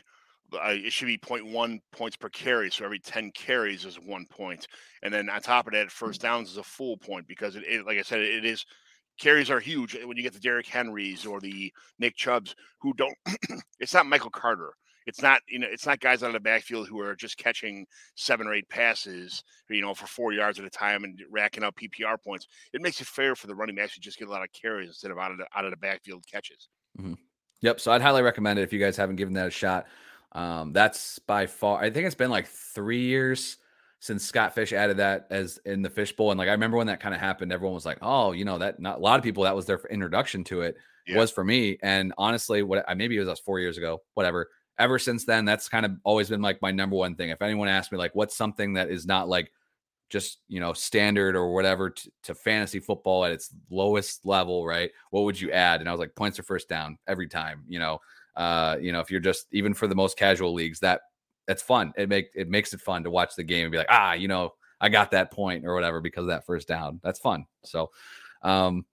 uh, 0.54 0.70
it 0.70 0.92
should 0.92 1.06
be 1.06 1.18
0.1 1.18 1.80
points 1.92 2.16
per 2.16 2.28
carry. 2.28 2.70
So 2.70 2.84
every 2.84 2.98
10 2.98 3.32
carries 3.32 3.84
is 3.84 3.96
one 3.96 4.26
point. 4.26 4.66
And 5.02 5.12
then 5.12 5.28
on 5.28 5.40
top 5.40 5.66
of 5.66 5.72
that, 5.72 5.90
first 5.90 6.20
downs 6.20 6.50
is 6.50 6.56
a 6.56 6.62
full 6.62 6.96
point 6.96 7.26
because 7.26 7.56
it, 7.56 7.64
it 7.66 7.86
like 7.86 7.98
I 7.98 8.02
said, 8.02 8.20
it 8.20 8.44
is 8.44 8.64
carries 9.18 9.50
are 9.50 9.60
huge 9.60 9.96
when 10.04 10.16
you 10.16 10.22
get 10.22 10.32
the 10.32 10.40
Derrick 10.40 10.66
Henrys 10.66 11.26
or 11.26 11.40
the 11.40 11.72
Nick 11.98 12.16
Chubbs 12.16 12.54
who 12.80 12.92
don't. 12.94 13.16
it's 13.80 13.94
not 13.94 14.06
Michael 14.06 14.30
Carter. 14.30 14.74
It's 15.06 15.20
not 15.20 15.40
you 15.48 15.58
know 15.58 15.66
it's 15.70 15.86
not 15.86 16.00
guys 16.00 16.22
out 16.22 16.28
of 16.28 16.34
the 16.34 16.40
backfield 16.40 16.88
who 16.88 17.00
are 17.00 17.16
just 17.16 17.36
catching 17.36 17.86
seven 18.14 18.46
or 18.46 18.54
eight 18.54 18.68
passes 18.68 19.42
you 19.68 19.80
know 19.80 19.94
for 19.94 20.06
four 20.06 20.32
yards 20.32 20.60
at 20.60 20.64
a 20.64 20.70
time 20.70 21.02
and 21.02 21.20
racking 21.30 21.64
up 21.64 21.76
PPR 21.76 22.22
points. 22.22 22.46
It 22.72 22.82
makes 22.82 23.00
it 23.00 23.08
fair 23.08 23.34
for 23.34 23.48
the 23.48 23.54
running 23.54 23.74
backs 23.74 23.94
to 23.94 24.00
just 24.00 24.18
get 24.18 24.28
a 24.28 24.30
lot 24.30 24.42
of 24.42 24.48
carries 24.52 24.88
instead 24.88 25.10
of 25.10 25.18
out 25.18 25.32
of 25.32 25.38
the, 25.38 25.46
out 25.56 25.64
of 25.64 25.72
the 25.72 25.76
backfield 25.76 26.24
catches. 26.30 26.68
Mm-hmm. 26.98 27.14
Yep. 27.62 27.80
So 27.80 27.92
I'd 27.92 28.02
highly 28.02 28.22
recommend 28.22 28.58
it 28.58 28.62
if 28.62 28.72
you 28.72 28.78
guys 28.78 28.96
haven't 28.96 29.16
given 29.16 29.34
that 29.34 29.46
a 29.46 29.50
shot. 29.50 29.86
Um, 30.34 30.72
that's 30.72 31.18
by 31.20 31.46
far, 31.46 31.80
I 31.80 31.90
think 31.90 32.06
it's 32.06 32.14
been 32.14 32.30
like 32.30 32.46
three 32.46 33.02
years 33.02 33.58
since 34.00 34.24
Scott 34.24 34.54
Fish 34.54 34.72
added 34.72 34.96
that 34.96 35.26
as 35.30 35.58
in 35.64 35.82
the 35.82 35.90
fishbowl. 35.90 36.32
And 36.32 36.38
like 36.38 36.48
I 36.48 36.52
remember 36.52 36.76
when 36.76 36.88
that 36.88 37.00
kind 37.00 37.14
of 37.14 37.20
happened, 37.20 37.52
everyone 37.52 37.74
was 37.74 37.86
like, 37.86 37.98
"Oh, 38.02 38.32
you 38.32 38.44
know 38.44 38.58
that." 38.58 38.80
Not 38.80 38.98
a 38.98 39.00
lot 39.00 39.18
of 39.18 39.22
people 39.22 39.44
that 39.44 39.54
was 39.54 39.66
their 39.66 39.80
introduction 39.90 40.42
to 40.44 40.62
it 40.62 40.76
yeah. 41.06 41.16
was 41.16 41.30
for 41.30 41.44
me. 41.44 41.78
And 41.82 42.12
honestly, 42.18 42.62
what 42.62 42.84
I 42.88 42.94
maybe 42.94 43.16
it 43.16 43.20
was 43.20 43.28
us 43.28 43.40
four 43.40 43.60
years 43.60 43.78
ago, 43.78 44.02
whatever. 44.14 44.50
Ever 44.78 44.98
since 44.98 45.24
then, 45.24 45.44
that's 45.44 45.68
kind 45.68 45.84
of 45.84 45.92
always 46.02 46.30
been 46.30 46.42
like 46.42 46.60
my 46.62 46.70
number 46.70 46.96
one 46.96 47.14
thing. 47.14 47.28
If 47.28 47.42
anyone 47.42 47.68
asked 47.68 47.92
me 47.92 47.98
like, 47.98 48.14
what's 48.14 48.36
something 48.36 48.72
that 48.74 48.90
is 48.90 49.06
not 49.06 49.28
like 49.28 49.52
just 50.08 50.38
you 50.48 50.60
know 50.60 50.72
standard 50.72 51.36
or 51.36 51.54
whatever 51.54 51.90
to, 51.90 52.10
to 52.24 52.34
fantasy 52.34 52.80
football 52.80 53.24
at 53.24 53.32
its 53.32 53.54
lowest 53.70 54.24
level, 54.26 54.66
right? 54.66 54.90
What 55.10 55.22
would 55.22 55.40
you 55.40 55.50
add? 55.52 55.80
And 55.80 55.88
I 55.88 55.92
was 55.92 56.00
like, 56.00 56.14
points 56.14 56.38
or 56.38 56.42
first 56.42 56.68
down 56.68 56.98
every 57.06 57.28
time. 57.28 57.64
You 57.68 57.78
know, 57.78 58.00
uh, 58.36 58.76
you 58.80 58.92
know, 58.92 59.00
if 59.00 59.10
you're 59.10 59.20
just 59.20 59.46
even 59.52 59.74
for 59.74 59.86
the 59.86 59.94
most 59.94 60.16
casual 60.16 60.52
leagues, 60.54 60.80
that 60.80 61.02
that's 61.46 61.62
fun. 61.62 61.92
It 61.96 62.08
make 62.08 62.30
it 62.34 62.48
makes 62.48 62.72
it 62.72 62.80
fun 62.80 63.04
to 63.04 63.10
watch 63.10 63.34
the 63.36 63.42
game 63.42 63.64
and 63.64 63.72
be 63.72 63.78
like, 63.78 63.88
ah, 63.90 64.12
you 64.12 64.28
know, 64.28 64.52
I 64.80 64.88
got 64.88 65.10
that 65.12 65.30
point 65.30 65.64
or 65.64 65.74
whatever 65.74 66.00
because 66.00 66.22
of 66.22 66.28
that 66.28 66.46
first 66.46 66.68
down. 66.68 67.00
That's 67.02 67.18
fun. 67.18 67.46
So, 67.64 67.90
um, 68.42 68.84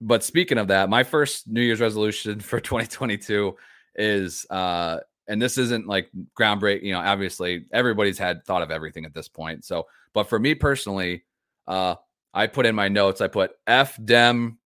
but 0.00 0.22
speaking 0.22 0.58
of 0.58 0.68
that, 0.68 0.88
my 0.88 1.02
first 1.02 1.48
New 1.48 1.62
Year's 1.62 1.80
resolution 1.80 2.40
for 2.40 2.60
2022 2.60 3.56
is 3.96 4.44
uh 4.50 4.98
and 5.26 5.40
this 5.40 5.56
isn't 5.56 5.86
like 5.86 6.10
groundbreaking, 6.38 6.82
you 6.82 6.92
know, 6.92 7.00
obviously 7.00 7.64
everybody's 7.72 8.18
had 8.18 8.44
thought 8.44 8.60
of 8.60 8.70
everything 8.70 9.06
at 9.06 9.14
this 9.14 9.28
point. 9.28 9.64
So, 9.64 9.86
but 10.12 10.24
for 10.24 10.38
me 10.38 10.54
personally, 10.54 11.24
uh 11.66 11.94
I 12.34 12.48
put 12.48 12.66
in 12.66 12.74
my 12.74 12.88
notes, 12.88 13.20
I 13.20 13.28
put 13.28 13.52
F 13.66 13.98
dem 14.04 14.58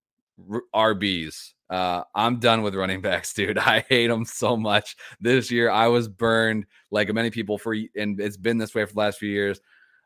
RBs. 0.74 1.52
Uh, 1.70 2.02
I'm 2.14 2.38
done 2.38 2.62
with 2.62 2.74
running 2.74 3.00
backs, 3.02 3.32
dude. 3.32 3.58
I 3.58 3.84
hate 3.88 4.08
them 4.08 4.24
so 4.24 4.56
much. 4.56 4.96
This 5.20 5.50
year, 5.50 5.70
I 5.70 5.88
was 5.88 6.08
burned 6.08 6.66
like 6.90 7.12
many 7.12 7.30
people 7.30 7.58
for, 7.58 7.74
and 7.74 8.20
it's 8.20 8.36
been 8.36 8.58
this 8.58 8.74
way 8.74 8.84
for 8.84 8.92
the 8.92 8.98
last 8.98 9.18
few 9.18 9.30
years. 9.30 9.60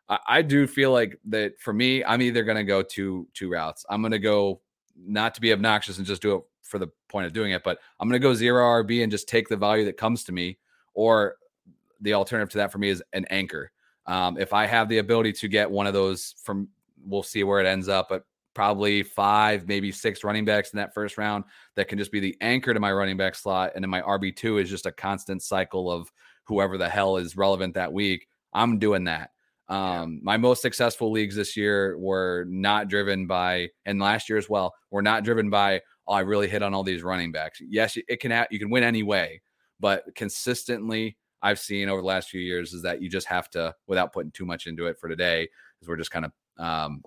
I, 0.09 0.19
I 0.27 0.43
do 0.43 0.67
feel 0.67 0.93
like 0.93 1.19
that 1.27 1.61
for 1.61 1.73
me, 1.73 2.05
I'm 2.05 2.23
either 2.23 2.45
going 2.45 2.57
to 2.57 2.65
go 2.65 2.83
two 2.83 3.29
two 3.35 3.51
routes. 3.51 3.85
I'm 3.89 4.03
going 4.03 4.13
to 4.13 4.19
go 4.19 4.61
not 4.97 5.35
to 5.35 5.41
be 5.41 5.53
obnoxious 5.53 5.99
and 5.99 6.07
just 6.07 6.23
do 6.23 6.37
it 6.37 6.43
for 6.63 6.79
the 6.79 6.89
point 7.09 7.27
of 7.27 7.33
doing 7.33 7.53
it, 7.53 7.63
but 7.63 7.79
I'm 8.01 8.09
going 8.09 8.21
to 8.21 8.27
go 8.27 8.35
zero 8.35 8.65
RB 8.83 9.03
and 9.03 9.11
just 9.11 9.29
take 9.29 9.49
the 9.49 9.57
value 9.57 9.85
that 9.85 9.97
comes 9.97 10.25
to 10.25 10.33
me. 10.33 10.59
Or 10.95 11.37
the 12.01 12.15
alternative 12.15 12.51
to 12.51 12.59
that 12.59 12.73
for 12.73 12.79
me 12.79 12.89
is 12.89 13.03
an 13.13 13.25
anchor. 13.31 13.71
Um, 14.07 14.37
if 14.39 14.53
I 14.53 14.67
have 14.67 14.89
the 14.89 14.99
ability 14.99 15.33
to 15.35 15.49
get 15.49 15.71
one 15.71 15.87
of 15.87 15.95
those 15.95 16.35
from, 16.43 16.69
we'll 17.05 17.23
see 17.23 17.45
where 17.45 17.61
it 17.61 17.67
ends 17.67 17.89
up, 17.89 18.09
but 18.09 18.25
probably 18.55 19.03
five, 19.03 19.67
maybe 19.67 19.91
six 19.93 20.25
running 20.25 20.45
backs 20.45 20.73
in 20.73 20.77
that 20.77 20.95
first 20.95 21.19
round 21.19 21.45
that 21.77 21.89
can 21.89 21.99
just 21.99 22.13
be 22.13 22.21
the 22.21 22.37
anchor 22.41 22.75
to 22.75 22.81
my 22.81 22.93
running 22.93 23.17
back 23.17 23.35
slot. 23.35 23.73
And 23.75 23.83
then 23.83 23.91
my 23.91 24.03
RB2 24.03 24.63
is 24.63 24.71
just 24.71 24.87
a 24.87 24.93
constant 24.93 25.43
cycle 25.43 25.91
of 25.91 26.11
whoever 26.45 26.77
the 26.77 26.89
hell 26.89 27.17
is 27.17 27.37
relevant 27.37 27.75
that 27.75 27.93
week. 27.93 28.27
I'm 28.53 28.79
doing 28.79 29.05
that. 29.05 29.31
Um, 29.69 30.21
my 30.23 30.37
most 30.37 30.61
successful 30.61 31.11
leagues 31.11 31.37
this 31.37 31.57
year 31.57 31.97
were 31.99 32.45
not 32.49 32.89
driven 32.89 33.27
by, 33.27 33.71
and 33.87 33.99
last 33.99 34.29
year 34.29 34.37
as 34.37 34.49
well, 34.49 34.75
were 34.91 35.03
not 35.03 35.25
driven 35.25 35.49
by, 35.49 35.81
oh, 36.07 36.13
I 36.13 36.21
really 36.21 36.49
hit 36.49 36.63
on 36.63 36.75
all 36.75 36.83
these 36.83 37.03
running 37.03 37.33
backs. 37.33 37.59
Yes, 37.67 37.97
it 37.97 38.21
can, 38.21 38.31
ha- 38.31 38.49
you 38.51 38.59
can 38.59 38.69
win 38.69 38.83
anyway, 38.83 39.41
but 39.81 40.05
consistently, 40.15 41.17
I've 41.41 41.59
seen 41.59 41.89
over 41.89 42.03
the 42.03 42.07
last 42.07 42.29
few 42.29 42.41
years 42.41 42.73
is 42.73 42.83
that 42.83 43.01
you 43.01 43.09
just 43.09 43.27
have 43.29 43.49
to, 43.51 43.75
without 43.87 44.13
putting 44.13 44.31
too 44.33 44.45
much 44.45 44.67
into 44.67 44.87
it 44.87 44.99
for 44.99 45.09
today, 45.09 45.49
because 45.79 45.89
we're 45.89 45.97
just 45.97 46.11
kind 46.11 46.27
of 46.27 46.33
um, 46.59 47.03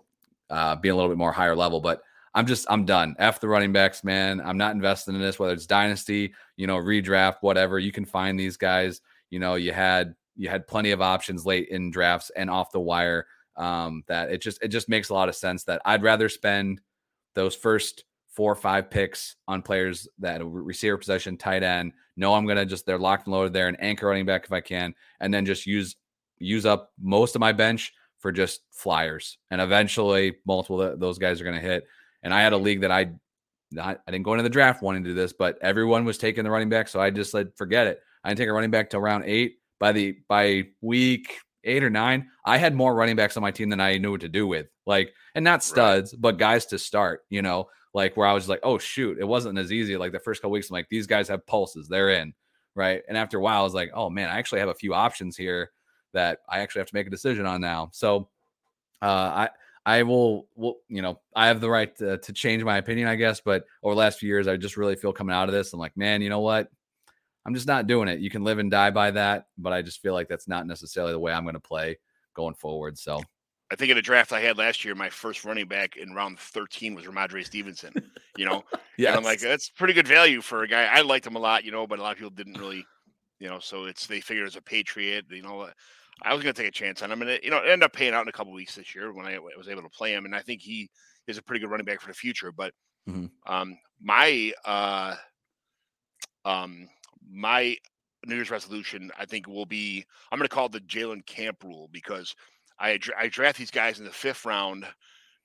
uh, 0.49 0.75
be 0.75 0.89
a 0.89 0.95
little 0.95 1.09
bit 1.09 1.17
more 1.17 1.31
higher 1.31 1.55
level. 1.55 1.79
But 1.79 2.01
I'm 2.33 2.45
just 2.45 2.65
I'm 2.69 2.85
done. 2.85 3.15
F 3.17 3.39
the 3.39 3.47
running 3.47 3.71
backs, 3.71 4.03
man. 4.03 4.41
I'm 4.41 4.57
not 4.57 4.73
investing 4.73 5.15
in 5.15 5.21
this. 5.21 5.39
Whether 5.39 5.53
it's 5.53 5.65
dynasty, 5.65 6.33
you 6.57 6.67
know, 6.67 6.77
redraft, 6.77 7.37
whatever. 7.41 7.79
You 7.79 7.91
can 7.91 8.05
find 8.05 8.39
these 8.39 8.57
guys. 8.57 9.01
You 9.29 9.39
know, 9.39 9.55
you 9.55 9.71
had 9.71 10.15
you 10.35 10.49
had 10.49 10.67
plenty 10.67 10.91
of 10.91 11.01
options 11.01 11.45
late 11.45 11.69
in 11.69 11.91
drafts 11.91 12.31
and 12.35 12.49
off 12.49 12.71
the 12.71 12.79
wire. 12.79 13.27
Um, 13.55 14.03
that 14.07 14.31
it 14.31 14.41
just 14.41 14.61
it 14.61 14.67
just 14.67 14.89
makes 14.89 15.09
a 15.09 15.13
lot 15.13 15.29
of 15.29 15.35
sense 15.35 15.63
that 15.63 15.81
I'd 15.85 16.03
rather 16.03 16.27
spend 16.27 16.81
those 17.35 17.55
first 17.55 18.03
four 18.35 18.51
or 18.51 18.55
five 18.55 18.89
picks 18.89 19.37
on 19.47 19.61
players 19.61 20.09
that 20.19 20.45
receiver 20.45 20.97
possession, 20.97 21.37
tight 21.37 21.63
end. 21.63 21.93
No, 22.17 22.33
I'm 22.33 22.45
gonna 22.45 22.65
just 22.65 22.85
they're 22.85 22.99
locked 22.99 23.27
and 23.27 23.33
loaded 23.33 23.53
there 23.53 23.69
and 23.69 23.81
anchor 23.81 24.07
running 24.07 24.25
back 24.25 24.43
if 24.43 24.51
I 24.51 24.59
can, 24.59 24.93
and 25.21 25.33
then 25.33 25.45
just 25.45 25.65
use 25.65 25.95
use 26.37 26.65
up 26.65 26.91
most 26.99 27.35
of 27.35 27.39
my 27.39 27.53
bench 27.53 27.93
for 28.25 28.31
just 28.31 28.61
flyers. 28.71 29.37
And 29.51 29.61
eventually, 29.61 30.37
multiple 30.47 30.81
of 30.81 30.99
those 30.99 31.19
guys 31.19 31.39
are 31.39 31.43
going 31.43 31.61
to 31.61 31.61
hit. 31.61 31.83
And 32.23 32.33
I 32.33 32.41
had 32.41 32.53
a 32.53 32.57
league 32.57 32.81
that 32.81 32.89
I 32.89 33.11
not, 33.69 34.01
I 34.07 34.11
didn't 34.11 34.25
go 34.25 34.33
into 34.33 34.41
the 34.41 34.49
draft 34.49 34.81
wanting 34.81 35.03
to 35.03 35.11
do 35.11 35.13
this, 35.13 35.31
but 35.31 35.59
everyone 35.61 36.05
was 36.05 36.17
taking 36.17 36.43
the 36.43 36.49
running 36.49 36.69
back, 36.69 36.87
so 36.87 36.99
I 36.99 37.11
just 37.11 37.29
said 37.31 37.49
forget 37.55 37.85
it. 37.85 37.99
I 38.23 38.29
didn't 38.29 38.39
take 38.39 38.49
a 38.49 38.53
running 38.53 38.71
back 38.71 38.89
till 38.89 38.99
round 38.99 39.25
eight. 39.27 39.57
By 39.79 39.91
the 39.91 40.17
by 40.27 40.63
week 40.81 41.37
eight 41.65 41.83
or 41.83 41.91
nine, 41.91 42.29
I 42.43 42.57
had 42.57 42.73
more 42.73 42.95
running 42.95 43.15
backs 43.15 43.37
on 43.37 43.43
my 43.43 43.51
team 43.51 43.69
than 43.69 43.79
I 43.79 43.99
knew 43.99 44.09
what 44.09 44.21
to 44.21 44.27
do 44.27 44.47
with. 44.47 44.65
Like, 44.87 45.13
and 45.35 45.43
not 45.43 45.63
studs, 45.63 46.11
right. 46.13 46.21
but 46.21 46.39
guys 46.39 46.65
to 46.67 46.79
start. 46.79 47.21
You 47.29 47.43
know, 47.43 47.67
like 47.93 48.17
where 48.17 48.27
I 48.27 48.33
was 48.33 48.49
like, 48.49 48.61
oh 48.63 48.79
shoot, 48.79 49.19
it 49.19 49.27
wasn't 49.27 49.59
as 49.59 49.71
easy. 49.71 49.97
Like 49.97 50.13
the 50.13 50.19
first 50.19 50.41
couple 50.41 50.53
weeks, 50.53 50.71
I'm 50.71 50.73
like, 50.73 50.89
these 50.89 51.05
guys 51.05 51.27
have 51.27 51.45
pulses, 51.45 51.87
they're 51.87 52.09
in, 52.09 52.33
right? 52.73 53.03
And 53.07 53.19
after 53.19 53.37
a 53.37 53.41
while, 53.41 53.59
I 53.59 53.63
was 53.63 53.75
like, 53.75 53.91
oh 53.93 54.09
man, 54.09 54.29
I 54.29 54.39
actually 54.39 54.61
have 54.61 54.69
a 54.69 54.73
few 54.73 54.95
options 54.95 55.37
here 55.37 55.69
that 56.15 56.39
I 56.49 56.59
actually 56.59 56.81
have 56.81 56.89
to 56.89 56.95
make 56.95 57.07
a 57.07 57.11
decision 57.11 57.45
on 57.45 57.61
now. 57.61 57.89
So 57.93 58.29
uh, 59.01 59.05
I 59.05 59.49
I 59.85 60.03
will, 60.03 60.47
will 60.55 60.77
you 60.89 61.01
know 61.01 61.19
I 61.35 61.47
have 61.47 61.61
the 61.61 61.69
right 61.69 61.95
to, 61.97 62.17
to, 62.17 62.33
change 62.33 62.63
my 62.63 62.77
opinion, 62.77 63.07
I 63.07 63.15
guess. 63.15 63.39
But 63.39 63.65
over 63.83 63.93
the 63.93 63.99
last 63.99 64.19
few 64.19 64.27
years, 64.27 64.47
I 64.47 64.57
just 64.57 64.77
really 64.77 64.95
feel 64.95 65.13
coming 65.13 65.35
out 65.35 65.47
of 65.47 65.53
this. 65.53 65.73
I'm 65.73 65.79
like, 65.79 65.95
man, 65.95 66.21
you 66.21 66.29
know 66.29 66.39
what? 66.39 66.69
I'm 67.45 67.53
just 67.53 67.67
not 67.67 67.85
doing 67.85 68.07
it. 68.07 68.19
You 68.19 68.31
can 68.31 68.43
live 68.43 68.57
and 68.57 68.71
die 68.71 68.89
by 68.89 69.11
that, 69.11 69.45
but 69.57 69.71
I 69.71 69.83
just 69.83 70.01
feel 70.01 70.13
like 70.13 70.27
that's 70.27 70.47
not 70.47 70.65
necessarily 70.65 71.11
the 71.11 71.19
way 71.19 71.31
I'm 71.31 71.43
going 71.43 71.53
to 71.53 71.59
play 71.59 71.99
going 72.33 72.55
forward. 72.55 72.97
So. 72.97 73.21
I 73.71 73.75
think 73.75 73.91
in 73.91 73.97
a 73.97 74.01
draft 74.01 74.31
I 74.31 74.41
had 74.41 74.57
last 74.57 74.85
year, 74.85 74.93
my 74.93 75.09
first 75.09 75.43
running 75.43 75.67
back 75.67 75.97
in 75.97 76.13
round 76.13 76.39
13 76.39 76.93
was 76.95 77.05
Rhamondre 77.05 77.45
Stevenson. 77.45 77.93
You 78.37 78.45
know, 78.45 78.63
yeah, 78.97 79.15
I'm 79.15 79.23
like 79.23 79.39
that's 79.39 79.69
pretty 79.69 79.93
good 79.93 80.07
value 80.07 80.41
for 80.41 80.63
a 80.63 80.67
guy. 80.67 80.85
I 80.85 81.01
liked 81.01 81.25
him 81.25 81.35
a 81.35 81.39
lot, 81.39 81.63
you 81.63 81.71
know, 81.71 81.87
but 81.87 81.97
a 81.99 82.01
lot 82.01 82.11
of 82.11 82.17
people 82.17 82.29
didn't 82.29 82.59
really, 82.59 82.85
you 83.39 83.47
know. 83.47 83.59
So 83.59 83.85
it's 83.85 84.05
they 84.05 84.21
figured 84.21 84.47
as 84.47 84.55
a 84.55 84.61
Patriot, 84.61 85.25
you 85.29 85.41
know, 85.41 85.67
I 86.21 86.33
was 86.33 86.43
going 86.43 86.53
to 86.53 86.61
take 86.61 86.69
a 86.69 86.73
chance 86.73 87.01
on 87.01 87.11
him, 87.11 87.21
and 87.21 87.29
it, 87.29 87.43
you 87.43 87.49
know, 87.49 87.59
end 87.59 87.83
up 87.83 87.93
paying 87.93 88.13
out 88.13 88.21
in 88.21 88.27
a 88.27 88.33
couple 88.33 88.53
weeks 88.53 88.75
this 88.75 88.95
year 88.95 89.11
when 89.13 89.25
I 89.25 89.37
was 89.57 89.67
able 89.67 89.81
to 89.83 89.89
play 89.89 90.13
him, 90.13 90.25
and 90.25 90.35
I 90.35 90.41
think 90.41 90.61
he 90.61 90.89
is 91.27 91.37
a 91.37 91.43
pretty 91.43 91.59
good 91.59 91.69
running 91.69 91.85
back 91.85 92.01
for 92.01 92.07
the 92.07 92.13
future. 92.13 92.51
But 92.51 92.73
mm-hmm. 93.07 93.25
um, 93.51 93.77
my 94.01 94.53
uh, 94.63 95.15
um, 96.45 96.87
my 97.29 97.75
New 98.25 98.35
Year's 98.35 98.51
resolution, 98.51 99.11
I 99.19 99.25
think, 99.25 99.47
will 99.47 99.65
be 99.65 100.05
I'm 100.31 100.39
going 100.39 100.47
to 100.47 100.53
call 100.53 100.67
it 100.67 100.71
the 100.71 100.79
Jalen 100.81 101.25
Camp 101.25 101.63
rule 101.63 101.89
because 101.91 102.33
I 102.79 102.99
I 103.17 103.27
draft 103.27 103.57
these 103.57 103.71
guys 103.71 103.99
in 103.99 104.05
the 104.05 104.11
fifth 104.11 104.45
round, 104.45 104.85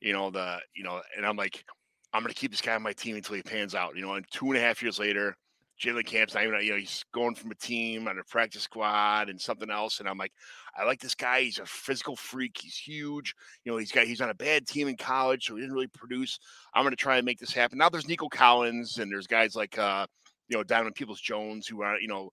you 0.01 0.13
know 0.13 0.31
the 0.31 0.59
you 0.75 0.85
know, 0.85 1.01
and 1.17 1.27
I'm 1.27 1.37
like 1.37 1.65
I'm 2.13 2.23
going 2.23 2.33
to 2.33 2.41
keep 2.41 2.51
this 2.51 2.61
guy 2.61 2.75
on 2.75 2.83
my 2.83 2.93
team 2.93 3.17
until 3.17 3.37
he 3.37 3.43
pans 3.43 3.75
out, 3.75 3.97
you 3.97 4.03
know, 4.03 4.15
and 4.15 4.27
two 4.31 4.47
and 4.47 4.57
a 4.57 4.61
half 4.61 4.83
years 4.83 4.99
later 4.99 5.37
Camp's 5.81 6.35
not 6.35 6.45
even, 6.45 6.61
you 6.63 6.73
know, 6.73 6.79
he's 6.79 7.05
going 7.13 7.35
from 7.35 7.51
a 7.51 7.55
team 7.55 8.07
on 8.09 8.19
a 8.19 8.25
practice 8.25 8.63
squad 8.63 9.29
and 9.29 9.41
something 9.41 9.71
else. 9.71 10.01
And 10.01 10.09
I'm 10.09 10.19
like, 10.19 10.33
I 10.77 10.85
like 10.85 11.01
this 11.01 11.15
guy. 11.15 11.43
He's 11.43 11.59
a 11.59 11.67
physical 11.67 12.17
freak. 12.17 12.59
He's 12.61 12.77
huge. 12.77 13.35
You 13.65 13.73
know, 13.73 13.79
he's 13.79 13.93
got, 13.93 14.07
he's 14.07 14.21
on 14.21 14.31
a 14.31 14.35
bad 14.35 14.67
team 14.67 14.89
in 14.89 14.97
college, 14.97 15.47
so 15.47 15.55
he 15.55 15.61
didn't 15.61 15.75
really 15.75 15.87
produce. 15.89 16.39
I'm 16.75 16.85
going 16.85 16.93
to 16.93 16.97
try 16.97 17.17
and 17.17 17.25
make 17.25 17.39
this 17.39 17.53
happen. 17.53 17.79
Now 17.79 17.89
there's 17.89 18.09
Nico 18.09 18.29
Collins 18.29 18.99
and 18.99 19.11
there's 19.11 19.27
guys 19.27 19.57
like, 19.57 19.79
uh, 19.79 20.07
you 20.49 20.57
know, 20.57 20.63
Donovan 20.63 20.93
Peoples-Jones 20.93 21.67
who 21.67 21.83
are, 21.83 21.99
you 22.01 22.09
know, 22.09 22.31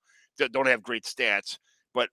don't 0.52 0.68
have 0.68 0.84
great 0.84 1.04
stats, 1.04 1.58
but 1.94 2.10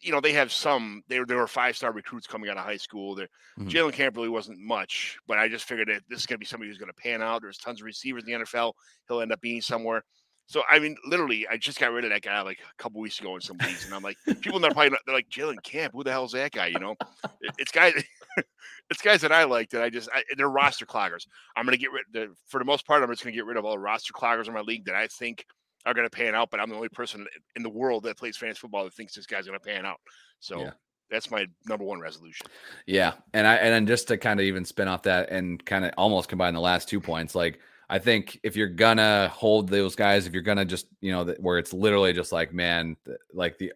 you 0.00 0.12
know, 0.12 0.20
they 0.20 0.32
have 0.32 0.52
some. 0.52 1.02
They 1.08 1.18
were 1.18 1.26
there 1.26 1.36
were 1.36 1.46
five 1.46 1.76
star 1.76 1.92
recruits 1.92 2.26
coming 2.26 2.50
out 2.50 2.56
of 2.56 2.64
high 2.64 2.76
school. 2.76 3.14
There, 3.14 3.28
mm-hmm. 3.58 3.68
Jalen 3.68 3.92
Camp 3.92 4.16
really 4.16 4.28
wasn't 4.28 4.58
much, 4.58 5.18
but 5.26 5.38
I 5.38 5.48
just 5.48 5.64
figured 5.64 5.88
that 5.88 6.02
this 6.08 6.20
is 6.20 6.26
going 6.26 6.36
to 6.36 6.40
be 6.40 6.46
somebody 6.46 6.68
who's 6.68 6.78
going 6.78 6.92
to 6.92 7.02
pan 7.02 7.22
out. 7.22 7.42
There's 7.42 7.58
tons 7.58 7.80
of 7.80 7.86
receivers 7.86 8.24
in 8.24 8.32
the 8.32 8.44
NFL. 8.44 8.72
He'll 9.08 9.20
end 9.20 9.32
up 9.32 9.40
being 9.40 9.62
somewhere. 9.62 10.04
So 10.50 10.64
I 10.68 10.80
mean, 10.80 10.96
literally, 11.06 11.46
I 11.46 11.56
just 11.56 11.78
got 11.78 11.92
rid 11.92 12.02
of 12.02 12.10
that 12.10 12.22
guy 12.22 12.40
like 12.40 12.58
a 12.58 12.82
couple 12.82 13.00
weeks 13.00 13.20
ago 13.20 13.36
in 13.36 13.40
some 13.40 13.56
leagues, 13.58 13.84
and 13.84 13.94
I'm 13.94 14.02
like, 14.02 14.16
people 14.40 14.56
are 14.66 14.70
probably 14.72 14.90
not, 14.90 14.98
they're 15.06 15.14
like 15.14 15.30
Jalen 15.30 15.62
Camp. 15.62 15.92
Who 15.94 16.02
the 16.02 16.10
hell 16.10 16.24
is 16.24 16.32
that 16.32 16.50
guy? 16.50 16.66
You 16.66 16.80
know, 16.80 16.96
it, 17.40 17.54
it's 17.56 17.70
guys, 17.70 17.94
it's 18.90 19.00
guys 19.00 19.20
that 19.20 19.30
I 19.30 19.44
like 19.44 19.70
that 19.70 19.82
I 19.84 19.90
just 19.90 20.08
I, 20.12 20.24
they're 20.36 20.48
roster 20.48 20.86
cloggers. 20.86 21.28
I'm 21.54 21.66
gonna 21.66 21.76
get 21.76 21.92
rid 21.92 22.02
the, 22.12 22.34
for 22.48 22.58
the 22.58 22.64
most 22.64 22.84
part. 22.84 23.00
I'm 23.00 23.08
just 23.10 23.22
gonna 23.22 23.36
get 23.36 23.46
rid 23.46 23.58
of 23.58 23.64
all 23.64 23.74
the 23.74 23.78
roster 23.78 24.12
cloggers 24.12 24.48
in 24.48 24.52
my 24.52 24.60
league 24.62 24.86
that 24.86 24.96
I 24.96 25.06
think 25.06 25.46
are 25.86 25.94
gonna 25.94 26.10
pan 26.10 26.34
out. 26.34 26.50
But 26.50 26.58
I'm 26.58 26.68
the 26.68 26.74
only 26.74 26.88
person 26.88 27.28
in 27.54 27.62
the 27.62 27.70
world 27.70 28.02
that 28.02 28.18
plays 28.18 28.36
fantasy 28.36 28.58
football 28.58 28.82
that 28.82 28.94
thinks 28.94 29.14
this 29.14 29.26
guy's 29.26 29.46
gonna 29.46 29.60
pan 29.60 29.86
out. 29.86 30.00
So. 30.40 30.62
Yeah 30.62 30.70
that's 31.10 31.28
my 31.28 31.44
number 31.66 31.84
one 31.84 31.98
resolution. 31.98 32.46
Yeah, 32.86 33.14
and 33.34 33.44
I 33.44 33.56
and 33.56 33.74
then 33.74 33.84
just 33.84 34.06
to 34.06 34.16
kind 34.16 34.38
of 34.38 34.46
even 34.46 34.64
spin 34.64 34.86
off 34.86 35.02
that 35.02 35.28
and 35.30 35.64
kind 35.66 35.84
of 35.84 35.90
almost 35.98 36.28
combine 36.28 36.54
the 36.54 36.60
last 36.60 36.88
two 36.88 37.00
points, 37.00 37.34
like 37.34 37.58
I 37.90 37.98
think 37.98 38.38
if 38.44 38.54
you're 38.54 38.68
gonna 38.68 39.28
hold 39.34 39.68
those 39.68 39.96
guys, 39.96 40.28
if 40.28 40.32
you're 40.32 40.42
gonna 40.42 40.64
just 40.64 40.86
you 41.00 41.10
know 41.10 41.24
where 41.40 41.58
it's 41.58 41.72
literally 41.72 42.12
just 42.12 42.30
like 42.30 42.54
man, 42.54 42.96
like 43.34 43.58
the 43.58 43.72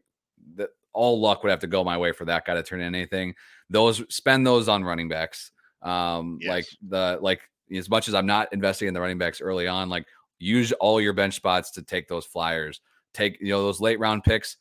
the 0.55 0.71
all 0.93 1.21
luck 1.21 1.43
would 1.43 1.51
have 1.51 1.59
to 1.61 1.67
go 1.67 1.83
my 1.83 1.99
way 1.99 2.13
for 2.13 2.25
that 2.27 2.47
guy 2.47 2.55
to 2.55 2.63
turn 2.63 2.81
in 2.81 2.95
anything. 2.95 3.35
Those 3.69 4.05
spend 4.15 4.47
those 4.47 4.69
on 4.69 4.85
running 4.85 5.09
backs. 5.09 5.51
Um, 5.83 6.39
yes. 6.41 6.49
like 6.49 6.67
the 6.89 7.19
like 7.21 7.41
as 7.77 7.91
much 7.91 8.07
as 8.07 8.15
I'm 8.15 8.25
not 8.25 8.53
investing 8.53 8.87
in 8.87 8.95
the 8.95 9.01
running 9.01 9.19
backs 9.19 9.41
early 9.41 9.67
on, 9.67 9.89
like 9.89 10.07
use 10.39 10.71
all 10.75 11.01
your 11.01 11.13
bench 11.13 11.35
spots 11.35 11.73
to 11.73 11.83
take 11.83 12.07
those 12.07 12.25
flyers. 12.25 12.81
Take 13.15 13.39
you 13.41 13.49
know 13.49 13.65
those 13.65 13.81
late 13.81 13.99
round 13.99 14.23
picks. 14.23 14.59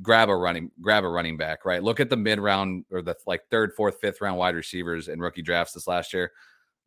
grab 0.00 0.30
a 0.30 0.36
running 0.36 0.70
grab 0.80 1.04
a 1.04 1.08
running 1.08 1.36
back, 1.36 1.66
right? 1.66 1.82
Look 1.82 2.00
at 2.00 2.08
the 2.08 2.16
mid 2.16 2.40
round 2.40 2.86
or 2.90 3.02
the 3.02 3.14
like 3.26 3.42
third, 3.50 3.74
fourth, 3.74 3.98
fifth 4.00 4.22
round 4.22 4.38
wide 4.38 4.54
receivers 4.54 5.08
in 5.08 5.20
rookie 5.20 5.42
drafts 5.42 5.74
this 5.74 5.86
last 5.86 6.14
year. 6.14 6.32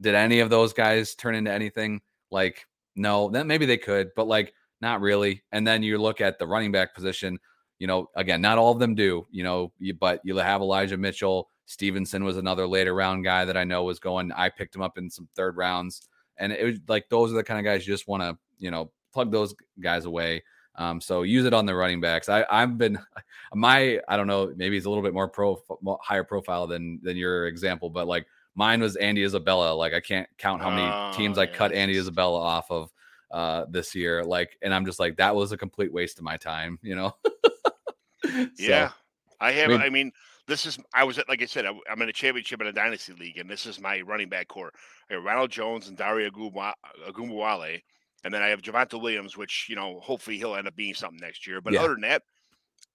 Did 0.01 0.15
any 0.15 0.39
of 0.39 0.49
those 0.49 0.73
guys 0.73 1.15
turn 1.15 1.35
into 1.35 1.51
anything? 1.51 2.01
Like, 2.31 2.65
no, 2.95 3.29
then 3.29 3.47
maybe 3.47 3.65
they 3.65 3.77
could, 3.77 4.09
but 4.15 4.27
like 4.27 4.53
not 4.81 5.01
really. 5.01 5.43
And 5.51 5.65
then 5.67 5.83
you 5.83 5.97
look 5.97 6.21
at 6.21 6.39
the 6.39 6.47
running 6.47 6.71
back 6.71 6.93
position, 6.93 7.39
you 7.79 7.87
know, 7.87 8.09
again, 8.15 8.41
not 8.41 8.57
all 8.57 8.71
of 8.71 8.79
them 8.79 8.95
do, 8.95 9.25
you 9.31 9.43
know, 9.43 9.71
but 9.99 10.21
you 10.23 10.35
have 10.37 10.61
Elijah 10.61 10.97
Mitchell. 10.97 11.49
Stevenson 11.65 12.23
was 12.23 12.37
another 12.37 12.67
later 12.67 12.95
round 12.95 13.23
guy 13.23 13.45
that 13.45 13.57
I 13.57 13.63
know 13.63 13.83
was 13.83 13.99
going. 13.99 14.31
I 14.31 14.49
picked 14.49 14.75
him 14.75 14.81
up 14.81 14.97
in 14.97 15.09
some 15.09 15.27
third 15.35 15.57
rounds. 15.57 16.07
And 16.37 16.51
it 16.51 16.63
was 16.63 16.79
like 16.87 17.09
those 17.09 17.31
are 17.31 17.35
the 17.35 17.43
kind 17.43 17.59
of 17.59 17.65
guys 17.65 17.85
you 17.85 17.93
just 17.93 18.07
want 18.07 18.23
to, 18.23 18.37
you 18.57 18.71
know, 18.71 18.91
plug 19.13 19.31
those 19.31 19.53
guys 19.79 20.05
away. 20.05 20.43
Um, 20.75 21.01
so 21.01 21.23
use 21.23 21.45
it 21.45 21.53
on 21.53 21.65
the 21.65 21.75
running 21.75 21.99
backs. 21.99 22.29
I, 22.29 22.45
I've 22.49 22.77
been 22.77 22.97
my 23.53 23.99
I 24.07 24.17
don't 24.17 24.27
know 24.27 24.53
maybe 24.55 24.77
it's 24.77 24.85
a 24.85 24.89
little 24.89 25.03
bit 25.03 25.13
more 25.13 25.27
pro 25.27 25.61
higher 26.01 26.23
profile 26.23 26.67
than 26.67 26.99
than 27.03 27.17
your 27.17 27.47
example, 27.47 27.89
but 27.89 28.07
like 28.07 28.25
mine 28.59 28.81
was 28.81 28.97
Andy 28.97 29.23
Isabella. 29.23 29.73
Like 29.73 29.93
I 29.93 30.01
can't 30.01 30.27
count 30.37 30.61
how 30.61 30.69
many 30.69 30.83
oh, 30.83 31.13
teams 31.15 31.37
I 31.37 31.45
cut 31.45 31.71
Andy 31.71 31.97
Isabella 31.97 32.39
off 32.39 32.69
of 32.69 32.91
uh 33.31 33.65
this 33.69 33.95
year. 33.95 34.23
Like, 34.23 34.57
and 34.61 34.73
I'm 34.73 34.85
just 34.85 34.99
like 34.99 35.15
that 35.17 35.33
was 35.33 35.53
a 35.53 35.57
complete 35.57 35.93
waste 35.93 36.19
of 36.19 36.25
my 36.25 36.35
time. 36.35 36.77
You 36.83 36.95
know. 36.95 37.15
so, 38.25 38.47
yeah, 38.57 38.91
I 39.39 39.53
have. 39.53 39.69
I 39.69 39.73
mean, 39.73 39.81
I 39.81 39.89
mean, 39.89 40.11
this 40.45 40.65
is 40.65 40.77
I 40.93 41.05
was 41.05 41.17
at 41.17 41.29
like 41.29 41.41
I 41.41 41.45
said 41.45 41.65
I'm 41.65 42.01
in 42.01 42.09
a 42.09 42.13
championship 42.13 42.59
in 42.59 42.67
a 42.67 42.73
dynasty 42.73 43.13
league, 43.13 43.37
and 43.37 43.49
this 43.49 43.65
is 43.65 43.79
my 43.79 44.01
running 44.01 44.27
back 44.27 44.49
core. 44.49 44.73
I 45.09 45.13
have 45.13 45.23
Ronald 45.23 45.51
Jones 45.51 45.87
and 45.87 45.97
Dare 45.97 46.29
Ogunbowale. 46.29 47.81
and 48.25 48.33
then 48.33 48.43
I 48.43 48.49
have 48.49 48.61
Javonte 48.61 49.01
Williams, 49.01 49.37
which, 49.37 49.67
you 49.69 49.75
know, 49.75 49.99
hopefully 50.01 50.37
he'll 50.37 50.55
end 50.55 50.67
up 50.67 50.75
being 50.75 50.93
something 50.93 51.19
next 51.19 51.47
year. 51.47 51.61
But 51.61 51.73
yeah. 51.73 51.79
other 51.79 51.93
than 51.93 52.01
that, 52.01 52.23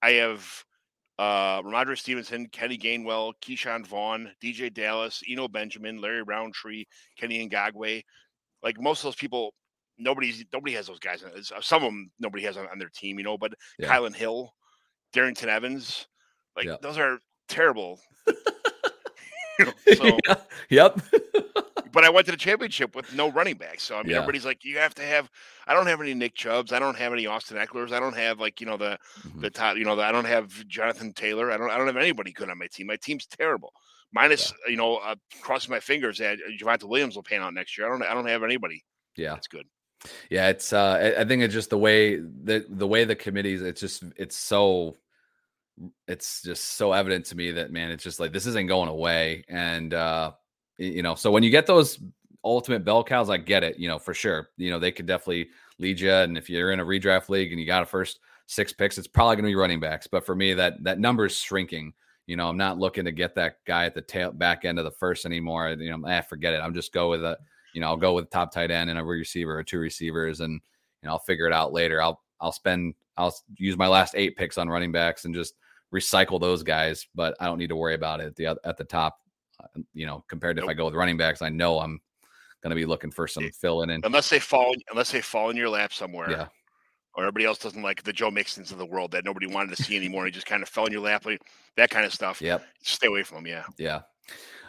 I 0.01 0.11
have 0.11 0.63
uh 1.17 1.61
Rhamondre 1.61 1.97
Stevenson, 1.97 2.47
Kenny 2.47 2.77
Gainwell, 2.77 3.33
Ke'Shawn 3.41 3.85
Vaughn, 3.85 4.31
DeeJay 4.43 4.73
Dallas, 4.73 5.21
Eno 5.29 5.47
Benjamin, 5.47 6.01
Larry 6.01 6.23
Rountree, 6.23 6.85
Kenny 7.17 7.47
Ngakoue. 7.47 8.03
Like 8.63 8.79
most 8.79 8.99
of 8.99 9.05
those 9.05 9.15
people, 9.15 9.53
nobody's 9.97 10.43
nobody 10.51 10.73
has 10.73 10.87
those 10.87 10.99
guys. 10.99 11.23
Some 11.61 11.83
of 11.83 11.87
them 11.87 12.11
nobody 12.19 12.43
has 12.43 12.57
on, 12.57 12.67
on 12.67 12.79
their 12.79 12.91
team, 12.93 13.17
you 13.17 13.23
know, 13.23 13.37
but 13.37 13.53
yeah. 13.79 13.87
Kylin 13.95 14.15
Hill, 14.15 14.53
Darrynton 15.13 15.47
Evans, 15.47 16.07
like 16.55 16.65
yeah. 16.65 16.77
those 16.81 16.97
are 16.97 17.19
terrible. 17.47 17.99
you 19.59 19.65
know, 19.65 19.73
so, 19.95 20.17
yeah. 20.27 20.35
Yep 20.69 20.99
but 21.95 22.03
I 22.03 22.09
went 22.09 22.25
to 22.25 22.31
the 22.31 22.37
championship 22.37 22.93
with 22.93 23.11
no 23.15 23.31
running 23.31 23.55
back. 23.55 23.79
So 23.79 23.95
I 23.95 24.03
mean, 24.03 24.11
yeah. 24.11 24.17
everybody's 24.17 24.45
like, 24.45 24.65
you 24.65 24.77
have 24.77 24.93
to 24.95 25.01
have. 25.01 25.31
I 25.65 25.73
don't 25.73 25.87
have 25.87 26.01
any 26.01 26.13
Nick 26.13 26.35
Chubbs. 26.35 26.73
I 26.73 26.77
don't 26.77 26.97
have 26.97 27.13
any 27.13 27.25
Austin 27.25 27.57
Ekelers. 27.57 27.93
I 27.93 28.01
don't 28.01 28.17
have 28.17 28.39
like 28.39 28.59
you 28.59 28.67
know 28.67 28.75
the 28.75 28.99
mm-hmm. 29.21 29.39
the 29.39 29.49
top. 29.49 29.77
You 29.77 29.85
know, 29.85 29.95
the, 29.95 30.03
I 30.03 30.11
don't 30.11 30.25
have 30.25 30.67
Jonathan 30.67 31.13
Taylor. 31.13 31.51
I 31.51 31.57
don't. 31.57 31.71
I 31.71 31.77
don't 31.77 31.87
have 31.87 31.97
anybody 31.97 32.33
good 32.33 32.49
on 32.49 32.59
my 32.59 32.67
team. 32.67 32.87
My 32.87 32.97
team's 32.97 33.25
terrible. 33.25 33.71
Minus, 34.11 34.53
yeah. 34.65 34.71
you 34.71 34.77
know, 34.77 34.97
uh, 34.97 35.15
crossing 35.41 35.71
my 35.71 35.79
fingers 35.79 36.19
that 36.19 36.37
Javonte 36.61 36.83
Williams 36.83 37.15
will 37.15 37.23
pan 37.23 37.41
out 37.41 37.53
next 37.53 37.77
year. 37.77 37.87
I 37.87 37.89
don't. 37.89 38.03
I 38.03 38.13
don't 38.13 38.27
have 38.27 38.43
anybody. 38.43 38.83
Yeah, 39.15 39.29
that's 39.29 39.47
good. 39.47 39.65
Yeah, 40.29 40.49
it's. 40.49 40.73
uh 40.73 41.15
I 41.17 41.23
think 41.23 41.43
it's 41.43 41.53
just 41.53 41.69
the 41.69 41.77
way 41.77 42.17
the 42.17 42.65
the 42.67 42.87
way 42.87 43.05
the 43.05 43.15
committees. 43.15 43.61
It's 43.61 43.79
just 43.79 44.03
it's 44.17 44.35
so 44.35 44.97
it's 46.07 46.41
just 46.41 46.75
so 46.75 46.91
evident 46.91 47.25
to 47.27 47.37
me 47.37 47.51
that 47.51 47.71
man, 47.71 47.91
it's 47.91 48.03
just 48.03 48.19
like 48.19 48.33
this 48.33 48.45
isn't 48.45 48.67
going 48.67 48.89
away. 48.89 49.45
And 49.47 49.93
uh 49.93 50.33
you 50.77 51.01
know, 51.01 51.15
so 51.15 51.31
when 51.31 51.43
you 51.43 51.49
get 51.49 51.65
those 51.65 51.99
ultimate 52.43 52.85
bell 52.85 53.03
cows, 53.03 53.29
I 53.29 53.37
get 53.37 53.63
it, 53.63 53.77
you 53.77 53.87
know, 53.87 53.99
for 53.99 54.13
sure. 54.13 54.49
You 54.57 54.69
know, 54.69 54.79
they 54.79 54.91
could 54.91 55.05
definitely 55.05 55.49
lead 55.79 55.99
you. 55.99 56.11
And 56.11 56.37
if 56.37 56.49
you're 56.49 56.71
in 56.71 56.79
a 56.79 56.85
redraft 56.85 57.29
league 57.29 57.51
and 57.51 57.59
you 57.59 57.65
got 57.65 57.83
a 57.83 57.85
first 57.85 58.19
six 58.45 58.71
picks, 58.71 58.97
it's 58.97 59.07
probably 59.07 59.35
going 59.35 59.45
to 59.45 59.49
be 59.49 59.55
running 59.55 59.79
backs. 59.79 60.07
But 60.07 60.25
for 60.25 60.35
me, 60.35 60.53
that 60.53 60.83
that 60.83 60.99
number 60.99 61.25
is 61.25 61.37
shrinking. 61.37 61.93
You 62.27 62.37
know, 62.37 62.49
I'm 62.49 62.57
not 62.57 62.79
looking 62.79 63.05
to 63.05 63.11
get 63.11 63.35
that 63.35 63.57
guy 63.65 63.85
at 63.85 63.93
the 63.93 64.01
tail 64.01 64.31
back 64.31 64.65
end 64.65 64.79
of 64.79 64.85
the 64.85 64.91
first 64.91 65.25
anymore. 65.25 65.69
You 65.69 65.95
know, 65.95 66.07
eh, 66.07 66.21
forget 66.21 66.53
it. 66.53 66.61
I'm 66.61 66.73
just 66.73 66.91
go 66.93 67.09
with 67.09 67.23
a, 67.23 67.37
you 67.73 67.81
know, 67.81 67.87
I'll 67.87 67.97
go 67.97 68.13
with 68.13 68.29
top 68.29 68.51
tight 68.51 68.71
end 68.71 68.89
and 68.89 68.97
a 68.97 69.03
receiver 69.03 69.57
or 69.57 69.63
two 69.63 69.79
receivers, 69.79 70.39
and 70.39 70.53
you 70.53 71.07
know, 71.07 71.13
I'll 71.13 71.19
figure 71.19 71.47
it 71.47 71.53
out 71.53 71.73
later. 71.73 72.01
I'll 72.01 72.21
I'll 72.39 72.51
spend 72.51 72.95
I'll 73.17 73.35
use 73.57 73.77
my 73.77 73.87
last 73.87 74.15
eight 74.15 74.35
picks 74.35 74.57
on 74.57 74.69
running 74.69 74.91
backs 74.91 75.25
and 75.25 75.33
just 75.35 75.55
recycle 75.93 76.39
those 76.39 76.63
guys, 76.63 77.07
but 77.15 77.35
I 77.39 77.45
don't 77.45 77.59
need 77.59 77.69
to 77.69 77.75
worry 77.75 77.95
about 77.95 78.19
it 78.19 78.27
at 78.27 78.35
the 78.35 78.47
at 78.63 78.77
the 78.77 78.83
top 78.83 79.19
you 79.93 80.05
know, 80.05 80.23
compared 80.27 80.57
to 80.57 80.61
nope. 80.61 80.69
if 80.69 80.75
I 80.75 80.77
go 80.77 80.85
with 80.85 80.93
running 80.93 81.17
backs, 81.17 81.41
I 81.41 81.49
know 81.49 81.79
I'm 81.79 81.99
going 82.61 82.71
to 82.71 82.75
be 82.75 82.85
looking 82.85 83.11
for 83.11 83.27
some 83.27 83.49
filling 83.51 83.89
in. 83.89 84.01
Unless 84.03 84.29
they 84.29 84.39
fall, 84.39 84.73
unless 84.91 85.11
they 85.11 85.21
fall 85.21 85.49
in 85.49 85.57
your 85.57 85.69
lap 85.69 85.93
somewhere. 85.93 86.31
Yeah. 86.31 86.47
Or 87.17 87.23
everybody 87.23 87.45
else 87.45 87.59
doesn't 87.59 87.81
like 87.81 88.03
the 88.03 88.11
Joe 88.11 88.29
Mixons 88.29 88.71
of 88.71 88.77
the 88.77 88.85
world 88.85 89.11
that 89.11 89.23
nobody 89.23 89.47
wanted 89.47 89.75
to 89.77 89.81
see 89.81 89.95
anymore. 89.95 90.25
he 90.25 90.31
just 90.31 90.47
kind 90.47 90.61
of 90.61 90.67
fell 90.67 90.85
in 90.85 90.91
your 90.91 91.01
lap, 91.01 91.25
that 91.77 91.89
kind 91.89 92.05
of 92.05 92.13
stuff. 92.13 92.41
Yep. 92.41 92.65
Stay 92.81 93.07
away 93.07 93.23
from 93.23 93.43
them. 93.43 93.47
Yeah. 93.47 93.63
Yeah. 93.77 94.01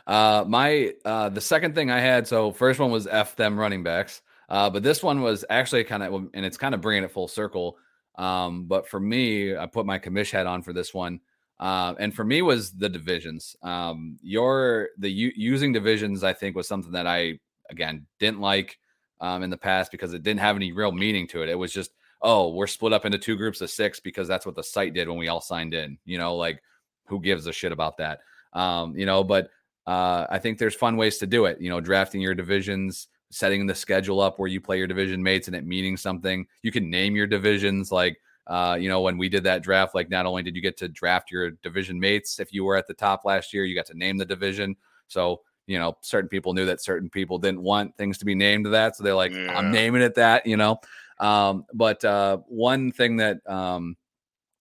Uh, 0.07 0.45
my 0.47 0.95
uh, 1.05 1.29
the 1.29 1.41
second 1.41 1.75
thing 1.75 1.91
I 1.91 1.99
had. 1.99 2.29
So 2.29 2.53
first 2.53 2.79
one 2.79 2.93
was 2.93 3.09
f 3.09 3.35
them 3.35 3.59
running 3.59 3.83
backs. 3.83 4.23
Uh, 4.49 4.71
but 4.71 4.83
this 4.83 5.03
one 5.03 5.23
was 5.23 5.45
actually 5.51 5.85
kind 5.85 6.03
of, 6.03 6.29
and 6.35 6.45
it's 6.45 6.57
kind 6.57 6.75
of 6.75 6.81
bringing 6.81 7.03
it 7.03 7.11
full 7.11 7.27
circle. 7.27 7.79
Um, 8.17 8.67
but 8.67 8.89
for 8.89 9.01
me, 9.01 9.57
I 9.57 9.67
put 9.67 9.87
my 9.87 9.99
commish 9.99 10.31
hat 10.31 10.47
on 10.47 10.63
for 10.63 10.73
this 10.73 10.95
one. 10.95 11.21
Uh, 11.59 11.95
and 11.99 12.15
for 12.15 12.25
me 12.25 12.43
was 12.43 12.73
the 12.73 12.89
divisions. 12.89 13.57
Um, 13.63 14.19
your 14.23 14.91
the 14.99 15.11
u- 15.11 15.33
using 15.35 15.73
divisions, 15.73 16.23
I 16.23 16.33
think, 16.33 16.55
was 16.55 16.69
something 16.69 16.93
that 16.93 17.07
I 17.07 17.39
again 17.71 18.07
didn't 18.19 18.41
like 18.41 18.79
um, 19.21 19.43
in 19.43 19.51
the 19.51 19.57
past 19.57 19.91
because 19.91 20.13
it 20.15 20.23
didn't 20.23 20.41
have 20.41 20.57
any 20.57 20.73
real 20.73 20.93
meaning 20.93 21.27
to 21.29 21.43
it. 21.43 21.49
It 21.49 21.59
was 21.59 21.73
just, 21.73 21.93
oh, 22.23 22.51
we're 22.51 22.67
split 22.67 22.93
up 22.93 23.07
into 23.07 23.19
two 23.19 23.37
groups 23.37 23.61
of 23.61 23.71
six 23.71 24.01
because 24.01 24.29
that's 24.29 24.45
what 24.45 24.55
the 24.55 24.63
site 24.63 24.95
did 24.95 25.09
when 25.09 25.19
we 25.19 25.29
all 25.29 25.41
signed 25.41 25.75
in. 25.75 25.99
You 26.05 26.19
know, 26.19 26.37
like 26.37 26.63
who 27.07 27.21
gives 27.21 27.47
a 27.47 27.53
shit 27.53 27.73
about 27.73 27.97
that? 27.99 28.21
Um, 28.53 28.97
you 28.97 29.07
know, 29.07 29.25
but 29.25 29.51
uh, 29.87 30.27
I 30.29 30.39
think 30.39 30.59
there's 30.59 30.75
fun 30.75 30.97
ways 30.97 31.19
to 31.19 31.27
do 31.27 31.47
it. 31.47 31.61
You 31.61 31.71
know, 31.71 31.81
drafting 31.81 32.21
your 32.21 32.35
divisions, 32.35 33.09
setting 33.31 33.67
the 33.67 33.75
schedule 33.75 34.21
up 34.21 34.39
where 34.39 34.49
you 34.49 34.61
play 34.61 34.79
your 34.79 34.87
division 34.87 35.23
mates 35.23 35.47
and 35.47 35.57
it 35.57 35.67
meaning 35.67 35.97
something. 35.97 36.47
You 36.63 36.73
can 36.73 36.91
name 36.91 37.17
your 37.17 37.27
divisions 37.27 37.91
like 37.91 38.19
uh, 38.47 38.77
you 38.79 38.89
know, 38.89 39.01
when 39.01 39.19
we 39.19 39.29
did 39.29 39.45
that 39.45 39.63
draft, 39.63 39.95
like 39.95 40.09
not 40.09 40.27
only 40.27 40.43
did 40.43 40.55
you 40.55 40.63
get 40.63 40.77
to 40.79 40.89
draft 40.89 41.31
your 41.31 41.51
division 41.51 41.99
mates 41.99 42.39
if 42.39 42.53
you 42.53 42.65
were 42.65 42.77
at 42.77 42.87
the 42.87 42.95
top 42.95 43.25
last 43.25 43.53
year, 43.53 43.65
you 43.65 43.75
got 43.75 43.87
to 43.87 43.99
name 43.99 44.17
the 44.17 44.25
division. 44.25 44.77
So, 45.09 45.41
you 45.67 45.79
know, 45.79 45.97
certain 46.01 46.29
people 46.29 46.55
knew 46.55 46.67
that 46.67 46.81
certain 46.81 47.11
people 47.11 47.39
didn't 47.39 47.63
want 47.63 47.97
things 47.97 48.19
to 48.19 48.25
be 48.25 48.35
named 48.37 48.65
to 48.65 48.71
that. 48.71 48.97
So 48.97 49.03
they're 49.03 49.15
like, 49.15 49.33
yeah. 49.33 49.57
I'm 49.57 49.73
naming 49.73 50.03
it 50.03 50.15
that, 50.15 50.47
you 50.47 50.57
know. 50.57 50.81
Um, 51.19 51.65
but 51.75 52.05
uh, 52.05 52.39
one 52.47 52.93
thing 52.93 53.17
that 53.17 53.39
um, 53.49 53.97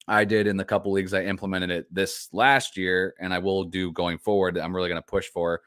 I 0.08 0.26
did 0.26 0.48
in 0.48 0.58
the 0.58 0.66
couple 0.66 0.92
leagues, 0.92 1.14
I 1.14 1.24
implemented 1.24 1.70
it 1.70 1.94
this 1.94 2.30
last 2.32 2.78
year, 2.78 3.14
and 3.20 3.34
I 3.34 3.40
will 3.40 3.66
do 3.66 3.92
going 3.92 4.18
forward. 4.18 4.58
I'm 4.58 4.76
really 4.76 4.90
going 4.90 5.02
to 5.02 5.06
push 5.06 5.28
for 5.28 5.62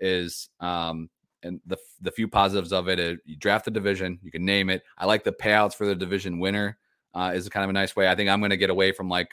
is 0.00 0.48
um, 0.60 1.08
and 1.42 1.60
the 1.66 1.76
the 2.02 2.10
few 2.10 2.28
positives 2.28 2.72
of 2.72 2.88
it. 2.88 2.98
Is 2.98 3.18
you 3.24 3.36
draft 3.36 3.64
the 3.64 3.70
division, 3.70 4.18
you 4.22 4.30
can 4.30 4.44
name 4.44 4.70
it. 4.70 4.82
I 4.98 5.06
like 5.06 5.24
the 5.24 5.32
payouts 5.32 5.74
for 5.74 5.86
the 5.86 5.94
division 5.94 6.38
winner 6.38 6.78
uh, 7.14 7.32
is 7.34 7.48
kind 7.48 7.64
of 7.64 7.70
a 7.70 7.74
nice 7.74 7.94
way. 7.94 8.08
I 8.08 8.14
think 8.14 8.28
I'm 8.28 8.40
going 8.40 8.50
to 8.50 8.56
get 8.56 8.70
away 8.70 8.92
from 8.92 9.08
like 9.08 9.30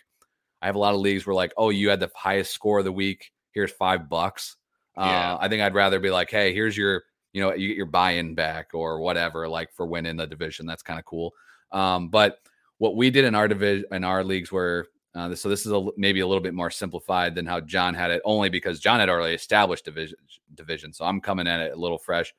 I 0.62 0.68
have 0.68 0.76
a 0.76 0.80
lot 0.80 0.94
of 0.94 1.02
leagues 1.02 1.26
where 1.26 1.36
like, 1.36 1.54
oh, 1.58 1.70
you 1.70 1.90
had 1.90 2.00
the 2.00 2.12
highest 2.16 2.54
score 2.54 2.80
of 2.80 2.86
the 2.86 2.92
week. 2.92 3.32
Here's 3.52 3.72
five 3.72 4.08
bucks. 4.08 4.56
Yeah. 4.98 5.34
Uh, 5.34 5.38
I 5.42 5.48
think 5.48 5.62
I'd 5.62 5.74
rather 5.74 6.00
be 6.00 6.12
like, 6.12 6.30
hey, 6.30 6.54
here's 6.54 6.78
your 6.78 7.04
you 7.34 7.42
know 7.42 7.54
you 7.54 7.70
get 7.70 7.78
your 7.78 7.86
buy-in 7.86 8.36
back 8.36 8.72
or 8.74 9.00
whatever 9.00 9.48
like 9.48 9.74
for 9.74 9.86
winning 9.86 10.18
the 10.18 10.28
division. 10.28 10.66
That's 10.66 10.84
kind 10.84 11.00
of 11.00 11.06
cool. 11.06 11.34
Um, 11.72 12.10
but 12.10 12.40
what 12.78 12.96
we 12.96 13.10
did 13.10 13.26
in 13.26 13.36
our 13.36 13.48
division 13.48 13.86
in 13.92 14.04
our 14.04 14.24
leagues 14.24 14.52
were 14.52 14.88
uh, 15.14 15.36
so 15.36 15.50
this 15.50 15.66
is 15.66 15.72
a, 15.72 15.88
maybe 15.98 16.22
a 16.22 16.28
little 16.28 16.42
bit 16.42 16.54
more 16.54 16.70
simplified 16.70 17.36
than 17.36 17.46
how 17.46 17.60
John 17.60 17.94
had 17.94 18.12
it, 18.12 18.22
only 18.24 18.50
because 18.50 18.80
John 18.80 19.00
had 19.00 19.10
already 19.10 19.36
established 19.36 19.86
division. 19.86 20.18
Division, 20.56 20.94
so 20.94 21.06
I'm 21.06 21.20
coming 21.20 21.48
at 21.48 21.60
it 21.60 21.74
a 21.74 21.76
little 21.76 21.98
fresh. 21.98 22.34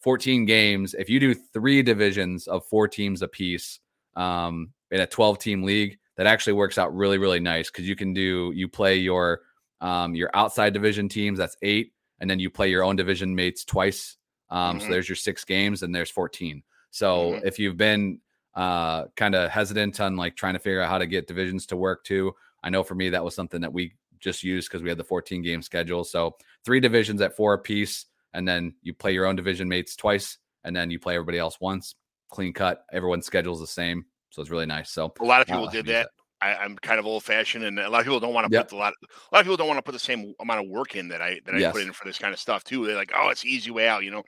14 0.00 0.44
games. 0.46 0.94
If 0.94 1.08
you 1.08 1.20
do 1.20 1.34
three 1.34 1.82
divisions 1.82 2.46
of 2.46 2.64
four 2.66 2.88
teams 2.88 3.22
apiece, 3.22 3.80
um, 4.16 4.70
in 4.90 5.00
a 5.00 5.06
12 5.06 5.38
team 5.38 5.62
league 5.62 5.98
that 6.16 6.26
actually 6.26 6.52
works 6.52 6.78
out 6.78 6.94
really 6.94 7.18
really 7.18 7.40
nice 7.40 7.70
because 7.70 7.88
you 7.88 7.96
can 7.96 8.12
do 8.12 8.52
you 8.54 8.68
play 8.68 8.96
your 8.96 9.42
um, 9.80 10.14
your 10.14 10.30
outside 10.34 10.74
division 10.74 11.08
teams 11.08 11.38
that's 11.38 11.56
eight 11.62 11.92
and 12.20 12.28
then 12.28 12.38
you 12.38 12.50
play 12.50 12.68
your 12.68 12.84
own 12.84 12.96
division 12.96 13.34
mates 13.34 13.64
twice 13.64 14.16
um, 14.50 14.76
mm-hmm. 14.76 14.86
so 14.86 14.92
there's 14.92 15.08
your 15.08 15.16
six 15.16 15.44
games 15.44 15.82
and 15.82 15.94
there's 15.94 16.10
14 16.10 16.62
so 16.90 17.32
mm-hmm. 17.32 17.46
if 17.46 17.58
you've 17.58 17.76
been 17.76 18.20
uh, 18.54 19.04
kind 19.16 19.34
of 19.34 19.48
hesitant 19.48 20.00
on 20.00 20.16
like 20.16 20.36
trying 20.36 20.54
to 20.54 20.58
figure 20.58 20.82
out 20.82 20.90
how 20.90 20.98
to 20.98 21.06
get 21.06 21.26
divisions 21.26 21.66
to 21.66 21.76
work 21.76 22.04
too 22.04 22.32
i 22.62 22.68
know 22.68 22.82
for 22.82 22.94
me 22.94 23.08
that 23.08 23.24
was 23.24 23.34
something 23.34 23.60
that 23.60 23.72
we 23.72 23.94
just 24.18 24.42
used 24.44 24.68
because 24.68 24.82
we 24.82 24.88
had 24.88 24.98
the 24.98 25.04
14 25.04 25.40
game 25.42 25.62
schedule 25.62 26.04
so 26.04 26.36
three 26.64 26.80
divisions 26.80 27.22
at 27.22 27.34
four 27.34 27.54
apiece 27.54 28.06
and 28.34 28.46
then 28.46 28.74
you 28.82 28.92
play 28.92 29.12
your 29.12 29.26
own 29.26 29.36
division 29.36 29.68
mates 29.68 29.96
twice 29.96 30.36
and 30.64 30.76
then 30.76 30.90
you 30.90 30.98
play 30.98 31.14
everybody 31.14 31.38
else 31.38 31.58
once 31.60 31.94
clean 32.30 32.52
cut 32.52 32.84
everyone's 32.92 33.24
schedule's 33.24 33.60
the 33.60 33.66
same 33.66 34.04
so 34.30 34.42
it's 34.42 34.50
really 34.50 34.66
nice. 34.66 34.90
So 34.90 35.12
a 35.20 35.24
lot 35.24 35.40
of 35.40 35.46
people 35.46 35.68
uh, 35.68 35.70
did 35.70 35.86
that. 35.86 36.10
I, 36.42 36.64
am 36.64 36.76
kind 36.76 36.98
of 36.98 37.04
old 37.04 37.22
fashioned, 37.22 37.64
and 37.64 37.78
a 37.78 37.90
lot 37.90 38.00
of 38.00 38.06
people 38.06 38.20
don't 38.20 38.32
want 38.32 38.50
to 38.50 38.52
yep. 38.52 38.68
put 38.68 38.76
a 38.76 38.78
lot. 38.78 38.94
A 39.02 39.34
lot 39.34 39.40
of 39.40 39.44
people 39.44 39.58
don't 39.58 39.66
want 39.66 39.78
to 39.78 39.82
put 39.82 39.92
the 39.92 39.98
same 39.98 40.32
amount 40.40 40.64
of 40.64 40.70
work 40.70 40.96
in 40.96 41.08
that 41.08 41.20
I 41.20 41.38
that 41.44 41.54
I 41.54 41.58
yes. 41.58 41.72
put 41.72 41.82
in 41.82 41.92
for 41.92 42.06
this 42.06 42.18
kind 42.18 42.32
of 42.32 42.40
stuff 42.40 42.64
too. 42.64 42.86
They're 42.86 42.96
like, 42.96 43.12
oh, 43.14 43.28
it's 43.28 43.44
easy 43.44 43.70
way 43.70 43.88
out, 43.88 44.04
you 44.04 44.10
know. 44.10 44.22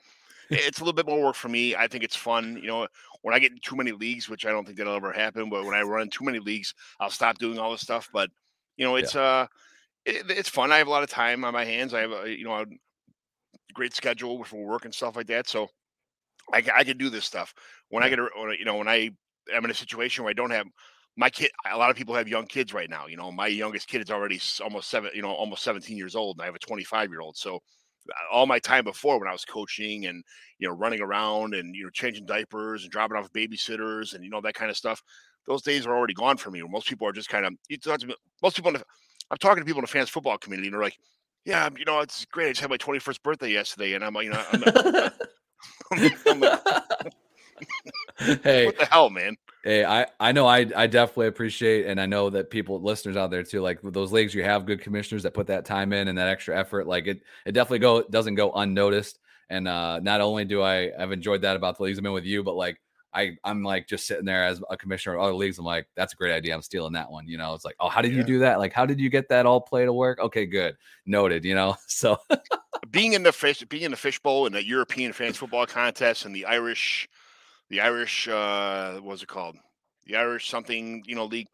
it's 0.50 0.80
a 0.80 0.84
little 0.84 0.92
bit 0.92 1.06
more 1.06 1.22
work 1.22 1.36
for 1.36 1.48
me. 1.48 1.74
I 1.74 1.88
think 1.88 2.04
it's 2.04 2.16
fun. 2.16 2.58
You 2.60 2.66
know, 2.66 2.88
when 3.22 3.34
I 3.34 3.38
get 3.38 3.52
in 3.52 3.58
too 3.62 3.76
many 3.76 3.92
leagues, 3.92 4.28
which 4.28 4.44
I 4.44 4.50
don't 4.50 4.66
think 4.66 4.76
that'll 4.76 4.94
ever 4.94 5.12
happen, 5.12 5.48
but 5.48 5.64
when 5.64 5.74
I 5.74 5.82
run 5.82 6.10
too 6.10 6.24
many 6.24 6.38
leagues, 6.38 6.74
I'll 7.00 7.10
stop 7.10 7.38
doing 7.38 7.58
all 7.58 7.70
this 7.70 7.80
stuff. 7.80 8.10
But 8.12 8.28
you 8.76 8.84
know, 8.84 8.96
it's 8.96 9.14
yeah. 9.14 9.22
uh, 9.22 9.46
it, 10.04 10.30
it's 10.30 10.48
fun. 10.50 10.72
I 10.72 10.78
have 10.78 10.88
a 10.88 10.90
lot 10.90 11.02
of 11.02 11.08
time 11.08 11.44
on 11.44 11.54
my 11.54 11.64
hands. 11.64 11.94
I 11.94 12.00
have 12.00 12.12
a 12.12 12.28
you 12.28 12.44
know 12.44 12.54
a 12.54 12.66
great 13.72 13.94
schedule 13.94 14.44
for 14.44 14.66
work 14.66 14.84
and 14.84 14.94
stuff 14.94 15.16
like 15.16 15.28
that. 15.28 15.48
So 15.48 15.68
I, 16.52 16.62
I 16.74 16.84
can 16.84 16.98
do 16.98 17.08
this 17.08 17.24
stuff 17.24 17.54
when 17.88 18.02
I 18.02 18.08
get, 18.08 18.18
you 18.18 18.64
know, 18.64 18.76
when 18.76 18.88
I 18.88 19.10
am 19.52 19.64
in 19.64 19.70
a 19.70 19.74
situation 19.74 20.24
where 20.24 20.30
I 20.30 20.34
don't 20.34 20.50
have 20.50 20.66
my 21.16 21.30
kid. 21.30 21.50
A 21.70 21.76
lot 21.76 21.90
of 21.90 21.96
people 21.96 22.14
have 22.14 22.28
young 22.28 22.46
kids 22.46 22.72
right 22.72 22.88
now. 22.88 23.06
You 23.06 23.16
know, 23.16 23.30
my 23.30 23.46
youngest 23.46 23.88
kid 23.88 24.02
is 24.02 24.10
already 24.10 24.40
almost 24.62 24.88
seven, 24.88 25.10
you 25.14 25.22
know, 25.22 25.30
almost 25.30 25.62
17 25.62 25.96
years 25.96 26.14
old, 26.14 26.36
and 26.36 26.42
I 26.42 26.46
have 26.46 26.54
a 26.54 26.60
25 26.60 27.10
year 27.10 27.20
old. 27.20 27.36
So 27.36 27.56
uh, 28.10 28.34
all 28.34 28.46
my 28.46 28.58
time 28.58 28.84
before 28.84 29.18
when 29.18 29.28
I 29.28 29.32
was 29.32 29.44
coaching 29.44 30.06
and 30.06 30.24
you 30.58 30.68
know 30.68 30.74
running 30.74 31.00
around 31.00 31.54
and 31.54 31.74
you 31.74 31.84
know 31.84 31.90
changing 31.90 32.26
diapers 32.26 32.82
and 32.82 32.90
dropping 32.90 33.16
off 33.16 33.32
babysitters 33.32 34.14
and 34.14 34.24
you 34.24 34.30
know 34.30 34.40
that 34.40 34.54
kind 34.54 34.70
of 34.70 34.76
stuff, 34.76 35.02
those 35.46 35.62
days 35.62 35.86
are 35.86 35.96
already 35.96 36.14
gone 36.14 36.36
for 36.36 36.50
me. 36.50 36.62
Most 36.62 36.88
people 36.88 37.06
are 37.06 37.12
just 37.12 37.28
kind 37.28 37.46
of 37.46 37.52
you 37.68 37.78
talk 37.78 38.00
to 38.00 38.16
most 38.42 38.56
people. 38.56 38.70
In 38.70 38.74
the, 38.74 38.84
I'm 39.30 39.38
talking 39.38 39.62
to 39.62 39.66
people 39.66 39.80
in 39.80 39.84
the 39.84 39.88
fans 39.88 40.08
football 40.08 40.38
community, 40.38 40.68
and 40.68 40.74
they're 40.74 40.82
like, 40.82 40.98
"Yeah, 41.44 41.68
you 41.76 41.84
know, 41.84 42.00
it's 42.00 42.24
great. 42.26 42.46
I 42.46 42.50
just 42.50 42.60
had 42.60 42.70
my 42.70 42.76
21st 42.76 43.22
birthday 43.22 43.50
yesterday," 43.50 43.94
and 43.94 44.04
I'm 44.04 44.14
like, 44.14 44.24
you 44.24 44.30
know, 44.30 44.44
I'm, 44.52 44.64
I'm 46.26 46.40
like, 46.40 46.62
hey, 48.42 48.66
what 48.66 48.78
the 48.78 48.86
hell, 48.86 49.10
man? 49.10 49.36
Hey, 49.64 49.84
I 49.84 50.06
I 50.18 50.32
know 50.32 50.46
I 50.46 50.66
I 50.74 50.86
definitely 50.86 51.28
appreciate, 51.28 51.86
and 51.86 52.00
I 52.00 52.06
know 52.06 52.30
that 52.30 52.50
people 52.50 52.80
listeners 52.80 53.16
out 53.16 53.30
there 53.30 53.42
too, 53.42 53.60
like 53.60 53.80
those 53.82 54.12
leagues, 54.12 54.34
you 54.34 54.42
have 54.42 54.66
good 54.66 54.80
commissioners 54.80 55.22
that 55.22 55.34
put 55.34 55.46
that 55.48 55.64
time 55.64 55.92
in 55.92 56.08
and 56.08 56.18
that 56.18 56.28
extra 56.28 56.58
effort. 56.58 56.86
Like 56.86 57.06
it, 57.06 57.22
it 57.46 57.52
definitely 57.52 57.80
go 57.80 58.02
doesn't 58.02 58.34
go 58.34 58.52
unnoticed. 58.52 59.18
And 59.50 59.68
uh, 59.68 60.00
not 60.00 60.20
only 60.20 60.44
do 60.44 60.62
I 60.62 60.90
have 60.98 61.12
enjoyed 61.12 61.42
that 61.42 61.56
about 61.56 61.76
the 61.76 61.84
leagues 61.84 61.98
I'm 61.98 62.06
in 62.06 62.12
with 62.12 62.24
you, 62.24 62.42
but 62.42 62.54
like 62.54 62.80
I 63.14 63.36
I'm 63.44 63.62
like 63.62 63.86
just 63.86 64.06
sitting 64.06 64.24
there 64.24 64.44
as 64.44 64.62
a 64.70 64.76
commissioner 64.76 65.16
of 65.16 65.22
other 65.22 65.34
leagues. 65.34 65.58
I'm 65.58 65.64
like, 65.64 65.86
that's 65.94 66.14
a 66.14 66.16
great 66.16 66.32
idea. 66.32 66.54
I'm 66.54 66.62
stealing 66.62 66.94
that 66.94 67.10
one. 67.10 67.28
You 67.28 67.38
know, 67.38 67.54
it's 67.54 67.64
like, 67.64 67.76
oh, 67.78 67.88
how 67.88 68.00
did 68.00 68.12
yeah. 68.12 68.18
you 68.18 68.24
do 68.24 68.38
that? 68.40 68.58
Like, 68.58 68.72
how 68.72 68.86
did 68.86 68.98
you 68.98 69.10
get 69.10 69.28
that 69.28 69.46
all 69.46 69.60
play 69.60 69.84
to 69.84 69.92
work? 69.92 70.18
Okay, 70.18 70.46
good, 70.46 70.76
noted. 71.06 71.44
You 71.44 71.54
know, 71.54 71.76
so 71.86 72.16
being 72.90 73.12
in 73.12 73.22
the 73.22 73.32
fish, 73.32 73.62
being 73.68 73.84
in 73.84 73.90
the 73.90 73.96
fishbowl 73.96 74.46
and 74.46 74.54
the 74.54 74.64
European 74.64 75.12
fans 75.12 75.36
football 75.36 75.66
contest 75.66 76.24
and 76.24 76.34
the 76.34 76.46
Irish, 76.46 77.08
the 77.72 77.80
Irish, 77.80 78.28
uh, 78.28 78.92
what 78.96 79.12
was 79.12 79.22
it 79.22 79.28
called? 79.28 79.56
The 80.04 80.16
Irish 80.16 80.50
something, 80.50 81.02
you 81.06 81.14
know, 81.14 81.24
league. 81.24 81.48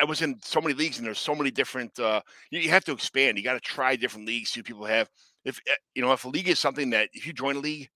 I 0.00 0.04
was 0.04 0.20
in 0.20 0.40
so 0.42 0.60
many 0.60 0.74
leagues 0.74 0.98
and 0.98 1.06
there's 1.06 1.20
so 1.20 1.34
many 1.34 1.52
different. 1.52 1.96
Uh, 1.98 2.22
you, 2.50 2.58
you 2.58 2.70
have 2.70 2.84
to 2.86 2.92
expand. 2.92 3.38
You 3.38 3.44
got 3.44 3.54
to 3.54 3.60
try 3.60 3.94
different 3.94 4.26
leagues. 4.26 4.50
See 4.50 4.62
people 4.62 4.84
have. 4.84 5.08
If 5.44 5.60
eh, 5.68 5.74
you 5.94 6.02
know, 6.02 6.12
if 6.12 6.24
a 6.24 6.28
league 6.28 6.48
is 6.48 6.58
something 6.58 6.90
that 6.90 7.08
if 7.12 7.24
you 7.24 7.32
join 7.32 7.56
a 7.56 7.60
league, 7.60 7.88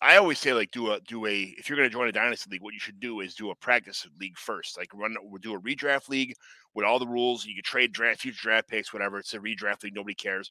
I 0.00 0.16
always 0.16 0.38
say 0.38 0.54
like 0.54 0.70
do 0.70 0.92
a 0.92 1.00
do 1.00 1.26
a 1.26 1.54
if 1.58 1.68
you're 1.68 1.76
going 1.76 1.88
to 1.88 1.92
join 1.92 2.08
a 2.08 2.12
dynasty 2.12 2.50
league, 2.50 2.62
what 2.62 2.72
you 2.72 2.80
should 2.80 3.00
do 3.00 3.20
is 3.20 3.34
do 3.34 3.50
a 3.50 3.54
practice 3.56 4.06
league 4.18 4.38
first. 4.38 4.78
Like 4.78 4.88
run, 4.94 5.16
we'll 5.20 5.40
do 5.40 5.54
a 5.54 5.60
redraft 5.60 6.08
league 6.08 6.34
with 6.74 6.86
all 6.86 6.98
the 6.98 7.06
rules. 7.06 7.44
You 7.44 7.54
can 7.54 7.64
trade 7.64 7.92
draft, 7.92 8.20
future 8.20 8.38
draft 8.40 8.68
picks, 8.68 8.94
whatever. 8.94 9.18
It's 9.18 9.34
a 9.34 9.38
redraft 9.38 9.82
league. 9.82 9.94
Nobody 9.94 10.14
cares 10.14 10.50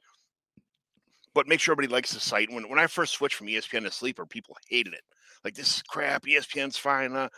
but 1.36 1.48
make 1.48 1.60
sure 1.60 1.74
everybody 1.74 1.94
likes 1.94 2.14
the 2.14 2.20
site. 2.20 2.52
When 2.52 2.68
when 2.70 2.80
I 2.80 2.88
first 2.88 3.14
switched 3.14 3.36
from 3.36 3.48
ESPN 3.48 3.84
to 3.84 3.92
Sleeper, 3.92 4.26
people 4.26 4.58
hated 4.68 4.94
it. 4.94 5.04
Like 5.44 5.54
this 5.54 5.76
is 5.76 5.84
crap. 5.84 6.24
ESPN's 6.24 6.78
fine. 6.78 7.14
Uh, 7.14 7.30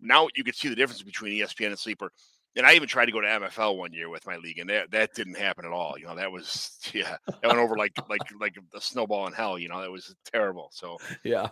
now 0.00 0.28
you 0.36 0.44
can 0.44 0.54
see 0.54 0.68
the 0.68 0.76
difference 0.76 1.02
between 1.02 1.32
ESPN 1.40 1.68
and 1.68 1.78
Sleeper. 1.78 2.12
And 2.54 2.64
I 2.64 2.74
even 2.74 2.88
tried 2.88 3.06
to 3.06 3.12
go 3.12 3.20
to 3.20 3.26
MFL 3.26 3.76
one 3.76 3.92
year 3.92 4.08
with 4.08 4.26
my 4.26 4.36
league, 4.36 4.58
and 4.58 4.70
that, 4.70 4.90
that 4.90 5.14
didn't 5.14 5.36
happen 5.36 5.66
at 5.66 5.72
all. 5.72 5.96
You 5.98 6.06
know, 6.06 6.16
that 6.16 6.30
was 6.30 6.78
yeah, 6.94 7.16
that 7.26 7.44
went 7.44 7.58
over 7.58 7.76
like 7.76 7.92
like 8.08 8.22
like 8.38 8.56
a 8.74 8.80
snowball 8.80 9.26
in 9.26 9.32
hell. 9.32 9.58
You 9.58 9.68
know, 9.68 9.80
that 9.80 9.90
was 9.90 10.14
terrible. 10.32 10.68
So 10.72 10.98
yeah, 11.24 11.48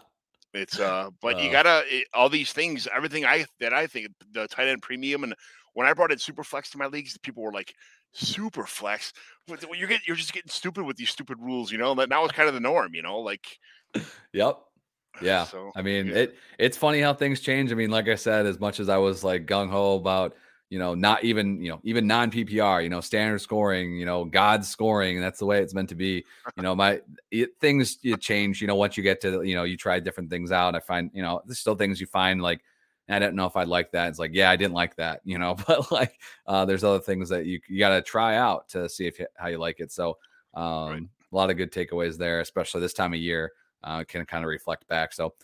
it's 0.52 0.78
uh, 0.78 1.10
but 1.20 1.36
uh, 1.36 1.38
you 1.38 1.50
gotta 1.50 1.82
it, 1.86 2.06
all 2.14 2.28
these 2.28 2.52
things, 2.52 2.86
everything 2.94 3.24
I 3.24 3.46
that 3.60 3.72
I 3.72 3.86
think 3.86 4.08
the 4.32 4.46
tight 4.46 4.68
end 4.68 4.82
premium, 4.82 5.24
and 5.24 5.34
when 5.74 5.86
I 5.86 5.92
brought 5.92 6.12
in 6.12 6.18
Superflex 6.18 6.70
to 6.70 6.78
my 6.78 6.86
leagues, 6.86 7.18
people 7.18 7.42
were 7.42 7.52
like, 7.52 7.74
super 8.14 8.64
flex. 8.64 9.12
You 9.46 9.86
get 9.86 10.06
you're 10.06 10.16
just 10.16 10.32
getting 10.32 10.50
stupid 10.50 10.84
with 10.84 10.96
these 10.96 11.10
stupid 11.10 11.38
rules, 11.40 11.70
you 11.70 11.78
know. 11.78 11.90
And 11.90 12.00
That 12.00 12.08
now 12.08 12.24
it's 12.24 12.32
kind 12.32 12.48
of 12.48 12.54
the 12.54 12.60
norm, 12.60 12.94
you 12.94 13.02
know. 13.02 13.18
Like, 13.18 13.46
yep, 14.32 14.58
yeah. 15.22 15.44
So, 15.44 15.70
I 15.76 15.82
mean, 15.82 16.06
yeah. 16.06 16.14
it 16.14 16.36
it's 16.58 16.76
funny 16.76 17.00
how 17.00 17.12
things 17.12 17.40
change. 17.40 17.70
I 17.70 17.74
mean, 17.74 17.90
like 17.90 18.08
I 18.08 18.14
said, 18.14 18.46
as 18.46 18.58
much 18.58 18.80
as 18.80 18.88
I 18.88 18.96
was 18.96 19.22
like 19.22 19.46
gung 19.46 19.68
ho 19.68 19.96
about 19.96 20.34
you 20.70 20.78
know 20.78 20.94
not 20.94 21.22
even 21.24 21.60
you 21.62 21.70
know 21.70 21.80
even 21.84 22.06
non 22.06 22.30
PPR, 22.30 22.82
you 22.82 22.88
know, 22.88 23.00
standard 23.00 23.40
scoring, 23.40 23.96
you 23.98 24.06
know, 24.06 24.24
God 24.24 24.64
scoring, 24.64 25.16
and 25.16 25.24
that's 25.24 25.38
the 25.38 25.46
way 25.46 25.60
it's 25.60 25.74
meant 25.74 25.90
to 25.90 25.94
be. 25.94 26.24
You 26.56 26.62
know, 26.62 26.74
my 26.74 27.02
it, 27.30 27.50
things 27.60 27.98
you 28.02 28.16
change. 28.16 28.62
You 28.62 28.66
know, 28.66 28.76
once 28.76 28.96
you 28.96 29.02
get 29.02 29.20
to 29.22 29.42
you 29.42 29.56
know 29.56 29.64
you 29.64 29.76
try 29.76 30.00
different 30.00 30.30
things 30.30 30.52
out. 30.52 30.74
I 30.74 30.80
find 30.80 31.10
you 31.12 31.22
know 31.22 31.42
there's 31.44 31.58
still 31.58 31.74
things 31.74 32.00
you 32.00 32.06
find 32.06 32.40
like 32.40 32.62
I 33.08 33.18
don't 33.18 33.34
know 33.34 33.46
if 33.46 33.56
I'd 33.56 33.68
like 33.68 33.92
that. 33.92 34.08
It's 34.08 34.18
like, 34.18 34.30
yeah, 34.32 34.50
I 34.50 34.56
didn't 34.56 34.74
like 34.74 34.96
that, 34.96 35.20
you 35.24 35.38
know, 35.38 35.54
but 35.66 35.90
like, 35.92 36.20
uh, 36.46 36.64
there's 36.64 36.84
other 36.84 37.00
things 37.00 37.28
that 37.28 37.46
you, 37.46 37.60
you 37.68 37.78
got 37.78 37.90
to 37.90 38.02
try 38.02 38.36
out 38.36 38.68
to 38.70 38.88
see 38.88 39.06
if 39.06 39.20
how 39.36 39.48
you 39.48 39.58
like 39.58 39.80
it. 39.80 39.92
So, 39.92 40.18
um, 40.54 40.88
right. 40.88 41.02
a 41.02 41.36
lot 41.36 41.50
of 41.50 41.56
good 41.56 41.72
takeaways 41.72 42.16
there, 42.16 42.40
especially 42.40 42.80
this 42.80 42.94
time 42.94 43.12
of 43.12 43.20
year, 43.20 43.52
uh, 43.82 44.04
can 44.04 44.24
kind 44.24 44.44
of 44.44 44.48
reflect 44.48 44.88
back. 44.88 45.12
So, 45.12 45.34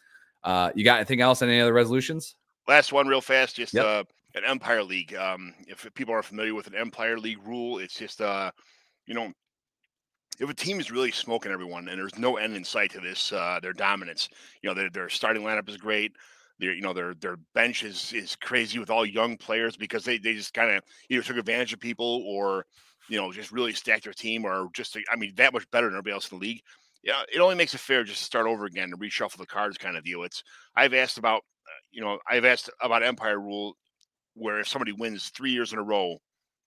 uh, 0.45 0.71
you 0.75 0.85
got 0.85 0.97
anything 0.97 1.21
else? 1.21 1.43
Any 1.43 1.61
other 1.61 1.75
resolutions? 1.75 2.37
Last 2.67 2.93
one, 2.93 3.07
real 3.07 3.21
fast, 3.21 3.57
just 3.57 3.75
yep. 3.75 3.85
uh, 3.85 4.05
an 4.35 4.45
Empire 4.47 4.83
League. 4.83 5.15
Um, 5.15 5.55
if 5.67 5.87
people 5.95 6.15
are 6.15 6.23
familiar 6.23 6.55
with 6.55 6.67
an 6.67 6.75
Empire 6.75 7.19
League 7.19 7.45
rule, 7.45 7.79
it's 7.79 7.95
just 7.95 8.23
uh, 8.23 8.51
you 9.07 9.15
know, 9.15 9.33
if 10.39 10.49
a 10.49 10.55
team 10.55 10.81
is 10.81 10.91
really 10.91 11.11
smoking 11.11 11.53
everyone 11.53 11.89
and 11.89 11.99
there's 11.99 12.19
no 12.19 12.37
end 12.37 12.57
in 12.57 12.65
sight 12.65 12.91
to 12.93 13.01
this, 13.01 13.33
uh, 13.33 13.59
their 13.61 13.75
dominance, 13.75 14.29
you 14.63 14.71
know, 14.71 14.75
their, 14.75 14.89
their 14.89 15.09
starting 15.11 15.43
lineup 15.43 15.69
is 15.69 15.77
great 15.77 16.13
their 16.61 16.75
you 16.75 16.83
know 16.83 16.93
their 16.93 17.15
their 17.15 17.37
bench 17.55 17.83
is 17.83 18.13
is 18.13 18.37
crazy 18.37 18.79
with 18.79 18.91
all 18.91 19.05
young 19.05 19.37
players 19.37 19.77
because 19.77 20.05
they 20.05 20.19
they 20.19 20.35
just 20.35 20.55
kind 20.55 20.71
of 20.71 20.83
either 21.09 21.23
took 21.23 21.37
advantage 21.39 21.73
of 21.73 21.81
people 21.81 22.23
or 22.27 22.67
you 23.09 23.17
know 23.17 23.33
just 23.33 23.53
really 23.53 23.73
stacked 23.73 24.05
their 24.05 24.13
team 24.13 24.45
or 24.45 24.69
just 24.75 24.97
I 25.11 25.17
mean 25.17 25.35
that 25.37 25.53
much 25.53 25.69
better 25.71 25.87
than 25.87 25.95
everybody 25.95 26.15
else 26.15 26.31
in 26.31 26.39
the 26.39 26.45
league. 26.45 26.63
Yeah, 27.03 27.23
it 27.33 27.41
only 27.41 27.55
makes 27.57 27.75
it 27.75 27.81
fair 27.81 28.05
just 28.05 28.19
to 28.19 28.25
start 28.25 28.47
over 28.47 28.67
again 28.67 28.91
and 28.93 29.01
reshuffle 29.01 29.39
the 29.39 29.47
cards 29.47 29.79
kind 29.79 29.97
of 29.97 30.05
deal. 30.05 30.23
It's 30.23 30.43
I've 30.77 30.95
asked 30.95 31.19
about 31.19 31.43
you 31.91 32.01
know 32.01 32.19
I've 32.29 32.45
asked 32.45 32.71
about 32.81 33.03
Empire 33.03 33.41
rule 33.41 33.77
where 34.35 34.61
if 34.61 34.69
somebody 34.69 34.93
wins 34.93 35.31
three 35.31 35.53
years 35.53 35.73
in 35.73 35.79
a 35.79 35.83
row, 35.83 36.19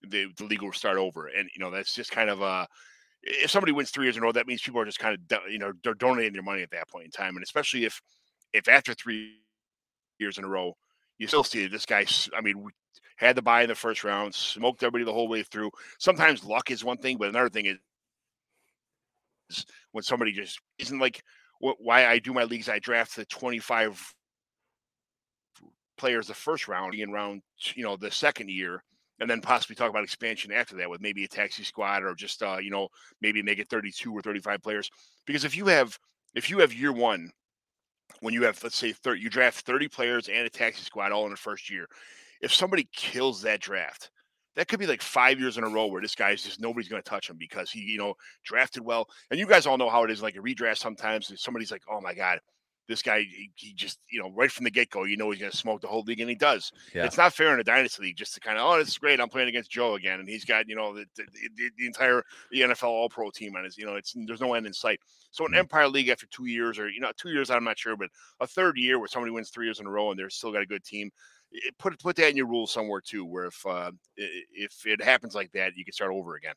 the 0.02 0.28
the 0.38 0.46
league 0.46 0.62
will 0.64 0.74
start 0.74 0.98
over, 0.98 1.28
and 1.28 1.50
you 1.56 1.64
know 1.64 1.72
that's 1.72 1.94
just 1.96 2.12
kind 2.12 2.30
of 2.30 2.42
uh 2.42 2.66
if 3.24 3.52
somebody 3.52 3.72
wins 3.72 3.92
three 3.92 4.06
years 4.06 4.18
in 4.18 4.24
a 4.24 4.26
row, 4.26 4.34
that 4.34 4.48
means 4.48 4.62
people 4.62 4.82
are 4.82 4.86
just 4.86 5.00
kind 5.00 5.18
of 5.32 5.40
you 5.50 5.60
know 5.60 5.74
they're 5.84 5.94
donating 5.94 6.34
their 6.34 6.44
money 6.44 6.62
at 6.64 6.72
that 6.72 6.90
point 6.90 7.06
in 7.06 7.12
time, 7.12 7.36
and 7.36 7.44
especially 7.44 7.86
if 7.86 8.02
if 8.54 8.68
after 8.68 8.94
three 8.94 9.43
years 10.20 10.38
in 10.38 10.44
a 10.44 10.48
row, 10.48 10.76
you 11.18 11.28
still 11.28 11.44
see 11.44 11.68
this 11.68 11.86
guy. 11.86 12.06
I 12.36 12.42
mean, 12.42 12.66
had 13.18 13.36
the 13.36 13.42
buy 13.42 13.64
in 13.64 13.70
the 13.70 13.76
first 13.76 14.04
round, 14.04 14.34
smoked 14.34 14.84
everybody 14.84 15.06
the 15.06 15.14
whole 15.14 15.28
way 15.28 15.44
through. 15.44 15.72
Sometimes 16.00 16.44
luck 16.44 16.72
is 16.72 16.84
one 16.84 16.98
thing, 16.98 17.18
but 17.18 17.30
another 17.30 17.50
thing 17.50 17.66
is, 17.66 17.78
when 19.92 20.04
somebody 20.04 20.32
just 20.32 20.60
isn't 20.80 21.00
like 21.00 21.24
why 21.60 22.08
I 22.08 22.20
do 22.20 22.34
my 22.34 22.44
leagues. 22.44 22.68
I 22.68 22.80
draft 22.80 23.16
the 23.16 23.26
25 23.26 24.14
players 25.98 26.28
the 26.28 26.34
first 26.34 26.68
round 26.68 26.96
in 26.96 27.12
round, 27.12 27.42
you 27.76 27.84
know, 27.84 27.96
the 27.96 28.12
second 28.12 28.50
year, 28.50 28.84
and 29.20 29.30
then 29.30 29.42
possibly 29.42 29.76
talk 29.76 29.90
about 29.90 30.04
expansion 30.04 30.52
after 30.52 30.76
that 30.78 30.90
with 30.90 31.02
maybe 31.02 31.24
a 31.24 31.28
taxi 31.28 31.64
squad 31.64 32.04
or 32.04 32.14
just 32.16 32.42
uh, 32.44 32.58
you 32.60 32.72
know 32.72 32.90
maybe 33.22 33.42
make 33.42 33.60
it 33.60 33.70
32 33.70 34.12
or 34.12 34.22
35 34.22 34.62
players. 34.62 34.90
Because 35.26 35.46
if 35.46 35.56
you 35.56 35.68
have 35.68 35.98
if 36.36 36.50
you 36.50 36.60
have 36.60 36.74
year 36.74 36.92
one 36.92 37.30
when 38.22 38.34
you 38.34 38.44
have 38.44 38.62
let's 38.64 38.78
say 38.78 38.92
30 38.92 39.22
you 39.22 39.30
draft 39.30 39.66
30 39.66 39.88
players 39.88 40.30
and 40.30 40.46
a 40.46 40.50
taxi 40.50 40.84
squad 40.84 41.12
all 41.12 41.26
in 41.26 41.32
the 41.32 41.38
first 41.38 41.70
year 41.70 41.88
if 42.42 42.54
somebody 42.54 42.88
kills 42.94 43.42
that 43.42 43.60
draft 43.60 44.10
that 44.56 44.68
could 44.68 44.80
be 44.80 44.88
like 44.88 45.02
five 45.02 45.40
years 45.40 45.58
in 45.58 45.64
a 45.64 45.70
row 45.70 45.88
where 45.88 46.02
this 46.02 46.16
guy's 46.16 46.44
just 46.44 46.62
nobody's 46.62 46.90
going 46.90 47.02
to 47.02 47.10
touch 47.10 47.30
him 47.30 47.38
because 47.38 47.72
he 47.72 47.82
you 47.82 47.98
know 47.98 48.14
drafted 48.44 48.84
well. 48.84 49.08
And 49.32 49.40
you 49.40 49.48
guys 49.48 49.66
all 49.66 49.78
know 49.78 49.90
how 49.90 50.04
it 50.04 50.12
is 50.12 50.22
like 50.22 50.36
a 50.36 50.40
redraft 50.40 50.78
sometimes 50.78 51.32
somebody's 51.42 51.72
like 51.72 51.82
oh 51.90 52.02
my 52.02 52.14
god 52.14 52.40
this 52.88 53.02
guy 53.02 53.20
he, 53.20 53.52
he, 53.56 53.74
just 53.74 54.00
you 54.10 54.22
know 54.22 54.32
right 54.36 54.52
from 54.52 54.64
the 54.64 54.72
get-go 54.72 55.04
you 55.04 55.18
know 55.18 55.30
he's 55.32 55.40
going 55.40 55.52
to 55.52 55.58
smoke 55.58 55.82
the 55.82 55.88
whole 55.88 56.04
league 56.04 56.20
and 56.20 56.30
he 56.30 56.36
does 56.36 56.72
yeah. 56.94 57.06
it's 57.06 57.18
not 57.18 57.34
fair 57.34 57.54
in 57.54 57.60
a 57.60 57.64
dynasty 57.64 58.04
league 58.04 58.18
just 58.18 58.34
to 58.34 58.40
kind 58.40 58.58
of 58.58 58.66
oh 58.66 58.78
this 58.78 58.90
is 58.90 58.98
great 58.98 59.20
i'm 59.20 59.30
playing 59.30 59.48
against 59.48 59.72
joe 59.72 59.96
again 59.96 60.20
and 60.20 60.28
he's 60.28 60.46
got 60.46 60.68
you 60.68 60.76
know 60.76 60.94
the, 60.94 61.06
the, 61.16 61.24
the, 61.78 61.86
entire 61.86 62.24
the 62.52 62.62
nfl 62.62 62.84
all 62.84 63.10
pro 63.10 63.30
team 63.30 63.56
on 63.56 63.64
his 63.64 63.78
you 63.78 63.86
know 63.86 63.96
it's 63.96 64.14
there's 64.26 64.42
no 64.42 64.54
end 64.54 64.66
in 64.66 64.74
sight 64.74 65.00
so 65.32 65.46
an 65.46 65.52
mm-hmm. 65.52 65.60
empire 65.60 65.88
league 65.88 66.10
after 66.10 66.26
two 66.28 66.46
years 66.46 66.78
or 66.78 66.90
you 66.90 67.00
know 67.00 67.12
two 67.18 67.30
years 67.30 67.50
i'm 67.50 67.64
not 67.64 67.78
sure 67.78 67.96
but 67.96 68.10
a 68.40 68.48
third 68.48 68.78
year 68.78 69.00
where 69.00 69.08
somebody 69.08 69.32
wins 69.32 69.50
three 69.50 69.66
years 69.66 69.80
in 69.80 69.88
a 69.88 69.90
row 69.90 70.12
and 70.12 70.20
they're 70.20 70.30
still 70.30 70.52
got 70.52 70.62
a 70.62 70.68
good 70.68 70.84
team 70.84 71.10
put 71.78 71.98
put 72.00 72.16
that 72.16 72.30
in 72.30 72.38
your 72.38 72.48
rules 72.48 72.72
somewhere 72.72 73.02
too 73.02 73.26
where 73.26 73.46
if 73.46 73.66
uh 73.66 73.92
if 74.18 74.86
it 74.86 75.02
happens 75.02 75.36
like 75.36 75.52
that 75.52 75.76
you 75.76 75.86
can 75.86 75.94
start 75.94 76.12
over 76.12 76.36
again 76.36 76.56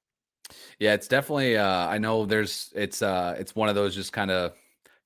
yeah 0.78 0.94
it's 0.94 1.09
definitely 1.09 1.57
uh 1.57 1.86
i 1.89 1.98
know 1.98 2.24
there's 2.24 2.73
it's 2.74 3.03
uh 3.03 3.35
it's 3.39 3.55
one 3.55 3.69
of 3.69 3.74
those 3.74 3.94
just 3.94 4.12
kind 4.12 4.31
of 4.31 4.53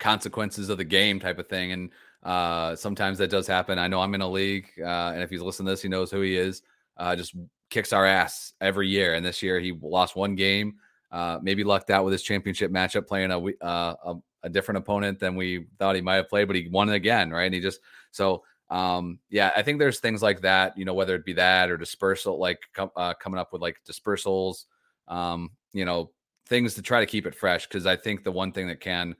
consequences 0.00 0.68
of 0.68 0.78
the 0.78 0.84
game 0.84 1.20
type 1.20 1.38
of 1.38 1.48
thing. 1.48 1.70
And 1.70 1.90
uh, 2.24 2.74
sometimes 2.74 3.18
that 3.18 3.30
does 3.30 3.46
happen. 3.46 3.78
I 3.78 3.86
know 3.86 4.00
I'm 4.00 4.14
in 4.14 4.20
a 4.20 4.28
league, 4.28 4.66
uh, 4.80 5.12
and 5.14 5.22
if 5.22 5.30
he's 5.30 5.40
listening 5.40 5.66
to 5.66 5.72
this, 5.72 5.82
he 5.82 5.88
knows 5.88 6.10
who 6.10 6.20
he 6.22 6.36
is. 6.36 6.62
Uh, 6.96 7.14
just 7.14 7.34
kicks 7.70 7.92
our 7.92 8.04
ass 8.04 8.52
every 8.60 8.88
year. 8.88 9.14
And 9.14 9.24
this 9.24 9.42
year 9.42 9.60
he 9.60 9.78
lost 9.80 10.16
one 10.16 10.34
game. 10.34 10.74
Uh, 11.12 11.38
maybe 11.42 11.64
lucked 11.64 11.90
out 11.90 12.04
with 12.04 12.12
his 12.12 12.22
championship 12.22 12.70
matchup 12.70 13.06
playing 13.06 13.30
a, 13.30 13.64
uh, 13.64 13.94
a 14.04 14.16
a 14.42 14.48
different 14.48 14.78
opponent 14.78 15.18
than 15.18 15.36
we 15.36 15.66
thought 15.78 15.94
he 15.94 16.00
might 16.00 16.16
have 16.16 16.28
played, 16.28 16.46
but 16.46 16.56
he 16.56 16.68
won 16.68 16.88
it 16.88 16.94
again, 16.94 17.30
right? 17.30 17.44
And 17.44 17.54
he 17.54 17.60
just 17.60 17.80
so 18.10 18.42
um, 18.70 19.18
yeah, 19.30 19.50
I 19.56 19.62
think 19.62 19.78
there's 19.80 19.98
things 19.98 20.22
like 20.22 20.42
that, 20.42 20.78
you 20.78 20.84
know, 20.84 20.94
whether 20.94 21.16
it 21.16 21.24
be 21.24 21.32
that 21.34 21.70
or 21.70 21.76
dispersal, 21.76 22.38
like 22.38 22.60
uh, 22.78 23.14
coming 23.14 23.38
up 23.38 23.52
with 23.52 23.60
like 23.60 23.80
dispersals, 23.88 24.66
um, 25.08 25.50
you 25.72 25.84
know, 25.84 26.12
things 26.46 26.74
to 26.74 26.82
try 26.82 27.00
to 27.00 27.06
keep 27.06 27.26
it 27.26 27.34
fresh. 27.34 27.66
Cause 27.66 27.84
I 27.84 27.96
think 27.96 28.22
the 28.22 28.30
one 28.30 28.52
thing 28.52 28.68
that 28.68 28.78
can 28.78 29.16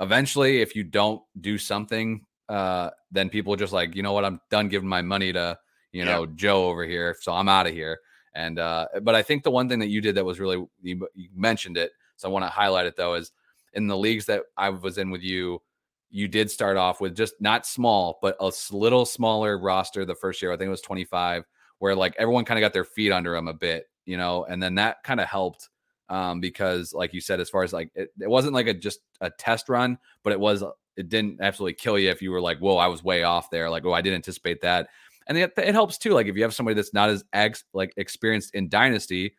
eventually, 0.00 0.60
if 0.60 0.74
you 0.74 0.84
don't 0.84 1.22
do 1.40 1.58
something, 1.58 2.24
uh, 2.48 2.90
then 3.10 3.30
people 3.30 3.56
just 3.56 3.72
like, 3.72 3.94
you 3.94 4.02
know 4.02 4.12
what, 4.12 4.24
I'm 4.24 4.40
done 4.50 4.68
giving 4.68 4.88
my 4.88 5.02
money 5.02 5.32
to, 5.32 5.58
you 5.92 6.04
know, 6.04 6.26
Joe 6.26 6.68
over 6.68 6.84
here. 6.84 7.16
So 7.20 7.32
I'm 7.32 7.48
out 7.48 7.66
of 7.66 7.72
here. 7.72 7.98
And, 8.34 8.58
uh, 8.58 8.86
but 9.02 9.14
I 9.14 9.22
think 9.22 9.44
the 9.44 9.50
one 9.50 9.68
thing 9.68 9.78
that 9.78 9.88
you 9.88 10.00
did 10.00 10.16
that 10.16 10.24
was 10.24 10.40
really, 10.40 10.64
you, 10.82 11.08
you 11.14 11.28
mentioned 11.34 11.76
it. 11.76 11.92
So 12.16 12.28
I 12.28 12.32
want 12.32 12.44
to 12.44 12.50
highlight 12.50 12.86
it 12.86 12.96
though, 12.96 13.14
is 13.14 13.32
in 13.74 13.86
the 13.86 13.96
leagues 13.96 14.26
that 14.26 14.42
I 14.56 14.70
was 14.70 14.98
in 14.98 15.10
with 15.10 15.22
you, 15.22 15.62
you 16.10 16.28
did 16.28 16.50
start 16.50 16.76
off 16.76 17.00
with 17.00 17.16
just 17.16 17.34
not 17.40 17.66
small, 17.66 18.18
but 18.22 18.36
a 18.40 18.52
little 18.70 19.04
smaller 19.04 19.58
roster 19.58 20.04
the 20.04 20.14
first 20.14 20.40
year. 20.40 20.52
I 20.52 20.56
think 20.56 20.68
it 20.68 20.70
was 20.70 20.80
25, 20.80 21.44
where 21.78 21.94
like 21.94 22.14
everyone 22.18 22.44
kind 22.44 22.58
of 22.58 22.60
got 22.60 22.72
their 22.72 22.84
feet 22.84 23.10
under 23.10 23.32
them 23.32 23.48
a 23.48 23.54
bit, 23.54 23.86
you 24.04 24.16
know, 24.16 24.44
and 24.44 24.62
then 24.62 24.76
that 24.76 25.02
kind 25.02 25.20
of 25.20 25.26
helped 25.26 25.70
um, 26.08 26.40
because, 26.40 26.92
like 26.92 27.14
you 27.14 27.20
said, 27.20 27.40
as 27.40 27.50
far 27.50 27.62
as 27.62 27.72
like 27.72 27.90
it, 27.94 28.10
it 28.20 28.28
wasn't 28.28 28.54
like 28.54 28.66
a 28.66 28.74
just 28.74 29.00
a 29.20 29.30
test 29.30 29.68
run, 29.68 29.98
but 30.22 30.32
it 30.32 30.40
was 30.40 30.62
it 30.96 31.08
didn't 31.08 31.40
absolutely 31.40 31.74
kill 31.74 31.98
you 31.98 32.10
if 32.10 32.22
you 32.22 32.30
were 32.30 32.40
like, 32.40 32.58
whoa, 32.58 32.76
I 32.76 32.86
was 32.86 33.02
way 33.02 33.24
off 33.24 33.50
there. 33.50 33.68
Like, 33.68 33.84
oh, 33.84 33.92
I 33.92 34.00
didn't 34.00 34.16
anticipate 34.16 34.60
that. 34.62 34.88
And 35.26 35.38
it, 35.38 35.52
it 35.56 35.74
helps 35.74 35.98
too. 35.98 36.12
Like 36.12 36.26
if 36.26 36.36
you 36.36 36.42
have 36.42 36.54
somebody 36.54 36.74
that's 36.74 36.92
not 36.92 37.08
as 37.08 37.24
ex, 37.32 37.64
like 37.72 37.92
experienced 37.96 38.54
in 38.54 38.68
dynasty, 38.68 39.34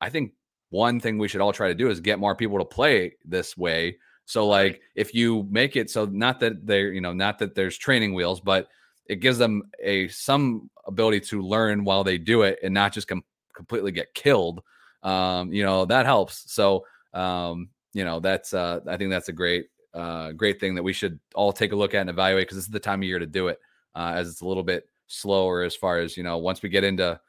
I 0.00 0.08
think 0.08 0.32
one 0.70 1.00
thing 1.00 1.18
we 1.18 1.28
should 1.28 1.40
all 1.40 1.52
try 1.52 1.68
to 1.68 1.74
do 1.74 1.90
is 1.90 2.00
get 2.00 2.18
more 2.18 2.36
people 2.36 2.58
to 2.58 2.64
play 2.64 3.16
this 3.24 3.56
way 3.56 3.96
so 4.24 4.46
like 4.46 4.80
if 4.94 5.14
you 5.14 5.46
make 5.50 5.76
it 5.76 5.90
so 5.90 6.04
not 6.06 6.40
that 6.40 6.66
they're, 6.66 6.92
you 6.92 7.00
know, 7.00 7.12
not 7.12 7.38
that 7.40 7.54
there's 7.54 7.76
training 7.76 8.14
wheels, 8.14 8.40
but 8.40 8.68
it 9.06 9.16
gives 9.16 9.38
them 9.38 9.64
a 9.82 10.08
some 10.08 10.70
ability 10.86 11.20
to 11.20 11.42
learn 11.42 11.84
while 11.84 12.04
they 12.04 12.18
do 12.18 12.42
it 12.42 12.58
and 12.62 12.72
not 12.72 12.92
just 12.92 13.08
com- 13.08 13.24
completely 13.54 13.92
get 13.92 14.14
killed. 14.14 14.62
Um, 15.02 15.52
you 15.52 15.64
know, 15.64 15.84
that 15.86 16.06
helps. 16.06 16.52
So 16.52 16.84
um, 17.12 17.68
you 17.92 18.04
know, 18.04 18.20
that's 18.20 18.54
uh 18.54 18.80
I 18.86 18.96
think 18.96 19.10
that's 19.10 19.28
a 19.28 19.32
great 19.32 19.66
uh 19.94 20.32
great 20.32 20.60
thing 20.60 20.74
that 20.76 20.82
we 20.82 20.92
should 20.92 21.18
all 21.34 21.52
take 21.52 21.72
a 21.72 21.76
look 21.76 21.94
at 21.94 22.00
and 22.00 22.10
evaluate 22.10 22.46
because 22.46 22.56
this 22.56 22.64
is 22.64 22.70
the 22.70 22.80
time 22.80 23.00
of 23.00 23.04
year 23.04 23.18
to 23.18 23.26
do 23.26 23.48
it. 23.48 23.58
Uh 23.94 24.12
as 24.14 24.28
it's 24.28 24.40
a 24.40 24.46
little 24.46 24.62
bit 24.62 24.88
slower 25.08 25.62
as 25.62 25.76
far 25.76 25.98
as, 25.98 26.16
you 26.16 26.22
know, 26.22 26.38
once 26.38 26.62
we 26.62 26.68
get 26.68 26.84
into 26.84 27.20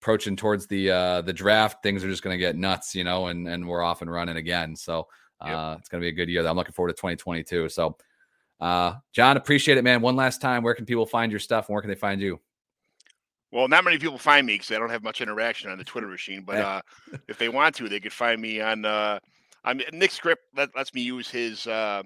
approaching 0.00 0.36
towards 0.36 0.66
the 0.66 0.90
uh 0.90 1.20
the 1.22 1.32
draft, 1.32 1.82
things 1.82 2.02
are 2.04 2.08
just 2.08 2.22
gonna 2.22 2.38
get 2.38 2.56
nuts, 2.56 2.94
you 2.94 3.04
know, 3.04 3.26
and 3.26 3.46
and 3.48 3.68
we're 3.68 3.82
off 3.82 4.02
and 4.02 4.10
running 4.10 4.36
again. 4.36 4.74
So 4.76 5.08
Yep. 5.44 5.56
Uh, 5.56 5.76
it's 5.78 5.88
going 5.88 6.00
to 6.00 6.04
be 6.04 6.08
a 6.08 6.12
good 6.12 6.28
year. 6.28 6.46
I'm 6.46 6.56
looking 6.56 6.72
forward 6.72 6.90
to 6.90 6.96
2022. 7.00 7.68
So, 7.70 7.96
uh, 8.60 8.94
John, 9.12 9.36
appreciate 9.36 9.78
it, 9.78 9.84
man. 9.84 10.02
One 10.02 10.16
last 10.16 10.40
time, 10.40 10.62
where 10.62 10.74
can 10.74 10.84
people 10.84 11.06
find 11.06 11.32
your 11.32 11.38
stuff 11.38 11.68
and 11.68 11.74
where 11.74 11.80
can 11.80 11.88
they 11.88 11.94
find 11.94 12.20
you? 12.20 12.40
Well, 13.52 13.68
not 13.68 13.84
many 13.84 13.98
people 13.98 14.18
find 14.18 14.46
me 14.46 14.54
because 14.54 14.70
I 14.70 14.78
don't 14.78 14.90
have 14.90 15.02
much 15.02 15.20
interaction 15.20 15.70
on 15.70 15.78
the 15.78 15.84
Twitter 15.84 16.06
machine. 16.08 16.42
But 16.44 16.56
uh, 16.58 16.82
if 17.28 17.38
they 17.38 17.48
want 17.48 17.74
to, 17.76 17.88
they 17.88 18.00
could 18.00 18.12
find 18.12 18.40
me 18.40 18.60
on. 18.60 18.84
Uh, 18.84 19.18
I'm 19.64 19.80
Nick 19.92 20.10
Script. 20.10 20.42
Let, 20.56 20.74
lets 20.74 20.94
me 20.94 21.02
use 21.02 21.28
his 21.28 21.66
uh, 21.66 22.02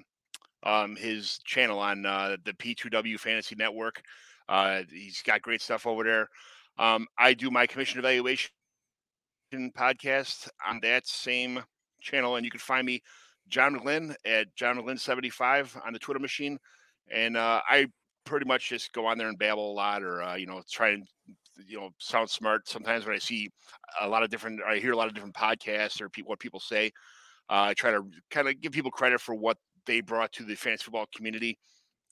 um, 0.65 0.97
his 0.97 1.39
channel 1.45 1.79
on 1.79 2.05
uh, 2.05 2.37
the 2.45 2.53
P2W 2.55 3.19
Fantasy 3.19 3.55
Network. 3.55 4.03
Uh, 4.49 4.83
he's 4.91 5.23
got 5.23 5.43
great 5.43 5.63
stuff 5.63 5.87
over 5.87 6.03
there. 6.05 6.29
Um, 6.79 7.07
I 7.19 7.35
do 7.35 7.51
my 7.51 7.67
commission 7.67 7.99
evaluation 7.99 8.51
podcast 9.53 10.49
on 10.67 10.81
that 10.83 11.07
same 11.07 11.63
channel, 12.01 12.37
and 12.37 12.45
you 12.45 12.51
can 12.51 12.61
find 12.61 12.85
me 12.85 13.03
John 13.49 13.79
McGlynn 13.79 14.15
at 14.25 14.55
John 14.57 14.77
McGlynn 14.77 14.99
75 14.99 15.77
on 15.87 15.93
the 15.93 15.99
Twitter 15.99 16.19
machine. 16.21 16.59
And 17.13 17.37
uh, 17.37 17.61
I 17.69 17.87
pretty 18.25 18.47
much 18.47 18.69
just 18.69 18.93
go 18.93 19.07
on 19.07 19.19
there 19.19 19.29
and 19.29 19.39
babble 19.39 19.71
a 19.71 19.75
lot 19.75 20.03
or, 20.03 20.23
uh, 20.23 20.35
you 20.35 20.47
know, 20.47 20.63
try 20.71 20.91
and, 20.91 21.07
you 21.67 21.79
know, 21.79 21.91
sound 21.99 22.29
smart. 22.29 22.69
Sometimes 22.69 23.07
when 23.07 23.15
I 23.15 23.19
see 23.19 23.51
a 24.01 24.09
lot 24.09 24.23
of 24.23 24.31
different, 24.31 24.61
I 24.67 24.77
hear 24.77 24.93
a 24.93 24.97
lot 24.97 25.09
of 25.09 25.15
different 25.15 25.35
podcasts 25.35 26.01
or 26.01 26.09
people, 26.09 26.31
what 26.31 26.41
people 26.41 26.61
say, 26.61 26.91
uh, 27.51 27.69
I 27.69 27.75
try 27.75 27.91
to 27.91 28.03
kind 28.31 28.49
of 28.49 28.61
give 28.61 28.73
people 28.73 28.91
credit 28.91 29.21
for 29.21 29.35
what 29.35 29.59
they 29.87 30.01
brought 30.01 30.33
to 30.33 30.45
the 30.45 30.55
fantasy 30.55 30.85
football 30.85 31.07
community. 31.15 31.59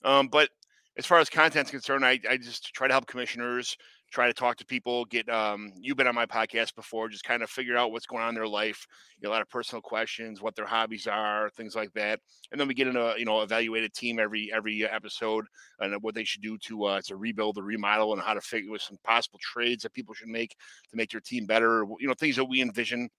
Um, 0.03 0.27
but 0.27 0.49
as 0.97 1.05
far 1.05 1.19
as 1.19 1.29
content's 1.29 1.71
concerned, 1.71 2.05
I, 2.05 2.19
I 2.29 2.37
just 2.37 2.73
try 2.73 2.87
to 2.87 2.93
help 2.93 3.07
commissioners, 3.07 3.75
try 4.13 4.27
to 4.27 4.33
talk 4.33 4.55
to 4.57 4.65
people, 4.65 5.05
get 5.05 5.27
um 5.27 5.73
you've 5.81 5.97
been 5.97 6.07
on 6.07 6.13
my 6.15 6.25
podcast 6.25 6.75
before, 6.75 7.09
just 7.09 7.23
kind 7.23 7.41
of 7.41 7.49
figure 7.49 7.75
out 7.75 7.91
what's 7.91 8.05
going 8.05 8.21
on 8.21 8.29
in 8.29 8.35
their 8.35 8.47
life, 8.47 8.85
you 9.17 9.27
know, 9.27 9.31
a 9.31 9.33
lot 9.33 9.41
of 9.41 9.49
personal 9.49 9.81
questions, 9.81 10.41
what 10.41 10.55
their 10.55 10.67
hobbies 10.67 11.07
are, 11.07 11.49
things 11.49 11.75
like 11.75 11.91
that. 11.93 12.19
And 12.51 12.61
then 12.61 12.67
we 12.67 12.75
get 12.75 12.87
in 12.87 12.95
a 12.95 13.15
you 13.17 13.25
know 13.25 13.41
evaluated 13.41 13.93
team 13.93 14.19
every 14.19 14.51
every 14.53 14.87
episode 14.87 15.45
and 15.79 15.95
what 16.03 16.13
they 16.13 16.23
should 16.23 16.43
do 16.43 16.57
to 16.59 16.85
uh 16.85 17.01
to 17.07 17.15
rebuild 17.17 17.57
or 17.57 17.63
remodel 17.63 18.13
and 18.13 18.21
how 18.21 18.35
to 18.35 18.41
figure 18.41 18.71
with 18.71 18.83
some 18.83 18.97
possible 19.03 19.39
trades 19.41 19.83
that 19.83 19.93
people 19.93 20.13
should 20.13 20.29
make 20.29 20.55
to 20.91 20.95
make 20.95 21.09
their 21.09 21.21
team 21.21 21.45
better, 21.45 21.85
you 21.99 22.07
know, 22.07 22.13
things 22.13 22.35
that 22.35 22.45
we 22.45 22.61
envision 22.61 23.09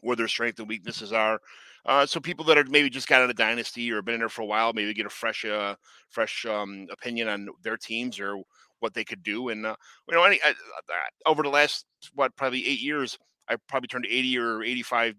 where 0.00 0.16
their 0.16 0.28
strengths 0.28 0.58
and 0.58 0.68
weaknesses 0.68 1.12
are. 1.12 1.40
Uh, 1.86 2.06
so 2.06 2.18
people 2.18 2.44
that 2.46 2.56
are 2.56 2.64
maybe 2.64 2.88
just 2.88 3.08
got 3.08 3.20
out 3.20 3.28
of 3.28 3.36
dynasty 3.36 3.92
or 3.92 4.00
been 4.00 4.14
in 4.14 4.20
there 4.20 4.28
for 4.28 4.42
a 4.42 4.46
while, 4.46 4.72
maybe 4.72 4.94
get 4.94 5.04
a 5.04 5.10
fresh, 5.10 5.44
uh, 5.44 5.74
fresh 6.08 6.46
um, 6.46 6.86
opinion 6.90 7.28
on 7.28 7.48
their 7.62 7.76
teams 7.76 8.18
or 8.18 8.42
what 8.80 8.94
they 8.94 9.04
could 9.04 9.22
do. 9.22 9.48
And 9.48 9.66
uh, 9.66 9.76
you 10.08 10.14
know, 10.14 10.24
any, 10.24 10.40
uh, 10.42 10.50
uh, 10.50 11.30
over 11.30 11.42
the 11.42 11.48
last 11.48 11.86
what 12.14 12.34
probably 12.36 12.66
eight 12.66 12.80
years, 12.80 13.18
I 13.48 13.56
probably 13.68 13.88
turned 13.88 14.06
80 14.06 14.38
or 14.38 14.62
85 14.62 15.14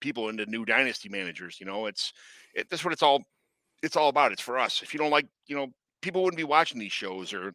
people 0.00 0.28
into 0.28 0.46
new 0.46 0.64
dynasty 0.64 1.08
managers. 1.08 1.58
You 1.60 1.66
know, 1.66 1.86
it's 1.86 2.12
it, 2.54 2.68
that's 2.70 2.84
what 2.84 2.92
it's 2.92 3.02
all 3.02 3.22
it's 3.82 3.96
all 3.96 4.08
about. 4.08 4.32
It's 4.32 4.42
for 4.42 4.58
us. 4.58 4.82
If 4.82 4.92
you 4.94 4.98
don't 4.98 5.10
like, 5.10 5.26
you 5.46 5.56
know, 5.56 5.68
people 6.00 6.22
wouldn't 6.22 6.38
be 6.38 6.44
watching 6.44 6.78
these 6.78 6.92
shows 6.92 7.32
or 7.32 7.54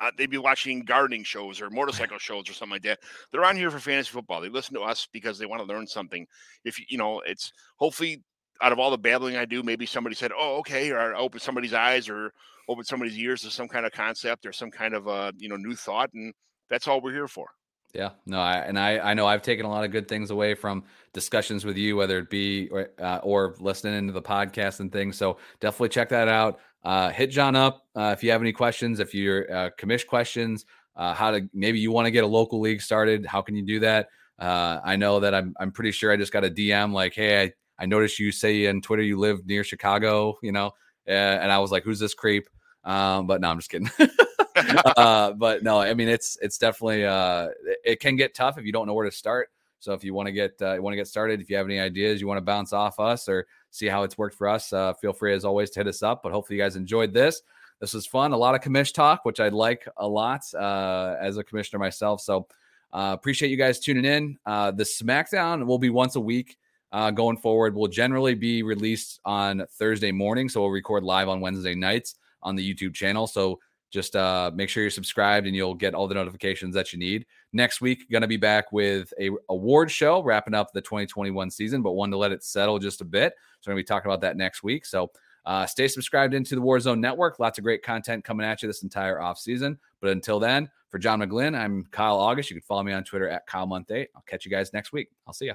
uh, 0.00 0.10
they'd 0.16 0.30
be 0.30 0.38
watching 0.38 0.84
gardening 0.84 1.24
shows 1.24 1.60
or 1.60 1.70
motorcycle 1.70 2.18
shows 2.20 2.48
or 2.48 2.52
something 2.52 2.74
like 2.74 2.82
that. 2.82 3.00
They're 3.30 3.44
on 3.44 3.56
here 3.56 3.70
for 3.70 3.78
fantasy 3.78 4.10
football. 4.10 4.40
They 4.40 4.48
listen 4.48 4.74
to 4.74 4.82
us 4.82 5.06
because 5.12 5.38
they 5.38 5.46
want 5.46 5.60
to 5.60 5.68
learn 5.68 5.86
something. 5.86 6.26
If 6.64 6.78
you 6.90 6.98
know, 6.98 7.20
it's 7.20 7.52
hopefully 7.76 8.22
out 8.60 8.72
of 8.72 8.78
all 8.78 8.90
the 8.90 8.98
babbling 8.98 9.36
I 9.36 9.44
do, 9.44 9.62
maybe 9.62 9.86
somebody 9.86 10.14
said, 10.14 10.32
"Oh, 10.36 10.58
okay," 10.58 10.90
or 10.90 10.98
I 11.14 11.18
open 11.18 11.40
somebody's 11.40 11.74
eyes 11.74 12.08
or 12.08 12.32
open 12.68 12.84
somebody's 12.84 13.18
ears 13.18 13.42
to 13.42 13.50
some 13.50 13.68
kind 13.68 13.86
of 13.86 13.92
concept 13.92 14.46
or 14.46 14.52
some 14.52 14.70
kind 14.70 14.94
of 14.94 15.08
uh, 15.08 15.32
you 15.38 15.48
know 15.48 15.56
new 15.56 15.74
thought, 15.74 16.10
and 16.14 16.32
that's 16.70 16.86
all 16.88 17.00
we're 17.00 17.12
here 17.12 17.28
for. 17.28 17.48
Yeah, 17.94 18.10
no, 18.24 18.40
I, 18.40 18.58
and 18.58 18.78
I 18.78 18.98
I 18.98 19.14
know 19.14 19.26
I've 19.26 19.42
taken 19.42 19.66
a 19.66 19.70
lot 19.70 19.84
of 19.84 19.90
good 19.90 20.08
things 20.08 20.30
away 20.30 20.54
from 20.54 20.84
discussions 21.12 21.64
with 21.64 21.76
you, 21.76 21.96
whether 21.96 22.18
it 22.18 22.30
be 22.30 22.68
or, 22.70 22.90
uh, 22.98 23.20
or 23.22 23.54
listening 23.58 23.94
into 23.94 24.12
the 24.12 24.22
podcast 24.22 24.80
and 24.80 24.90
things. 24.90 25.18
So 25.18 25.38
definitely 25.60 25.90
check 25.90 26.08
that 26.10 26.28
out. 26.28 26.60
Uh, 26.82 27.10
hit 27.10 27.30
John 27.30 27.54
up 27.54 27.82
uh, 27.94 28.14
if 28.16 28.24
you 28.24 28.30
have 28.30 28.40
any 28.40 28.52
questions. 28.52 28.98
If 28.98 29.14
you're 29.14 29.52
uh, 29.54 29.70
commish 29.78 30.06
questions, 30.06 30.64
uh, 30.96 31.12
how 31.12 31.32
to 31.32 31.48
maybe 31.52 31.80
you 31.80 31.92
want 31.92 32.06
to 32.06 32.10
get 32.10 32.24
a 32.24 32.26
local 32.26 32.60
league 32.60 32.80
started. 32.80 33.26
How 33.26 33.42
can 33.42 33.56
you 33.56 33.62
do 33.64 33.80
that? 33.80 34.08
Uh, 34.38 34.80
I 34.82 34.96
know 34.96 35.20
that 35.20 35.34
I'm 35.34 35.54
I'm 35.60 35.70
pretty 35.70 35.92
sure 35.92 36.10
I 36.10 36.16
just 36.16 36.32
got 36.32 36.44
a 36.44 36.50
DM 36.50 36.92
like, 36.92 37.14
hey, 37.14 37.42
I, 37.42 37.52
I 37.82 37.86
noticed 37.86 38.20
you 38.20 38.30
say 38.30 38.66
in 38.66 38.80
Twitter 38.80 39.02
you 39.02 39.18
live 39.18 39.44
near 39.44 39.64
Chicago, 39.64 40.38
you 40.40 40.52
know, 40.52 40.70
and 41.04 41.50
I 41.50 41.58
was 41.58 41.72
like, 41.72 41.82
who's 41.82 41.98
this 41.98 42.14
creep? 42.14 42.48
Um, 42.84 43.26
but 43.26 43.40
no, 43.40 43.50
I'm 43.50 43.58
just 43.58 43.70
kidding. 43.70 43.90
uh, 44.96 45.32
but 45.32 45.64
no, 45.64 45.80
I 45.80 45.92
mean 45.94 46.08
it's 46.08 46.38
it's 46.40 46.58
definitely 46.58 47.04
uh, 47.04 47.48
it 47.84 47.98
can 47.98 48.14
get 48.14 48.36
tough 48.36 48.56
if 48.56 48.64
you 48.64 48.72
don't 48.72 48.86
know 48.86 48.94
where 48.94 49.04
to 49.04 49.10
start. 49.10 49.50
So 49.80 49.94
if 49.94 50.04
you 50.04 50.14
want 50.14 50.28
to 50.28 50.32
get 50.32 50.62
uh, 50.62 50.76
want 50.78 50.92
to 50.92 50.96
get 50.96 51.08
started, 51.08 51.40
if 51.40 51.50
you 51.50 51.56
have 51.56 51.66
any 51.66 51.80
ideas, 51.80 52.20
you 52.20 52.28
want 52.28 52.38
to 52.38 52.42
bounce 52.42 52.72
off 52.72 53.00
us 53.00 53.28
or 53.28 53.48
see 53.72 53.86
how 53.86 54.04
it's 54.04 54.16
worked 54.16 54.36
for 54.36 54.46
us, 54.46 54.72
uh, 54.72 54.94
feel 54.94 55.12
free 55.12 55.34
as 55.34 55.44
always 55.44 55.70
to 55.70 55.80
hit 55.80 55.88
us 55.88 56.04
up. 56.04 56.22
But 56.22 56.30
hopefully 56.30 56.58
you 56.58 56.62
guys 56.62 56.76
enjoyed 56.76 57.12
this. 57.12 57.42
This 57.80 57.94
was 57.94 58.06
fun. 58.06 58.30
A 58.30 58.36
lot 58.36 58.54
of 58.54 58.60
commish 58.60 58.94
talk, 58.94 59.24
which 59.24 59.40
I 59.40 59.48
like 59.48 59.88
a 59.96 60.06
lot 60.06 60.42
uh, 60.54 61.16
as 61.20 61.36
a 61.36 61.42
commissioner 61.42 61.80
myself. 61.80 62.20
So 62.20 62.46
uh, 62.92 63.10
appreciate 63.12 63.48
you 63.48 63.56
guys 63.56 63.80
tuning 63.80 64.04
in. 64.04 64.38
Uh, 64.46 64.70
the 64.70 64.84
SmackDown 64.84 65.66
will 65.66 65.80
be 65.80 65.90
once 65.90 66.14
a 66.14 66.20
week. 66.20 66.58
Uh, 66.92 67.10
going 67.10 67.36
forward, 67.36 67.74
will 67.74 67.88
generally 67.88 68.34
be 68.34 68.62
released 68.62 69.20
on 69.24 69.64
Thursday 69.78 70.12
morning. 70.12 70.48
So 70.48 70.60
we'll 70.60 70.70
record 70.70 71.02
live 71.02 71.28
on 71.28 71.40
Wednesday 71.40 71.74
nights 71.74 72.16
on 72.42 72.54
the 72.54 72.74
YouTube 72.74 72.94
channel. 72.94 73.26
So 73.26 73.58
just 73.90 74.16
uh, 74.16 74.50
make 74.54 74.68
sure 74.68 74.82
you're 74.82 74.90
subscribed 74.90 75.46
and 75.46 75.54
you'll 75.54 75.74
get 75.74 75.94
all 75.94 76.08
the 76.08 76.14
notifications 76.14 76.74
that 76.74 76.92
you 76.92 76.98
need. 76.98 77.26
Next 77.52 77.80
week, 77.80 78.10
going 78.10 78.22
to 78.22 78.28
be 78.28 78.38
back 78.38 78.72
with 78.72 79.12
a 79.20 79.30
award 79.50 79.90
show 79.90 80.22
wrapping 80.22 80.54
up 80.54 80.72
the 80.72 80.80
2021 80.80 81.50
season, 81.50 81.82
but 81.82 81.92
one 81.92 82.10
to 82.10 82.16
let 82.16 82.32
it 82.32 82.42
settle 82.42 82.78
just 82.78 83.02
a 83.02 83.04
bit. 83.04 83.34
So 83.60 83.70
we're 83.70 83.74
going 83.74 83.84
to 83.84 83.84
be 83.84 83.94
talking 83.94 84.10
about 84.10 84.22
that 84.22 84.36
next 84.36 84.62
week. 84.62 84.86
So 84.86 85.10
uh, 85.44 85.66
stay 85.66 85.88
subscribed 85.88 86.34
into 86.34 86.54
the 86.54 86.62
Warzone 86.62 87.00
Network. 87.00 87.38
Lots 87.38 87.58
of 87.58 87.64
great 87.64 87.82
content 87.82 88.24
coming 88.24 88.46
at 88.46 88.62
you 88.62 88.66
this 88.68 88.82
entire 88.82 89.20
off 89.20 89.38
season. 89.38 89.78
But 90.00 90.10
until 90.10 90.40
then, 90.40 90.70
for 90.88 90.98
John 90.98 91.20
McGlynn, 91.20 91.58
I'm 91.58 91.84
Kyle 91.90 92.18
August. 92.18 92.50
You 92.50 92.56
can 92.56 92.62
follow 92.62 92.82
me 92.82 92.92
on 92.92 93.04
Twitter 93.04 93.28
at 93.28 93.46
Kyle 93.46 93.66
Month 93.66 93.90
8. 93.90 94.08
I'll 94.14 94.22
catch 94.22 94.44
you 94.44 94.50
guys 94.50 94.72
next 94.72 94.92
week. 94.92 95.08
I'll 95.26 95.34
see 95.34 95.46
you. 95.46 95.54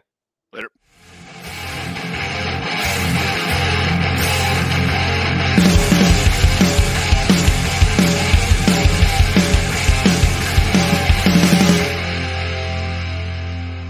Later. 0.53 0.69